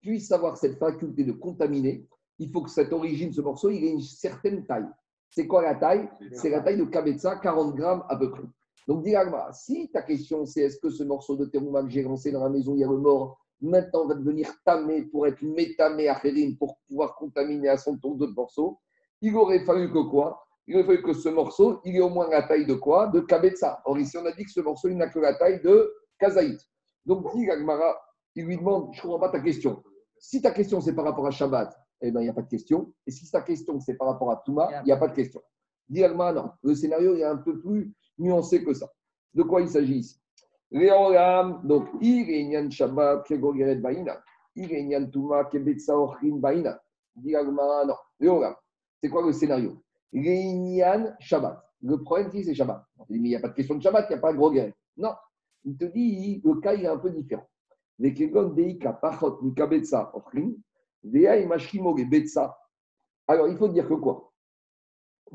puisse 0.00 0.30
avoir 0.30 0.56
cette 0.56 0.78
faculté 0.78 1.24
de 1.24 1.32
contaminer, 1.32 2.06
il 2.38 2.50
faut 2.50 2.62
que 2.62 2.70
cette 2.70 2.92
origine, 2.92 3.32
ce 3.32 3.40
morceau, 3.40 3.70
il 3.70 3.82
ait 3.84 3.92
une 3.92 4.02
certaine 4.02 4.64
taille. 4.66 4.88
C'est 5.30 5.46
quoi 5.46 5.62
la 5.62 5.74
taille? 5.74 6.08
C'est 6.32 6.50
la 6.50 6.60
taille 6.60 6.78
de 6.78 6.84
Kabetza, 6.84 7.36
40 7.36 7.74
grammes 7.74 8.04
à 8.08 8.16
peu 8.16 8.30
près. 8.30 8.44
Donc, 8.86 9.06
Agmara, 9.08 9.52
si 9.52 9.88
ta 9.88 10.02
question 10.02 10.46
c'est 10.46 10.60
est-ce 10.60 10.78
que 10.78 10.90
ce 10.90 11.02
morceau 11.02 11.34
de 11.36 11.46
terouma 11.46 11.82
que 11.82 11.88
j'ai 11.88 12.02
lancé 12.02 12.30
dans 12.30 12.44
la 12.44 12.50
maison, 12.50 12.74
il 12.74 12.80
y 12.80 12.84
a 12.84 12.88
le 12.88 12.98
mort, 12.98 13.40
maintenant 13.60 14.06
va 14.06 14.14
devenir 14.14 14.52
tamé 14.64 15.02
pour 15.02 15.26
être 15.26 15.42
métamé 15.42 16.08
à 16.08 16.20
pour 16.58 16.78
pouvoir 16.88 17.16
contaminer 17.16 17.68
à 17.68 17.76
son 17.76 17.96
tour 17.96 18.16
d'autres 18.16 18.34
morceaux, 18.34 18.78
il 19.20 19.34
aurait 19.36 19.64
fallu 19.64 19.90
que 19.92 20.08
quoi? 20.08 20.42
Il 20.66 20.74
aurait 20.76 20.84
fallu 20.84 21.02
que 21.02 21.12
ce 21.12 21.28
morceau, 21.28 21.80
il 21.84 21.96
ait 21.96 22.00
au 22.00 22.08
moins 22.08 22.28
la 22.28 22.42
taille 22.42 22.66
de 22.66 22.74
quoi? 22.74 23.08
De 23.08 23.20
Kabetza. 23.20 23.80
Or, 23.84 23.98
ici, 23.98 24.16
on 24.18 24.26
a 24.26 24.32
dit 24.32 24.44
que 24.44 24.50
ce 24.50 24.60
morceau, 24.60 24.88
il 24.88 24.96
n'a 24.96 25.08
que 25.08 25.18
la 25.18 25.34
taille 25.34 25.62
de 25.62 25.92
Kazaït. 26.18 26.60
Donc, 27.04 27.34
dit 27.34 27.48
Agmara, 27.50 27.96
il 28.34 28.44
lui 28.44 28.56
demande 28.56 28.92
Je 28.92 28.98
ne 28.98 29.02
comprends 29.02 29.20
pas 29.20 29.28
ta 29.30 29.40
question. 29.40 29.82
Si 30.18 30.42
ta 30.42 30.50
question, 30.50 30.80
c'est 30.80 30.94
par 30.94 31.04
rapport 31.04 31.26
à 31.26 31.30
Shabbat, 31.30 31.72
eh 32.02 32.10
bien, 32.10 32.20
il 32.20 32.24
n'y 32.24 32.30
a 32.30 32.34
pas 32.34 32.42
de 32.42 32.48
question. 32.48 32.92
Et 33.06 33.10
si 33.10 33.30
ta 33.30 33.42
question, 33.42 33.78
c'est 33.80 33.94
par 33.94 34.08
rapport 34.08 34.30
à 34.30 34.42
Touma, 34.44 34.68
il 34.82 34.86
n'y 34.86 34.92
a 34.92 34.96
pas 34.96 35.08
de 35.08 35.14
question. 35.14 35.40
Dit 35.88 36.02
Agmara, 36.02 36.32
non. 36.32 36.50
Le 36.62 36.74
scénario 36.74 37.14
est 37.14 37.24
un 37.24 37.36
peu 37.36 37.60
plus 37.60 37.94
nuancé 38.18 38.64
que 38.64 38.74
ça. 38.74 38.90
De 39.34 39.42
quoi 39.42 39.60
il 39.60 39.68
s'agit 39.68 39.98
ici? 39.98 40.20
Donc, 40.72 41.88
Irenyan 42.00 42.70
Shabbat, 42.70 43.26
Kegogeret 43.26 43.76
Baïna. 43.76 44.20
Irenyan 44.56 45.10
Touma, 45.10 45.44
Kebetsa 45.44 45.96
Ochrin 45.98 46.36
Baïna. 46.36 46.80
Dit 47.14 47.36
Agmara, 47.36 47.84
non. 47.84 47.94
Réolam. 48.20 48.54
C'est 49.02 49.08
quoi 49.08 49.24
le 49.24 49.32
scénario? 49.32 49.82
Réinyan 50.12 51.14
Shabbat. 51.20 51.62
Le 51.82 52.02
problème, 52.02 52.30
c'est 52.32 52.54
Shabbat. 52.54 52.84
Il 53.10 53.22
n'y 53.22 53.36
a 53.36 53.40
pas 53.40 53.48
de 53.48 53.54
question 53.54 53.76
de 53.76 53.82
Shabbat, 53.82 54.06
il 54.08 54.14
n'y 54.14 54.18
a 54.18 54.20
pas 54.20 54.32
de 54.32 54.38
gros 54.38 54.50
guerre. 54.50 54.72
Non. 54.96 55.14
Il 55.64 55.76
te 55.76 55.84
dit, 55.84 56.40
le 56.44 56.60
cas 56.60 56.74
il 56.74 56.84
est 56.84 56.88
un 56.88 56.98
peu 56.98 57.10
différent. 57.10 57.46
Les 57.98 58.12
gones 58.12 58.54
Deika, 58.54 58.92
Pachot, 58.92 59.40
Mikabetsa, 59.42 60.10
Ochrin, 60.14 60.52
Vea 61.02 61.36
et 61.36 61.46
Mashkimo, 61.46 61.94
Betsa. 61.94 62.56
Alors, 63.26 63.48
il 63.48 63.56
faut 63.56 63.68
dire 63.68 63.88
que 63.88 63.94
quoi? 63.94 64.32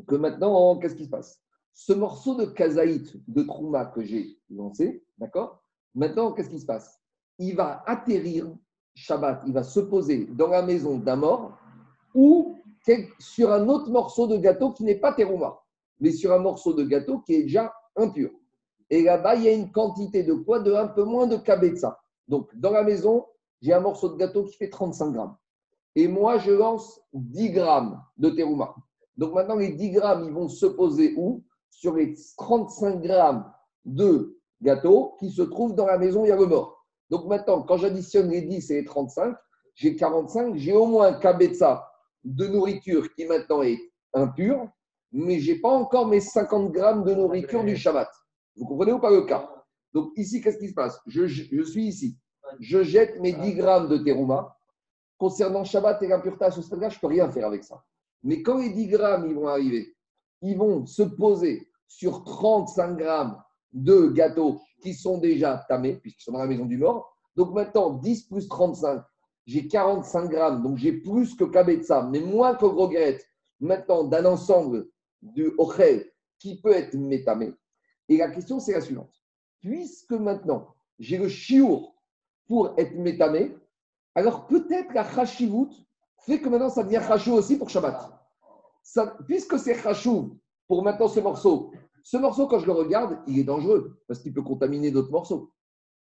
Que 0.08 0.16
maintenant, 0.16 0.78
qu'est-ce 0.78 0.96
qui 0.96 1.06
se 1.06 1.10
passe? 1.10 1.42
Ce 1.74 1.94
morceau 1.94 2.36
de 2.36 2.46
Kazaït, 2.46 3.16
de 3.28 3.44
Trouma 3.44 3.86
que 3.86 4.04
j'ai 4.04 4.38
lancé, 4.50 5.04
d'accord? 5.18 5.64
Maintenant, 5.96 6.32
qu'est-ce 6.32 6.50
qui 6.50 6.60
se 6.60 6.66
passe? 6.66 7.00
Il 7.40 7.56
va 7.56 7.84
atterrir 7.86 8.54
Shabbat, 8.94 9.44
il 9.48 9.54
va 9.54 9.64
se 9.64 9.80
poser 9.80 10.26
dans 10.28 10.50
la 10.50 10.62
maison 10.62 10.98
d'un 10.98 11.16
mort 11.16 11.58
ou 12.14 12.58
sur 13.20 13.52
un 13.52 13.68
autre 13.70 13.90
morceau 13.90 14.28
de 14.28 14.38
gâteau 14.38 14.74
qui 14.74 14.84
n'est 14.84 15.00
pas 15.00 15.14
terouma, 15.14 15.60
mais 16.00 16.12
sur 16.12 16.34
un 16.34 16.40
morceau 16.40 16.74
de 16.74 16.84
gâteau 16.84 17.20
qui 17.20 17.36
est 17.36 17.44
déjà 17.44 17.74
impur. 17.96 18.32
Et 18.90 19.04
là-bas, 19.04 19.36
il 19.36 19.44
y 19.44 19.48
a 19.48 19.54
une 19.54 19.72
quantité 19.72 20.24
de 20.24 20.34
quoi 20.34 20.60
De 20.60 20.74
un 20.74 20.88
peu 20.88 21.04
moins 21.04 21.28
de 21.28 21.38
kabetza. 21.38 22.00
Donc, 22.28 22.54
dans 22.56 22.72
la 22.72 22.84
maison, 22.84 23.26
j'ai 23.62 23.74
un 23.74 23.80
morceau 23.80 24.10
de 24.10 24.18
gâteau 24.18 24.44
qui 24.44 24.58
fait 24.58 24.70
35 24.70 25.12
grammes. 25.12 25.36
Et 25.96 26.08
moi, 26.08 26.38
je 26.38 26.52
lance 26.52 27.00
10 27.14 27.52
grammes 27.52 28.02
de 28.18 28.30
terouma. 28.30 28.76
Donc 29.18 29.34
maintenant, 29.34 29.56
les 29.56 29.70
10 29.74 29.92
grammes, 29.92 30.26
ils 30.26 30.34
vont 30.34 30.48
se 30.48 30.66
poser 30.66 31.14
où? 31.18 31.44
Sur 31.72 31.96
les 31.96 32.14
35 32.38 33.02
grammes 33.02 33.52
de 33.86 34.38
gâteau 34.62 35.16
qui 35.20 35.32
se 35.32 35.42
trouvent 35.42 35.74
dans 35.74 35.88
la 35.88 35.98
maison, 35.98 36.24
il 36.24 36.30
y 36.30 36.32
a 36.32 36.36
le 36.36 36.46
mort. 36.46 36.86
Donc 37.10 37.26
maintenant, 37.26 37.64
quand 37.64 37.78
j'additionne 37.78 38.30
les 38.30 38.42
10 38.42 38.72
et 38.72 38.82
les 38.82 38.86
35, 38.86 39.36
j'ai 39.76 39.96
45, 39.96 40.56
j'ai 40.56 40.74
au 40.74 40.86
moins 40.86 41.08
un 41.08 41.14
kabetza 41.14 41.88
de 42.24 42.48
nourriture 42.48 43.14
qui 43.16 43.26
maintenant 43.26 43.64
est 43.64 43.80
impure, 44.14 44.68
mais 45.12 45.40
je 45.40 45.52
n'ai 45.52 45.60
pas 45.60 45.70
encore 45.70 46.08
mes 46.08 46.20
50 46.20 46.72
grammes 46.72 47.04
de 47.04 47.14
nourriture 47.14 47.64
du 47.64 47.76
Shabbat. 47.76 48.10
Vous 48.56 48.66
comprenez 48.66 48.94
ou 48.94 49.00
pas 49.00 49.12
le 49.12 49.24
cas? 49.24 49.50
Donc 49.94 50.12
ici, 50.16 50.42
qu'est-ce 50.42 50.58
qui 50.58 50.70
se 50.70 50.74
passe? 50.74 51.00
Je, 51.08 51.26
je, 51.26 51.64
suis 51.64 51.86
ici. 51.86 52.18
Je 52.60 52.84
jette 52.84 53.20
mes 53.20 53.34
10 53.34 53.56
grammes 53.56 53.90
de 53.90 53.98
terouma. 53.98 54.58
Concernant 55.18 55.64
Shabbat 55.64 56.02
et 56.04 56.08
l'impureté 56.08 56.46
à 56.46 56.52
ce 56.52 56.62
stade-là, 56.62 56.90
je 56.90 56.98
ne 56.98 57.02
peux 57.02 57.08
rien 57.08 57.30
faire 57.30 57.46
avec 57.46 57.64
ça. 57.64 57.84
Mais 58.24 58.42
quand 58.42 58.58
les 58.58 58.70
10 58.70 58.88
grammes 58.88 59.28
ils 59.28 59.36
vont 59.36 59.48
arriver, 59.48 59.96
ils 60.42 60.58
vont 60.58 60.86
se 60.86 61.04
poser 61.04 61.68
sur 61.88 62.24
35 62.24 62.98
grammes 62.98 63.42
de 63.74 64.08
gâteaux 64.08 64.62
qui 64.82 64.94
sont 64.94 65.18
déjà 65.18 65.66
tamés, 65.68 65.98
puisqu'ils 65.98 66.24
sont 66.24 66.32
dans 66.34 66.40
la 66.40 66.48
maison 66.48 66.66
du 66.66 66.78
mort. 66.78 67.16
Donc 67.36 67.54
maintenant, 67.54 67.92
10 67.92 68.24
plus 68.24 68.48
35, 68.48 69.04
j'ai 69.46 69.68
45 69.68 70.30
grammes, 70.30 70.64
donc 70.64 70.78
j'ai 70.78 70.94
plus 70.94 71.36
que 71.36 71.44
Kabetza, 71.44 72.04
mais 72.12 72.20
moins 72.20 72.56
que 72.56 72.66
Grogret, 72.66 73.20
maintenant 73.60 74.04
d'un 74.04 74.26
ensemble 74.26 74.88
du 75.22 75.52
Ochel 75.58 76.12
qui 76.40 76.60
peut 76.60 76.74
être 76.74 76.96
métamé. 76.96 77.54
Et 78.10 78.18
la 78.18 78.30
question, 78.30 78.60
c'est 78.60 78.74
la 78.74 78.82
suivante. 78.82 79.14
Puisque 79.60 80.12
maintenant, 80.12 80.74
j'ai 81.00 81.18
le 81.18 81.30
chiour 81.30 81.96
pour 82.48 82.74
être 82.78 82.96
métamé, 82.96 83.56
alors 84.16 84.48
peut-être 84.48 84.94
la 84.94 85.10
chashivut 85.10 85.70
fait 86.26 86.40
que 86.40 86.50
maintenant 86.50 86.70
ça 86.70 86.84
devient 86.84 87.02
chashou 87.08 87.34
aussi 87.34 87.58
pour 87.58 87.70
Shabbat. 87.70 88.21
Puisque 89.26 89.58
c'est 89.60 89.76
chashou 89.76 90.40
pour 90.68 90.84
maintenant 90.84 91.08
ce 91.08 91.20
morceau, 91.20 91.72
ce 92.04 92.18
morceau, 92.18 92.48
quand 92.48 92.60
je 92.60 92.66
le 92.66 92.72
regarde, 92.72 93.20
il 93.28 93.40
est 93.40 93.44
dangereux 93.44 94.02
parce 94.08 94.20
qu'il 94.20 94.34
peut 94.34 94.42
contaminer 94.42 94.92
d'autres 94.92 95.12
morceaux. 95.12 95.52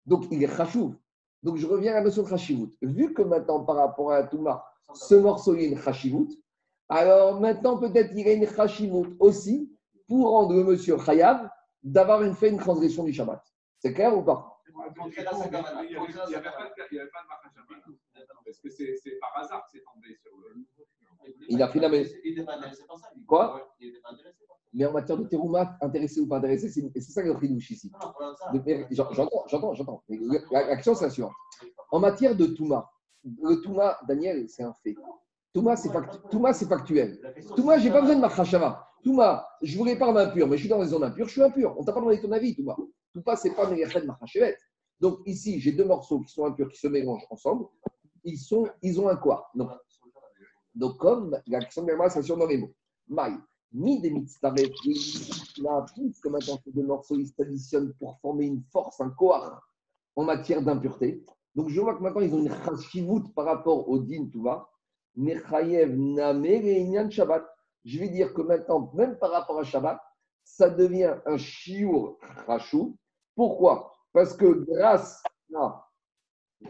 Donc 0.07 0.24
il 0.30 0.43
est 0.43 0.57
chashou. 0.57 0.95
Donc 1.43 1.57
je 1.57 1.66
reviens 1.66 1.93
à 1.93 1.97
la 1.97 2.03
notion 2.03 2.22
de. 2.22 2.68
Vu 2.82 3.14
que 3.14 3.22
maintenant, 3.22 3.64
par 3.64 3.76
rapport 3.76 4.12
à 4.12 4.24
Touma, 4.24 4.64
ce 4.95 5.14
morceau 5.14 5.55
il 5.55 5.62
est 5.62 5.68
une 5.68 5.78
chashivut, 5.78 6.28
alors 6.88 7.41
maintenant 7.41 7.78
peut-être 7.78 8.11
il 8.14 8.26
y 8.26 8.28
a 8.28 8.32
une 8.32 8.47
chashivut 8.47 9.16
aussi 9.18 9.70
pour 10.09 10.30
rendre 10.30 10.55
le 10.55 10.64
monsieur 10.64 10.99
chayav 10.99 11.49
d'avoir 11.82 12.20
fait 12.34 12.51
une 12.51 12.59
transgression 12.59 13.05
du 13.05 13.12
Shabbat. 13.12 13.43
C'est 13.78 13.93
clair 13.95 14.16
ou 14.16 14.22
pas? 14.22 14.61
Il 14.66 14.72
n'y 15.09 15.18
avait 15.18 16.43
pas 16.43 16.70
de. 17.86 17.95
Parce 18.45 18.59
que 18.59 18.70
c'est 18.70 19.18
par 19.20 19.36
hasard 19.36 19.64
que 19.64 19.70
c'est 19.72 19.84
tombé 19.84 20.16
sur 20.20 20.32
le. 20.38 20.64
Il 21.48 21.62
a 21.62 21.68
fait 21.68 21.80
la 21.80 21.88
même. 21.88 22.04
Il 22.24 22.30
n'était 22.30 22.44
pas 22.44 22.56
intéressé 22.56 22.84
par 22.86 22.98
ça. 22.98 23.08
lui. 23.14 23.24
Quoi 23.24 23.74
Il 23.80 23.88
n'était 23.88 24.00
pas 24.00 24.10
intéressé 24.10 24.44
par 24.46 24.56
ça. 24.56 24.62
Mais 24.72 24.86
en 24.86 24.92
matière 24.92 25.18
de 25.18 25.24
terouma, 25.24 25.76
intéressé 25.80 26.20
ou 26.20 26.28
pas 26.28 26.36
intéressé, 26.38 26.68
c'est 26.68 27.00
ça 27.00 27.22
le 27.22 27.32
ridouche 27.32 27.70
ici. 27.72 27.90
Non, 28.52 28.62
J'entends, 28.90 29.44
j'entends, 29.48 29.74
j'entends. 29.74 30.04
La 30.52 30.76
question, 30.76 30.94
c'est 30.94 31.04
la 31.06 31.10
suivante. 31.10 31.32
En 31.90 31.98
matière 31.98 32.36
de 32.36 32.46
Touma, 32.46 32.88
le 33.24 33.56
Touma, 33.62 33.98
Daniel, 34.06 34.48
c'est 34.48 34.62
un 34.62 34.74
fait. 34.84 34.94
Touma, 35.52 35.74
c'est 35.74 35.88
factu- 35.88 36.68
factuel. 36.68 37.20
Touma, 37.56 37.74
c'est 37.76 37.82
j'ai 37.82 37.90
pas 37.90 38.00
besoin 38.00 38.14
de 38.16 38.20
Machashava. 38.20 38.86
Touma, 39.02 39.44
je 39.62 39.76
voulais 39.76 39.96
pas 39.96 40.06
impur, 40.12 40.46
mais 40.46 40.56
je 40.56 40.60
suis 40.62 40.68
dans 40.68 40.80
les 40.80 40.88
zones 40.88 41.02
impures, 41.02 41.26
je 41.26 41.32
suis 41.32 41.42
impur. 41.42 41.74
On 41.76 41.82
t'a 41.82 41.92
pas 41.92 41.98
demandé 42.00 42.20
ton 42.20 42.30
avis, 42.30 42.54
Touma. 42.54 42.76
Touma, 43.12 43.34
c'est 43.34 43.50
pas 43.54 43.68
Megachet 43.68 44.04
Machachevet. 44.04 44.56
Donc 45.00 45.18
ici, 45.26 45.58
j'ai 45.58 45.72
deux 45.72 45.84
morceaux 45.84 46.20
qui 46.20 46.32
sont 46.32 46.44
impurs, 46.44 46.68
qui 46.68 46.78
se 46.78 46.86
mélangent 46.86 47.26
ensemble. 47.30 47.64
Ils, 48.22 48.36
sont, 48.38 48.68
ils 48.82 49.00
ont 49.00 49.08
un 49.08 49.16
quoi? 49.16 49.50
Donc, 49.54 49.70
donc 50.74 50.98
comme 50.98 51.38
la 51.46 51.60
question 51.60 51.84
de 51.84 52.22
sur 52.22 52.36
dans 52.36 52.46
les 52.46 52.58
mots. 52.58 52.72
Maï, 53.08 53.36
ni 53.72 54.00
des 54.00 54.10
mitzvahs, 54.10 54.54
là, 55.62 55.84
puisque 55.94 56.26
maintenant 56.26 56.58
ces 56.64 56.72
deux 56.72 56.82
morceaux, 56.82 57.16
ils 57.16 57.28
s'additionnent 57.28 57.92
pour 57.94 58.18
former 58.20 58.46
une 58.46 58.62
force, 58.72 59.00
un 59.00 59.10
koar 59.10 59.62
en 60.16 60.24
matière 60.24 60.62
d'impureté. 60.62 61.24
Donc 61.54 61.68
je 61.68 61.80
vois 61.80 61.96
que 61.96 62.02
maintenant, 62.02 62.20
ils 62.20 62.34
ont 62.34 62.40
une 62.40 62.54
chashivut 62.64 63.32
par 63.34 63.46
rapport 63.46 63.88
au 63.88 63.98
din, 63.98 64.28
tu 64.30 64.38
vois. 64.38 64.70
Shabbat. 67.10 67.44
Je 67.84 67.98
vais 67.98 68.08
dire 68.08 68.32
que 68.34 68.42
maintenant, 68.42 68.90
même 68.94 69.18
par 69.18 69.30
rapport 69.30 69.58
à 69.58 69.64
Shabbat, 69.64 70.00
ça 70.44 70.70
devient 70.70 71.14
un 71.26 71.36
shiur 71.36 72.16
rachou. 72.46 72.96
Pourquoi? 73.34 73.96
Parce 74.12 74.34
que 74.34 74.64
grâce 74.68 75.22
à 75.54 75.84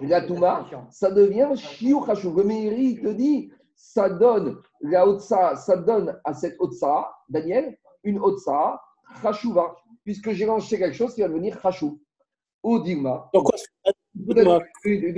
la 0.00 0.22
Touma, 0.22 0.66
ça 0.90 1.10
devient 1.10 1.50
shiur 1.56 2.04
rachou. 2.04 2.32
Le 2.34 2.44
Meiri 2.44 3.00
te 3.00 3.08
dit, 3.08 3.52
ça 3.82 4.10
donne 4.10 4.60
la 4.82 5.06
Otsa, 5.08 5.56
ça 5.56 5.76
donne 5.76 6.20
à 6.24 6.34
cette 6.34 6.56
Otsa, 6.60 7.10
Daniel, 7.28 7.78
une 8.04 8.18
Otsa 8.20 8.80
rachouva, 9.22 9.74
puisque 10.04 10.32
j'ai 10.32 10.44
lancé 10.46 10.78
quelque 10.78 10.94
chose 10.96 11.14
qui 11.14 11.22
va 11.22 11.28
devenir 11.28 11.56
rachou. 11.56 12.00
Au 12.62 12.78
digma, 12.78 13.30
Donc, 13.32 13.44
quoi, 13.44 13.58
Peut-être, 14.26 14.60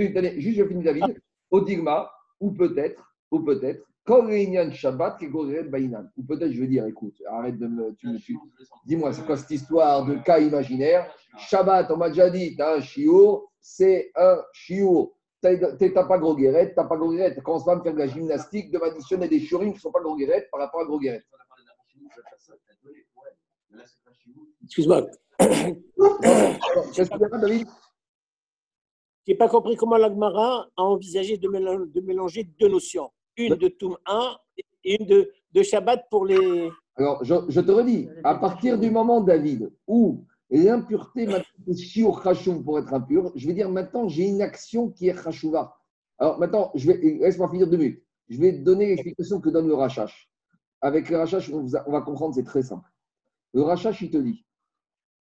attendez, 0.09 0.39
juste 0.39 0.57
je 0.59 0.65
finis 0.65 0.83
David, 0.83 1.21
au 1.51 1.59
digma, 1.61 2.09
ou 2.39 2.51
peut-être, 2.51 3.03
ou 3.31 3.41
peut-être, 3.41 3.83
Réunion 4.07 4.71
Shabbat, 4.71 5.19
Baïnan. 5.69 6.05
Ou 6.17 6.23
peut-être, 6.23 6.51
je 6.51 6.61
veux 6.61 6.67
dire, 6.67 6.85
écoute, 6.85 7.15
arrête 7.29 7.57
de 7.57 7.67
me. 7.67 7.93
Tu 7.95 8.07
me 8.07 8.17
tu- 8.17 8.37
Dis-moi, 8.85 9.13
c'est 9.13 9.25
quoi 9.25 9.37
cette 9.37 9.51
histoire 9.51 10.05
de 10.05 10.15
cas 10.15 10.39
imaginaire? 10.39 11.13
Shabbat, 11.37 11.89
on 11.91 11.97
m'a 11.97 12.09
déjà 12.09 12.29
dit, 12.29 12.55
t'as 12.55 12.77
un 12.77 12.81
chiour, 12.81 13.51
c'est 13.61 14.11
un 14.15 14.41
chiour. 14.51 15.15
T'as 15.43 16.05
pas 16.05 16.17
gros 16.17 16.35
guérette, 16.35 16.73
t'as 16.73 16.85
pas 16.85 16.95
gros 16.95 17.11
guérette. 17.11 17.43
Commence 17.43 17.65
pas 17.65 17.73
à 17.73 17.75
me 17.75 17.83
faire 17.83 17.93
de 17.93 17.99
la 17.99 18.07
gymnastique, 18.07 18.71
de 18.71 18.77
m'additionner 18.77 19.27
des 19.27 19.41
chiourines 19.41 19.71
qui 19.71 19.77
ne 19.77 19.81
sont 19.81 19.91
pas 19.91 19.99
gros 19.99 20.15
guérette 20.15 20.49
par 20.49 20.61
rapport 20.61 20.79
à 20.79 20.85
gros 20.85 20.99
guérette. 20.99 21.25
On 21.29 22.09
je 22.09 22.19
excuse-moi, 24.63 25.07
Alors, 25.39 26.89
Qu'est-ce 26.93 27.09
qu'il 27.09 27.19
y 27.19 27.25
a, 27.25 27.37
David? 27.37 27.67
J'ai 29.27 29.35
pas 29.35 29.49
compris 29.49 29.75
comment 29.75 29.97
l'Agmara 29.97 30.69
a 30.77 30.81
envisagé 30.81 31.37
de 31.37 31.49
mélanger, 31.49 31.91
de 31.93 32.01
mélanger 32.01 32.43
deux 32.59 32.69
notions. 32.69 33.11
Une 33.35 33.55
de 33.55 33.67
Toum 33.67 33.97
1 34.05 34.37
et 34.85 34.99
une 34.99 35.05
de, 35.05 35.29
de 35.51 35.63
Shabbat 35.63 36.05
pour 36.09 36.25
les. 36.25 36.69
Alors, 36.95 37.23
je, 37.23 37.35
je 37.49 37.59
te 37.59 37.71
redis, 37.71 38.07
à 38.23 38.35
partir 38.35 38.77
du 38.77 38.89
moment, 38.89 39.19
David, 39.19 39.73
où 39.87 40.23
l'impureté 40.57 41.25
maintenant 41.25 41.73
shiur 41.75 42.23
chashuv 42.23 42.63
pour 42.63 42.79
être 42.79 42.93
impur, 42.93 43.31
je 43.35 43.47
vais 43.47 43.53
dire 43.53 43.69
maintenant, 43.69 44.07
j'ai 44.07 44.27
une 44.27 44.41
action 44.41 44.89
qui 44.89 45.07
est 45.07 45.15
chashuva. 45.15 45.75
Alors 46.19 46.39
maintenant, 46.39 46.71
je 46.75 46.91
vais, 46.91 46.97
laisse-moi 46.97 47.49
finir 47.49 47.67
deux 47.67 47.77
minutes. 47.77 48.03
Je 48.29 48.39
vais 48.39 48.51
donner 48.51 48.87
l'explication 48.87 49.41
que 49.41 49.49
donne 49.49 49.67
le 49.67 49.73
rachash. 49.73 50.29
avec 50.81 51.09
le 51.09 51.17
rachat, 51.17 51.39
on 51.51 51.91
va 51.91 52.01
comprendre, 52.01 52.35
c'est 52.35 52.43
très 52.43 52.63
simple. 52.63 52.87
Le 53.53 53.61
rachat, 53.61 53.91
il 54.01 54.11
te 54.11 54.17
dit 54.17 54.45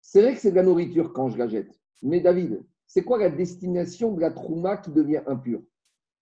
c'est 0.02 0.20
vrai 0.20 0.34
que 0.34 0.40
c'est 0.40 0.50
de 0.50 0.56
la 0.56 0.64
nourriture 0.64 1.12
quand 1.12 1.28
je 1.28 1.38
la 1.38 1.48
jette. 1.48 1.80
Mais 2.02 2.20
David, 2.20 2.66
c'est 2.86 3.04
quoi 3.04 3.18
la 3.18 3.30
destination 3.30 4.12
de 4.12 4.20
la 4.20 4.32
trouma 4.32 4.76
qui 4.76 4.90
devient 4.90 5.22
impure? 5.26 5.62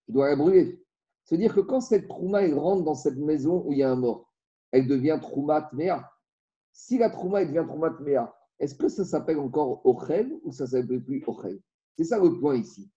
Je 0.07 0.13
dois 0.13 0.29
la 0.29 0.37
brûler. 0.37 0.85
C'est-à-dire 1.25 1.55
que 1.55 1.61
quand 1.61 1.81
cette 1.81 2.07
trouma 2.07 2.43
elle 2.43 2.59
rentre 2.59 2.85
dans 2.85 2.95
cette 2.95 3.17
maison 3.17 3.65
où 3.65 3.73
il 3.73 3.79
y 3.79 3.83
a 3.83 3.91
un 3.91 3.97
mort, 3.97 4.31
elle 4.71 4.87
devient 4.87 5.19
trouma 5.21 5.63
tmea. 5.63 6.09
Si 6.73 6.99
la 6.99 7.09
trouma 7.09 7.41
elle 7.41 7.49
devient 7.49 7.67
trouma 7.67 7.91
tmea, 7.91 8.33
est-ce 8.61 8.75
que 8.75 8.89
ça 8.89 9.05
s'appelle 9.05 9.39
encore 9.39 9.85
ochel 9.87 10.31
ou 10.45 10.53
ça 10.53 10.65
ne 10.65 10.69
s'appelle 10.69 11.03
plus 11.03 11.25
ochel? 11.27 11.59
C'est 11.97 12.05
ça 12.05 12.19
le 12.19 12.39
point 12.39 12.57
ici. 12.57 12.91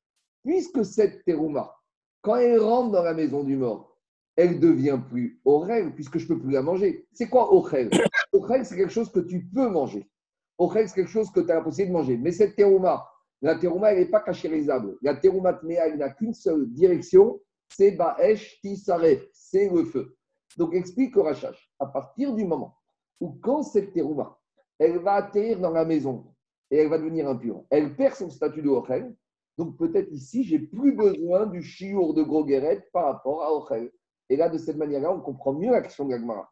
Puisque 0.43 0.84
cette 0.84 1.24
terouma, 1.24 1.74
quand 2.22 2.36
elle 2.36 2.59
rentre 2.59 2.91
dans 2.91 3.01
la 3.01 3.14
maison 3.14 3.43
du 3.43 3.55
mort, 3.55 3.97
elle 4.36 4.59
devient 4.59 4.99
plus 5.09 5.41
ochel 5.45 5.95
puisque 5.95 6.18
je 6.18 6.26
ne 6.26 6.28
peux 6.36 6.41
plus 6.41 6.51
la 6.51 6.61
manger. 6.61 7.07
C'est 7.14 7.30
quoi 7.30 7.53
ochel? 7.53 7.89
Ochel, 8.34 8.66
c'est 8.66 8.76
quelque 8.76 8.91
chose 8.91 9.11
que 9.11 9.20
tu 9.22 9.45
peux 9.45 9.70
manger. 9.70 10.09
Ochel, 10.57 10.89
c'est 10.89 10.95
quelque 10.95 11.09
chose 11.09 11.32
que 11.32 11.39
tu 11.39 11.51
as 11.51 11.55
la 11.55 11.61
possibilité 11.61 11.93
de 11.93 11.97
manger. 11.97 12.18
Mais 12.18 12.32
cette 12.32 12.55
terouma, 12.55 13.07
la 13.41 13.55
terouma, 13.55 13.93
elle 13.93 13.99
n'est 13.99 14.11
pas 14.11 14.22
cachérisable. 14.22 14.97
La 15.01 15.16
terouma 15.16 15.53
tmea, 15.53 15.88
elle 15.88 15.97
n'a 15.97 16.09
qu'une 16.09 16.34
seule 16.34 16.68
direction, 16.72 17.39
c'est 17.70 17.91
Baesh 17.91 18.59
Tisaref, 18.61 19.24
c'est 19.32 19.70
le 19.70 19.86
feu. 19.86 20.18
Donc 20.57 20.74
explique 20.74 21.16
Rachash, 21.16 21.72
à 21.80 21.86
partir 21.86 22.34
du 22.34 22.43
moment 22.43 22.76
où 23.20 23.38
quand 23.41 23.64
cette 23.64 23.93
terouma, 23.93 24.38
elle 24.84 24.99
va 24.99 25.13
atterrir 25.13 25.59
dans 25.59 25.71
la 25.71 25.86
maison 25.86 26.25
et 26.69 26.77
elle 26.77 26.89
va 26.89 26.97
devenir 26.97 27.27
impure, 27.27 27.63
elle 27.69 27.95
perd 27.95 28.15
son 28.15 28.29
statut 28.29 28.61
de 28.61 28.69
Ochel, 28.69 29.15
donc 29.57 29.77
peut-être 29.77 30.11
ici, 30.11 30.43
j'ai 30.43 30.59
plus 30.59 30.93
besoin 30.93 31.45
du 31.45 31.61
chiour 31.61 32.13
de 32.13 32.23
Grogueret 32.23 32.88
par 32.91 33.05
rapport 33.05 33.43
à 33.43 33.53
Ochel. 33.53 33.91
Et 34.29 34.36
là, 34.36 34.49
de 34.49 34.57
cette 34.57 34.77
manière-là, 34.77 35.13
on 35.13 35.21
comprend 35.21 35.53
mieux 35.53 35.71
l'action 35.71 36.05
de 36.05 36.11
l'Agmara. 36.11 36.49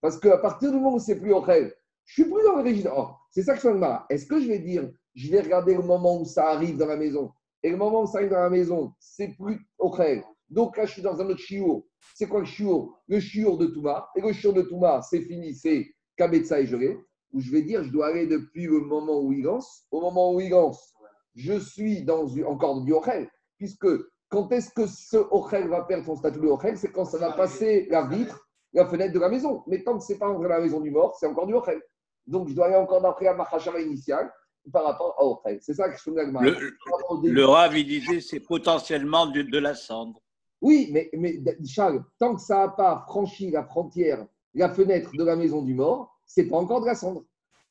Parce 0.00 0.18
qu'à 0.18 0.38
partir 0.38 0.70
du 0.70 0.76
moment 0.76 0.94
où 0.94 0.98
c'est 0.98 1.20
plus 1.20 1.32
Ochel, 1.32 1.72
je 2.04 2.14
suis 2.14 2.24
plus 2.24 2.42
dans 2.42 2.56
le 2.56 2.62
régime. 2.62 2.90
Oh, 2.94 3.10
c'est 3.30 3.42
ça 3.42 3.54
que 3.54 3.60
je 3.60 3.68
Agmara. 3.68 4.04
Est-ce 4.10 4.26
que 4.26 4.40
je 4.40 4.48
vais 4.48 4.58
dire, 4.58 4.90
je 5.14 5.30
vais 5.30 5.40
regarder 5.40 5.74
le 5.74 5.82
moment 5.82 6.20
où 6.20 6.24
ça 6.24 6.48
arrive 6.48 6.76
dans 6.76 6.86
la 6.86 6.96
maison? 6.96 7.30
Et 7.62 7.70
le 7.70 7.76
moment 7.76 8.02
où 8.02 8.06
ça 8.06 8.18
arrive 8.18 8.30
dans 8.30 8.40
la 8.40 8.50
maison, 8.50 8.92
c'est 8.98 9.36
plus 9.36 9.60
Ochel. 9.78 10.24
Donc 10.48 10.76
là, 10.76 10.86
je 10.86 10.92
suis 10.92 11.02
dans 11.02 11.20
un 11.20 11.26
autre 11.26 11.40
chiour. 11.40 11.86
C'est 12.14 12.26
quoi 12.26 12.40
le 12.40 12.46
chiour? 12.46 13.00
Le 13.06 13.20
chiour 13.20 13.58
de 13.58 13.66
Touma. 13.66 14.08
Et 14.16 14.20
le 14.20 14.32
chiour 14.32 14.52
de 14.52 14.62
Touma, 14.62 15.00
c'est 15.02 15.20
fini, 15.20 15.54
c'est 15.54 15.86
Kabetza 16.16 16.60
et 16.60 16.66
gelé. 16.66 16.98
Où 17.32 17.40
je 17.40 17.50
vais 17.50 17.62
dire, 17.62 17.84
je 17.84 17.90
dois 17.90 18.08
aller 18.08 18.26
depuis 18.26 18.64
le 18.64 18.80
moment 18.80 19.20
où 19.20 19.32
il 19.32 19.42
lance 19.42 19.84
au 19.90 20.00
moment 20.00 20.32
où 20.32 20.40
il 20.40 20.50
lance. 20.50 20.94
Je 21.34 21.58
suis 21.58 22.02
dans 22.02 22.26
encore 22.46 22.82
du 22.82 22.92
Ochel. 22.92 23.30
Puisque 23.56 23.86
quand 24.28 24.50
est-ce 24.52 24.70
que 24.70 24.86
ce 24.86 25.16
Ochel 25.16 25.68
va 25.68 25.84
perdre 25.84 26.04
son 26.04 26.16
statut 26.16 26.40
de 26.40 26.46
Ochel? 26.46 26.76
C'est 26.76 26.90
quand 26.90 27.04
ça 27.04 27.18
va 27.18 27.32
passer 27.32 27.86
la 27.90 28.06
vitre, 28.06 28.48
la 28.72 28.86
fenêtre 28.86 29.14
de 29.14 29.20
la 29.20 29.28
maison. 29.28 29.62
Mais 29.66 29.82
tant 29.82 29.96
que 29.98 30.04
c'est 30.04 30.18
pas 30.18 30.28
entré 30.28 30.44
dans 30.44 30.54
la 30.54 30.60
maison 30.60 30.80
du 30.80 30.90
mort, 30.90 31.16
c'est 31.18 31.26
encore 31.26 31.46
du 31.46 31.54
Ochel. 31.54 31.80
Donc 32.26 32.48
je 32.48 32.54
dois 32.54 32.66
aller 32.66 32.76
encore 32.76 33.00
d'après 33.00 33.26
la 33.26 33.34
Machashara 33.34 33.80
initiale 33.80 34.32
par 34.72 34.84
rapport 34.84 35.14
à 35.18 35.24
Ochel. 35.24 35.58
C'est 35.62 35.74
ça 35.74 35.88
que 35.88 35.96
je 35.96 36.00
suis 36.00 36.12
Le, 36.12 37.30
le 37.32 37.44
Rav, 37.44 37.76
il 37.76 37.86
disait 37.86 38.20
c'est 38.20 38.40
potentiellement 38.40 39.26
de, 39.26 39.42
de 39.42 39.58
la 39.58 39.74
cendre. 39.74 40.20
Oui, 40.60 40.90
mais, 40.92 41.08
mais 41.14 41.40
Charles, 41.66 42.04
tant 42.18 42.34
que 42.34 42.42
ça 42.42 42.66
n'a 42.66 42.68
pas 42.68 43.04
franchi 43.08 43.50
la 43.50 43.64
frontière, 43.64 44.26
la 44.54 44.68
fenêtre 44.68 45.10
de 45.16 45.24
la 45.24 45.36
maison 45.36 45.62
du 45.62 45.74
mort, 45.74 46.19
c'est 46.32 46.48
pas 46.48 46.58
encore 46.58 46.80
de 46.80 46.86
la 46.86 46.94
cendre. 46.94 47.24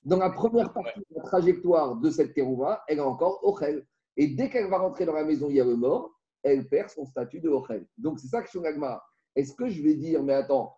Dans 0.03 0.17
la 0.17 0.29
première 0.29 0.73
partie 0.73 0.99
de 0.99 1.15
la 1.15 1.23
trajectoire 1.23 1.95
de 1.95 2.09
cette 2.09 2.33
terouma, 2.33 2.83
elle 2.87 2.97
est 2.97 3.01
encore 3.01 3.39
Ochel. 3.43 3.85
Et 4.17 4.27
dès 4.27 4.49
qu'elle 4.49 4.69
va 4.69 4.79
rentrer 4.79 5.05
dans 5.05 5.13
la 5.13 5.23
maison 5.23 5.49
il 5.49 5.55
y 5.55 5.61
a 5.61 5.65
le 5.65 5.77
mort, 5.77 6.11
elle 6.43 6.67
perd 6.67 6.89
son 6.89 7.05
statut 7.05 7.39
de 7.39 7.47
Ochel. 7.47 7.87
Donc 7.97 8.19
c'est 8.19 8.27
ça 8.27 8.41
que 8.41 8.47
je 8.47 8.57
suis 8.57 8.67
Agmara. 8.67 9.01
Est-ce 9.35 9.53
que 9.53 9.69
je 9.69 9.81
vais 9.81 9.93
dire, 9.93 10.23
mais 10.23 10.33
attends, 10.33 10.75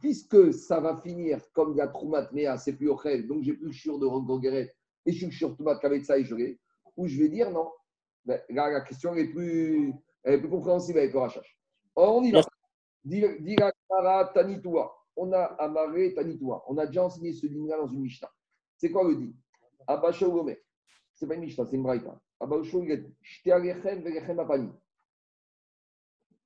puisque 0.00 0.52
ça 0.52 0.80
va 0.80 0.98
finir 0.98 1.40
comme 1.54 1.76
la 1.76 1.88
Troumat 1.88 2.28
Mea, 2.32 2.58
c'est 2.58 2.74
plus 2.74 2.90
Ochel, 2.90 3.26
donc 3.26 3.42
j'ai 3.42 3.54
plus 3.54 3.66
le 3.66 3.72
chur 3.72 3.98
de 3.98 4.04
Rogogeret 4.04 4.74
et 5.06 5.12
je 5.12 5.16
suis 5.16 5.26
le 5.26 5.32
chur 5.32 5.56
Toumat 5.56 5.76
Kavetsa 5.76 6.18
et 6.18 6.24
gelé, 6.24 6.60
ou 6.96 7.06
je 7.06 7.18
vais 7.18 7.30
dire 7.30 7.50
non. 7.50 7.70
Ben, 8.26 8.40
là, 8.50 8.70
la 8.70 8.82
question 8.82 9.14
est 9.14 9.28
plus, 9.28 9.94
elle 10.24 10.34
est 10.34 10.38
plus 10.40 10.50
compréhensible 10.50 10.98
avec 10.98 11.14
le 11.14 11.20
Rachash. 11.20 11.58
On 11.96 12.22
y 12.22 12.32
va. 12.32 12.42
Dira 13.02 13.72
Kara 13.88 14.26
Tanitoua. 14.26 14.94
On 15.16 15.32
a 15.32 15.42
amarré 15.42 16.14
Tanitoua. 16.14 16.64
On 16.68 16.76
a 16.78 16.86
déjà 16.86 17.04
enseigné 17.04 17.32
ce 17.32 17.46
ligne-là 17.46 17.78
dans 17.78 17.86
une 17.86 18.00
Mishnah. 18.00 18.30
C'est 18.76 18.90
quoi 18.90 19.08
le 19.08 19.16
dit? 19.16 19.36
Abasha 19.86 20.28
Omer. 20.28 20.56
C'est 21.14 21.26
pas 21.26 21.34
une 21.34 21.42
Mishnah, 21.42 21.66
c'est 21.66 21.76
une 21.76 21.82
Braïta. 21.82 22.20
Abasha 22.40 22.78
il 22.78 23.02
dit 23.02 23.14
Shte 23.22 23.48
alechem 23.48 24.02
velechem 24.02 24.38
apani. 24.38 24.70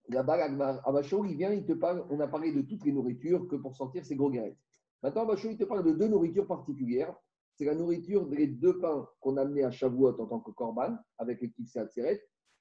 Là-bas, 0.09 0.81
Abasha, 0.85 1.17
il 1.25 1.37
vient, 1.37 1.53
il 1.53 1.67
te 1.67 1.73
parle, 1.73 2.07
on 2.11 2.19
a 2.21 2.29
parlé 2.29 2.53
de 2.53 2.63
toutes 2.63 2.85
les 2.85 2.93
nourritures 2.93 3.47
que 3.47 3.57
pour 3.57 3.77
sortir, 3.77 4.05
c'est 4.07 4.17
gros 4.17 4.31
guérettes. 4.31 4.57
Maintenant, 5.03 5.23
Abasha, 5.23 5.51
il 5.51 5.59
te 5.59 5.65
parle 5.65 5.85
de 5.85 5.93
deux 5.93 6.09
nourritures 6.09 6.47
particulières. 6.47 7.15
C'est 7.55 7.67
la 7.67 7.75
nourriture 7.75 8.27
des 8.27 8.47
deux 8.47 8.79
pains 8.79 9.07
qu'on 9.21 9.37
a 9.37 9.43
amenés 9.43 9.65
à 9.65 9.71
Shavuot 9.71 10.19
en 10.21 10.27
tant 10.27 10.41
que 10.41 10.51
korban, 10.53 10.97
avec 11.19 11.41
les 11.43 11.51
kifsé 11.51 11.81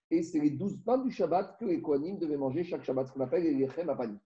et 0.10 0.24
c'est 0.24 0.40
les 0.40 0.52
douze 0.52 0.82
pains 0.84 0.98
du 1.00 1.12
Shabbat 1.12 1.58
que 1.60 1.66
les 1.66 1.82
Kohanim 1.82 2.18
devaient 2.18 2.38
manger 2.38 2.64
chaque 2.64 2.84
Shabbat, 2.84 3.08
ce 3.08 3.14
qu'on 3.14 3.22
appelle 3.22 3.44
les 3.44 3.54
lechem 3.54 3.90
apani. 3.90 4.18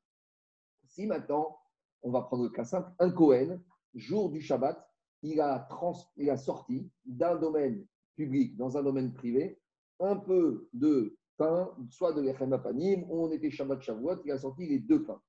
Si 0.85 1.07
maintenant, 1.07 1.57
on 2.03 2.11
va 2.11 2.21
prendre 2.21 2.43
le 2.43 2.49
cas 2.49 2.65
simple, 2.65 2.91
un 2.99 3.11
Kohen, 3.11 3.61
jour 3.93 4.29
du 4.29 4.41
Shabbat, 4.41 4.87
il 5.23 5.39
a, 5.39 5.59
trans, 5.69 5.93
il 6.17 6.29
a 6.29 6.37
sorti 6.37 6.91
d'un 7.05 7.35
domaine 7.35 7.85
public 8.15 8.57
dans 8.57 8.77
un 8.77 8.83
domaine 8.83 9.13
privé 9.13 9.59
un 9.99 10.15
peu 10.15 10.67
de 10.73 11.17
pain, 11.37 11.71
soit 11.89 12.13
de 12.13 12.21
lechem 12.21 12.53
apanim, 12.53 13.05
on 13.09 13.31
était 13.31 13.51
Shabbat 13.51 13.81
Shavuot, 13.81 14.21
il 14.25 14.31
a 14.31 14.37
sorti 14.37 14.67
les 14.67 14.79
deux 14.79 15.03
pains. 15.03 15.21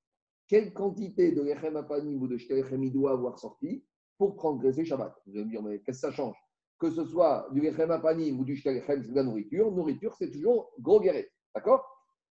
Quelle 0.49 0.73
quantité 0.73 1.33
de 1.33 1.43
lechem 1.43 1.77
apanim 1.77 2.21
ou 2.23 2.27
de 2.27 2.37
shtelechem 2.37 2.83
il 2.83 2.93
doit 2.93 3.13
avoir 3.13 3.39
sorti 3.39 3.85
pour 4.19 4.37
transgresser 4.37 4.85
Shabbat? 4.85 5.15
Vous 5.27 5.35
allez 5.35 5.45
me 5.45 5.51
dire, 5.51 5.63
mais 5.63 5.81
qu'est-ce 5.81 6.03
que 6.03 6.09
ça 6.09 6.13
change? 6.13 6.37
Que 6.79 6.91
ce 6.91 7.05
soit 7.05 7.49
du 7.53 7.61
lechem 7.61 7.91
apanim 7.91 8.39
ou 8.41 8.45
du 8.45 8.57
shtelechem, 8.57 9.03
c'est 9.03 9.11
de 9.11 9.17
la 9.17 9.23
nourriture. 9.23 9.71
Nourriture, 9.71 10.15
c'est 10.17 10.31
toujours 10.31 10.73
gros 10.81 11.01
guéret. 11.01 11.31
D'accord? 11.55 11.87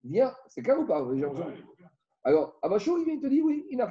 Viens, 0.05 0.33
c'est 0.47 0.63
clair 0.63 0.81
ou 0.81 0.87
pas. 0.87 1.05
Alors, 2.25 2.59
Abachou, 2.63 2.99
il 2.99 3.05
vient 3.05 3.21
te 3.21 3.27
dit 3.27 3.41
oui, 3.41 3.67
à 3.79 3.87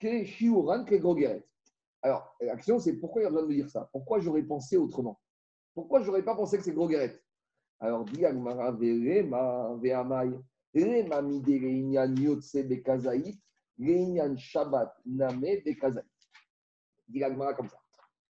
Que 0.00 0.24
shiuran, 0.24 0.84
que 0.84 0.96
gros 0.96 1.14
guéret. 1.14 1.46
Alors, 2.02 2.34
la 2.40 2.56
question, 2.56 2.78
c'est 2.78 2.94
pourquoi 2.94 3.22
il 3.22 3.26
a 3.26 3.28
besoin 3.28 3.42
de 3.44 3.48
me 3.48 3.54
dire 3.54 3.70
ça? 3.70 3.88
Pourquoi 3.92 4.18
j'aurais 4.20 4.42
pensé 4.42 4.76
autrement? 4.76 5.20
Pourquoi 5.74 6.02
j'aurais 6.02 6.24
pas 6.24 6.34
pensé 6.34 6.58
que 6.58 6.64
c'est 6.64 6.72
gros 6.72 6.88
guéret 6.88 7.20
Alors, 7.80 8.04
Shabbat 14.36 14.94
comme 17.56 17.68
ça. 17.68 17.78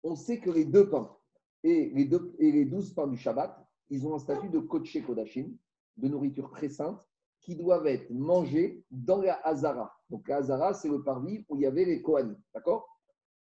On 0.03 0.17
sait 0.17 0.41
que 0.41 0.51
les 0.51 0.65
deux 0.65 0.91
pains 0.91 1.17
et 1.63 1.91
les, 1.91 2.05
deux, 2.05 2.35
et 2.39 2.51
les 2.51 2.65
douze 2.65 2.93
pains 2.93 3.07
du 3.07 3.17
Shabbat, 3.17 3.57
ils 3.91 4.07
ont 4.07 4.15
un 4.15 4.19
statut 4.19 4.49
de 4.49 4.59
Kodesh 4.59 5.05
Kodashim, 5.05 5.57
de 5.97 6.09
nourriture 6.09 6.51
très 6.51 6.69
sainte, 6.69 7.07
qui 7.43 7.57
doivent 7.57 7.87
être 7.87 8.09
mangés 8.11 8.85
dans 8.91 9.21
la 9.21 9.35
Hazara. 9.47 9.93
Donc 10.09 10.29
la 10.29 10.37
Hazara, 10.37 10.75
c'est 10.75 10.89
le 10.89 11.03
parvis 11.03 11.45
où 11.49 11.57
il 11.57 11.63
y 11.63 11.67
avait 11.67 11.85
les 11.85 12.01
Kohanim. 12.01 12.41
D'accord? 12.55 12.89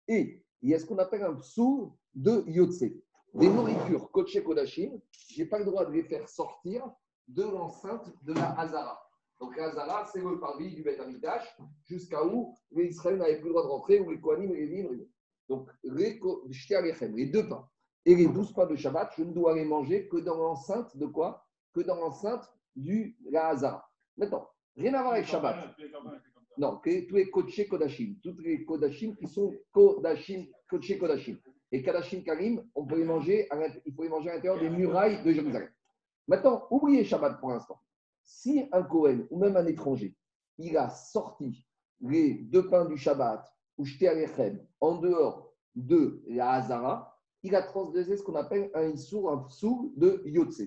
Et 0.08 0.44
il 0.62 0.70
y 0.70 0.74
a 0.74 0.80
ce 0.80 0.86
qu'on 0.86 0.98
appelle 1.00 1.24
un 1.24 1.36
psou 1.36 1.96
de 2.14 2.44
Yotse. 2.48 2.84
Des 3.34 3.50
nourritures 3.50 4.10
Kodesh 4.12 4.44
Kodashim, 4.44 5.00
je 5.30 5.42
n'ai 5.42 5.50
pas 5.50 5.60
le 5.60 5.66
droit 5.66 5.86
de 5.86 5.92
les 5.92 6.04
faire 6.04 6.28
sortir 6.30 6.90
de 7.28 7.44
l'enceinte 7.44 8.12
de 8.24 8.34
la 8.34 8.58
Hazara. 8.60 9.00
Donc 9.40 9.56
la 9.58 9.66
Hazara, 9.66 10.06
c'est 10.12 10.22
le 10.22 10.40
parvis 10.40 10.74
du 10.74 10.82
Beth 10.82 11.00
Amidash, 11.00 11.58
jusqu'à 11.84 12.26
où 12.26 12.56
les 12.72 12.86
Israéliens 12.86 13.24
n'avaient 13.24 13.40
plus 13.40 13.50
le 13.50 13.54
droit 13.54 13.64
de 13.64 13.70
rentrer, 13.70 14.00
où 14.00 14.10
les 14.10 14.20
Kohanim 14.20 14.52
et 14.54 14.66
les 14.66 14.68
livres. 14.68 14.94
Donc 15.50 15.70
les, 15.84 16.20
les 16.20 17.26
deux 17.28 17.48
pains 17.48 17.68
et 18.06 18.16
les 18.16 18.28
douze 18.28 18.54
pains 18.54 18.66
de 18.66 18.76
Shabbat, 18.76 19.12
je 19.18 19.24
ne 19.24 19.34
dois 19.34 19.56
les 19.56 19.66
manger 19.66 20.08
que 20.08 20.18
dans 20.18 20.38
l'enceinte 20.38 20.96
de 20.98 21.06
quoi? 21.06 21.46
Que 21.74 21.82
dans 21.82 21.96
l'enceinte 21.96 22.50
du 22.78 23.18
la 23.30 23.48
Hazara. 23.50 23.90
Maintenant, 24.16 24.48
rien 24.76 24.94
à 24.94 25.02
voir 25.02 25.14
avec 25.14 25.26
Shabbat. 25.26 25.58
Non, 26.58 26.80
tous 26.84 27.16
les 27.16 27.30
Kodesh 27.30 27.68
Kodashim, 27.68 28.16
tous 28.24 28.38
les 28.40 28.64
Kodashim 28.66 29.16
qui 29.16 29.28
sont 29.28 29.54
Kodashim, 29.72 30.46
Kodesh 30.70 30.98
Kodashim. 30.98 31.38
Et 31.72 31.84
Kadashim 31.84 32.24
Karim, 32.24 32.64
on 32.74 32.86
peut 32.86 32.98
les 32.98 33.04
manger, 33.04 33.48
à 33.52 33.58
il 33.86 33.94
faut 33.94 34.04
les 34.04 34.10
manger 34.10 34.30
à 34.30 34.36
l'intérieur 34.36 34.60
des 34.60 34.70
murailles 34.70 35.22
de 35.24 35.32
Jérusalem. 35.32 35.70
Maintenant, 36.28 36.66
oubliez 36.72 37.04
Shabbat 37.04 37.40
pour 37.40 37.50
l'instant? 37.50 37.80
Si 38.24 38.68
un 38.72 38.84
Kohen 38.84 39.28
ou 39.30 39.40
même 39.40 39.56
un 39.56 39.66
étranger, 39.66 40.16
il 40.58 40.78
a 40.78 40.90
sorti 40.90 41.66
les 42.02 42.34
deux 42.34 42.68
pains 42.68 42.86
du 42.86 42.98
Shabbat 42.98 43.46
ou 43.78 43.86
jeté 43.86 44.08
Alechem 44.08 44.66
en 44.80 44.96
dehors 44.98 45.54
de 45.76 46.24
la 46.28 46.54
Hazara, 46.54 47.18
il 47.44 47.56
a 47.56 47.62
transgressé 47.62 48.18
ce 48.18 48.24
qu'on 48.24 48.36
appelle 48.36 48.72
un 48.74 48.90
Issour, 48.90 49.32
un 49.32 49.48
de 49.96 50.22
Yotse. 50.26 50.64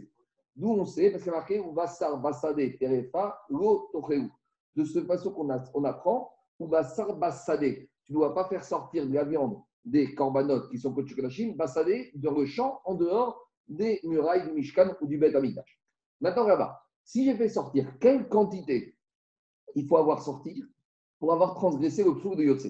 D'où 0.57 0.73
on 0.73 0.85
sait, 0.85 1.11
parce 1.11 1.25
y 1.25 1.29
a 1.29 1.33
marqué 1.33 1.61
ou 1.61 1.73
Bassar 1.73 2.19
Bassade 2.19 2.61
Terefa 2.79 3.41
Lo. 3.49 3.91
De 4.77 4.85
ce 4.85 5.03
façon 5.05 5.33
qu'on 5.33 5.49
on 5.75 5.85
apprend, 5.85 6.33
ou 6.59 6.67
Bassar 6.67 7.17
Bassade. 7.17 7.89
Tu 8.05 8.13
ne 8.13 8.19
dois 8.19 8.35
pas 8.35 8.45
faire 8.45 8.65
sortir 8.65 9.07
de 9.07 9.13
la 9.13 9.25
viande 9.25 9.61
des 9.85 10.15
corbanotes 10.15 10.71
qui 10.71 10.79
sont 10.79 10.93
Kodesh 10.93 11.15
Kodashim, 11.15 11.55
Bassade 11.55 11.89
dans 12.15 12.33
le 12.33 12.47
champ 12.47 12.81
en 12.85 12.95
dehors 12.95 13.49
des 13.69 14.01
murailles 14.05 14.45
du 14.45 14.53
Mishkan 14.53 14.95
ou 15.01 15.07
du 15.07 15.17
Beth 15.17 15.35
Amikdash. 15.35 15.81
Maintenant 16.21 16.47
là-bas, 16.47 16.83
si 17.05 17.25
j'ai 17.25 17.35
fait 17.35 17.49
sortir 17.49 17.99
quelle 17.99 18.29
quantité 18.29 18.97
il 19.75 19.87
faut 19.87 19.97
avoir 19.97 20.23
sorti, 20.23 20.65
pour 21.21 21.33
avoir 21.33 21.55
transgressé 21.55 22.03
le 22.03 22.15
psouk 22.17 22.37
de 22.37 22.43
Yotse. 22.43 22.67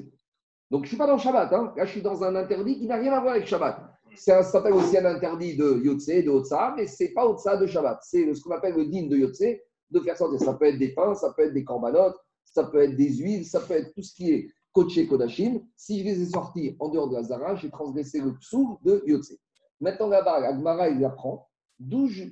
Donc, 0.70 0.82
je 0.82 0.86
ne 0.86 0.88
suis 0.88 0.96
pas 0.96 1.06
dans 1.06 1.18
Shabbat. 1.18 1.52
hein. 1.52 1.72
Là, 1.76 1.84
je 1.84 1.92
suis 1.92 2.02
dans 2.02 2.22
un 2.22 2.34
interdit 2.36 2.78
qui 2.78 2.86
n'a 2.86 2.96
rien 2.96 3.12
à 3.12 3.20
voir 3.20 3.34
avec 3.34 3.46
Shabbat. 3.46 3.80
C'est 4.14 4.32
Ça 4.32 4.42
s'appelle 4.42 4.74
aussi 4.74 4.96
un 4.98 5.04
interdit 5.04 5.56
de 5.56 5.80
Yotse, 5.82 6.06
de 6.06 6.30
Otsa, 6.30 6.74
mais 6.76 6.86
ce 6.86 7.04
n'est 7.04 7.10
pas 7.10 7.26
Otsa 7.26 7.56
de 7.56 7.66
Shabbat. 7.66 8.00
C'est 8.02 8.34
ce 8.34 8.42
qu'on 8.42 8.52
appelle 8.52 8.74
le 8.74 8.86
din 8.86 9.06
de 9.06 9.16
Yotse, 9.16 9.42
de 9.90 10.00
faire 10.00 10.16
sortir. 10.16 10.40
Ça 10.40 10.54
peut 10.54 10.66
être 10.66 10.78
des 10.78 10.94
pains, 10.94 11.14
ça 11.14 11.32
peut 11.32 11.42
être 11.42 11.54
des 11.54 11.64
corbanotes, 11.64 12.16
ça 12.44 12.64
peut 12.64 12.82
être 12.82 12.96
des 12.96 13.14
huiles, 13.14 13.46
ça 13.46 13.60
peut 13.60 13.74
être 13.74 13.92
tout 13.94 14.02
ce 14.02 14.14
qui 14.14 14.32
est 14.32 14.48
Koché 14.72 15.06
Kodashim. 15.06 15.60
Si 15.76 16.00
je 16.00 16.04
les 16.04 16.22
ai 16.22 16.26
sortis 16.26 16.76
en 16.78 16.88
dehors 16.88 17.08
de 17.08 17.16
la 17.16 17.22
Zara, 17.22 17.56
j'ai 17.56 17.70
transgressé 17.70 18.20
le 18.20 18.36
psouk 18.38 18.82
de 18.82 19.02
Yotse. 19.06 19.34
Maintenant, 19.80 20.08
là-bas, 20.08 20.46
Agmara, 20.46 20.88
il 20.88 21.04
apprend 21.04 21.48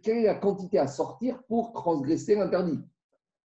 quelle 0.02 0.18
est 0.18 0.22
la 0.24 0.34
quantité 0.34 0.78
à 0.78 0.86
sortir 0.86 1.42
pour 1.48 1.72
transgresser 1.72 2.34
l'interdit. 2.34 2.80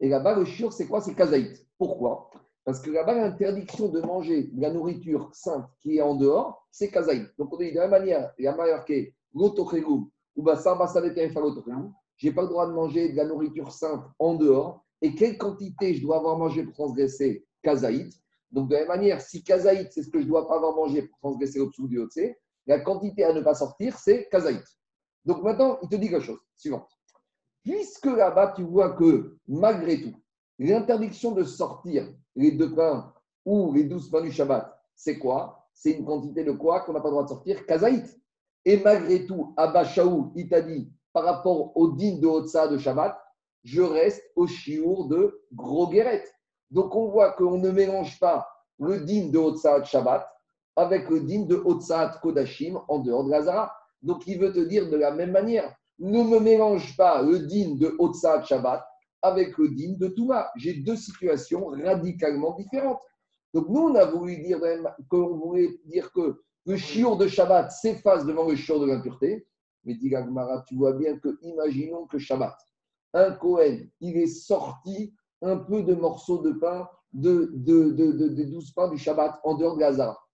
Et 0.00 0.08
là-bas, 0.08 0.36
le 0.36 0.44
shiur, 0.44 0.72
c'est 0.72 0.86
quoi? 0.86 1.00
C'est 1.00 1.14
kazaït. 1.14 1.66
Pourquoi? 1.78 2.30
Parce 2.66 2.80
que 2.80 2.90
là-bas, 2.90 3.14
l'interdiction 3.14 3.88
de 3.88 4.00
manger 4.00 4.50
de 4.52 4.60
la 4.60 4.70
nourriture 4.70 5.30
sainte 5.32 5.66
qui 5.80 5.98
est 5.98 6.02
en 6.02 6.16
dehors, 6.16 6.66
c'est 6.72 6.90
kazaït. 6.90 7.28
Donc, 7.38 7.54
on 7.54 7.58
dit 7.58 7.70
de 7.70 7.76
la 7.76 7.82
même 7.86 8.00
manière, 8.00 8.32
il 8.38 8.44
y 8.44 8.48
a 8.48 8.56
marqué 8.56 9.14
l'otochegum 9.32 10.10
ou 10.34 10.42
basar 10.42 10.76
basadet 10.76 11.30
falotochegum. 11.30 11.94
Je 12.16 12.26
n'ai 12.26 12.34
pas 12.34 12.42
le 12.42 12.48
droit 12.48 12.66
de 12.66 12.72
manger 12.72 13.12
de 13.12 13.16
la 13.16 13.24
nourriture 13.24 13.70
sainte 13.70 14.04
en 14.18 14.34
dehors. 14.34 14.84
Et 15.00 15.14
quelle 15.14 15.38
quantité 15.38 15.94
je 15.94 16.02
dois 16.02 16.16
avoir 16.16 16.36
mangé 16.36 16.64
pour 16.64 16.74
transgresser 16.74 17.46
kazaït? 17.62 18.12
Donc, 18.50 18.68
de 18.68 18.74
la 18.74 18.80
même 18.80 18.88
manière, 18.88 19.20
si 19.20 19.44
kazaït, 19.44 19.92
c'est 19.92 20.02
ce 20.02 20.10
que 20.10 20.20
je 20.20 20.26
dois 20.26 20.48
pas 20.48 20.56
avoir 20.56 20.74
mangé 20.74 21.02
pour 21.02 21.18
transgresser 21.20 21.60
le 21.60 21.70
psou 21.70 21.86
du 21.86 22.00
Hotse, 22.00 22.18
la 22.66 22.80
quantité 22.80 23.22
à 23.22 23.32
ne 23.32 23.42
pas 23.42 23.54
sortir, 23.54 23.96
c'est 23.96 24.28
kazaït. 24.28 24.64
Donc 25.24 25.42
maintenant, 25.42 25.78
il 25.82 25.88
te 25.88 25.94
dit 25.96 26.08
quelque 26.08 26.24
chose. 26.24 26.40
Suivante. 26.56 26.88
Puisque 27.62 28.06
là-bas, 28.06 28.54
tu 28.56 28.62
vois 28.62 28.92
que 28.96 29.36
malgré 29.46 30.00
tout, 30.00 30.14
l'interdiction 30.58 31.32
de 31.32 31.44
sortir 31.44 32.08
les 32.34 32.52
deux 32.52 32.74
pains 32.74 33.12
ou 33.44 33.72
les 33.72 33.84
douze 33.84 34.10
pains 34.10 34.22
du 34.22 34.32
Shabbat, 34.32 34.72
c'est 34.94 35.18
quoi? 35.18 35.68
C'est 35.72 35.92
une 35.92 36.04
quantité 36.04 36.42
de 36.44 36.52
quoi 36.52 36.80
qu'on 36.80 36.92
n'a 36.92 37.00
pas 37.00 37.08
le 37.08 37.12
droit 37.12 37.24
de 37.24 37.28
sortir? 37.28 37.66
Kazaït. 37.66 38.18
Et 38.64 38.78
malgré 38.78 39.26
tout, 39.26 39.54
Abba 39.56 39.84
Shaou, 39.84 40.32
il 40.34 40.48
t'a 40.48 40.60
dit, 40.60 40.90
par 41.12 41.24
rapport 41.24 41.76
au 41.76 41.92
din 41.92 42.18
de 42.18 42.26
Hotsa 42.26 42.68
de 42.68 42.78
Shabbat, 42.78 43.16
je 43.62 43.82
reste 43.82 44.22
au 44.36 44.46
chiour 44.46 45.08
de 45.08 45.42
Gros 45.52 45.88
Guéret. 45.88 46.24
Donc 46.70 46.94
on 46.94 47.08
voit 47.08 47.32
qu'on 47.32 47.58
ne 47.58 47.70
mélange 47.70 48.18
pas 48.18 48.48
le 48.78 49.00
din 49.00 49.28
de 49.28 49.38
Hotsa 49.38 49.80
de 49.80 49.84
Shabbat 49.84 50.26
avec 50.76 51.08
le 51.08 51.20
din 51.20 51.42
de 51.42 51.56
Hotsa 51.56 52.18
Kodashim 52.22 52.78
en 52.88 52.98
dehors 52.98 53.24
de 53.24 53.30
Lazara. 53.30 53.72
Donc 54.02 54.26
il 54.26 54.38
veut 54.38 54.52
te 54.52 54.60
dire 54.60 54.90
de 54.90 54.96
la 54.96 55.10
même 55.10 55.32
manière, 55.32 55.74
ne 55.98 56.22
me 56.22 56.38
mélange 56.38 56.96
pas 56.96 57.22
le 57.22 57.40
din 57.40 57.76
de 57.76 57.94
Hotsa 57.98 58.42
Shabbat 58.42 58.86
avec 59.26 59.56
le 59.58 59.68
din 59.70 59.94
de 59.98 60.08
Touma. 60.08 60.50
J'ai 60.56 60.74
deux 60.74 60.96
situations 60.96 61.66
radicalement 61.66 62.54
différentes. 62.56 63.00
Donc 63.54 63.68
nous, 63.68 63.80
on 63.88 63.94
a 63.94 64.04
voulu 64.06 64.36
dire 64.38 64.60
qu'on 65.08 65.36
voulait 65.36 65.70
dire 65.86 66.12
que 66.12 66.40
le 66.66 66.76
chiour 66.76 67.16
de 67.16 67.26
Shabbat 67.28 67.70
s'efface 67.70 68.26
devant 68.26 68.48
le 68.48 68.56
chiour 68.56 68.80
de 68.80 68.86
l'impureté. 68.86 69.46
Mais 69.84 69.94
dit 69.94 70.08
Gagmara, 70.08 70.62
tu 70.66 70.74
vois 70.76 70.94
bien 70.94 71.16
que, 71.18 71.38
imaginons 71.42 72.06
que 72.06 72.18
Shabbat, 72.18 72.56
un 73.14 73.30
Kohen, 73.32 73.88
il 74.00 74.16
est 74.16 74.26
sorti 74.26 75.14
un 75.42 75.56
peu 75.58 75.82
de 75.84 75.94
morceaux 75.94 76.38
de 76.42 76.52
pain 76.52 76.88
de, 77.12 77.50
de, 77.54 77.92
de, 77.92 78.12
de, 78.12 78.28
de 78.28 78.42
12 78.44 78.72
pains 78.72 78.88
du 78.88 78.98
Shabbat 78.98 79.38
en 79.44 79.54
dehors 79.54 79.76
de 79.76 79.80
Lazare. 79.80 80.28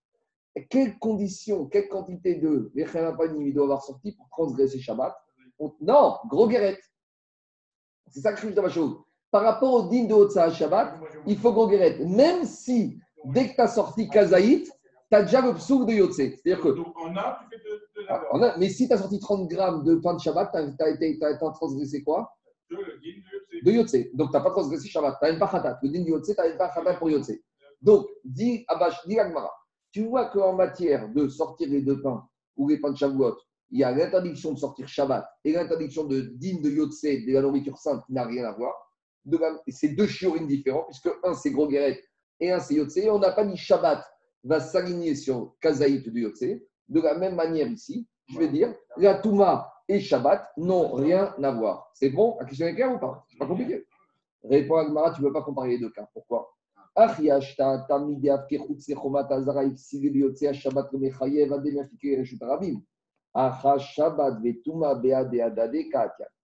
Quelles 0.69 0.99
conditions, 0.99 1.67
quelle 1.67 1.89
quantité 1.89 2.35
de 2.37 2.71
Vechampanim 2.75 3.43
il 3.47 3.55
doit 3.55 3.65
avoir 3.65 3.83
sorti 3.83 4.13
pour 4.13 4.29
transgresser 4.31 4.79
Shabbat? 4.81 5.15
On- 5.59 5.73
Non, 5.81 6.17
gros 6.29 6.49
guérette. 6.49 6.83
C'est 8.13 8.21
ça 8.21 8.33
que 8.33 8.41
je 8.41 8.47
dis 8.49 8.55
dans 8.55 8.63
ma 8.63 8.69
chose. 8.69 8.97
Par 9.31 9.43
rapport 9.43 9.73
au 9.73 9.89
din 9.89 10.05
de 10.05 10.13
Hotsa 10.15 10.51
Shabbat, 10.51 10.95
il 11.27 11.39
faut 11.39 11.53
gros 11.53 11.67
guérette. 11.67 12.01
Même 12.01 12.45
si, 12.45 12.99
dès 13.25 13.49
que 13.49 13.55
tu 13.55 13.61
as 13.61 13.69
sorti 13.69 14.09
Kazaït, 14.09 14.67
tu 15.11 15.17
as 15.17 15.23
déjà 15.23 15.41
le 15.41 15.55
psouk 15.55 15.87
de 15.87 15.93
Yotse. 15.95 16.17
C'est-à-dire 16.17 16.61
que 16.61 16.69
Donc, 16.69 16.95
en 16.99 17.17
a, 17.17 17.39
tu 17.51 17.57
fais 17.59 17.65
de, 17.65 17.71
de 18.03 18.07
ah, 18.09 18.21
la 18.23 18.29
on 18.37 18.43
a- 18.43 18.57
mais 18.59 18.69
si 18.69 18.87
tu 18.89 18.95
as 18.95 18.99
sorti 18.99 19.19
30 19.19 19.49
grammes 19.49 19.85
de 19.85 19.95
pain 19.97 20.15
de 20.15 20.21
Shabbat, 20.21 20.51
tu 20.53 20.83
as, 20.83 20.89
été 20.91 21.19
t'as 21.19 21.31
été 21.31 21.39
transgressé 21.55 22.03
quoi 22.03 22.31
de 22.71 22.77
de 23.65 23.71
Yotse. 23.71 23.97
Donc, 24.15 24.31
tu 24.31 24.37
n'as 24.37 24.43
pas 24.43 24.51
transgressé 24.51 24.89
Shabbat. 24.89 25.17
Tu 25.19 25.25
n'as 25.25 25.31
même 25.33 25.41
pas 25.41 25.49
Khatat. 25.49 25.79
Le 25.83 25.89
din 25.89 26.03
de 26.03 26.09
Yotse, 26.09 26.27
tu 26.29 26.35
n'as 26.37 26.49
même 26.49 26.59
pas 26.59 26.69
Khatat 26.69 26.95
pour 26.95 27.11
Yotse. 27.11 27.33
Donc, 27.81 28.07
dit 28.25 28.65
Abash, 28.69 29.07
dit 29.07 29.19
Agmara, 29.19 29.53
tu 29.93 30.05
vois 30.07 30.27
qu'en 30.27 30.53
matière 30.55 31.09
de 31.09 31.29
sortir 31.29 31.69
les 31.69 31.83
deux 31.83 32.01
pains 32.01 32.25
ou 32.57 32.69
les 32.69 32.79
pains 32.79 32.91
de 32.93 32.97
Shavuot, 32.97 33.37
il 33.73 33.81
y 33.81 33.85
a 33.85 33.91
l'interdiction 33.91 34.53
de 34.53 34.59
sortir 34.59 34.87
Shabbat 34.87 35.27
et 35.45 35.53
l'interdiction 35.53 36.05
de 36.05 36.21
din 36.21 36.61
de 36.61 36.71
Yotse, 36.71 37.03
de 37.03 37.33
la 37.33 37.41
nourriture 37.41 37.79
sainte 37.79 38.05
qui 38.07 38.13
n'a 38.13 38.25
rien 38.25 38.45
à 38.45 38.53
voir. 38.53 38.75
De 39.25 39.39
C'est 39.69 39.89
deux 39.89 40.07
shiurines 40.07 40.47
différents, 40.47 40.85
puisque 40.85 41.09
un 41.25 41.33
c'est 41.33 41.51
Gros 41.51 41.67
Guéret 41.67 41.99
et 42.39 42.53
un 42.53 42.61
c'est 42.61 42.75
Yotse. 42.75 42.99
Et 42.99 43.11
on 43.11 43.19
n'a 43.19 43.33
pas 43.33 43.47
dit 43.47 43.57
Shabbat 43.57 44.05
va 44.45 44.61
s'aligner 44.61 45.15
sur 45.15 45.55
Kazaït 45.61 46.07
de 46.07 46.21
Yotse. 46.21 46.45
De 46.89 47.01
la 47.01 47.17
même 47.17 47.35
manière 47.35 47.67
ici, 47.69 48.07
je 48.29 48.39
vais 48.39 48.49
dire, 48.49 48.75
la 48.99 49.15
Touma 49.15 49.73
et 49.89 50.01
Shabbat 50.01 50.53
n'ont 50.59 50.93
rien 50.93 51.35
à 51.43 51.51
voir. 51.51 51.91
C'est 51.95 52.11
bon? 52.11 52.37
La 52.41 52.47
question 52.47 52.67
est 52.67 52.75
claire 52.75 52.95
ou 52.95 52.99
pas? 52.99 53.25
C'est 53.31 53.39
pas 53.39 53.47
compliqué. 53.47 53.87
Répond 54.45 54.77
Agmara, 54.77 55.13
tu 55.13 55.23
ne 55.23 55.29
peux 55.29 55.33
pas 55.33 55.43
comparer 55.43 55.71
les 55.71 55.79
deux 55.79 55.91
cas. 55.91 56.07
Pourquoi? 56.13 56.53
Shabbat, 56.95 57.89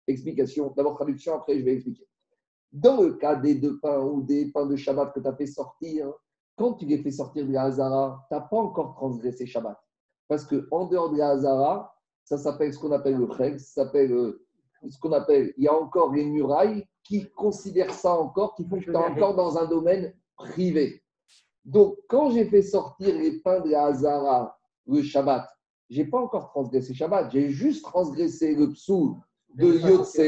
Explication. 0.08 0.74
D'abord 0.76 0.96
traduction, 0.96 1.36
après 1.36 1.60
je 1.60 1.66
vais 1.66 1.74
expliquer. 1.74 2.08
Dans 2.72 3.02
le 3.02 3.14
cas 3.14 3.36
des 3.36 3.56
deux 3.56 3.80
pains 3.80 4.00
ou 4.00 4.22
des 4.22 4.52
pains 4.52 4.66
de 4.66 4.76
Shabbat 4.76 5.14
que 5.14 5.20
tu 5.20 5.28
as 5.28 5.36
fait 5.36 5.48
sortir, 5.48 6.12
quand 6.56 6.74
tu 6.74 6.86
les 6.86 6.98
fais 7.00 7.12
sortir 7.12 7.46
de 7.46 7.52
la 7.52 7.64
Hazara, 7.64 8.26
tu 8.30 8.36
n'as 8.36 8.42
pas 8.42 8.58
encore 8.58 8.96
transgressé 8.96 9.46
Shabbat. 9.46 9.78
Parce 10.28 10.46
qu'en 10.46 10.86
dehors 10.86 11.12
de 11.12 11.18
la 11.18 11.30
Hazara, 11.30 11.94
ça 12.24 12.38
s'appelle 12.38 12.74
ce 12.74 12.80
qu'on 12.80 12.92
appelle 12.92 13.18
le 13.18 13.28
Cheg, 13.38 13.58
ça 13.60 13.84
s'appelle 13.84 14.12
euh, 14.12 14.46
ce 14.90 15.00
qu'on 15.00 15.12
appelle, 15.14 15.54
il 15.58 15.64
y 15.64 15.68
a 15.68 15.74
encore 15.74 16.14
les 16.14 16.26
murailles 16.26 16.86
qui 17.04 17.30
considèrent 17.32 17.94
ça 17.94 18.14
encore, 18.14 18.56
qui 18.56 18.66
font 18.66 18.80
que 18.80 18.86
tu 18.86 18.92
es 18.92 18.96
encore 18.96 19.36
dans 19.36 19.58
un 19.58 19.66
domaine 19.66 20.14
privé. 20.36 21.02
Donc, 21.64 21.98
quand 22.08 22.32
j'ai 22.32 22.46
fait 22.46 22.62
sortir 22.62 23.16
les 23.16 23.40
pains 23.40 23.62
de 23.62 23.70
la 23.70 23.86
Hazara, 23.86 24.58
le 24.86 25.02
Shabbat, 25.02 25.48
j'ai 25.90 26.06
pas 26.06 26.20
encore 26.20 26.50
transgressé 26.50 26.94
Shabbat, 26.94 27.32
j'ai 27.32 27.50
juste 27.50 27.84
transgressé 27.84 28.56
le 28.56 28.72
psou 28.72 29.18
de 29.56 29.74
Yotse, 29.74 30.20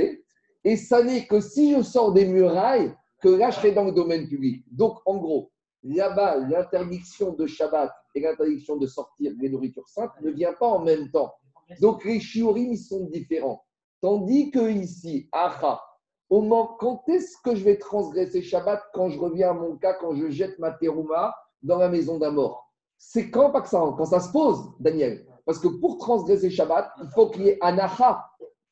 et 0.64 0.76
ça 0.78 1.04
n'est 1.04 1.26
que 1.26 1.40
si 1.40 1.76
je 1.76 1.82
sors 1.82 2.14
des 2.14 2.26
murailles 2.26 2.94
que 3.22 3.30
là, 3.30 3.50
je 3.50 3.58
serai 3.58 3.72
dans 3.72 3.84
le 3.84 3.92
domaine 3.92 4.28
public. 4.28 4.64
Donc, 4.72 5.00
en 5.06 5.18
gros, 5.18 5.52
là-bas, 5.84 6.38
l'interdiction 6.38 7.34
de 7.34 7.46
Shabbat 7.46 7.92
et 8.16 8.22
l'interdiction 8.22 8.78
de 8.78 8.88
sortir 8.88 9.34
les 9.40 9.50
nourritures 9.50 9.88
saintes 9.88 10.12
ne 10.22 10.32
vient 10.32 10.54
pas 10.54 10.68
en 10.68 10.80
même 10.80 11.10
temps. 11.12 11.34
Donc, 11.82 12.04
les 12.06 12.20
shiurim, 12.20 12.72
ils 12.72 12.78
sont 12.78 13.06
différents. 13.06 13.64
Tandis 14.02 14.52
que 14.52 14.70
ici, 14.72 15.28
Acha, 15.32 15.82
au 16.30 16.42
moment, 16.42 16.78
quand 16.80 17.04
est-ce 17.10 17.36
que 17.44 17.56
je 17.56 17.64
vais 17.64 17.78
transgresser 17.78 18.42
Shabbat 18.42 18.82
quand 18.94 19.10
je 19.10 19.20
reviens 19.20 19.52
à 19.52 19.54
mon 19.54 19.76
cas, 19.78 19.94
quand 19.94 20.16
je 20.16 20.30
jette 20.30 20.58
ma 20.60 20.72
terouma 20.72 21.36
dans 21.62 21.78
la 21.78 21.90
maison 21.90 22.18
d'un 22.18 22.32
mort? 22.32 22.72
C'est 22.98 23.30
quand, 23.30 23.52
pas 23.52 23.62
que 23.62 23.70
ça, 23.70 23.82
quand 23.98 24.06
ça 24.06 24.20
se 24.20 24.32
pose, 24.32 24.72
Daniel? 24.80 25.26
Parce 25.50 25.58
que 25.58 25.68
pour 25.68 25.98
transgresser 25.98 26.52
Shabbat, 26.52 26.92
il 27.02 27.10
faut 27.10 27.32
qu'il 27.32 27.42
y 27.42 27.48
ait 27.48 27.58
Anacha. 27.60 28.24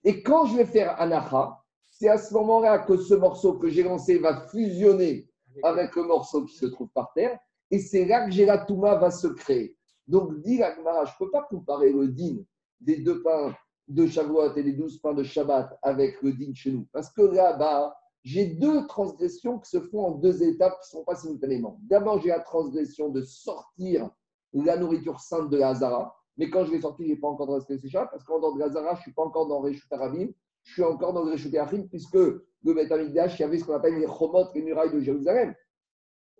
Et 0.03 0.21
quand 0.21 0.45
je 0.45 0.57
vais 0.57 0.65
faire 0.65 0.93
Anacha, 1.01 1.59
c'est 1.89 2.07
à 2.07 2.19
ce 2.19 2.31
moment-là 2.35 2.77
que 2.77 2.97
ce 2.97 3.15
morceau 3.15 3.57
que 3.57 3.67
j'ai 3.67 3.81
lancé 3.81 4.19
va 4.19 4.41
fusionner 4.41 5.27
avec 5.63 5.95
le 5.95 6.03
morceau 6.03 6.45
qui 6.45 6.55
se 6.55 6.67
trouve 6.67 6.89
par 6.89 7.11
terre. 7.13 7.39
Et 7.71 7.79
c'est 7.79 8.05
là 8.05 8.25
que 8.25 8.31
j'ai 8.31 8.45
la 8.45 8.59
Touma 8.59 8.93
va 8.93 9.09
se 9.09 9.25
créer. 9.25 9.75
Donc, 10.05 10.39
dit 10.41 10.59
la 10.59 10.75
Gemara, 10.75 11.05
je 11.05 11.13
ne 11.13 11.25
peux 11.25 11.31
pas 11.31 11.47
comparer 11.49 11.91
le 11.91 12.09
din 12.09 12.43
des 12.79 12.97
deux 12.97 13.23
pains 13.23 13.55
de 13.87 14.05
Shavuot 14.05 14.53
et 14.55 14.61
des 14.61 14.73
douze 14.73 14.99
pains 15.01 15.15
de 15.15 15.23
Shabbat 15.23 15.79
avec 15.81 16.21
le 16.21 16.31
din 16.31 16.53
chez 16.53 16.71
nous. 16.71 16.85
Parce 16.93 17.09
que 17.09 17.23
là-bas, 17.23 17.97
j'ai 18.21 18.45
deux 18.45 18.85
transgressions 18.85 19.57
qui 19.57 19.71
se 19.71 19.81
font 19.81 20.05
en 20.05 20.11
deux 20.11 20.43
étapes 20.43 20.79
qui 20.83 20.95
ne 20.95 20.99
sont 20.99 21.05
pas 21.05 21.15
simultanément. 21.15 21.79
D'abord, 21.89 22.21
j'ai 22.21 22.29
la 22.29 22.41
transgression 22.41 23.09
de 23.09 23.23
sortir 23.23 24.11
la 24.53 24.77
nourriture 24.77 25.19
sainte 25.19 25.49
de 25.49 25.57
la 25.57 25.69
Hazara. 25.69 26.16
Mais 26.37 26.49
quand 26.49 26.65
je 26.65 26.71
vais 26.71 26.81
sortir, 26.81 27.05
je 27.05 27.11
n'ai 27.11 27.17
pas 27.17 27.27
encore 27.27 27.47
transgressé 27.47 27.89
Shabbat 27.89 28.11
parce 28.11 28.23
qu'en 28.23 28.39
dehors 28.39 28.53
de 28.53 28.59
la 28.59 28.65
Hazara, 28.65 28.93
je 28.93 28.99
ne 28.99 29.01
suis 29.03 29.13
pas 29.13 29.23
encore 29.23 29.47
dans 29.47 29.59
Reshut 29.59 29.91
Arabim, 29.91 30.29
je 30.63 30.73
suis 30.73 30.83
encore 30.83 31.13
dans 31.13 31.23
Reshut 31.23 31.55
Achim 31.55 31.87
puisque 31.89 32.15
le 32.15 32.73
Beth 32.73 32.91
Amikdash, 32.91 33.39
il 33.39 33.41
y 33.41 33.45
avait 33.45 33.57
ce 33.57 33.65
qu'on 33.65 33.73
appelle 33.73 33.99
les 33.99 34.07
Chomot, 34.07 34.45
les 34.53 34.61
murailles 34.61 34.93
de 34.93 34.99
Jérusalem. 34.99 35.55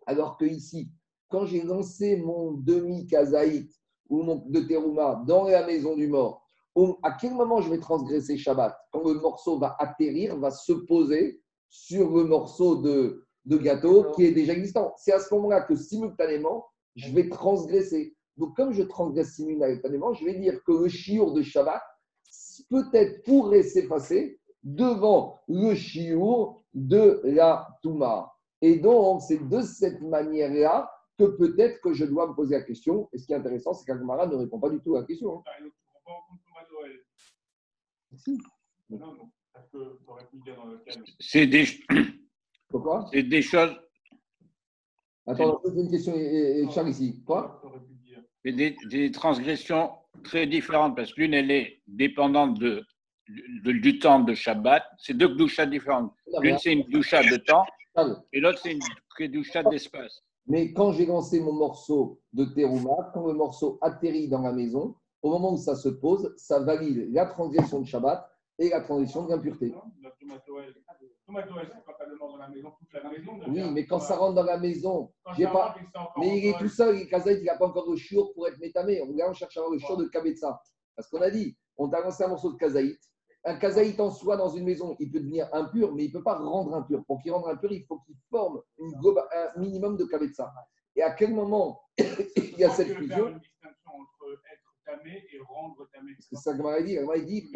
Alors 0.05 0.37
que 0.37 0.45
ici, 0.45 0.89
quand 1.29 1.45
j'ai 1.45 1.63
lancé 1.63 2.17
mon 2.17 2.51
demi-kazaït 2.51 3.71
ou 4.09 4.23
mon 4.23 4.43
de 4.47 4.59
terouma 4.61 5.23
dans 5.25 5.45
la 5.45 5.65
maison 5.65 5.95
du 5.95 6.07
mort, 6.07 6.43
à 7.03 7.11
quel 7.13 7.33
moment 7.33 7.61
je 7.61 7.69
vais 7.69 7.79
transgresser 7.79 8.37
Shabbat? 8.37 8.77
Quand 8.91 9.03
le 9.03 9.19
morceau 9.19 9.57
va 9.57 9.75
atterrir, 9.79 10.37
va 10.37 10.51
se 10.51 10.73
poser 10.73 11.41
sur 11.69 12.15
le 12.15 12.25
morceau 12.25 12.77
de, 12.77 13.25
de 13.45 13.57
gâteau 13.57 14.11
qui 14.11 14.25
est 14.25 14.31
déjà 14.31 14.53
existant. 14.53 14.93
C'est 14.97 15.11
à 15.11 15.19
ce 15.19 15.33
moment-là 15.33 15.61
que 15.61 15.75
simultanément, 15.75 16.65
je 16.95 17.11
vais 17.13 17.29
transgresser. 17.29 18.15
Donc, 18.38 18.55
comme 18.55 18.71
je 18.71 18.83
transgresse 18.83 19.33
simultanément, 19.35 20.13
je 20.13 20.25
vais 20.25 20.35
dire 20.35 20.63
que 20.63 20.71
le 20.71 20.88
chiour 20.88 21.33
de 21.33 21.41
Shabbat, 21.41 21.81
peut-être 22.69 23.23
pourrait 23.23 23.63
s'effacer 23.63 24.39
devant 24.63 25.39
le 25.47 25.73
chiour 25.75 26.63
de 26.73 27.21
la 27.23 27.67
Touma. 27.81 28.31
Et 28.61 28.77
donc, 28.79 29.21
c'est 29.21 29.47
de 29.47 29.61
cette 29.61 30.01
manière-là 30.01 30.91
que 31.17 31.25
peut-être 31.25 31.81
que 31.81 31.93
je 31.93 32.05
dois 32.05 32.27
me 32.27 32.33
poser 32.35 32.55
la 32.55 32.63
question. 32.63 33.09
Et 33.13 33.17
ce 33.17 33.25
qui 33.25 33.33
est 33.33 33.35
intéressant, 33.35 33.73
c'est 33.73 33.85
qu'Agmara 33.85 34.27
ne 34.27 34.35
répond 34.35 34.59
pas 34.59 34.69
du 34.69 34.79
tout 34.81 34.95
à 34.95 34.99
la 35.01 35.05
question. 35.05 35.39
hein. 35.39 35.43
Si. 38.15 38.38
C'est 41.19 41.47
des, 41.47 41.65
Pourquoi? 42.69 43.07
c'est 43.11 43.23
des 43.23 43.41
choses, 43.41 43.75
Attends, 45.25 45.55
on 45.57 45.59
pose 45.59 45.75
une 45.75 45.89
question, 45.91 46.13
et, 46.15 46.61
et 46.61 46.69
Charles 46.71 46.89
ici. 46.89 47.21
Quoi? 47.25 47.61
Des, 48.45 49.11
transgressions 49.11 49.91
très 50.23 50.47
différentes 50.47 50.95
parce 50.95 51.13
que 51.13 51.21
l'une, 51.21 51.33
elle 51.33 51.51
est 51.51 51.81
dépendante 51.88 52.57
du 52.57 53.99
temps 53.99 54.21
de 54.21 54.33
Shabbat. 54.33 54.83
C'est 54.99 55.15
deux 55.15 55.35
douchas 55.35 55.65
différentes. 55.65 56.13
L'une, 56.41 56.57
c'est 56.57 56.73
une 56.73 56.83
doucha 56.83 57.23
de 57.23 57.38
temps 57.38 57.65
et 58.31 58.39
l'autre, 58.39 58.59
c'est 58.61 58.73
une 58.73 59.31
doucha 59.31 59.63
d'espace. 59.63 60.23
Mais 60.47 60.71
quand 60.71 60.93
j'ai 60.93 61.05
lancé 61.05 61.39
mon 61.39 61.53
morceau 61.53 62.21
de 62.33 62.45
terouma, 62.45 63.11
quand 63.13 63.25
le 63.25 63.33
morceau 63.33 63.79
atterrit 63.81 64.29
dans 64.29 64.41
la 64.41 64.53
maison, 64.53 64.95
au 65.21 65.31
moment 65.31 65.53
où 65.53 65.57
ça 65.57 65.75
se 65.75 65.89
pose, 65.89 66.33
ça 66.38 66.59
valide 66.59 67.11
la 67.11 67.25
transgression 67.25 67.81
de 67.81 67.85
Shabbat 67.85 68.29
et 68.59 68.69
la 68.69 68.81
transgression 68.81 69.25
de 69.25 69.31
l'impureté. 69.31 69.73
Oui, 73.47 73.61
mais 73.71 73.85
quand 73.85 73.99
ça 73.99 74.15
rentre 74.15 74.35
dans 74.35 74.43
la 74.43 74.57
maison, 74.57 75.11
j'ai 75.37 75.45
pas. 75.45 75.75
Mais 76.17 76.39
il 76.39 76.45
est 76.47 76.57
tout 76.57 76.69
seul, 76.69 76.95
il 76.95 77.01
est 77.03 77.07
Kazaït, 77.07 77.39
il 77.39 77.45
n'a 77.45 77.57
pas 77.57 77.67
encore 77.67 77.89
le 77.89 77.97
chiour 77.97 78.33
pour 78.33 78.47
être 78.47 78.59
métamé. 78.59 79.01
On, 79.01 79.13
là, 79.13 79.29
on 79.29 79.33
cherche 79.33 79.55
à 79.57 79.59
avoir 79.59 79.73
le 79.73 79.79
chiour 79.79 79.97
de 79.97 80.05
Kabetza. 80.05 80.59
Parce 80.95 81.07
qu'on 81.09 81.21
a 81.21 81.29
dit, 81.29 81.55
on 81.77 81.89
t'a 81.89 82.01
lancé 82.01 82.23
un 82.23 82.29
morceau 82.29 82.51
de 82.51 82.57
Kazaït. 82.57 82.99
Un 83.43 83.55
Kazaït 83.55 83.99
en 83.99 84.09
soi, 84.09 84.35
dans 84.35 84.49
une 84.49 84.65
maison, 84.65 84.95
il 84.99 85.11
peut 85.11 85.19
devenir 85.19 85.47
impur, 85.53 85.93
mais 85.93 86.05
il 86.05 86.07
ne 86.07 86.13
peut 86.13 86.23
pas 86.23 86.37
rendre 86.37 86.73
impur. 86.73 87.05
Pour 87.05 87.21
qu'il 87.21 87.31
rende 87.31 87.47
impur, 87.47 87.71
il 87.71 87.85
faut 87.85 87.99
qu'il 87.99 88.15
forme 88.29 88.61
une 88.79 88.93
un 88.95 89.59
minimum 89.59 89.95
de 89.95 90.05
Kabetza. 90.05 90.51
Et 90.95 91.03
à 91.03 91.11
quel 91.11 91.33
moment 91.33 91.79
il 91.97 92.57
y 92.57 92.63
a 92.63 92.69
cette 92.71 92.95
fusion 92.95 93.27
une 93.27 93.39
distinction 93.39 93.91
entre 93.91 94.33
être 94.51 94.76
tamé 94.88 95.23
et 95.31 95.39
rendre 95.39 95.88
tamé. 95.93 96.13
Parce 96.15 96.27
que 96.29 96.35
c'est 96.35 96.41
ça 96.43 96.53
que 96.53 96.57
Gamara 96.57 96.81
dit. 96.81 96.97
Dit 97.25 97.51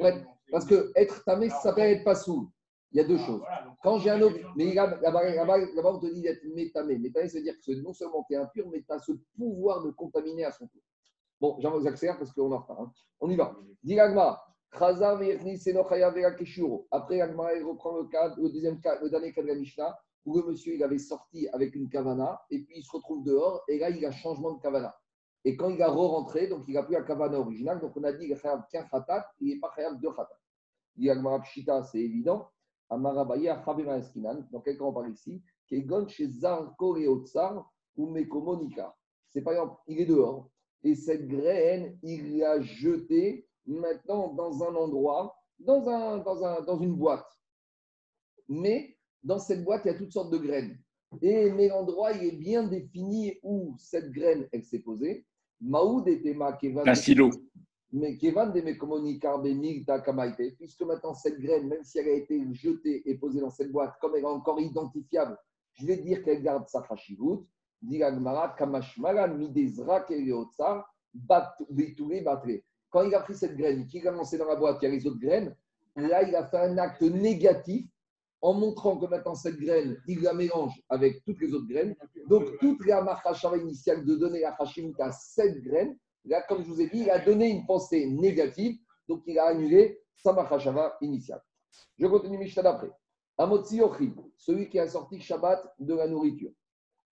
parce 0.51 0.65
que 0.65 0.91
être 0.95 1.23
tamé, 1.23 1.49
ça 1.49 1.59
s'appelle 1.61 1.97
être 1.97 2.03
pas 2.03 2.15
sourd. 2.15 2.51
Il 2.93 2.97
y 2.97 2.99
a 2.99 3.05
deux 3.05 3.17
Ah, 3.21 3.25
choses. 3.25 3.39
voilà, 3.39 3.63
donc, 3.63 3.75
Quand 3.81 3.97
j'ai 3.99 4.09
un 4.09 4.21
autre. 4.21 4.35
Mais 4.57 4.73
là-bas, 4.73 5.57
on 5.85 5.99
te 5.99 6.13
dit 6.13 6.21
d'être 6.21 6.43
métamé. 6.53 6.97
Métamé, 6.99 7.29
ça 7.29 7.37
veut 7.37 7.43
dire 7.43 7.55
que 7.65 7.71
non 7.81 7.93
seulement 7.93 8.25
tu 8.27 8.33
es 8.33 8.37
impur, 8.37 8.67
mais 8.69 8.81
tu 8.81 8.91
as 8.91 8.99
ce 8.99 9.13
pouvoir 9.37 9.81
de 9.83 9.91
contaminer 9.91 10.43
à 10.45 10.51
son 10.51 10.67
tour. 10.67 10.81
Bon, 11.39 11.57
j'accélère 11.81 12.17
parce 12.19 12.33
qu'on 12.33 12.51
en 12.51 12.59
retard. 12.59 12.81
hein. 12.81 12.91
On 13.21 13.29
y 13.29 13.35
va. 13.37 13.55
Dis 13.81 13.95
l'agma. 13.95 14.43
Après, 14.73 15.03
Agma, 17.21 17.53
il 17.55 17.63
reprend 17.63 17.97
le, 17.97 18.05
cas, 18.07 18.33
le 18.37 18.49
deuxième 18.49 18.79
cas, 18.79 18.99
le 19.01 19.09
dernier 19.09 19.33
cas 19.33 19.41
de 19.41 19.47
la 19.47 19.55
Mishnah, 19.55 19.97
où 20.25 20.37
le 20.37 20.43
monsieur 20.47 20.75
il 20.75 20.83
avait 20.83 20.97
sorti 20.99 21.47
avec 21.49 21.75
une 21.75 21.89
kavana, 21.89 22.41
et 22.51 22.59
puis 22.63 22.75
il 22.77 22.83
se 22.83 22.91
retrouve 22.91 23.23
dehors, 23.25 23.63
et 23.67 23.79
là, 23.79 23.89
il 23.89 24.05
a 24.05 24.11
changement 24.11 24.53
de 24.53 24.61
kavana. 24.61 24.95
Et 25.43 25.55
quand 25.55 25.69
il 25.69 25.81
a 25.81 25.89
re-rentré, 25.89 26.47
donc 26.47 26.63
il 26.67 26.73
n'a 26.75 26.83
plus 26.83 26.93
la 26.93 27.01
kavana 27.01 27.39
originale, 27.39 27.79
donc 27.79 27.95
on 27.97 28.03
a 28.03 28.11
dit 28.13 28.27
qu'il 28.27 28.33
a 28.33 28.67
qu'un 28.71 28.83
khatat, 28.83 29.31
il 29.39 29.53
n'est 29.53 29.59
pas 29.59 29.71
khayab 29.75 29.99
deux 29.99 30.11
khatat. 30.11 30.39
Dit 30.95 31.09
Agma 31.09 31.39
Pshita, 31.39 31.83
c'est 31.83 31.99
évident. 31.99 32.49
Amarabaya 32.89 33.63
Chabema 33.63 33.97
Eskinan, 33.97 34.45
dans 34.51 34.59
quel 34.59 34.77
cas 34.77 34.83
on 34.83 34.93
parle 34.93 35.13
ici 35.13 35.41
Kegon 35.67 36.07
chez 36.09 36.27
Zarko 36.27 36.97
et 36.97 37.07
Otsar 37.07 37.71
ou 37.95 38.07
Mekomonika. 38.07 38.93
C'est 39.29 39.41
par 39.41 39.53
exemple, 39.53 39.79
il 39.87 40.01
est 40.01 40.05
dehors 40.05 40.49
et 40.83 40.95
cette 40.95 41.27
graine, 41.27 41.97
il 42.03 42.37
l'a 42.37 42.61
jetée 42.61 43.47
maintenant 43.65 44.33
dans 44.33 44.63
un 44.63 44.75
endroit, 44.75 45.35
dans, 45.59 45.87
un, 45.87 46.17
dans, 46.17 46.43
un, 46.43 46.61
dans 46.61 46.79
une 46.79 46.95
boîte. 46.95 47.31
Mais 48.49 48.97
dans 49.23 49.39
cette 49.39 49.63
boîte, 49.63 49.83
il 49.85 49.91
y 49.91 49.95
a 49.95 49.97
toutes 49.97 50.11
sortes 50.11 50.31
de 50.31 50.37
graines. 50.37 50.77
Et 51.21 51.51
mais 51.51 51.67
l'endroit, 51.67 52.13
il 52.13 52.23
est 52.23 52.37
bien 52.37 52.63
défini 52.63 53.37
où 53.43 53.75
cette 53.77 54.11
graine, 54.11 54.47
elle 54.51 54.63
s'est 54.63 54.79
posée. 54.79 55.25
Maoud 55.59 56.07
et 56.07 56.21
Tema 56.21 56.53
Kevan. 56.53 56.87
Un 56.87 56.95
silo. 56.95 57.29
Mais 57.93 58.17
Kevan 58.17 58.53
de 58.53 58.61
Kamaite, 59.99 60.57
puisque 60.57 60.81
maintenant 60.81 61.13
cette 61.13 61.39
graine, 61.39 61.67
même 61.67 61.83
si 61.83 61.99
elle 61.99 62.07
a 62.07 62.13
été 62.13 62.41
jetée 62.53 63.01
et 63.05 63.15
posée 63.15 63.41
dans 63.41 63.49
cette 63.49 63.71
boîte, 63.71 63.95
comme 63.99 64.15
elle 64.15 64.23
est 64.23 64.27
encore 64.27 64.61
identifiable, 64.61 65.37
je 65.73 65.85
vais 65.85 65.97
dire 65.97 66.23
qu'elle 66.23 66.41
garde 66.41 66.67
sa 66.67 66.83
chashivut. 66.87 67.45
Dit 67.81 68.01
Agmara, 68.03 68.55
Kamashmalan, 68.57 69.35
Midezra, 69.35 70.01
Keleotsar, 70.01 70.87
Bitoulé, 71.69 72.21
Batre. 72.21 72.61
Quand 72.89 73.03
il 73.03 73.15
a 73.15 73.21
pris 73.21 73.35
cette 73.35 73.57
graine, 73.57 73.87
qu'il 73.87 74.07
a 74.07 74.11
lancé 74.11 74.37
dans 74.37 74.45
la 74.45 74.55
boîte, 74.55 74.77
il 74.81 74.85
y 74.85 74.87
a 74.87 74.91
les 74.91 75.07
autres 75.07 75.19
graines, 75.19 75.55
là, 75.95 76.21
il 76.23 76.35
a 76.35 76.45
fait 76.45 76.59
un 76.59 76.77
acte 76.77 77.01
négatif 77.01 77.87
en 78.41 78.53
montrant 78.53 78.97
que 78.97 79.05
maintenant 79.05 79.35
cette 79.35 79.57
graine, 79.57 80.01
il 80.07 80.21
la 80.21 80.33
mélange 80.33 80.73
avec 80.89 81.23
toutes 81.23 81.39
les 81.41 81.53
autres 81.53 81.67
graines. 81.67 81.95
Donc, 82.27 82.57
toute 82.59 82.85
la 82.85 83.01
marchashava 83.01 83.57
initiale 83.57 84.03
de 84.03 84.15
donner 84.15 84.41
la 84.41 84.55
hashimut 84.59 84.99
à 84.99 85.11
cette 85.11 85.61
graine, 85.61 85.97
là, 86.25 86.41
comme 86.43 86.63
je 86.63 86.67
vous 86.67 86.81
ai 86.81 86.87
dit, 86.87 87.01
il 87.01 87.09
a 87.09 87.19
donné 87.19 87.49
une 87.49 87.65
pensée 87.65 88.07
négative, 88.07 88.77
donc 89.07 89.21
il 89.27 89.37
a 89.37 89.47
annulé 89.47 90.01
sa 90.15 90.33
marchashava 90.33 90.97
initiale. 91.01 91.41
Je 91.97 92.07
continue 92.07 92.37
Mishnah 92.37 92.63
d'après. 92.63 92.91
Amotzi 93.37 93.77
Yochid, 93.77 94.15
celui 94.37 94.69
qui 94.69 94.79
a 94.79 94.87
sorti 94.87 95.19
Shabbat 95.19 95.75
de 95.79 95.93
la 95.93 96.07
nourriture. 96.07 96.51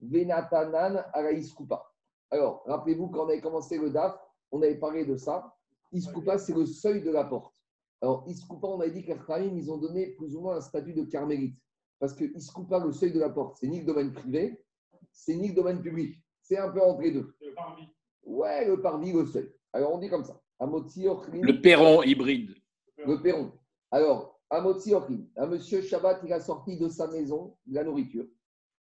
Venatanan 0.02 1.04
Araïskoupa. 1.14 1.84
Alors, 2.32 2.64
rappelez-vous, 2.66 3.10
quand 3.10 3.26
on 3.26 3.30
avait 3.30 3.42
commencé 3.42 3.78
le 3.78 3.90
DAF, 3.90 4.16
on 4.52 4.62
avait 4.62 4.80
parlé 4.80 5.06
de 5.06 5.18
ça. 5.18 5.54
Iskoupa, 5.92 6.38
c'est 6.38 6.54
le 6.54 6.66
seuil 6.66 7.02
de 7.02 7.12
la 7.12 7.24
porte. 7.24 7.59
Alors, 8.02 8.24
Iskoupa, 8.28 8.68
on 8.68 8.80
avait 8.80 8.92
dit 8.92 9.04
que 9.04 9.12
ils 9.54 9.72
ont 9.72 9.78
donné 9.78 10.12
plus 10.12 10.36
ou 10.36 10.42
moins 10.42 10.58
un 10.58 10.62
statut 10.62 10.94
de 10.94 11.04
carmélite. 11.04 11.58
Parce 12.00 12.14
que 12.14 12.24
Iskoupa, 12.36 12.80
le 12.80 12.92
seuil 12.92 13.12
de 13.12 13.20
la 13.20 13.30
porte, 13.30 13.58
c'est 13.60 13.68
ni 13.68 13.80
le 13.82 13.86
domaine 13.86 14.14
privé, 14.14 14.64
c'est 15.12 15.36
ni 15.36 15.50
le 15.50 15.54
domaine 15.54 15.82
public. 15.82 16.16
C'est 16.42 16.58
un 16.58 16.70
peu 16.72 16.82
entre 16.82 17.02
les 17.02 17.12
deux. 17.12 17.36
Le 17.42 17.54
parvis. 17.54 17.88
Ouais, 18.24 18.66
le 18.66 18.82
parvis, 18.82 19.12
le 19.12 19.26
seuil. 19.26 19.52
Alors, 19.74 19.94
on 19.94 20.00
dit 20.00 20.10
comme 20.10 20.24
ça. 20.24 20.42
Le 20.62 21.62
perron 21.62 22.04
hybride. 22.04 22.56
Le 22.98 23.22
perron. 23.22 23.52
Alors, 23.92 24.40
Amotzi 24.50 24.94
Ochim, 24.94 25.28
un 25.36 25.48
monsieur 25.48 25.82
Shabbat, 25.82 26.22
il 26.24 26.34
a 26.34 26.40
sorti 26.40 26.78
de 26.78 26.90
sa 26.90 27.08
maison 27.08 27.58
de 27.66 27.76
la 27.76 27.84
nourriture. 27.84 28.26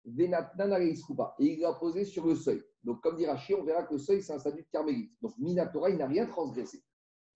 Et 0.06 0.12
il 1.38 1.60
l'a 1.60 1.72
posé 1.74 2.04
sur 2.04 2.26
le 2.26 2.36
seuil. 2.36 2.62
Donc, 2.84 3.00
comme 3.02 3.16
dit 3.16 3.26
Rachid, 3.26 3.56
on 3.58 3.64
verra 3.64 3.82
que 3.82 3.94
le 3.94 3.98
seuil, 3.98 4.22
c'est 4.22 4.32
un 4.32 4.38
statut 4.38 4.62
de 4.62 4.68
carmélite. 4.70 5.10
Donc, 5.20 5.36
Minatora, 5.38 5.90
il 5.90 5.96
n'a 5.96 6.06
rien 6.06 6.26
transgressé. 6.26 6.82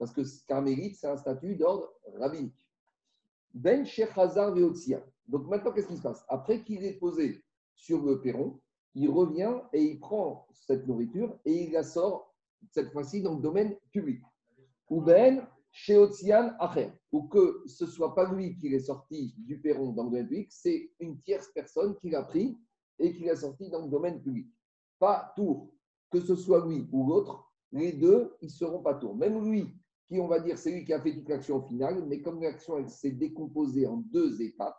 Parce 0.01 0.13
que 0.13 0.23
carmélite, 0.47 0.97
c'est 0.97 1.09
un 1.09 1.19
statut 1.19 1.57
d'ordre 1.57 1.93
rabbinique. 2.17 2.57
Ben 3.53 3.85
Shechazar 3.85 4.55
Veotsia. 4.55 5.05
Donc, 5.29 5.47
maintenant, 5.47 5.73
qu'est-ce 5.73 5.89
qui 5.89 5.99
se 5.99 6.03
passe? 6.03 6.25
Après 6.27 6.65
qu'il 6.65 6.83
est 6.85 6.95
posé 6.95 7.45
sur 7.75 8.03
le 8.03 8.19
perron, 8.19 8.59
il 8.95 9.11
revient 9.11 9.61
et 9.75 9.83
il 9.83 10.01
prend 10.01 10.49
cette 10.55 10.87
nourriture 10.87 11.39
et 11.45 11.65
il 11.65 11.73
la 11.73 11.83
sort, 11.83 12.35
cette 12.71 12.91
fois-ci, 12.93 13.21
dans 13.21 13.35
le 13.35 13.43
domaine 13.43 13.77
public. 13.93 14.23
Ou 14.89 15.03
Ben 15.03 15.47
chez 15.71 15.99
Otsian 15.99 16.55
Acher, 16.59 16.93
ou 17.13 17.25
que 17.25 17.63
ce 17.67 17.85
ne 17.85 17.91
soit 17.91 18.15
pas 18.15 18.33
lui 18.33 18.57
qui 18.57 18.71
l'ait 18.71 18.81
sorti 18.81 19.35
du 19.37 19.61
perron 19.61 19.93
dans 19.93 20.05
le 20.05 20.11
domaine 20.11 20.29
public, 20.29 20.49
c'est 20.51 20.91
une 20.99 21.21
tierce 21.21 21.49
personne 21.55 21.95
qui 21.99 22.09
l'a 22.09 22.23
pris 22.23 22.59
et 22.99 23.15
qui 23.15 23.25
l'a 23.25 23.37
sorti 23.37 23.69
dans 23.69 23.85
le 23.85 23.91
domaine 23.91 24.23
public. 24.23 24.49
Pas 24.99 25.35
tour. 25.37 25.75
Que 26.11 26.23
ce 26.23 26.35
soit 26.35 26.67
lui 26.67 26.89
ou 26.91 27.07
l'autre, 27.07 27.53
les 27.71 27.93
deux, 27.93 28.35
ils 28.41 28.47
ne 28.47 28.51
seront 28.51 28.83
pas 28.83 28.95
tour. 28.95 29.15
Même 29.15 29.45
lui, 29.49 29.80
qui 30.11 30.19
on 30.19 30.27
va 30.27 30.41
dire, 30.41 30.59
c'est 30.59 30.73
lui 30.73 30.85
qui 30.85 30.93
a 30.93 31.01
fait 31.01 31.15
toute 31.15 31.29
l'action 31.29 31.63
finale, 31.63 32.05
mais 32.09 32.21
comme 32.21 32.43
l'action 32.43 32.79
elle 32.79 32.91
s'est 32.91 33.13
décomposée 33.13 33.87
en 33.87 33.99
deux 33.99 34.43
étapes, 34.43 34.77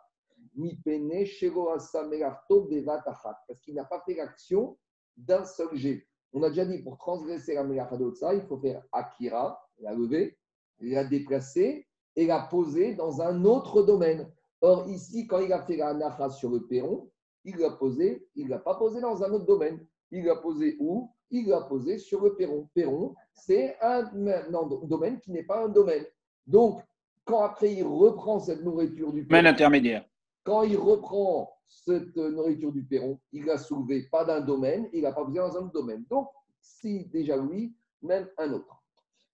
parce 3.48 3.60
qu'il 3.62 3.74
n'a 3.74 3.84
pas 3.84 4.02
fait 4.04 4.14
l'action 4.14 4.76
d'un 5.16 5.44
seul 5.44 5.74
jet. 5.74 6.06
On 6.34 6.42
a 6.42 6.50
déjà 6.50 6.66
dit, 6.66 6.82
pour 6.82 6.98
transgresser 6.98 7.54
la 7.54 7.64
melachadotsa, 7.64 8.34
il 8.34 8.42
faut 8.42 8.58
faire 8.58 8.82
akira, 8.92 9.58
la 9.78 9.94
lever, 9.94 10.36
la 10.80 11.04
déplacer 11.04 11.86
et 12.16 12.26
la 12.26 12.40
poser 12.40 12.94
dans 12.94 13.22
un 13.22 13.46
autre 13.46 13.82
domaine. 13.82 14.30
Or, 14.60 14.86
ici, 14.88 15.26
quand 15.26 15.40
il 15.40 15.52
a 15.52 15.62
fait 15.62 15.76
la 15.76 15.88
anacha 15.88 16.28
sur 16.28 16.50
le 16.50 16.66
perron, 16.66 17.10
il 17.44 17.56
l'a 17.56 17.70
posé, 17.70 18.28
il 18.34 18.44
ne 18.44 18.50
l'a 18.50 18.58
pas 18.58 18.74
posé 18.74 19.00
dans 19.00 19.22
un 19.24 19.32
autre 19.32 19.46
domaine. 19.46 19.86
Il 20.10 20.24
l'a 20.24 20.36
posé 20.36 20.76
où? 20.78 21.10
Il 21.32 21.48
l'a 21.48 21.62
posé 21.62 21.98
sur 21.98 22.20
le 22.22 22.34
perron. 22.34 22.68
Perron, 22.74 23.14
c'est 23.32 23.76
un, 23.80 24.04
un 24.26 24.86
domaine 24.86 25.18
qui 25.18 25.30
n'est 25.32 25.42
pas 25.42 25.64
un 25.64 25.68
domaine. 25.68 26.04
Donc, 26.46 26.82
quand 27.24 27.40
après 27.42 27.72
il 27.72 27.84
reprend 27.84 28.38
cette 28.38 28.62
nourriture 28.62 29.12
du 29.12 29.22
Domaine 29.22 29.44
perron, 29.44 29.54
intermédiaire. 29.54 30.04
quand 30.44 30.62
il 30.62 30.76
reprend 30.76 31.50
cette 31.66 32.14
nourriture 32.16 32.70
du 32.72 32.84
perron, 32.84 33.18
il 33.32 33.46
l'a 33.46 33.56
soulevé 33.56 34.02
pas 34.10 34.24
d'un 34.24 34.40
domaine, 34.42 34.88
il 34.92 35.02
l'a 35.02 35.12
pas 35.12 35.24
posé 35.24 35.38
dans 35.38 35.56
un 35.56 35.60
autre 35.62 35.72
domaine. 35.72 36.04
Donc, 36.10 36.28
si 36.60 37.06
déjà 37.06 37.36
lui, 37.36 37.74
même 38.02 38.28
un 38.38 38.52
autre. 38.52 38.82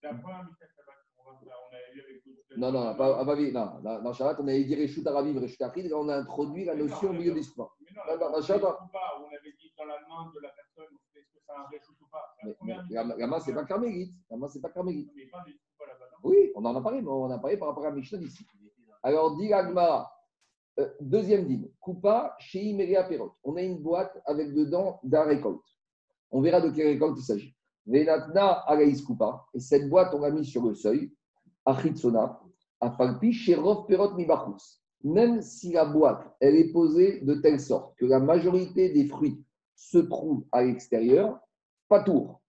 La 0.03 0.15
première 0.15 0.47
Non, 2.57 2.73
non, 2.73 2.95
pas, 2.97 3.25
oui, 3.37 3.53
non, 3.53 3.81
dans, 3.83 4.03
dans 4.03 4.13
Shabbat, 4.13 4.39
on 4.41 4.49
avait 4.49 4.65
dit 4.65 4.75
Réchut 4.75 5.07
Arabiv, 5.07 5.39
Réchut 5.39 5.59
on 5.95 6.09
a 6.09 6.17
introduit 6.17 6.65
la 6.65 6.75
notion 6.75 7.11
au 7.11 7.13
milieu 7.13 7.33
non, 7.35 7.41
Non, 7.57 8.17
non, 8.19 8.31
la 8.31 8.31
non, 8.31 8.43
Shabbat. 8.43 8.79
pas, 8.93 9.21
on 9.21 9.27
avait 9.27 9.53
dit 9.61 9.73
dans 9.77 9.85
la 9.85 9.99
main 10.09 10.33
de 10.35 10.41
la 10.41 10.51
la 12.91 13.27
main, 13.27 13.41
c'est 13.41 13.55
pas 13.55 13.65
carmélite. 13.65 14.13
La 14.31 14.37
main, 14.37 14.49
c'est 14.49 14.61
pas 14.61 14.71
carmélite. 14.71 15.11
Oui, 16.23 16.53
on 16.55 16.65
en 16.65 16.75
a 16.77 16.81
parlé, 16.81 17.01
mais 17.01 17.09
on 17.09 17.25
en 17.25 17.31
a 17.31 17.39
parlé 17.39 17.57
par 17.57 17.69
rapport 17.69 17.87
à 17.87 17.91
Mishnah 17.91 18.19
d'ici. 18.19 18.45
Alors, 19.03 19.37
dit 19.37 19.53
Agmara, 19.53 20.11
Euh, 20.79 20.89
deuxième 21.01 21.45
dîme, 21.45 21.69
coupa 21.81 22.37
chez 22.39 22.63
Imeria 22.63 23.03
Perot. 23.03 23.35
On 23.43 23.57
a 23.57 23.63
une 23.63 23.79
boîte 23.83 24.17
avec 24.25 24.55
dedans 24.55 25.01
d'un 25.03 25.25
récolte. 25.25 25.67
On 26.31 26.41
verra 26.41 26.61
de 26.61 26.71
quelle 26.71 26.87
récolte 26.89 27.19
il 27.19 27.25
s'agit. 27.25 27.57
Venatna 27.85 28.53
Alaïs 28.67 29.03
coupa. 29.03 29.45
Et 29.55 29.61
cette 29.61 29.89
boîte, 29.89 30.15
on 30.15 30.21
l'a 30.21 30.31
mis 30.31 30.45
sur 30.45 30.65
le 30.65 30.75
seuil. 30.75 31.13
Achitsona. 31.65 32.41
Afalpi 32.81 33.33
chez 33.33 33.57
Rov 33.57 33.87
Perot 33.87 34.15
Mibachus. 34.15 34.81
Même 35.03 35.43
si 35.43 35.73
la 35.73 35.85
boîte, 35.85 36.25
elle 36.39 36.55
est 36.55 36.73
posée 36.73 37.21
de 37.23 37.35
telle 37.35 37.59
sorte 37.61 37.97
que 37.97 38.07
la 38.07 38.21
majorité 38.21 38.91
des 38.91 39.07
fruits 39.07 39.45
se 39.75 39.99
trouvent 39.99 40.45
à 40.53 40.63
l'extérieur, 40.63 41.41
pas 41.89 42.03
tour. 42.03 42.41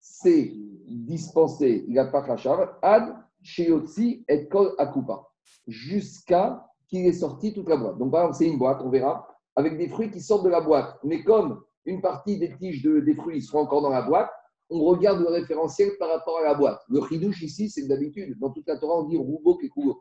C'est 0.00 0.52
dispensé, 0.86 1.86
pas 2.12 2.22
krachar, 2.22 2.78
ad 2.82 3.16
sheotzi 3.42 4.24
et 4.28 4.48
kol 4.48 4.74
akupa, 4.78 5.26
jusqu'à 5.66 6.66
qu'il 6.88 7.06
ait 7.06 7.12
sorti 7.12 7.52
toute 7.52 7.68
la 7.68 7.76
boîte. 7.76 7.98
Donc, 7.98 8.14
c'est 8.34 8.46
une 8.46 8.58
boîte, 8.58 8.80
on 8.82 8.90
verra, 8.90 9.26
avec 9.56 9.78
des 9.78 9.88
fruits 9.88 10.10
qui 10.10 10.20
sortent 10.20 10.44
de 10.44 10.50
la 10.50 10.60
boîte. 10.60 10.98
Mais 11.04 11.22
comme 11.22 11.62
une 11.84 12.00
partie 12.00 12.38
des 12.38 12.54
tiges 12.56 12.82
de- 12.82 13.00
des 13.00 13.14
fruits 13.14 13.42
sont 13.42 13.58
encore 13.58 13.82
dans 13.82 13.90
la 13.90 14.02
boîte, 14.02 14.30
on 14.70 14.82
regarde 14.84 15.20
le 15.20 15.28
référentiel 15.28 15.92
par 15.98 16.10
rapport 16.10 16.38
à 16.38 16.42
la 16.42 16.54
boîte. 16.54 16.80
Le 16.88 17.00
chidouche 17.06 17.42
ici, 17.42 17.68
c'est 17.68 17.86
d'habitude, 17.86 18.38
dans 18.38 18.50
toute 18.50 18.66
la 18.66 18.78
Torah, 18.78 19.00
on 19.00 19.04
dit 19.04 19.16
roubo 19.16 19.56
kekulo. 19.56 20.00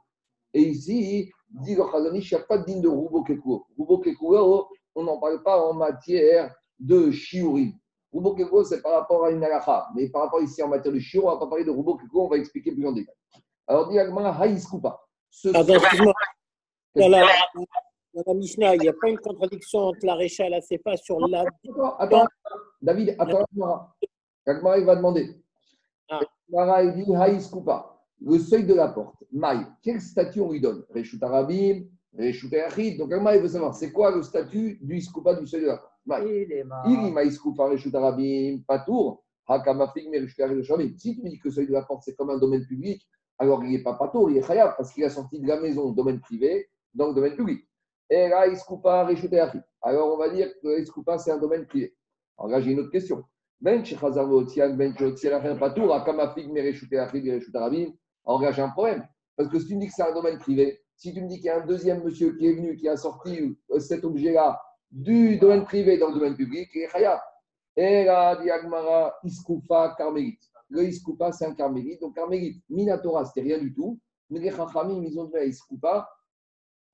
Et 0.53 0.61
ici, 0.61 1.31
dit 1.49 1.75
le 1.75 1.83
il 2.15 2.19
n'y 2.19 2.33
a 2.33 2.39
pas 2.39 2.57
de 2.57 2.65
digne 2.65 2.81
de 2.81 2.87
roubo 2.87 3.23
kekulo. 3.23 3.65
Roubo 3.77 3.99
kekulo, 3.99 4.67
on 4.95 5.03
n'en 5.03 5.19
parle 5.19 5.43
pas 5.43 5.61
en 5.61 5.73
matière 5.73 6.53
de 6.79 7.11
shiurim. 7.11 7.73
Roubo 8.13 8.35
kekulo, 8.35 8.63
c'est 8.63 8.81
par 8.81 8.93
rapport 8.93 9.25
à 9.25 9.31
une 9.31 9.43
halakha. 9.43 9.87
Mais 9.95 10.07
par 10.09 10.23
rapport 10.23 10.41
ici 10.41 10.61
en 10.61 10.67
matière 10.67 10.93
de 10.93 10.99
shiur, 10.99 11.25
on 11.25 11.29
ne 11.29 11.33
va 11.33 11.39
pas 11.39 11.47
parler 11.47 11.65
de 11.65 11.71
roubo 11.71 11.95
kekulo, 11.95 12.25
on 12.25 12.29
va 12.29 12.37
expliquer 12.37 12.71
plus 12.71 12.87
en 12.87 12.91
détail. 12.91 13.15
Alors, 13.67 13.89
dit 13.89 13.97
Agmara, 13.97 14.39
haïs 14.41 14.67
kupa. 14.67 14.99
Ce 15.29 15.49
Pardon, 15.49 15.75
excuse-moi. 15.75 16.13
Dans 16.95 17.09
la, 17.09 17.25
dans 18.13 18.23
la 18.27 18.33
Mishnah, 18.35 18.75
il 18.75 18.81
n'y 18.81 18.89
a 18.89 18.93
pas 18.93 19.09
une 19.09 19.17
contradiction 19.17 19.79
entre 19.79 20.05
la 20.05 20.15
Récha 20.15 20.45
et 20.45 20.49
la 20.49 20.61
Sefa 20.61 20.95
sur 20.97 21.19
la. 21.27 21.41
Attends, 21.41 21.95
attends, 21.97 22.27
David, 22.81 23.15
attends, 23.17 23.45
Agmara. 23.51 23.95
Agmara, 24.45 24.77
il 24.77 24.85
va 24.85 24.95
demander. 24.95 25.41
Ah. 26.09 26.19
Agmara, 26.47 26.83
il 26.83 26.93
dit 26.93 27.15
Haïs 27.15 27.49
le 28.21 28.39
seuil 28.39 28.65
de 28.65 28.75
la 28.75 28.89
porte. 28.89 29.23
Maï, 29.31 29.65
quel 29.81 29.99
statut 29.99 30.41
on 30.41 30.51
lui 30.51 30.61
donne? 30.61 30.85
Reshut 30.93 31.21
Arabim, 31.23 31.85
Reshut 32.17 32.53
Achid. 32.53 32.99
Donc 32.99 33.11
Agmara, 33.11 33.37
il 33.37 33.41
veut 33.41 33.47
savoir, 33.47 33.73
c'est 33.73 33.91
quoi 33.91 34.15
le 34.15 34.21
statut 34.21 34.77
du 34.81 34.97
Iskupa 34.97 35.33
du 35.33 35.47
seuil 35.47 35.61
de 35.61 35.67
la 35.67 35.77
porte? 35.77 35.92
Si 40.97 41.15
tu 41.15 41.21
me 41.21 41.29
dis 41.29 41.39
que 41.39 41.49
seuil 41.49 41.67
de 41.67 41.73
la 41.73 41.83
porte, 41.83 42.03
c'est 42.03 42.15
comme 42.15 42.29
un 42.29 42.37
domaine 42.37 42.65
public, 42.65 43.05
alors 43.37 43.63
il 43.63 43.71
n'est 43.71 43.83
pas 43.83 43.93
Patour, 43.95 44.29
il 44.29 44.37
est 44.37 44.47
Khayab, 44.47 44.75
parce 44.77 44.93
qu'il 44.93 45.03
a 45.03 45.09
sorti 45.09 45.39
de 45.39 45.47
la 45.47 45.59
maison, 45.59 45.91
domaine 45.91 46.19
privé, 46.19 46.69
dans 46.93 47.07
le 47.07 47.13
domaine 47.13 47.35
public. 47.35 47.67
Et 48.09 48.27
là, 48.29 48.41
Achid. 48.41 49.63
Alors 49.81 50.13
on 50.13 50.17
va 50.17 50.29
dire 50.29 50.49
que 50.61 50.81
Iskupa, 50.81 51.17
c'est 51.17 51.31
un 51.31 51.39
domaine 51.39 51.65
privé. 51.65 51.95
Alors 52.37 52.51
là, 52.51 52.61
j'ai 52.61 52.71
une 52.71 52.79
autre 52.79 52.91
question. 52.91 53.23
Ben 53.59 53.81
Votian, 53.81 54.75
Ben 54.75 54.93
Patour, 55.57 55.95
Akamafig, 55.95 56.57
Achid, 56.57 56.93
Arabim. 57.55 57.93
Alors 58.25 58.41
là, 58.41 58.51
j'ai 58.51 58.61
un 58.61 58.69
problème. 58.69 59.07
Parce 59.35 59.49
que 59.49 59.59
si 59.59 59.67
tu 59.67 59.75
me 59.75 59.81
dis 59.81 59.87
que 59.87 59.93
c'est 59.95 60.03
un 60.03 60.13
domaine 60.13 60.37
privé, 60.37 60.79
si 60.95 61.13
tu 61.13 61.21
me 61.21 61.27
dis 61.27 61.37
qu'il 61.37 61.45
y 61.45 61.49
a 61.49 61.61
un 61.61 61.65
deuxième 61.65 62.03
monsieur 62.03 62.35
qui 62.37 62.47
est 62.47 62.53
venu, 62.53 62.75
qui 62.75 62.87
a 62.87 62.95
sorti 62.95 63.57
euh, 63.71 63.79
cet 63.79 64.03
objet-là 64.05 64.61
du 64.93 65.37
domaine 65.37 65.65
privé 65.65 65.97
dans 65.97 66.09
le 66.09 66.13
domaine 66.13 66.35
public, 66.35 66.69
il 66.75 66.83
est 66.83 66.87
Khayab. 66.87 67.19
Et 67.75 68.05
là, 68.05 68.35
Diagmara, 68.35 69.15
Iskoufa, 69.23 69.95
Carmélite. 69.97 70.43
Le 70.69 70.83
Iskoufa, 70.83 71.31
c'est 71.31 71.45
un 71.45 71.55
Carmélite. 71.55 71.99
Donc, 71.99 72.15
Carmélite, 72.15 72.63
Minatora, 72.69 73.25
c'était 73.25 73.41
rien 73.41 73.57
du 73.57 73.73
tout. 73.73 73.99
Mais 74.29 74.39
les 74.39 74.51
Chachamim, 74.51 75.03
ils 75.03 75.19
ont 75.19 75.25
donné 75.25 75.39
à 75.39 75.45
Iskoufa 75.45 76.07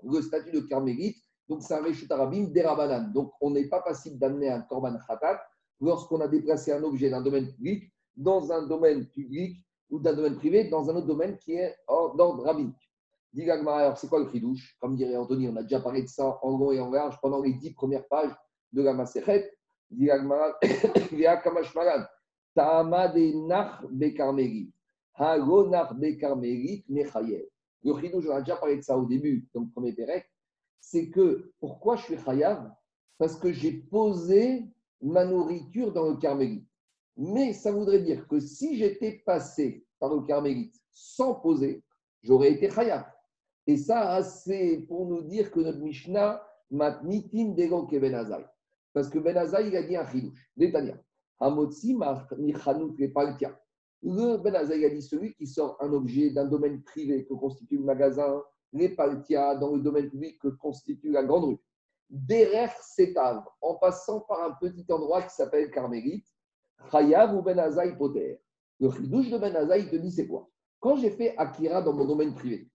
le 0.03 0.21
statut 0.21 0.51
de 0.51 0.61
Carmélite. 0.61 1.17
Donc, 1.49 1.61
c'est 1.61 1.73
un 1.73 1.83
Reshut 1.83 2.09
Arabim 2.09 2.45
d'Erabanan. 2.45 3.11
Donc, 3.11 3.33
on 3.41 3.51
n'est 3.51 3.67
pas 3.67 3.81
passible 3.81 4.17
d'amener 4.17 4.49
un 4.49 4.61
Korban 4.61 4.97
Khatat 5.05 5.41
lorsqu'on 5.81 6.21
a 6.21 6.27
déplacé 6.27 6.71
un 6.71 6.83
objet 6.83 7.09
d'un 7.09 7.21
domaine 7.21 7.51
public 7.51 7.91
dans 8.15 8.51
un 8.51 8.65
domaine 8.65 9.07
public 9.07 9.57
ou 9.89 9.99
d'un 9.99 10.13
domaine 10.13 10.37
privé 10.37 10.69
dans 10.69 10.89
un 10.89 10.95
autre 10.95 11.07
domaine 11.07 11.37
qui 11.37 11.53
est 11.53 11.75
d'ordre 11.87 12.43
rabbinique. 12.43 12.88
Alors 13.37 13.97
c'est 13.97 14.07
quoi 14.07 14.19
le 14.19 14.29
chidouche 14.31 14.75
Comme 14.79 14.95
dirait 14.95 15.15
Anthony, 15.15 15.47
on 15.49 15.55
a 15.55 15.61
déjà 15.61 15.79
parlé 15.79 16.01
de 16.01 16.07
ça 16.07 16.39
en 16.41 16.57
long 16.57 16.71
et 16.71 16.79
en 16.79 16.89
large 16.89 17.19
pendant 17.21 17.41
les 17.41 17.53
dix 17.53 17.73
premières 17.73 18.07
pages 18.07 18.35
de 18.73 18.81
la 18.81 18.93
Maserhet. 18.93 19.51
Le 27.81 27.99
chidouche, 27.99 28.25
on 28.27 28.35
a 28.35 28.41
déjà 28.41 28.57
parlé 28.57 28.77
de 28.77 28.81
ça 28.81 28.97
au 28.97 29.05
début, 29.05 29.47
dans 29.53 29.61
le 29.61 29.69
premier 29.69 29.93
Pérec, 29.93 30.25
c'est 30.79 31.09
que 31.09 31.51
pourquoi 31.59 31.95
je 31.95 32.03
suis 32.03 32.17
chayav? 32.17 32.71
Parce 33.17 33.35
que 33.35 33.51
j'ai 33.51 33.71
posé 33.71 34.65
ma 35.01 35.25
nourriture 35.25 35.93
dans 35.93 36.09
le 36.09 36.15
carmélite. 36.17 36.67
Mais 37.15 37.53
ça 37.53 37.71
voudrait 37.71 38.01
dire 38.01 38.27
que 38.27 38.39
si 38.39 38.77
j'étais 38.77 39.21
passé 39.25 39.85
par 39.99 40.13
le 40.13 40.21
carmélite 40.21 40.75
sans 40.91 41.35
poser, 41.35 41.83
j'aurais 42.21 42.53
été 42.53 42.69
chayav. 42.69 43.05
Et 43.69 43.77
ça, 43.77 44.23
c'est 44.23 44.83
pour 44.87 45.05
nous 45.05 45.21
dire 45.21 45.51
que 45.51 45.59
notre 45.59 45.77
Mishnah, 45.77 46.41
matnitin 46.71 47.49
dego 47.53 47.85
ke 47.85 47.99
Ben 47.99 48.15
Azai. 48.15 48.43
Parce 48.93 49.09
que 49.09 49.19
Ben 49.19 49.37
Azai, 49.37 49.67
il 49.67 49.75
a 49.75 49.83
dit 49.83 49.95
un 49.95 50.07
chidouche. 50.07 50.49
Détania. 50.57 50.97
Hamotzi 51.39 51.95
michanut 52.39 52.95
le 52.97 53.13
paltia. 53.13 53.55
Le 54.01 54.37
Ben 54.37 54.55
Azai 54.55 54.83
a 54.85 54.89
dit 54.89 55.03
celui 55.03 55.35
qui 55.35 55.45
sort 55.45 55.77
un 55.81 55.93
objet 55.93 56.31
d'un 56.31 56.45
domaine 56.45 56.81
privé 56.81 57.27
que 57.27 57.35
constitue 57.35 57.77
le 57.77 57.83
magasin, 57.83 58.41
les 58.73 58.89
paltia 58.89 59.53
dans 59.53 59.75
le 59.75 59.83
domaine 59.83 60.09
public 60.09 60.39
que 60.39 60.47
constitue 60.47 61.11
la 61.11 61.23
grande 61.23 61.43
rue. 61.43 61.59
Derrière 62.09 62.73
cet 62.81 63.15
arbre, 63.17 63.55
en 63.61 63.75
passant 63.75 64.21
par 64.21 64.41
un 64.45 64.57
petit 64.59 64.91
endroit 64.91 65.21
qui 65.21 65.35
s'appelle 65.35 65.69
Carmélite, 65.69 66.25
Chayav 66.91 67.37
ou 67.37 67.43
Ben 67.43 67.59
Azaï 67.59 67.95
Poter. 67.95 68.41
Le 68.79 68.89
chidouche 68.89 69.29
de 69.29 69.37
Ben 69.37 69.55
Azaï 69.55 69.83
il 69.83 69.91
te 69.91 69.95
dit 69.95 70.11
c'est 70.11 70.27
quoi? 70.27 70.49
Quand 70.79 70.95
j'ai 70.95 71.11
fait 71.11 71.37
Akira 71.37 71.83
dans 71.83 71.93
mon 71.93 72.05
domaine 72.05 72.33
privé 72.33 72.67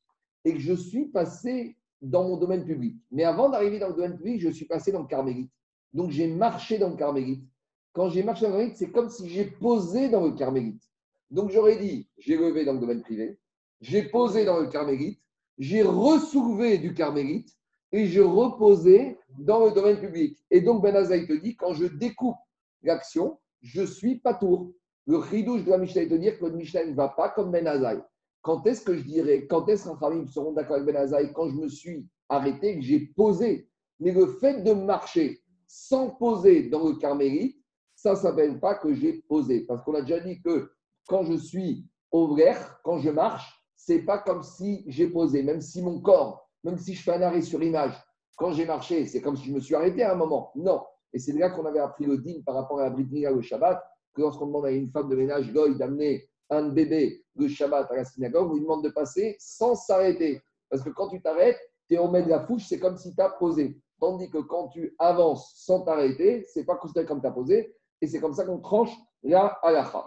et 0.44 0.52
que 0.52 0.60
je 0.60 0.74
suis 0.74 1.06
passé 1.06 1.76
dans 2.02 2.24
mon 2.24 2.36
domaine 2.36 2.64
public, 2.64 2.96
mais 3.10 3.24
avant 3.24 3.48
d'arriver 3.48 3.78
dans 3.78 3.88
le 3.88 3.94
domaine 3.94 4.16
public, 4.16 4.40
je 4.40 4.50
suis 4.50 4.66
passé 4.66 4.92
dans 4.92 5.00
le 5.00 5.06
Carmélite. 5.06 5.50
Donc 5.92 6.10
j'ai 6.10 6.26
marché 6.26 6.78
dans 6.78 6.90
le 6.90 6.96
Carmélite. 6.96 7.44
Quand 7.92 8.10
j'ai 8.10 8.22
marché 8.22 8.42
dans 8.42 8.48
le 8.48 8.52
Carmélite, 8.54 8.76
c'est 8.76 8.90
comme 8.90 9.08
si 9.08 9.28
j'ai 9.28 9.46
posé 9.46 10.08
dans 10.08 10.24
le 10.24 10.32
Carmélite. 10.32 10.82
Donc 11.30 11.50
j'aurais 11.50 11.76
dit 11.76 12.08
j'ai 12.18 12.36
levé 12.36 12.64
dans 12.64 12.74
le 12.74 12.80
domaine 12.80 13.00
privé, 13.00 13.38
j'ai 13.80 14.02
posé 14.02 14.44
dans 14.44 14.60
le 14.60 14.66
Carmélite, 14.66 15.20
j'ai 15.58 15.82
ressoulevé 15.82 16.78
du 16.78 16.94
Carmélite 16.94 17.56
et 17.92 18.06
je 18.06 18.20
reposais 18.20 19.18
dans 19.38 19.64
le 19.64 19.70
domaine 19.72 20.00
public. 20.00 20.38
Et 20.50 20.60
donc 20.60 20.82
Ben 20.82 20.94
Azaï 20.94 21.26
te 21.26 21.32
dit 21.32 21.56
quand 21.56 21.74
je 21.74 21.86
découpe 21.86 22.36
l'action, 22.82 23.38
je 23.62 23.82
suis 23.82 24.18
pas 24.18 24.34
tour. 24.34 24.72
Le 25.06 25.22
chidouche 25.22 25.64
de 25.64 25.70
la 25.70 25.78
Mishnah 25.78 26.06
de 26.06 26.16
dire 26.16 26.38
que 26.38 26.44
le 26.44 26.52
ne 26.52 26.94
va 26.94 27.08
pas 27.08 27.28
comme 27.30 27.50
Ben 27.50 27.66
Azaï. 27.66 28.02
Quand 28.44 28.66
est-ce 28.66 28.84
que 28.84 28.94
je 28.94 29.02
dirais, 29.02 29.46
quand 29.46 29.66
est-ce 29.70 29.88
qu'un 29.88 29.96
famille 29.96 30.28
seront 30.28 30.52
d'accord 30.52 30.76
avec 30.76 30.86
Ben 30.86 30.96
Azaï 30.96 31.32
Quand 31.32 31.48
je 31.48 31.54
me 31.54 31.66
suis 31.66 32.06
arrêté, 32.28 32.76
que 32.76 32.82
j'ai 32.82 33.00
posé. 33.16 33.70
Mais 34.00 34.12
le 34.12 34.26
fait 34.26 34.62
de 34.62 34.74
marcher 34.74 35.40
sans 35.66 36.10
poser 36.10 36.68
dans 36.68 36.86
le 36.86 36.96
carmélite, 36.96 37.56
ça 37.96 38.10
ne 38.10 38.16
s'appelle 38.16 38.60
pas 38.60 38.74
que 38.74 38.92
j'ai 38.92 39.22
posé. 39.28 39.60
Parce 39.62 39.82
qu'on 39.82 39.94
a 39.94 40.02
déjà 40.02 40.20
dit 40.20 40.42
que 40.42 40.70
quand 41.08 41.24
je 41.24 41.38
suis 41.38 41.88
au 42.12 42.34
vert, 42.34 42.78
quand 42.84 42.98
je 42.98 43.08
marche, 43.08 43.50
c'est 43.76 44.02
pas 44.02 44.18
comme 44.18 44.42
si 44.42 44.84
j'ai 44.88 45.08
posé, 45.08 45.42
même 45.42 45.62
si 45.62 45.80
mon 45.80 46.02
corps, 46.02 46.46
même 46.64 46.76
si 46.76 46.92
je 46.92 47.02
fais 47.02 47.14
un 47.14 47.22
arrêt 47.22 47.40
sur 47.40 47.62
image, 47.62 47.94
quand 48.36 48.52
j'ai 48.52 48.66
marché, 48.66 49.06
c'est 49.06 49.22
comme 49.22 49.38
si 49.38 49.46
je 49.46 49.54
me 49.54 49.60
suis 49.60 49.74
arrêté 49.74 50.02
à 50.02 50.12
un 50.12 50.16
moment. 50.16 50.52
Non. 50.54 50.82
Et 51.14 51.18
c'est 51.18 51.32
là 51.32 51.48
qu'on 51.48 51.64
avait 51.64 51.80
appris 51.80 52.04
le 52.04 52.22
par 52.44 52.56
rapport 52.56 52.80
à 52.80 52.84
la 52.84 52.90
Brit 52.90 53.08
Mila 53.10 53.30
le 53.30 53.40
Shabbat, 53.40 53.82
que 54.12 54.20
lorsqu'on 54.20 54.48
demande 54.48 54.66
à 54.66 54.70
une 54.70 54.90
femme 54.90 55.08
de 55.08 55.16
ménage 55.16 55.50
goy 55.50 55.78
d'amener 55.78 56.28
un 56.50 56.68
bébé 56.68 57.24
le 57.36 57.48
Shabbat 57.48 57.90
à 57.90 57.96
la 57.96 58.04
synagogue, 58.04 58.50
on 58.50 58.54
lui 58.54 58.60
demande 58.60 58.84
de 58.84 58.90
passer 58.90 59.36
sans 59.38 59.74
s'arrêter. 59.74 60.42
Parce 60.68 60.82
que 60.82 60.90
quand 60.90 61.08
tu 61.08 61.20
t'arrêtes, 61.20 61.58
tu 61.88 61.94
es 61.94 61.98
au 61.98 62.10
milieu 62.10 62.24
de 62.24 62.30
la 62.30 62.40
fouche, 62.40 62.66
c'est 62.68 62.78
comme 62.78 62.96
si 62.96 63.14
tu 63.14 63.20
as 63.20 63.30
posé. 63.30 63.80
Tandis 64.00 64.28
que 64.28 64.38
quand 64.38 64.68
tu 64.68 64.94
avances 64.98 65.52
sans 65.56 65.82
t'arrêter, 65.82 66.44
c'est 66.52 66.64
pas 66.64 66.76
considéré 66.76 67.06
comme 67.06 67.20
tu 67.20 67.26
as 67.26 67.30
posé. 67.30 67.74
Et 68.00 68.06
c'est 68.06 68.20
comme 68.20 68.34
ça 68.34 68.44
qu'on 68.44 68.58
tranche 68.58 68.90
la 69.22 69.46
halakha. 69.62 70.04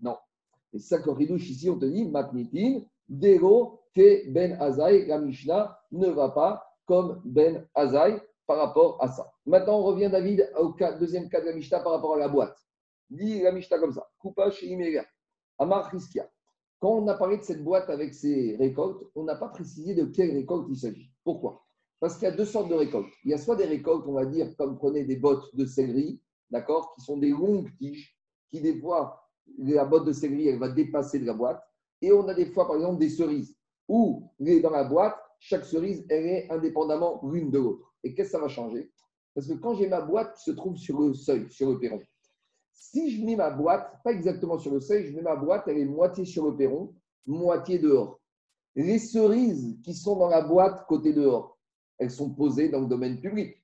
Non. 0.00 0.16
Et 0.72 0.78
c'est 0.78 0.96
ça 0.96 1.02
que 1.02 1.10
Ridouche 1.10 1.48
ici, 1.50 1.68
on 1.68 1.78
te 1.78 1.86
dit, 1.86 2.04
Matnitin, 2.08 2.82
Dero, 3.08 3.80
que 3.94 4.30
Ben 4.30 4.56
Azaï, 4.60 5.06
la 5.06 5.18
Mishnah 5.18 5.80
ne 5.90 6.08
va 6.08 6.28
pas 6.28 6.64
comme 6.86 7.20
Ben 7.24 7.66
Azaï 7.74 8.20
par 8.46 8.58
rapport 8.58 9.02
à 9.02 9.08
ça. 9.08 9.32
Maintenant, 9.46 9.80
on 9.80 9.84
revient, 9.84 10.10
David, 10.10 10.50
au 10.58 10.74
deuxième 10.98 11.28
cas 11.28 11.40
de 11.40 11.46
la 11.46 11.54
Mishnah 11.54 11.80
par 11.80 11.92
rapport 11.92 12.14
à 12.14 12.18
la 12.18 12.28
boîte. 12.28 12.56
Dit 13.10 13.42
la 13.42 13.52
Mishnah 13.52 13.78
comme 13.78 13.92
ça. 13.92 14.08
Coupa 14.18 14.50
chez 14.50 14.68
Iméga. 14.68 15.04
Amar 15.58 15.90
Riskia. 15.90 16.30
Quand 16.78 16.92
on 16.92 17.08
a 17.08 17.14
parlé 17.14 17.38
de 17.38 17.42
cette 17.42 17.62
boîte 17.62 17.90
avec 17.90 18.14
ses 18.14 18.56
récoltes, 18.56 19.02
on 19.14 19.24
n'a 19.24 19.36
pas 19.36 19.48
précisé 19.48 19.94
de 19.94 20.04
quelle 20.04 20.30
récolte 20.30 20.66
il 20.70 20.76
s'agit. 20.76 21.10
Pourquoi? 21.24 21.66
Parce 21.98 22.14
qu'il 22.14 22.24
y 22.24 22.30
a 22.30 22.34
deux 22.34 22.46
sortes 22.46 22.70
de 22.70 22.74
récoltes. 22.74 23.12
Il 23.24 23.30
y 23.30 23.34
a 23.34 23.38
soit 23.38 23.56
des 23.56 23.66
récoltes, 23.66 24.06
on 24.06 24.14
va 24.14 24.24
dire, 24.24 24.56
comme 24.56 24.78
prenez 24.78 25.04
des 25.04 25.16
bottes 25.16 25.54
de 25.54 25.66
céleri, 25.66 26.22
d'accord, 26.50 26.94
qui 26.94 27.02
sont 27.04 27.18
des 27.18 27.28
longues 27.28 27.68
tiges, 27.76 28.16
qui 28.48 28.62
des 28.62 28.80
fois, 28.80 29.28
la 29.58 29.84
botte 29.84 30.06
de 30.06 30.12
céleri, 30.12 30.48
elle 30.48 30.58
va 30.58 30.70
dépasser 30.70 31.18
de 31.18 31.26
la 31.26 31.34
boîte. 31.34 31.62
Et 32.00 32.12
on 32.12 32.26
a 32.28 32.34
des 32.34 32.46
fois, 32.46 32.66
par 32.66 32.76
exemple, 32.76 32.98
des 32.98 33.10
cerises. 33.10 33.54
où 33.88 34.30
dans 34.38 34.70
la 34.70 34.84
boîte, 34.84 35.18
chaque 35.40 35.64
cerise, 35.64 36.06
elle 36.08 36.24
est 36.24 36.50
indépendamment 36.50 37.20
l'une 37.30 37.50
de 37.50 37.58
l'autre. 37.58 37.92
Et 38.04 38.14
qu'est-ce 38.14 38.28
que 38.28 38.32
ça 38.32 38.38
va 38.38 38.48
changer? 38.48 38.90
Parce 39.34 39.46
que 39.46 39.54
quand 39.54 39.74
j'ai 39.74 39.88
ma 39.88 40.00
boîte 40.00 40.36
qui 40.36 40.44
se 40.44 40.50
trouve 40.52 40.76
sur 40.76 41.00
le 41.00 41.12
seuil, 41.12 41.50
sur 41.50 41.70
le 41.70 41.78
perron, 41.78 42.00
si 42.80 43.10
je 43.10 43.24
mets 43.24 43.36
ma 43.36 43.50
boîte, 43.50 44.02
pas 44.02 44.10
exactement 44.10 44.58
sur 44.58 44.72
le 44.72 44.80
seuil, 44.80 45.06
je 45.06 45.14
mets 45.14 45.20
ma 45.20 45.36
boîte, 45.36 45.64
elle 45.68 45.76
est 45.76 45.84
moitié 45.84 46.24
sur 46.24 46.46
le 46.46 46.56
perron, 46.56 46.94
moitié 47.26 47.78
dehors. 47.78 48.18
Les 48.74 48.98
cerises 48.98 49.78
qui 49.84 49.92
sont 49.92 50.16
dans 50.16 50.28
la 50.28 50.40
boîte 50.40 50.86
côté 50.86 51.12
dehors, 51.12 51.58
elles 51.98 52.10
sont 52.10 52.30
posées 52.30 52.70
dans 52.70 52.80
le 52.80 52.86
domaine 52.86 53.20
public. 53.20 53.54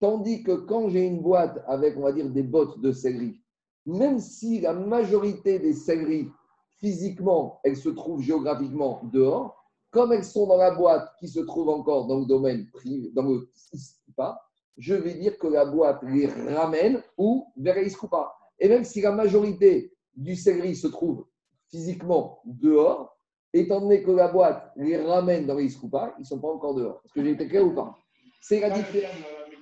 Tandis 0.00 0.42
que 0.42 0.52
quand 0.52 0.90
j'ai 0.90 1.06
une 1.06 1.22
boîte 1.22 1.64
avec, 1.66 1.96
on 1.96 2.02
va 2.02 2.12
dire, 2.12 2.28
des 2.28 2.42
bottes 2.42 2.78
de 2.80 2.92
céleri, 2.92 3.42
même 3.86 4.20
si 4.20 4.60
la 4.60 4.74
majorité 4.74 5.58
des 5.58 5.72
céleris, 5.72 6.28
physiquement, 6.76 7.58
elles 7.64 7.78
se 7.78 7.88
trouvent 7.88 8.20
géographiquement 8.20 9.00
dehors, 9.04 9.56
comme 9.90 10.12
elles 10.12 10.24
sont 10.24 10.46
dans 10.46 10.58
la 10.58 10.74
boîte 10.74 11.08
qui 11.18 11.28
se 11.28 11.40
trouve 11.40 11.70
encore 11.70 12.06
dans 12.06 12.20
le 12.20 12.26
domaine 12.26 12.68
privé, 12.70 13.10
dans 13.14 13.22
le 13.22 13.50
Iskupa, 13.72 14.38
je 14.76 14.94
vais 14.94 15.14
dire 15.14 15.38
que 15.38 15.46
la 15.46 15.64
boîte 15.64 16.02
les 16.02 16.26
ramène 16.26 17.02
ou 17.16 17.46
vers 17.56 17.78
Iskupa. 17.78 18.34
Et 18.58 18.68
même 18.68 18.84
si 18.84 19.00
la 19.00 19.12
majorité 19.12 19.92
du 20.14 20.36
céleri 20.36 20.76
se 20.76 20.86
trouve 20.88 21.26
physiquement 21.70 22.40
dehors, 22.44 23.18
étant 23.52 23.80
donné 23.80 24.02
que 24.02 24.10
la 24.10 24.28
boîte 24.28 24.72
les 24.76 24.96
ramène 24.98 25.46
dans 25.46 25.54
les 25.56 25.64
Iskupa, 25.64 26.14
ils 26.18 26.22
ne 26.22 26.26
sont 26.26 26.40
pas 26.40 26.48
encore 26.48 26.74
dehors. 26.74 27.00
Est-ce 27.04 27.12
que 27.14 27.22
j'ai 27.24 27.30
été 27.32 27.48
clair 27.48 27.66
ou 27.66 27.74
pas? 27.74 27.96
C'est 28.40 28.60
la 28.60 28.70
Ça, 28.70 28.76
différence. 28.82 29.16
euh. 29.16 29.52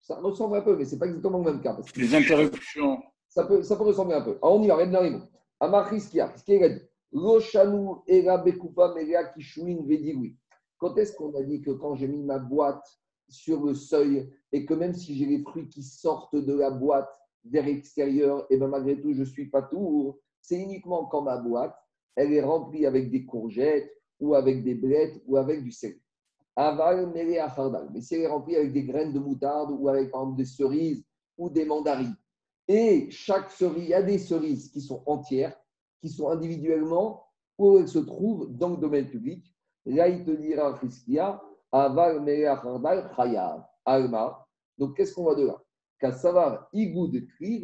Ça 0.00 0.16
ressemble 0.20 0.56
un 0.56 0.62
peu, 0.62 0.76
mais 0.76 0.84
ce 0.84 0.94
n'est 0.94 0.98
pas 0.98 1.06
exactement 1.06 1.38
le 1.38 1.44
même 1.52 1.60
cas. 1.60 1.74
parce 1.74 1.90
que- 1.90 2.00
Les 2.00 2.14
interruptions. 2.14 3.02
ça 3.28 3.44
peut, 3.44 3.62
ça 3.62 3.76
peut 3.76 3.82
ressembler 3.84 4.14
un 4.16 4.22
peu. 4.22 4.38
Alors 4.42 4.56
on 4.56 4.62
y 4.62 4.68
va, 4.68 4.74
regarde 4.76 4.92
dans 4.92 5.02
les 5.02 5.10
mots. 5.10 5.24
Amar 5.60 5.92
Hiskia, 5.92 6.28
qu'est-ce 6.28 6.44
qu'il 6.44 6.62
a 6.62 6.68
dit. 6.68 6.80
Quand 10.78 10.96
est-ce 10.98 11.14
qu'on 11.16 11.34
a 11.34 11.42
dit 11.42 11.62
que 11.62 11.70
quand 11.72 11.94
j'ai 11.94 12.08
mis 12.08 12.22
ma 12.22 12.38
boîte 12.38 12.84
sur 13.28 13.64
le 13.64 13.74
seuil 13.74 14.30
et 14.52 14.64
que 14.64 14.74
même 14.74 14.94
si 14.94 15.16
j'ai 15.16 15.26
les 15.26 15.42
fruits 15.42 15.68
qui 15.68 15.82
sortent 15.82 16.36
de 16.36 16.52
la 16.52 16.70
boîte 16.70 17.12
vers 17.44 17.64
l'extérieur, 17.64 18.46
et 18.50 18.56
bien 18.56 18.68
malgré 18.68 19.00
tout 19.00 19.12
je 19.12 19.22
suis 19.22 19.48
pas 19.48 19.62
tour, 19.62 20.18
c'est 20.40 20.60
uniquement 20.60 21.06
quand 21.06 21.22
ma 21.22 21.38
boîte, 21.38 21.76
elle 22.14 22.32
est 22.32 22.42
remplie 22.42 22.86
avec 22.86 23.10
des 23.10 23.24
courgettes 23.24 23.90
ou 24.20 24.34
avec 24.34 24.64
des 24.64 24.74
blettes 24.74 25.20
ou 25.26 25.36
avec 25.36 25.62
du 25.62 25.70
sel. 25.70 25.98
Aval 26.56 27.12
melea 27.12 27.52
chardal. 27.54 27.90
Mais 27.92 28.00
si 28.00 28.14
elle 28.14 28.22
est 28.22 28.26
remplie 28.28 28.56
avec 28.56 28.72
des 28.72 28.84
graines 28.84 29.12
de 29.12 29.18
moutarde 29.18 29.70
ou 29.78 29.88
avec 29.88 30.10
par 30.10 30.22
exemple 30.22 30.38
des 30.38 30.46
cerises 30.46 31.04
ou 31.36 31.50
des 31.50 31.66
mandarines, 31.66 32.16
et 32.68 33.10
chaque 33.10 33.50
cerise, 33.50 33.84
il 33.84 33.90
y 33.90 33.94
a 33.94 34.02
des 34.02 34.18
cerises 34.18 34.70
qui 34.70 34.80
sont 34.80 35.02
entières, 35.06 35.56
qui 36.00 36.08
sont 36.08 36.28
individuellement 36.30 37.24
où 37.58 37.78
elles 37.78 37.88
se 37.88 37.98
trouvent 37.98 38.48
dans 38.56 38.70
le 38.70 38.76
domaine 38.76 39.08
public. 39.08 39.54
Là, 39.84 40.08
il 40.08 40.24
te 40.24 40.32
dira, 40.32 40.72
Christia, 40.74 41.40
Alma. 43.84 44.46
Donc, 44.78 44.96
qu'est-ce 44.96 45.14
qu'on 45.14 45.22
voit 45.22 45.34
de 45.34 45.46
là? 45.46 45.62
Kassavar, 45.98 46.68
Igoud, 46.72 47.26
Kri. 47.38 47.62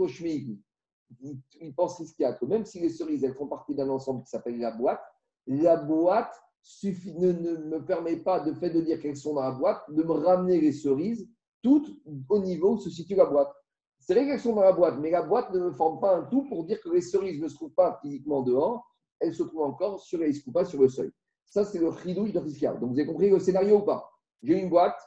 Il- 1.21 1.75
pense 1.75 1.97
Christia 1.97 2.33
que 2.35 2.47
même 2.47 2.65
si 2.65 2.81
les 2.81 2.89
cerises, 2.89 3.23
elles 3.25 3.35
font 3.35 3.47
partie 3.47 3.75
d'un 3.75 3.89
ensemble 3.91 4.23
qui 4.25 4.31
s'appelle 4.31 4.59
la 4.59 4.71
boîte, 4.71 5.03
la 5.47 5.77
boîte 5.77 6.35
suffit, 6.63 7.15
ne, 7.19 7.33
me 7.33 7.85
permet 7.85 8.17
pas, 8.17 8.41
de 8.41 8.55
fait 8.55 8.71
de 8.71 8.81
dire 8.81 9.01
qu'elles 9.01 9.17
sont 9.17 9.35
dans 9.35 9.43
la 9.43 9.51
boîte, 9.51 9.83
de 9.91 10.03
me 10.03 10.13
ramener 10.13 10.61
les 10.61 10.73
cerises 10.73 11.29
toutes 11.63 11.91
au 12.29 12.39
niveau 12.41 12.73
où 12.73 12.79
se 12.79 12.91
situe 12.91 13.15
la 13.15 13.27
boîte. 13.27 13.53
C'est 13.99 14.15
vrai 14.15 14.27
qu'elles 14.27 14.41
sont 14.41 14.55
dans 14.55 14.63
la 14.63 14.73
boîte, 14.73 14.99
mais 14.99 15.11
la 15.11 15.23
boîte 15.23 15.53
ne 15.53 15.71
forme 15.71 16.01
pas 16.01 16.17
un 16.17 16.23
tout 16.25 16.45
pour 16.49 16.65
dire 16.65 16.81
que 16.81 16.89
les 16.91 17.03
cerises 17.03 17.41
ne 17.41 17.49
se 17.49 17.55
trouvent 17.55 17.75
pas 17.75 17.99
physiquement 18.03 18.43
dehors, 18.43 18.85
elles 19.21 19.35
se 19.35 19.43
trouvent 19.45 19.63
encore 19.65 20.01
sur 20.01 20.19
la 20.19 20.27
iskoupa, 20.27 20.65
sur 20.65 20.81
le 20.81 20.89
seuil. 20.89 21.11
Ça, 21.47 21.65
c'est 21.65 21.79
le 21.79 21.91
chidouille 21.93 22.33
de 22.33 22.41
fiscal. 22.41 22.81
Donc, 22.81 22.93
vous 22.93 22.99
avez 22.99 23.07
compris 23.07 23.31
le 23.31 23.39
scénario 23.39 23.79
ou 23.79 23.83
pas? 23.83 24.11
J'ai 24.43 24.59
une 24.59 24.71
boîte 24.71 25.01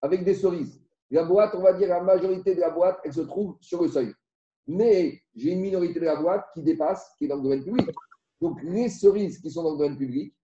avec 0.00 0.24
des 0.24 0.34
cerises. 0.34 0.80
La 1.10 1.24
boîte, 1.24 1.54
on 1.54 1.60
va 1.60 1.72
dire, 1.74 1.88
la 1.88 2.02
majorité 2.02 2.54
de 2.54 2.60
la 2.60 2.70
boîte, 2.70 2.98
elle 3.04 3.12
se 3.12 3.20
trouve 3.20 3.56
sur 3.60 3.82
le 3.82 3.88
seuil. 3.88 4.12
Mais 4.66 5.20
j'ai 5.34 5.52
une 5.52 5.60
minorité 5.60 6.00
de 6.00 6.04
la 6.04 6.16
boîte 6.16 6.46
qui 6.54 6.62
dépasse, 6.62 7.12
qui 7.18 7.24
est 7.26 7.28
dans 7.28 7.36
le 7.36 7.42
domaine 7.42 7.64
public. 7.64 7.88
Donc, 8.40 8.62
les 8.62 8.88
cerises 8.88 9.38
qui 9.38 9.50
sont 9.50 9.62
dans 9.62 9.72
le 9.72 9.78
domaine 9.78 9.96
public, 9.96 10.34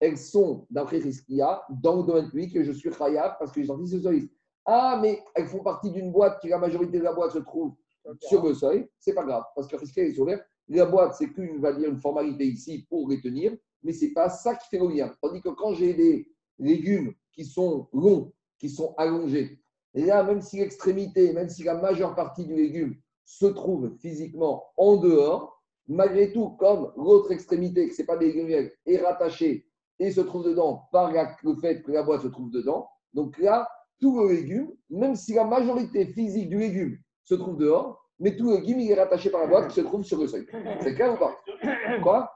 elles 0.00 0.18
sont, 0.18 0.66
d'après 0.70 0.98
Riskia, 0.98 1.62
dans 1.68 1.96
le 1.96 2.02
domaine 2.04 2.28
public 2.30 2.54
et 2.54 2.64
je 2.64 2.72
suis 2.72 2.90
khayab 2.90 3.36
parce 3.38 3.50
que 3.50 3.60
j'ai 3.60 3.66
sorti 3.66 3.88
ces 3.88 4.00
cerises. 4.00 4.30
Ah, 4.64 4.98
mais 5.02 5.20
elles 5.34 5.46
font 5.46 5.62
partie 5.62 5.90
d'une 5.90 6.12
boîte 6.12 6.40
qui, 6.40 6.48
la 6.48 6.58
majorité 6.58 6.98
de 6.98 7.04
la 7.04 7.12
boîte 7.12 7.32
se 7.32 7.38
trouve 7.38 7.74
sur 8.20 8.44
le 8.44 8.54
seuil. 8.54 8.88
C'est 9.00 9.14
pas 9.14 9.24
grave 9.24 9.44
parce 9.56 9.66
que 9.66 9.76
Riskia 9.76 10.04
est 10.04 10.12
sur 10.12 10.24
l'air. 10.24 10.40
La 10.68 10.86
boîte, 10.86 11.14
c'est 11.14 11.30
qu'une, 11.30 11.58
va 11.58 11.72
dire, 11.72 11.88
une 11.88 11.98
formalité 11.98 12.44
ici 12.44 12.86
pour 12.88 13.08
les 13.08 13.20
tenir, 13.20 13.56
mais 13.82 13.92
c'est 13.92 14.12
pas 14.12 14.28
ça 14.28 14.54
qui 14.54 14.68
fait 14.68 14.78
le 14.78 14.88
lien. 14.88 15.14
Tandis 15.22 15.40
que 15.40 15.50
quand 15.50 15.74
j'ai 15.74 15.94
des 15.94 16.30
légumes 16.58 17.12
qui 17.32 17.44
sont 17.44 17.88
longs, 17.92 18.32
qui 18.58 18.68
sont 18.68 18.94
allongés, 18.96 19.60
là, 19.94 20.22
même 20.22 20.40
si 20.40 20.58
l'extrémité, 20.58 21.32
même 21.32 21.48
si 21.48 21.62
la 21.62 21.74
majeure 21.74 22.14
partie 22.14 22.44
du 22.44 22.54
légume 22.54 22.96
se 23.24 23.46
trouve 23.46 23.96
physiquement 24.00 24.64
en 24.76 24.96
dehors, 24.96 25.62
malgré 25.86 26.32
tout, 26.32 26.50
comme 26.50 26.92
l'autre 26.96 27.32
extrémité, 27.32 27.88
que 27.88 27.94
ce 27.94 28.02
n'est 28.02 28.06
pas 28.06 28.16
des 28.16 28.32
légumes, 28.32 28.70
est 28.86 28.96
rattachée 28.98 29.66
et 29.98 30.10
se 30.10 30.20
trouve 30.20 30.44
dedans 30.44 30.88
par 30.92 31.12
le 31.42 31.56
fait 31.56 31.82
que 31.82 31.92
la 31.92 32.02
boîte 32.02 32.22
se 32.22 32.28
trouve 32.28 32.50
dedans, 32.50 32.88
donc 33.14 33.38
là, 33.38 33.68
tout 34.00 34.20
le 34.20 34.32
légume, 34.32 34.72
même 34.90 35.16
si 35.16 35.34
la 35.34 35.44
majorité 35.44 36.06
physique 36.06 36.48
du 36.48 36.58
légume 36.58 36.98
se 37.24 37.34
trouve 37.34 37.56
dehors, 37.56 38.04
mais 38.20 38.36
tout 38.36 38.50
le 38.50 38.56
légume, 38.56 38.80
il 38.80 38.90
est 38.90 38.94
rattaché 38.94 39.30
par 39.30 39.42
la 39.42 39.46
boîte 39.46 39.68
qui 39.68 39.76
se 39.76 39.80
trouve 39.80 40.04
sur 40.04 40.20
le 40.20 40.26
seuil. 40.26 40.46
C'est 40.80 40.94
clair 40.94 41.14
ou 41.14 41.18
pas? 41.18 41.36
Quoi? 42.02 42.30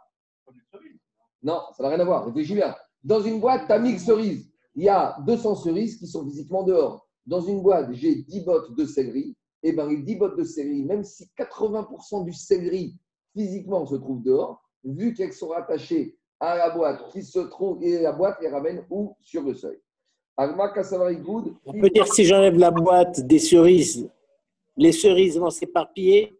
Non, 1.42 1.60
ça 1.76 1.82
n'a 1.82 1.88
rien 1.90 2.00
à 2.00 2.04
voir. 2.04 2.24
Réfléchis 2.24 2.54
bien. 2.54 2.74
Dans 3.02 3.20
une 3.20 3.40
boîte, 3.40 3.66
tu 3.66 3.72
as 3.72 3.78
1000 3.78 3.98
cerises. 3.98 4.50
Il 4.74 4.84
y 4.84 4.88
a 4.88 5.16
200 5.26 5.56
cerises 5.56 5.98
qui 5.98 6.06
sont 6.06 6.24
physiquement 6.24 6.62
dehors. 6.62 7.06
Dans 7.26 7.40
une 7.40 7.62
boîte, 7.62 7.92
j'ai 7.92 8.16
10 8.16 8.40
bottes 8.44 8.74
de 8.76 8.84
céleri. 8.84 9.36
Et 9.62 9.72
bien, 9.72 9.86
les 9.88 9.98
10 9.98 10.16
bottes 10.16 10.36
de 10.38 10.44
céleri, 10.44 10.84
même 10.84 11.04
si 11.04 11.28
80% 11.38 12.24
du 12.24 12.32
céleri 12.32 12.96
physiquement 13.34 13.86
se 13.86 13.96
trouve 13.96 14.22
dehors, 14.22 14.62
vu 14.84 15.14
qu'elles 15.14 15.32
sont 15.32 15.48
rattachées 15.48 16.16
à 16.40 16.56
la 16.56 16.70
boîte 16.70 17.08
qui 17.10 17.22
se 17.22 17.38
trouve, 17.38 17.82
et 17.82 18.00
la 18.00 18.12
boîte 18.12 18.38
les 18.40 18.48
ramène 18.48 18.84
où? 18.90 19.16
Sur 19.20 19.42
le 19.42 19.54
seuil. 19.54 19.78
On 20.36 21.80
peut 21.80 21.90
dire 21.90 22.12
si 22.12 22.24
j'enlève 22.24 22.56
la 22.56 22.70
boîte 22.70 23.20
des 23.20 23.38
cerises, 23.38 24.10
les 24.76 24.92
cerises 24.92 25.38
vont 25.38 25.50
s'éparpiller? 25.50 26.36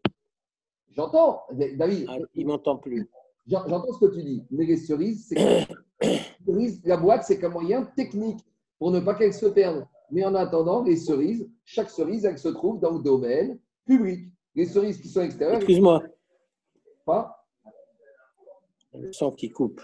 J'entends, 0.91 1.43
David, 1.53 2.07
Ah, 2.09 2.17
il 2.35 2.47
m'entend 2.47 2.77
plus. 2.77 3.09
J'en- 3.47 3.67
J'entends 3.69 3.93
ce 3.93 4.07
que 4.07 4.13
tu 4.15 4.23
dis, 4.23 4.45
mais 4.51 4.65
les 4.67 4.77
cerises, 4.77 5.27
c'est 5.29 5.67
la 6.85 6.97
boîte, 6.97 7.25
c'est 7.25 7.39
qu'un 7.39 7.49
moyen 7.49 7.85
technique 7.97 8.41
pour 8.79 8.91
ne 8.91 9.01
pas 9.01 9.15
qu'elles 9.15 9.35
se 9.35 9.47
perdent. 9.47 9.87
Mais 10.11 10.25
en 10.25 10.35
attendant, 10.35 10.83
les 10.83 10.97
cerises, 10.97 11.49
chaque 11.65 11.91
cerise, 11.91 12.25
elle 12.25 12.39
se 12.39 12.49
trouve 12.49 12.79
dans 12.81 12.93
le 12.93 13.03
domaine 13.03 13.59
public. 13.87 14.29
Les 14.55 14.67
cerises 14.67 15.01
qui 15.01 15.09
sont 15.09 15.23
extérieures, 15.23 15.57
Excuse-moi, 15.57 16.03
pas. 17.07 17.47
le 18.95 19.11
son 19.13 19.31
qui 19.33 19.51
coupe. 19.51 19.81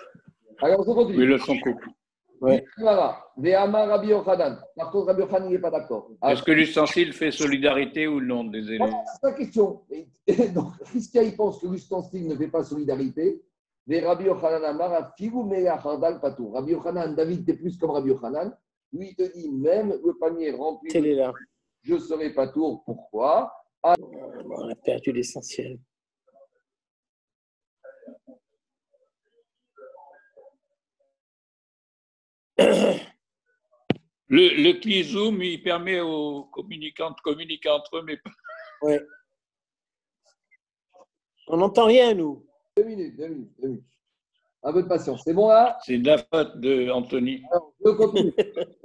Alors, 0.60 0.86
on 0.86 0.90
Oui, 0.90 1.04
continue. 1.06 1.26
le 1.26 1.38
son 1.38 1.58
coupe. 1.60 1.80
Ouais. 2.40 2.64
Rabbi. 2.76 3.50
Par 3.50 4.90
contre, 4.92 5.06
Rabbi 5.06 5.20
Yochanan, 5.22 5.48
il 5.48 5.52
n'est 5.52 5.58
pas 5.58 5.70
d'accord. 5.70 6.10
Ah, 6.20 6.32
Est-ce 6.32 6.42
que 6.42 6.52
l'ustensile 6.52 7.12
fait 7.12 7.30
solidarité 7.32 8.06
ou 8.06 8.20
non 8.20 8.44
des 8.44 8.60
voilà, 8.60 8.74
éléments 8.84 9.04
c'est 9.20 9.26
la 9.30 9.32
question. 9.32 9.80
Donc, 10.54 10.72
Christian, 10.84 11.22
il 11.22 11.34
pense 11.34 11.58
que 11.60 11.66
l'ustensile 11.66 12.28
ne 12.28 12.36
fait 12.36 12.48
pas 12.48 12.62
solidarité. 12.62 13.42
Mais 13.88 14.00
Rabbi 14.00 14.24
Yochanan 14.24 14.64
Amar, 14.64 15.14
Figu 15.16 15.42
Mea 15.44 15.80
Chardal 15.82 16.20
Patou. 16.20 16.50
Rabbi 16.52 16.72
Yochanan, 16.72 17.14
David, 17.14 17.46
t'es 17.46 17.54
plus 17.54 17.76
comme 17.78 17.90
Rabbi 17.92 18.10
Yochanan. 18.10 18.54
Lui, 18.92 19.08
il 19.08 19.16
te 19.16 19.22
dit, 19.32 19.50
même 19.50 19.90
le 20.04 20.12
panier 20.18 20.50
rempli, 20.52 20.94
est 20.94 21.14
là. 21.14 21.32
je 21.82 21.94
ne 21.94 21.98
serai 21.98 22.32
pas 22.34 22.48
tour. 22.48 22.84
Pourquoi 22.84 23.50
On 23.82 24.68
a 24.70 24.74
perdu 24.84 25.10
l'essentiel. 25.12 25.78
Le, 34.30 34.62
le 34.62 34.72
cli 34.78 35.04
Zoom, 35.04 35.42
il 35.42 35.62
permet 35.62 36.00
aux 36.00 36.44
communicants 36.52 37.12
de 37.12 37.20
communiquer 37.22 37.70
entre 37.70 37.98
eux, 37.98 38.02
mais 38.02 38.18
pas- 38.18 38.30
Ouais. 38.82 39.00
On 41.46 41.56
n'entend 41.56 41.86
rien, 41.86 42.12
nous. 42.14 42.46
Deux 42.78 42.84
minutes, 42.84 43.16
deux 43.16 43.26
minutes, 43.26 43.52
deux 43.60 43.68
minutes. 43.70 43.98
Un 44.62 44.72
peu 44.72 44.84
de 44.84 44.88
patience. 44.88 45.22
C'est 45.24 45.34
bon 45.34 45.48
là 45.48 45.76
c'est 45.84 45.98
de 45.98 46.06
la 46.06 46.18
faute 46.18 46.60
de 46.60 46.88
Anthony. 46.90 47.42
Alors, 47.50 47.72
je 47.84 47.90
continue. 47.90 48.32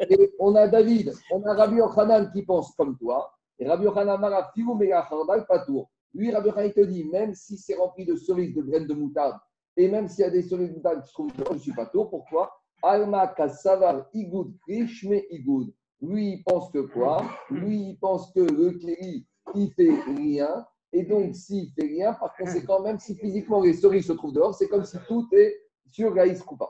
Et 0.10 0.34
on 0.40 0.56
a 0.56 0.68
David, 0.68 1.14
on 1.32 1.44
a 1.44 1.54
Rabbi 1.54 1.76
Yochanan 1.76 2.32
qui 2.32 2.42
pense 2.42 2.74
comme 2.76 2.98
toi. 2.98 3.32
Et 3.60 3.68
Rabbi 3.68 3.84
Yochanan 3.84 4.20
Mara, 4.20 4.52
Mea 4.58 5.06
Chardal 5.08 5.46
Patou. 5.46 5.86
Lui, 6.16 6.32
Rabbi 6.32 6.48
Yochanan, 6.48 6.70
il 6.70 6.74
te 6.74 6.82
dit, 6.82 7.04
même 7.06 7.36
si 7.36 7.56
c'est 7.56 7.76
rempli 7.76 8.04
de 8.04 8.16
cerises, 8.16 8.56
de 8.56 8.64
graines 8.64 8.88
de 8.88 8.96
moutarde, 8.96 9.38
et 9.78 9.88
même 9.88 10.08
s'il 10.08 10.26
y 10.26 10.28
a 10.28 10.32
des 10.32 10.42
cerises 10.42 10.70
de 10.70 10.74
moutarde 10.74 11.04
qui 11.04 11.10
se 11.10 11.14
trouvent 11.14 11.32
dedans, 11.32 11.52
je 11.52 11.58
ne 11.58 11.60
suis 11.60 11.74
pas 11.74 11.86
tour. 11.86 12.10
Pourquoi? 12.10 12.52
Alma 12.82 13.28
Kassavar 13.28 14.08
Igoud 14.12 14.58
Krishme 14.62 15.22
Igoud. 15.30 15.72
Lui, 16.02 16.34
il 16.34 16.44
pense 16.44 16.72
que 16.72 16.80
quoi? 16.80 17.24
Lui, 17.52 17.90
il 17.90 18.00
pense 18.00 18.32
que 18.32 18.40
le 18.40 18.72
Kéli, 18.72 19.28
il 19.54 19.72
fait 19.74 20.02
rien. 20.18 20.66
Et 20.96 21.04
donc, 21.04 21.36
s'il 21.36 21.72
fait 21.72 21.88
rien, 21.88 22.14
par 22.14 22.36
conséquent, 22.38 22.80
même 22.82 23.00
si 23.00 23.16
physiquement 23.16 23.62
les 23.62 23.74
cerises 23.74 24.06
se 24.06 24.14
trouvent 24.14 24.32
dehors, 24.32 24.54
c'est 24.54 24.68
comme 24.68 24.86
si 24.86 24.96
tout 25.08 25.28
est 25.32 25.60
sur 25.90 26.14
Gaïs 26.14 26.42
Koupa. 26.44 26.70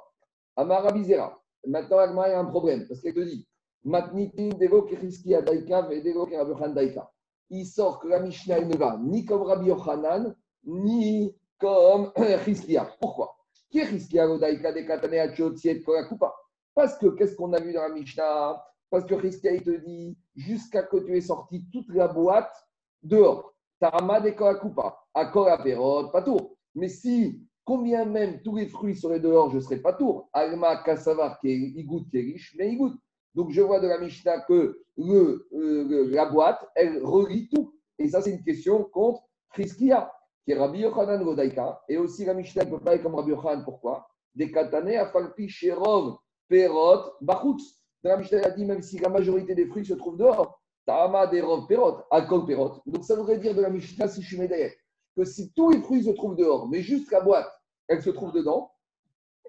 Amara 0.56 0.94
Bizera. 0.94 1.38
Maintenant, 1.68 1.98
Agma, 1.98 2.24
a 2.24 2.40
un 2.40 2.45
problème, 2.45 2.88
parce 2.88 3.02
qu'elle 3.02 3.14
te 3.14 3.20
dit. 3.20 3.45
Il 7.50 7.66
sort 7.66 8.00
que 8.00 8.08
la 8.08 8.20
Mishnah 8.22 8.62
ne 8.62 8.78
va 8.78 8.98
ni 9.04 9.26
comme 9.26 9.41
Rabbi 9.41 9.68
Yochanan, 9.68 10.34
ni 10.64 11.36
comme 11.60 12.14
Chiskia. 12.45 12.90
Pourquoi? 13.02 13.36
Parce 16.76 16.98
que 16.98 17.08
qu'est-ce 17.08 17.36
qu'on 17.36 17.52
a 17.52 17.60
vu 17.60 17.74
dans 17.74 17.82
la 17.82 17.90
Mishnah? 17.90 18.64
Parce 18.90 19.06
que 19.06 19.20
Chiskia, 19.20 19.52
il 19.52 19.64
te 19.64 19.72
dit 19.86 20.18
jusqu'à 20.36 20.84
que 20.84 20.98
tu 20.98 21.18
aies 21.18 21.22
sorti 21.22 21.66
toute 21.72 21.90
la 21.90 22.08
boîte 22.08 22.54
dehors. 23.02 23.53
De 23.91 25.64
Perot, 25.64 26.10
pas 26.11 26.22
tout. 26.22 26.55
Mais 26.76 26.89
si 26.89 27.43
Combien 27.65 28.03
même 28.03 28.41
tous 28.41 28.57
les 28.57 28.68
fruits 28.68 28.95
seraient 28.95 29.22
dehors, 29.22 29.49
je 29.49 29.55
ne 29.55 29.61
serais 29.61 29.77
pas 29.80 29.93
tour. 29.93 30.30
Alma 30.34 30.84
kassavar 30.84 31.39
qui 31.39 31.85
riche, 32.14 32.55
mais 32.60 32.73
igout. 32.73 32.93
Donc 33.35 33.51
je 33.51 33.61
vois 33.61 33.80
de 33.80 33.88
la 33.88 33.99
Mishnah 33.99 34.41
que 34.41 34.53
euh, 34.99 35.47
le- 35.51 36.10
la 36.10 36.26
boîte, 36.26 36.60
elle 36.76 37.01
relie 37.03 37.47
tout. 37.49 37.73
Et 37.97 38.10
ça, 38.10 38.22
c'est 38.22 38.31
une 38.31 38.43
question 38.43 38.84
contre 38.84 39.23
Friskia, 39.49 40.11
qui 40.45 40.51
est 40.51 40.57
Rabbi 40.60 40.80
Yochanan 40.80 41.23
Godaika. 41.23 41.81
Et 41.88 41.97
aussi 41.97 42.26
la 42.26 42.34
Mishnah 42.34 42.65
ne 42.65 42.69
peut 42.72 42.80
pas 42.80 42.95
être 42.95 43.03
comme 43.03 43.15
Rabbi 43.15 43.31
Yochanan. 43.31 43.64
Pourquoi? 43.64 44.07
Des 44.35 44.51
katané 44.51 44.97
afalpi 44.97 45.47
sherov 45.47 46.18
perot 46.49 47.14
bachutz. 47.22 47.80
La 48.03 48.18
Mishnah, 48.18 48.41
a 48.43 48.49
dit 48.49 48.65
même 48.65 48.81
si 48.81 48.99
la 48.99 49.07
majorité 49.07 49.55
des 49.55 49.68
fruits 49.68 49.85
se 49.85 49.93
trouvent 49.93 50.18
dehors, 50.18 50.60
Tama 50.85 51.27
perot, 51.27 51.65
perot. 51.65 52.81
Donc 52.85 53.03
ça 53.03 53.15
voudrait 53.15 53.38
dire 53.38 53.55
de 53.55 53.61
la 53.61 53.69
Mishnah, 53.69 54.07
si 54.07 54.22
je 54.22 54.27
suis 54.27 54.38
médaillé, 54.38 54.73
que 55.15 55.23
si 55.23 55.51
tous 55.53 55.72
les 55.72 55.81
fruits 55.81 56.03
se 56.03 56.11
trouvent 56.11 56.35
dehors, 56.35 56.68
mais 56.68 56.81
juste 56.81 57.11
la 57.11 57.22
boîte, 57.22 57.49
elle 57.88 58.01
se 58.01 58.10
trouve 58.10 58.34
dedans, 58.34 58.72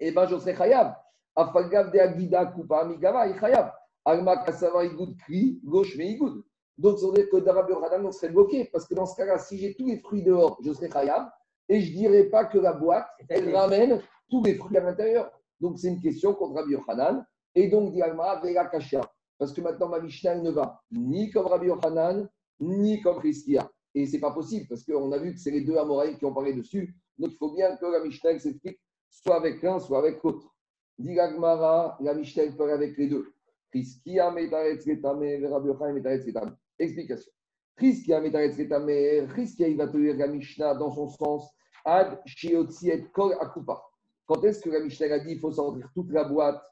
eh 0.01 0.13
ben 0.13 0.27
je 0.27 0.39
serai 0.39 0.55
khayab. 0.55 0.95
Afalgav 1.37 1.91
de 1.91 1.99
agida 1.99 2.47
kupa 2.47 2.81
amigava 2.81 3.33
khayab. 3.33 3.73
Alma 4.05 4.37
kasava 4.45 4.85
igoud 4.85 5.17
kri, 5.19 5.61
gauche 5.65 5.97
mais 5.97 6.13
igoud. 6.13 6.45
Donc 6.77 6.99
ça 6.99 7.07
veut 7.07 7.15
dire 7.15 7.31
que 7.31 7.37
d'Arabi 7.39 7.73
Radam, 7.73 8.07
on 8.07 8.13
serait 8.13 8.31
bloqué, 8.31 8.65
parce 8.73 8.87
que 8.87 8.95
dans 8.95 9.07
ce 9.07 9.17
cas-là, 9.17 9.39
si 9.39 9.59
j'ai 9.59 9.75
tous 9.75 9.87
les 9.87 9.99
fruits 10.01 10.23
dehors, 10.23 10.59
je 10.65 10.73
serai 10.73 10.89
khayab, 10.89 11.29
et 11.69 11.81
je 11.81 11.91
ne 11.93 11.97
dirais 11.97 12.25
pas 12.25 12.45
que 12.45 12.59
la 12.59 12.73
boîte, 12.73 13.07
elle 13.29 13.55
ramène 13.55 14.01
tous 14.29 14.43
les 14.43 14.55
fruits 14.55 14.77
à 14.77 14.81
l'intérieur. 14.81 15.31
Donc 15.61 15.79
c'est 15.79 15.89
une 15.89 16.01
question 16.01 16.35
contre 16.35 16.57
Rabbi 16.57 16.73
Yochanan, 16.73 17.25
et 17.55 17.69
donc 17.69 17.93
dit 17.93 18.03
Alma, 18.03 18.41
Vega 18.43 18.67
Kasha. 18.67 19.01
Parce 19.39 19.53
que 19.53 19.61
maintenant, 19.61 19.89
ma 19.89 20.01
Mishnah 20.01 20.37
ne 20.37 20.51
va 20.51 20.81
ni 20.91 21.31
comme 21.31 21.47
Rabbi 21.47 21.67
Yochanan, 21.67 22.29
ni 22.61 23.01
comme 23.01 23.19
Christia. 23.19 23.71
Et 23.95 24.07
ce 24.07 24.13
n'est 24.13 24.21
pas 24.21 24.33
possible, 24.33 24.67
parce 24.69 24.85
qu'on 24.85 25.13
a 25.13 25.19
vu 25.19 25.35
que 25.35 25.41
c'est 25.41 25.51
les 25.51 25.61
deux 25.61 25.77
Amoraïs 25.77 26.17
qui 26.19 26.25
ont 26.25 26.35
parlé 26.35 26.53
dessus. 26.53 26.97
Donc 27.19 27.33
il 27.33 27.37
faut 27.37 27.53
bien 27.53 27.77
que 27.77 27.87
la 27.87 28.03
Mishnah 28.03 28.39
s'explique 28.39 28.81
soit 29.09 29.37
avec 29.37 29.63
l'un, 29.63 29.79
soit 29.79 29.99
avec 29.99 30.23
l'autre. 30.23 30.53
Dit 30.99 31.15
la 31.15 32.15
Mishnah 32.15 32.53
parle 32.57 32.71
avec 32.71 32.97
les 32.97 33.09
deux. 33.09 33.33
Christia 33.71 34.31
metaretz 34.31 34.87
letame, 34.87 35.45
Rabbi 35.45 35.69
Yochanan 35.69 35.95
metaretz 35.95 36.27
letame. 36.27 36.57
Explication. 36.79 37.33
Christia 37.77 38.21
metaretz 38.21 38.57
letame, 38.57 39.27
Christia 39.29 39.69
il 39.69 39.77
va 39.77 39.89
te 39.89 39.97
lire 39.97 40.17
la 40.17 40.29
Mishnah 40.29 40.75
dans 40.75 40.93
son 40.93 41.09
sens. 41.09 41.51
Ad 41.85 42.21
shiotzi 42.25 42.91
et 42.91 43.11
kol 43.13 43.35
akupa. 43.41 43.83
Quand 44.27 44.43
est-ce 44.45 44.61
que 44.61 44.71
la 44.71 44.81
Mishnah 44.81 45.15
a 45.15 45.19
dit 45.19 45.33
il 45.33 45.41
faut 45.41 45.53
sortir 45.53 45.91
toute 45.95 46.11
la 46.11 46.25
boîte 46.25 46.63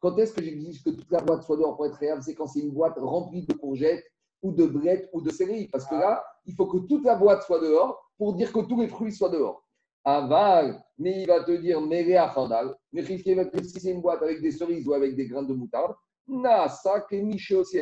Quand 0.00 0.18
est-ce 0.18 0.32
que 0.34 0.42
j'exige 0.42 0.82
que 0.82 0.90
toute 0.90 1.10
la 1.10 1.20
boîte 1.20 1.42
soit 1.44 1.56
dehors 1.56 1.76
pour 1.76 1.86
être 1.86 1.96
réelle? 1.96 2.22
C'est 2.22 2.34
quand 2.34 2.46
c'est 2.46 2.60
une 2.60 2.72
boîte 2.72 2.98
remplie 2.98 3.46
de 3.46 3.54
courgettes 3.54 4.04
ou 4.42 4.52
de 4.52 4.66
brettes 4.66 5.08
ou 5.12 5.22
de 5.22 5.30
céleri. 5.30 5.68
Parce 5.68 5.86
que 5.86 5.94
là, 5.94 6.22
il 6.44 6.54
faut 6.54 6.66
que 6.66 6.78
toute 6.86 7.04
la 7.04 7.16
boîte 7.16 7.42
soit 7.42 7.60
dehors 7.60 8.10
pour 8.18 8.34
dire 8.34 8.52
que 8.52 8.60
tous 8.60 8.80
les 8.80 8.88
fruits 8.88 9.12
soient 9.12 9.30
dehors. 9.30 9.64
Aval, 10.04 10.84
mais 10.98 11.22
il 11.22 11.26
va 11.26 11.42
te 11.42 11.52
dire 11.52 11.80
Merea 11.80 12.30
Chandal. 12.34 12.76
Mais 12.92 13.02
si 13.02 13.18
c'est 13.18 13.90
une 13.90 14.02
boîte 14.02 14.22
avec 14.22 14.42
des 14.42 14.50
cerises 14.50 14.86
ou 14.86 14.92
avec 14.92 15.16
des 15.16 15.26
grains 15.26 15.42
de 15.42 15.54
moutarde. 15.54 15.94
Na, 16.28 16.68
ça, 16.68 17.00
que 17.00 17.16
aussi. 17.54 17.78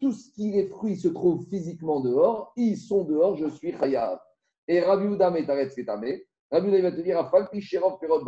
Tout 0.00 0.12
ce 0.12 0.32
qui 0.32 0.52
les 0.52 0.66
fruits 0.66 0.96
se 0.96 1.08
trouvent 1.08 1.44
physiquement 1.48 2.00
dehors, 2.00 2.52
ils 2.56 2.76
sont 2.76 3.04
dehors, 3.04 3.36
je 3.36 3.48
suis 3.48 3.72
Chayav. 3.72 4.18
Et 4.68 4.80
Rabbi 4.80 5.06
Uda 5.06 5.30
Metaret 5.30 5.68
Setame. 5.70 6.20
Rabbi 6.50 6.80
va 6.80 6.92
te 6.92 7.00
dire 7.00 7.18
Afal 7.18 7.48
Picherov 7.50 7.98
Perot 7.98 8.24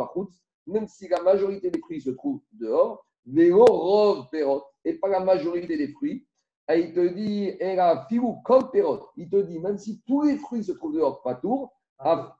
même 0.67 0.87
si 0.87 1.07
la 1.07 1.21
majorité 1.21 1.69
des 1.69 1.79
fruits 1.79 2.01
se 2.01 2.11
trouvent 2.11 2.41
dehors, 2.53 3.05
Vélo 3.25 3.65
rov 3.65 4.29
perot, 4.31 4.63
et 4.83 4.93
pas 4.95 5.07
la 5.07 5.21
majorité 5.21 5.77
des 5.77 5.87
fruits. 5.89 6.27
Et 6.69 6.79
il 6.79 6.93
te 6.93 7.07
dit, 7.07 7.49
et 7.59 7.75
la 7.75 8.05
filou 8.07 8.41
kol 8.43 8.69
perot, 8.71 9.07
il 9.17 9.29
te 9.29 9.41
dit, 9.41 9.59
même 9.59 9.77
si 9.77 10.01
tous 10.05 10.23
les 10.23 10.37
fruits 10.37 10.63
se 10.63 10.71
trouvent 10.73 10.95
dehors, 10.95 11.21
pas 11.21 11.35
tour, 11.35 11.73
à 11.99 12.37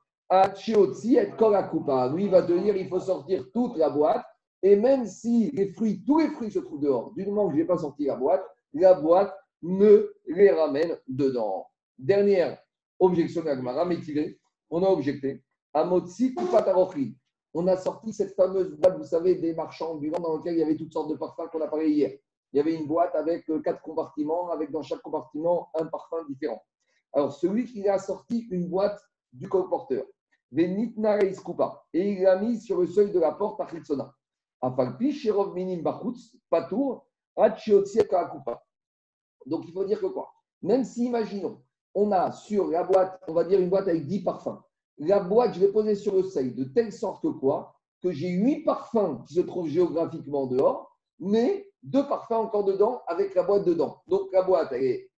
chiotzi 0.54 1.16
et 1.16 1.30
kol 1.38 1.54
akupa. 1.54 2.08
Lui, 2.08 2.24
il 2.24 2.30
va 2.30 2.42
te 2.42 2.52
dire, 2.52 2.76
il 2.76 2.88
faut 2.88 3.00
sortir 3.00 3.46
toute 3.52 3.76
la 3.76 3.90
boîte, 3.90 4.24
et 4.62 4.76
même 4.76 5.06
si 5.06 5.50
les 5.52 5.68
fruits, 5.72 6.02
tous 6.06 6.18
les 6.18 6.28
fruits 6.28 6.50
se 6.50 6.58
trouvent 6.58 6.80
dehors, 6.80 7.12
du 7.12 7.26
moment 7.26 7.48
que 7.48 7.54
je 7.54 7.58
n'ai 7.60 7.66
pas 7.66 7.78
sorti 7.78 8.06
la 8.06 8.16
boîte, 8.16 8.44
la 8.72 8.94
boîte 8.94 9.34
ne 9.62 10.10
les 10.26 10.50
ramène 10.50 10.98
dedans. 11.06 11.66
Dernière 11.98 12.58
objection 12.98 13.42
d'Agmara, 13.42 13.84
mais 13.84 13.98
on 14.70 14.82
a 14.82 14.88
objecté. 14.88 15.42
Amotsi 15.74 16.34
on 17.56 17.66
a 17.68 17.76
sorti 17.76 18.12
cette 18.12 18.34
fameuse 18.34 18.76
boîte, 18.76 18.98
vous 18.98 19.04
savez, 19.04 19.36
des 19.36 19.54
marchands 19.54 19.92
ambulants 19.92 20.20
dans 20.20 20.36
laquelle 20.36 20.54
il 20.54 20.58
y 20.58 20.62
avait 20.62 20.76
toutes 20.76 20.92
sortes 20.92 21.10
de 21.10 21.16
parfums 21.16 21.48
qu'on 21.52 21.60
a 21.60 21.68
parlé 21.68 21.90
hier. 21.90 22.18
Il 22.52 22.56
y 22.56 22.60
avait 22.60 22.74
une 22.74 22.86
boîte 22.86 23.14
avec 23.14 23.48
euh, 23.48 23.60
quatre 23.60 23.80
compartiments, 23.80 24.50
avec 24.50 24.72
dans 24.72 24.82
chaque 24.82 25.02
compartiment 25.02 25.70
un 25.74 25.86
parfum 25.86 26.24
différent. 26.28 26.60
Alors, 27.12 27.32
celui 27.32 27.64
qui 27.64 27.88
a 27.88 27.98
sorti 27.98 28.48
une 28.50 28.68
boîte 28.68 29.00
du 29.32 29.48
colporteur, 29.48 30.04
Venitna 30.50 31.18
Kupa, 31.18 31.84
et 31.92 32.12
il 32.12 32.22
l'a 32.22 32.36
mis 32.36 32.60
sur 32.60 32.80
le 32.80 32.86
seuil 32.88 33.12
de 33.12 33.20
la 33.20 33.32
porte 33.32 33.60
à 33.60 33.66
Khitsona. 33.66 34.12
Afalpi, 34.60 35.12
Sherov 35.12 35.54
Minim 35.54 35.82
Bachutz, 35.82 36.36
Patour, 36.50 37.06
Kupa. 37.36 38.64
Donc, 39.46 39.64
il 39.66 39.72
faut 39.72 39.84
dire 39.84 40.00
que 40.00 40.06
quoi? 40.06 40.32
Même 40.62 40.84
si, 40.84 41.06
imaginons, 41.06 41.62
on 41.94 42.10
a 42.10 42.32
sur 42.32 42.68
la 42.68 42.82
boîte, 42.82 43.20
on 43.28 43.32
va 43.32 43.44
dire 43.44 43.60
une 43.60 43.70
boîte 43.70 43.86
avec 43.86 44.06
10 44.06 44.24
parfums, 44.24 44.60
la 44.98 45.20
boîte, 45.20 45.54
je 45.54 45.60
vais 45.60 45.72
poser 45.72 45.94
sur 45.94 46.14
le 46.14 46.22
seuil 46.22 46.52
de 46.52 46.64
telle 46.64 46.92
sorte 46.92 47.22
que 47.22 47.28
quoi 47.28 47.74
Que 48.02 48.12
j'ai 48.12 48.30
huit 48.30 48.64
parfums 48.64 49.22
qui 49.26 49.34
se 49.34 49.40
trouvent 49.40 49.68
géographiquement 49.68 50.46
dehors, 50.46 50.90
mais 51.18 51.68
deux 51.82 52.06
parfums 52.06 52.32
encore 52.32 52.64
dedans 52.64 53.02
avec 53.06 53.34
la 53.34 53.42
boîte 53.42 53.64
dedans. 53.64 54.00
Donc 54.06 54.32
la 54.32 54.42
boîte, 54.42 54.72
est, 54.72 55.10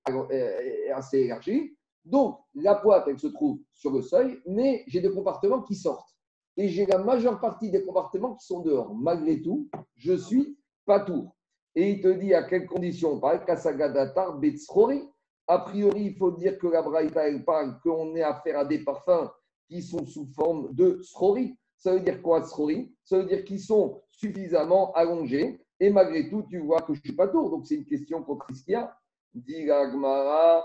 assez 0.95 1.21
élargie. 1.21 1.77
Donc 2.05 2.39
la 2.55 2.75
boîte, 2.75 3.05
elle 3.09 3.19
se 3.19 3.27
trouve 3.27 3.59
sur 3.73 3.91
le 3.91 4.03
seuil, 4.03 4.41
mais 4.47 4.85
j'ai 4.87 5.01
des 5.01 5.11
compartiments 5.11 5.63
qui 5.63 5.75
sortent. 5.75 6.09
Et 6.57 6.69
j'ai 6.69 6.87
la 6.87 6.99
majeure 6.99 7.39
partie 7.39 7.71
des 7.71 7.85
compartiments 7.85 8.35
qui 8.37 8.47
sont 8.47 8.61
dehors. 8.61 8.95
Malgré 8.95 9.43
tout, 9.43 9.69
je 9.95 10.15
suis 10.15 10.59
pas 10.87 11.01
tour. 11.01 11.37
Et 11.75 11.91
il 11.91 12.01
te 12.01 12.09
dit 12.09 12.33
à 12.33 12.45
quelles 12.45 12.67
conditions 12.67 13.21
Par 13.21 13.45
Kasagadatar 13.45 14.39
Betsrori. 14.39 15.03
A 15.49 15.59
priori, 15.59 16.05
il 16.07 16.17
faut 16.17 16.31
dire 16.31 16.59
que 16.59 16.67
la 16.67 16.83
Braïta, 16.83 17.29
elle 17.29 17.45
parle 17.45 17.79
qu'on 17.83 18.17
est 18.17 18.23
affaire 18.23 18.61
à 18.61 18.65
des 18.65 18.83
parfums 18.83 19.31
qui 19.69 19.83
sont 19.83 20.05
sous 20.07 20.27
forme 20.35 20.75
de 20.75 21.01
srori. 21.03 21.57
Ça 21.77 21.93
veut 21.93 22.01
dire 22.01 22.23
quoi, 22.23 22.43
srori 22.45 22.95
Ça 23.05 23.19
veut 23.19 23.27
dire 23.27 23.45
qu'ils 23.45 23.61
sont 23.61 24.03
suffisamment 24.09 24.93
allongés. 24.93 25.61
Et 25.79 25.91
malgré 25.91 26.29
tout, 26.31 26.45
tu 26.49 26.59
vois 26.59 26.83
que 26.83 26.95
je 26.95 27.01
ne 27.01 27.05
suis 27.05 27.17
pas 27.17 27.29
tour. 27.29 27.51
Donc, 27.51 27.67
c'est 27.67 27.75
une 27.75 27.85
question 27.85 28.23
contre 28.23 28.51
Iskia. 28.51 28.97
Dit 29.35 29.65
Gmara, 29.67 30.65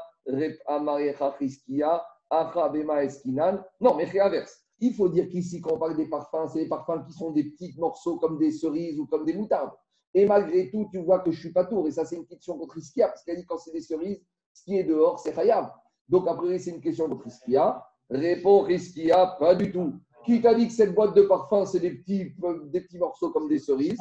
Amarecha 0.67 1.35
Iskia, 1.41 2.01
Acha 2.29 2.69
Bema 2.69 3.03
Eskinan. 3.03 3.61
Non, 3.81 3.95
mais 3.95 4.07
c'est 4.07 4.19
l'inverse. 4.19 4.57
Il 4.79 4.95
faut 4.95 5.09
dire 5.09 5.27
qu'ici, 5.29 5.61
quand 5.61 5.73
on 5.73 5.79
parle 5.79 5.97
des 5.97 6.07
parfums, 6.07 6.47
c'est 6.51 6.63
des 6.63 6.69
parfums 6.69 7.03
qui 7.05 7.13
sont 7.13 7.31
des 7.31 7.43
petits 7.43 7.75
morceaux 7.77 8.17
comme 8.17 8.37
des 8.39 8.51
cerises 8.51 8.99
ou 8.99 9.05
comme 9.05 9.25
des 9.25 9.33
moutardes. 9.33 9.71
Et 10.13 10.25
malgré 10.25 10.71
tout, 10.71 10.87
tu 10.91 10.99
vois 10.99 11.19
que 11.19 11.31
je 11.31 11.37
ne 11.37 11.41
suis 11.41 11.51
pas 11.53 11.65
tour. 11.65 11.87
Et 11.87 11.91
ça, 11.91 12.05
c'est 12.05 12.15
une 12.15 12.25
question 12.25 12.57
contre 12.57 12.77
Iskia, 12.77 13.07
parce 13.07 13.23
qu'elle 13.23 13.37
dit 13.37 13.45
quand 13.45 13.57
c'est 13.57 13.71
des 13.71 13.81
cerises, 13.81 14.23
ce 14.53 14.63
qui 14.63 14.77
est 14.77 14.83
dehors, 14.83 15.19
c'est 15.19 15.33
Khayab. 15.33 15.69
Donc, 16.07 16.27
après, 16.27 16.57
c'est 16.57 16.71
une 16.71 16.81
question 16.81 17.07
contre 17.09 17.27
Iskia. 17.27 17.85
Répond 18.11 18.63
Riskia, 18.63 19.37
pas 19.39 19.55
du 19.55 19.71
tout. 19.71 19.93
Qui 20.25 20.41
t'a 20.41 20.53
dit 20.53 20.67
que 20.67 20.73
cette 20.73 20.93
boîte 20.93 21.15
de 21.15 21.23
parfum, 21.23 21.65
c'est 21.65 21.79
des 21.79 21.91
petits, 21.91 22.35
des 22.65 22.81
petits 22.81 22.97
morceaux 22.97 23.31
comme 23.31 23.47
des 23.47 23.57
cerises 23.57 23.99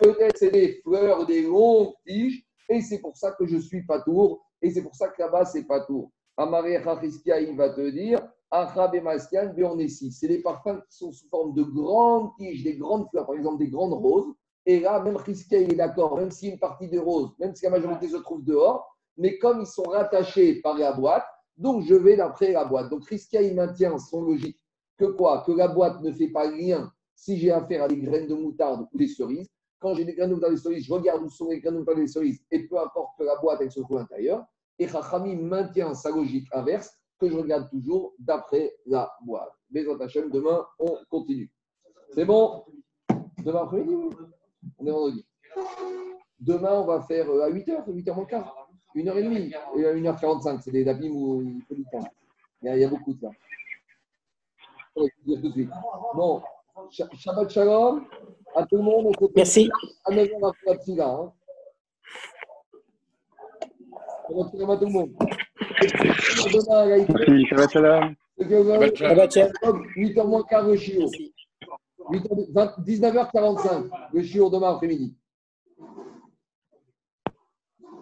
Peut-être 0.00 0.38
c'est 0.38 0.50
des 0.50 0.80
fleurs, 0.82 1.26
des 1.26 1.42
longues 1.42 1.92
tiges, 2.06 2.42
et 2.70 2.80
c'est 2.80 3.00
pour 3.00 3.16
ça 3.16 3.32
que 3.32 3.46
je 3.46 3.58
suis 3.58 3.84
pas 3.84 4.00
tour, 4.00 4.42
et 4.62 4.70
c'est 4.70 4.82
pour 4.82 4.94
ça 4.94 5.08
que 5.08 5.20
là-bas, 5.20 5.44
c'est 5.44 5.64
pas 5.64 5.80
tour. 5.80 6.10
Amaré 6.38 6.78
Riskia, 6.78 7.38
il 7.40 7.54
va 7.54 7.68
te 7.68 7.90
dire, 7.90 8.26
Achabemaskian, 8.50 9.52
Béornessi. 9.54 10.10
C'est 10.10 10.28
des 10.28 10.40
parfums 10.40 10.80
qui 10.88 10.96
sont 10.96 11.12
sous 11.12 11.28
forme 11.28 11.54
de 11.54 11.62
grandes 11.62 12.30
tiges, 12.38 12.64
des 12.64 12.76
grandes 12.76 13.08
fleurs, 13.10 13.26
par 13.26 13.36
exemple 13.36 13.58
des 13.58 13.68
grandes 13.68 13.92
roses. 13.92 14.32
Et 14.64 14.80
là, 14.80 15.00
même 15.02 15.16
Riskia, 15.16 15.58
il 15.58 15.72
est 15.72 15.76
d'accord, 15.76 16.16
même 16.16 16.30
si 16.30 16.48
une 16.48 16.58
partie 16.58 16.88
des 16.88 16.98
roses, 16.98 17.32
même 17.38 17.54
si 17.54 17.64
la 17.64 17.70
majorité 17.70 18.08
se 18.08 18.16
trouve 18.16 18.42
dehors, 18.42 18.96
mais 19.18 19.38
comme 19.38 19.60
ils 19.60 19.66
sont 19.66 19.82
rattachés 19.82 20.62
par 20.62 20.78
la 20.78 20.92
boîte, 20.92 21.26
donc, 21.60 21.84
je 21.84 21.94
vais 21.94 22.16
d'après 22.16 22.52
la 22.52 22.64
boîte. 22.64 22.88
Donc, 22.88 23.04
Riskia, 23.06 23.42
il 23.42 23.54
maintient 23.54 23.98
son 23.98 24.22
logique 24.22 24.58
que 24.96 25.04
quoi? 25.04 25.42
Que 25.46 25.52
la 25.52 25.68
boîte 25.68 26.00
ne 26.00 26.10
fait 26.10 26.28
pas 26.28 26.48
rien 26.48 26.90
si 27.14 27.36
j'ai 27.36 27.50
affaire 27.50 27.84
à 27.84 27.88
des 27.88 27.98
graines 27.98 28.26
de 28.26 28.34
moutarde 28.34 28.86
ou 28.92 28.98
des 28.98 29.08
cerises. 29.08 29.48
quand 29.78 29.94
j'ai 29.94 30.06
des 30.06 30.14
granules 30.14 30.40
dans 30.40 30.48
les 30.48 30.56
cerises, 30.56 30.84
je 30.84 30.92
regarde 30.92 31.22
où 31.22 31.28
sont 31.28 31.48
les 31.48 31.60
granules 31.60 31.84
dans 31.84 31.94
les 31.94 32.06
cerises, 32.06 32.42
et 32.50 32.66
peu 32.66 32.78
importe 32.78 33.18
que 33.18 33.24
la 33.24 33.36
boîte 33.36 33.60
elle 33.60 33.70
se 33.70 33.80
trouve 33.80 33.98
à 33.98 34.00
l'intérieur. 34.00 34.44
Et 34.78 34.88
Chachami 34.88 35.36
maintient 35.36 35.92
sa 35.94 36.10
logique 36.10 36.48
inverse, 36.52 36.90
que 37.18 37.28
je 37.28 37.36
regarde 37.36 37.68
toujours 37.70 38.14
d'après 38.18 38.74
la 38.86 39.10
boîte. 39.22 39.52
Mais 39.70 39.84
Hachem, 40.00 40.30
demain, 40.30 40.66
on 40.78 40.96
continue. 41.10 41.50
C'est 42.14 42.24
bon? 42.24 42.64
Demain 43.44 43.62
après-midi. 43.62 44.16
On 44.78 44.86
est 44.86 44.90
vendredi. 44.90 45.26
Demain, 46.38 46.80
on 46.80 46.86
va 46.86 47.02
faire 47.02 47.30
euh, 47.30 47.42
à 47.42 47.50
8h, 47.50 47.86
8h 47.86 48.14
moins 48.14 48.24
quart. 48.24 48.69
1h30 48.96 49.54
et 49.76 49.86
à 49.86 49.94
1h45. 49.94 50.60
C'est 50.62 50.70
des 50.72 50.86
abîmes 50.88 51.14
où 51.14 51.42
il 51.42 51.62
faut 51.68 51.74
du 51.74 51.84
temps. 51.84 52.06
Il 52.62 52.66
y 52.66 52.68
a, 52.70 52.76
il 52.76 52.80
y 52.82 52.84
a 52.84 52.88
beaucoup 52.88 53.12
de 53.14 53.20
ça. 53.20 53.30
Je 54.96 55.02
vais 55.02 55.08
vous 55.24 55.32
dire 55.32 55.40
tout 55.40 55.48
de 55.48 55.52
suite. 55.52 55.70
Bon, 56.14 56.42
Sh- 56.90 57.16
Shabbat 57.18 57.48
Shalom 57.50 58.04
à 58.54 58.66
tout 58.66 58.76
le 58.76 58.82
monde. 58.82 59.06
On 59.06 59.12
se 59.26 59.32
Merci. 59.36 59.70
À 60.04 60.10
9h 60.10 60.48
après 60.48 60.66
la 60.66 60.76
tfila, 60.76 61.08
hein. 61.08 61.32
Shabbat 64.28 64.50
Shalom 64.52 64.70
à 64.70 64.76
tout 64.76 64.86
le 64.86 64.92
monde. 64.92 65.10
Merci, 65.80 67.46
Shabbat 67.46 67.70
Shalom. 67.70 68.14
Shabbat 68.96 69.32
Shalom. 69.32 69.86
8h 69.96 70.26
moins 70.26 70.42
quart 70.42 70.66
le 70.66 70.76
chiot. 70.76 71.00
Merci. 71.00 71.32
19h45, 72.10 73.88
le 74.12 74.22
chiot 74.22 74.50
demain 74.50 74.74
après-midi. 74.74 75.14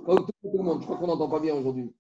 Je 0.09 0.15
crois 0.85 0.97
qu'on 0.97 1.07
n'entend 1.07 1.29
pas 1.29 1.41
bien 1.41 1.55
aujourd'hui. 1.55 1.93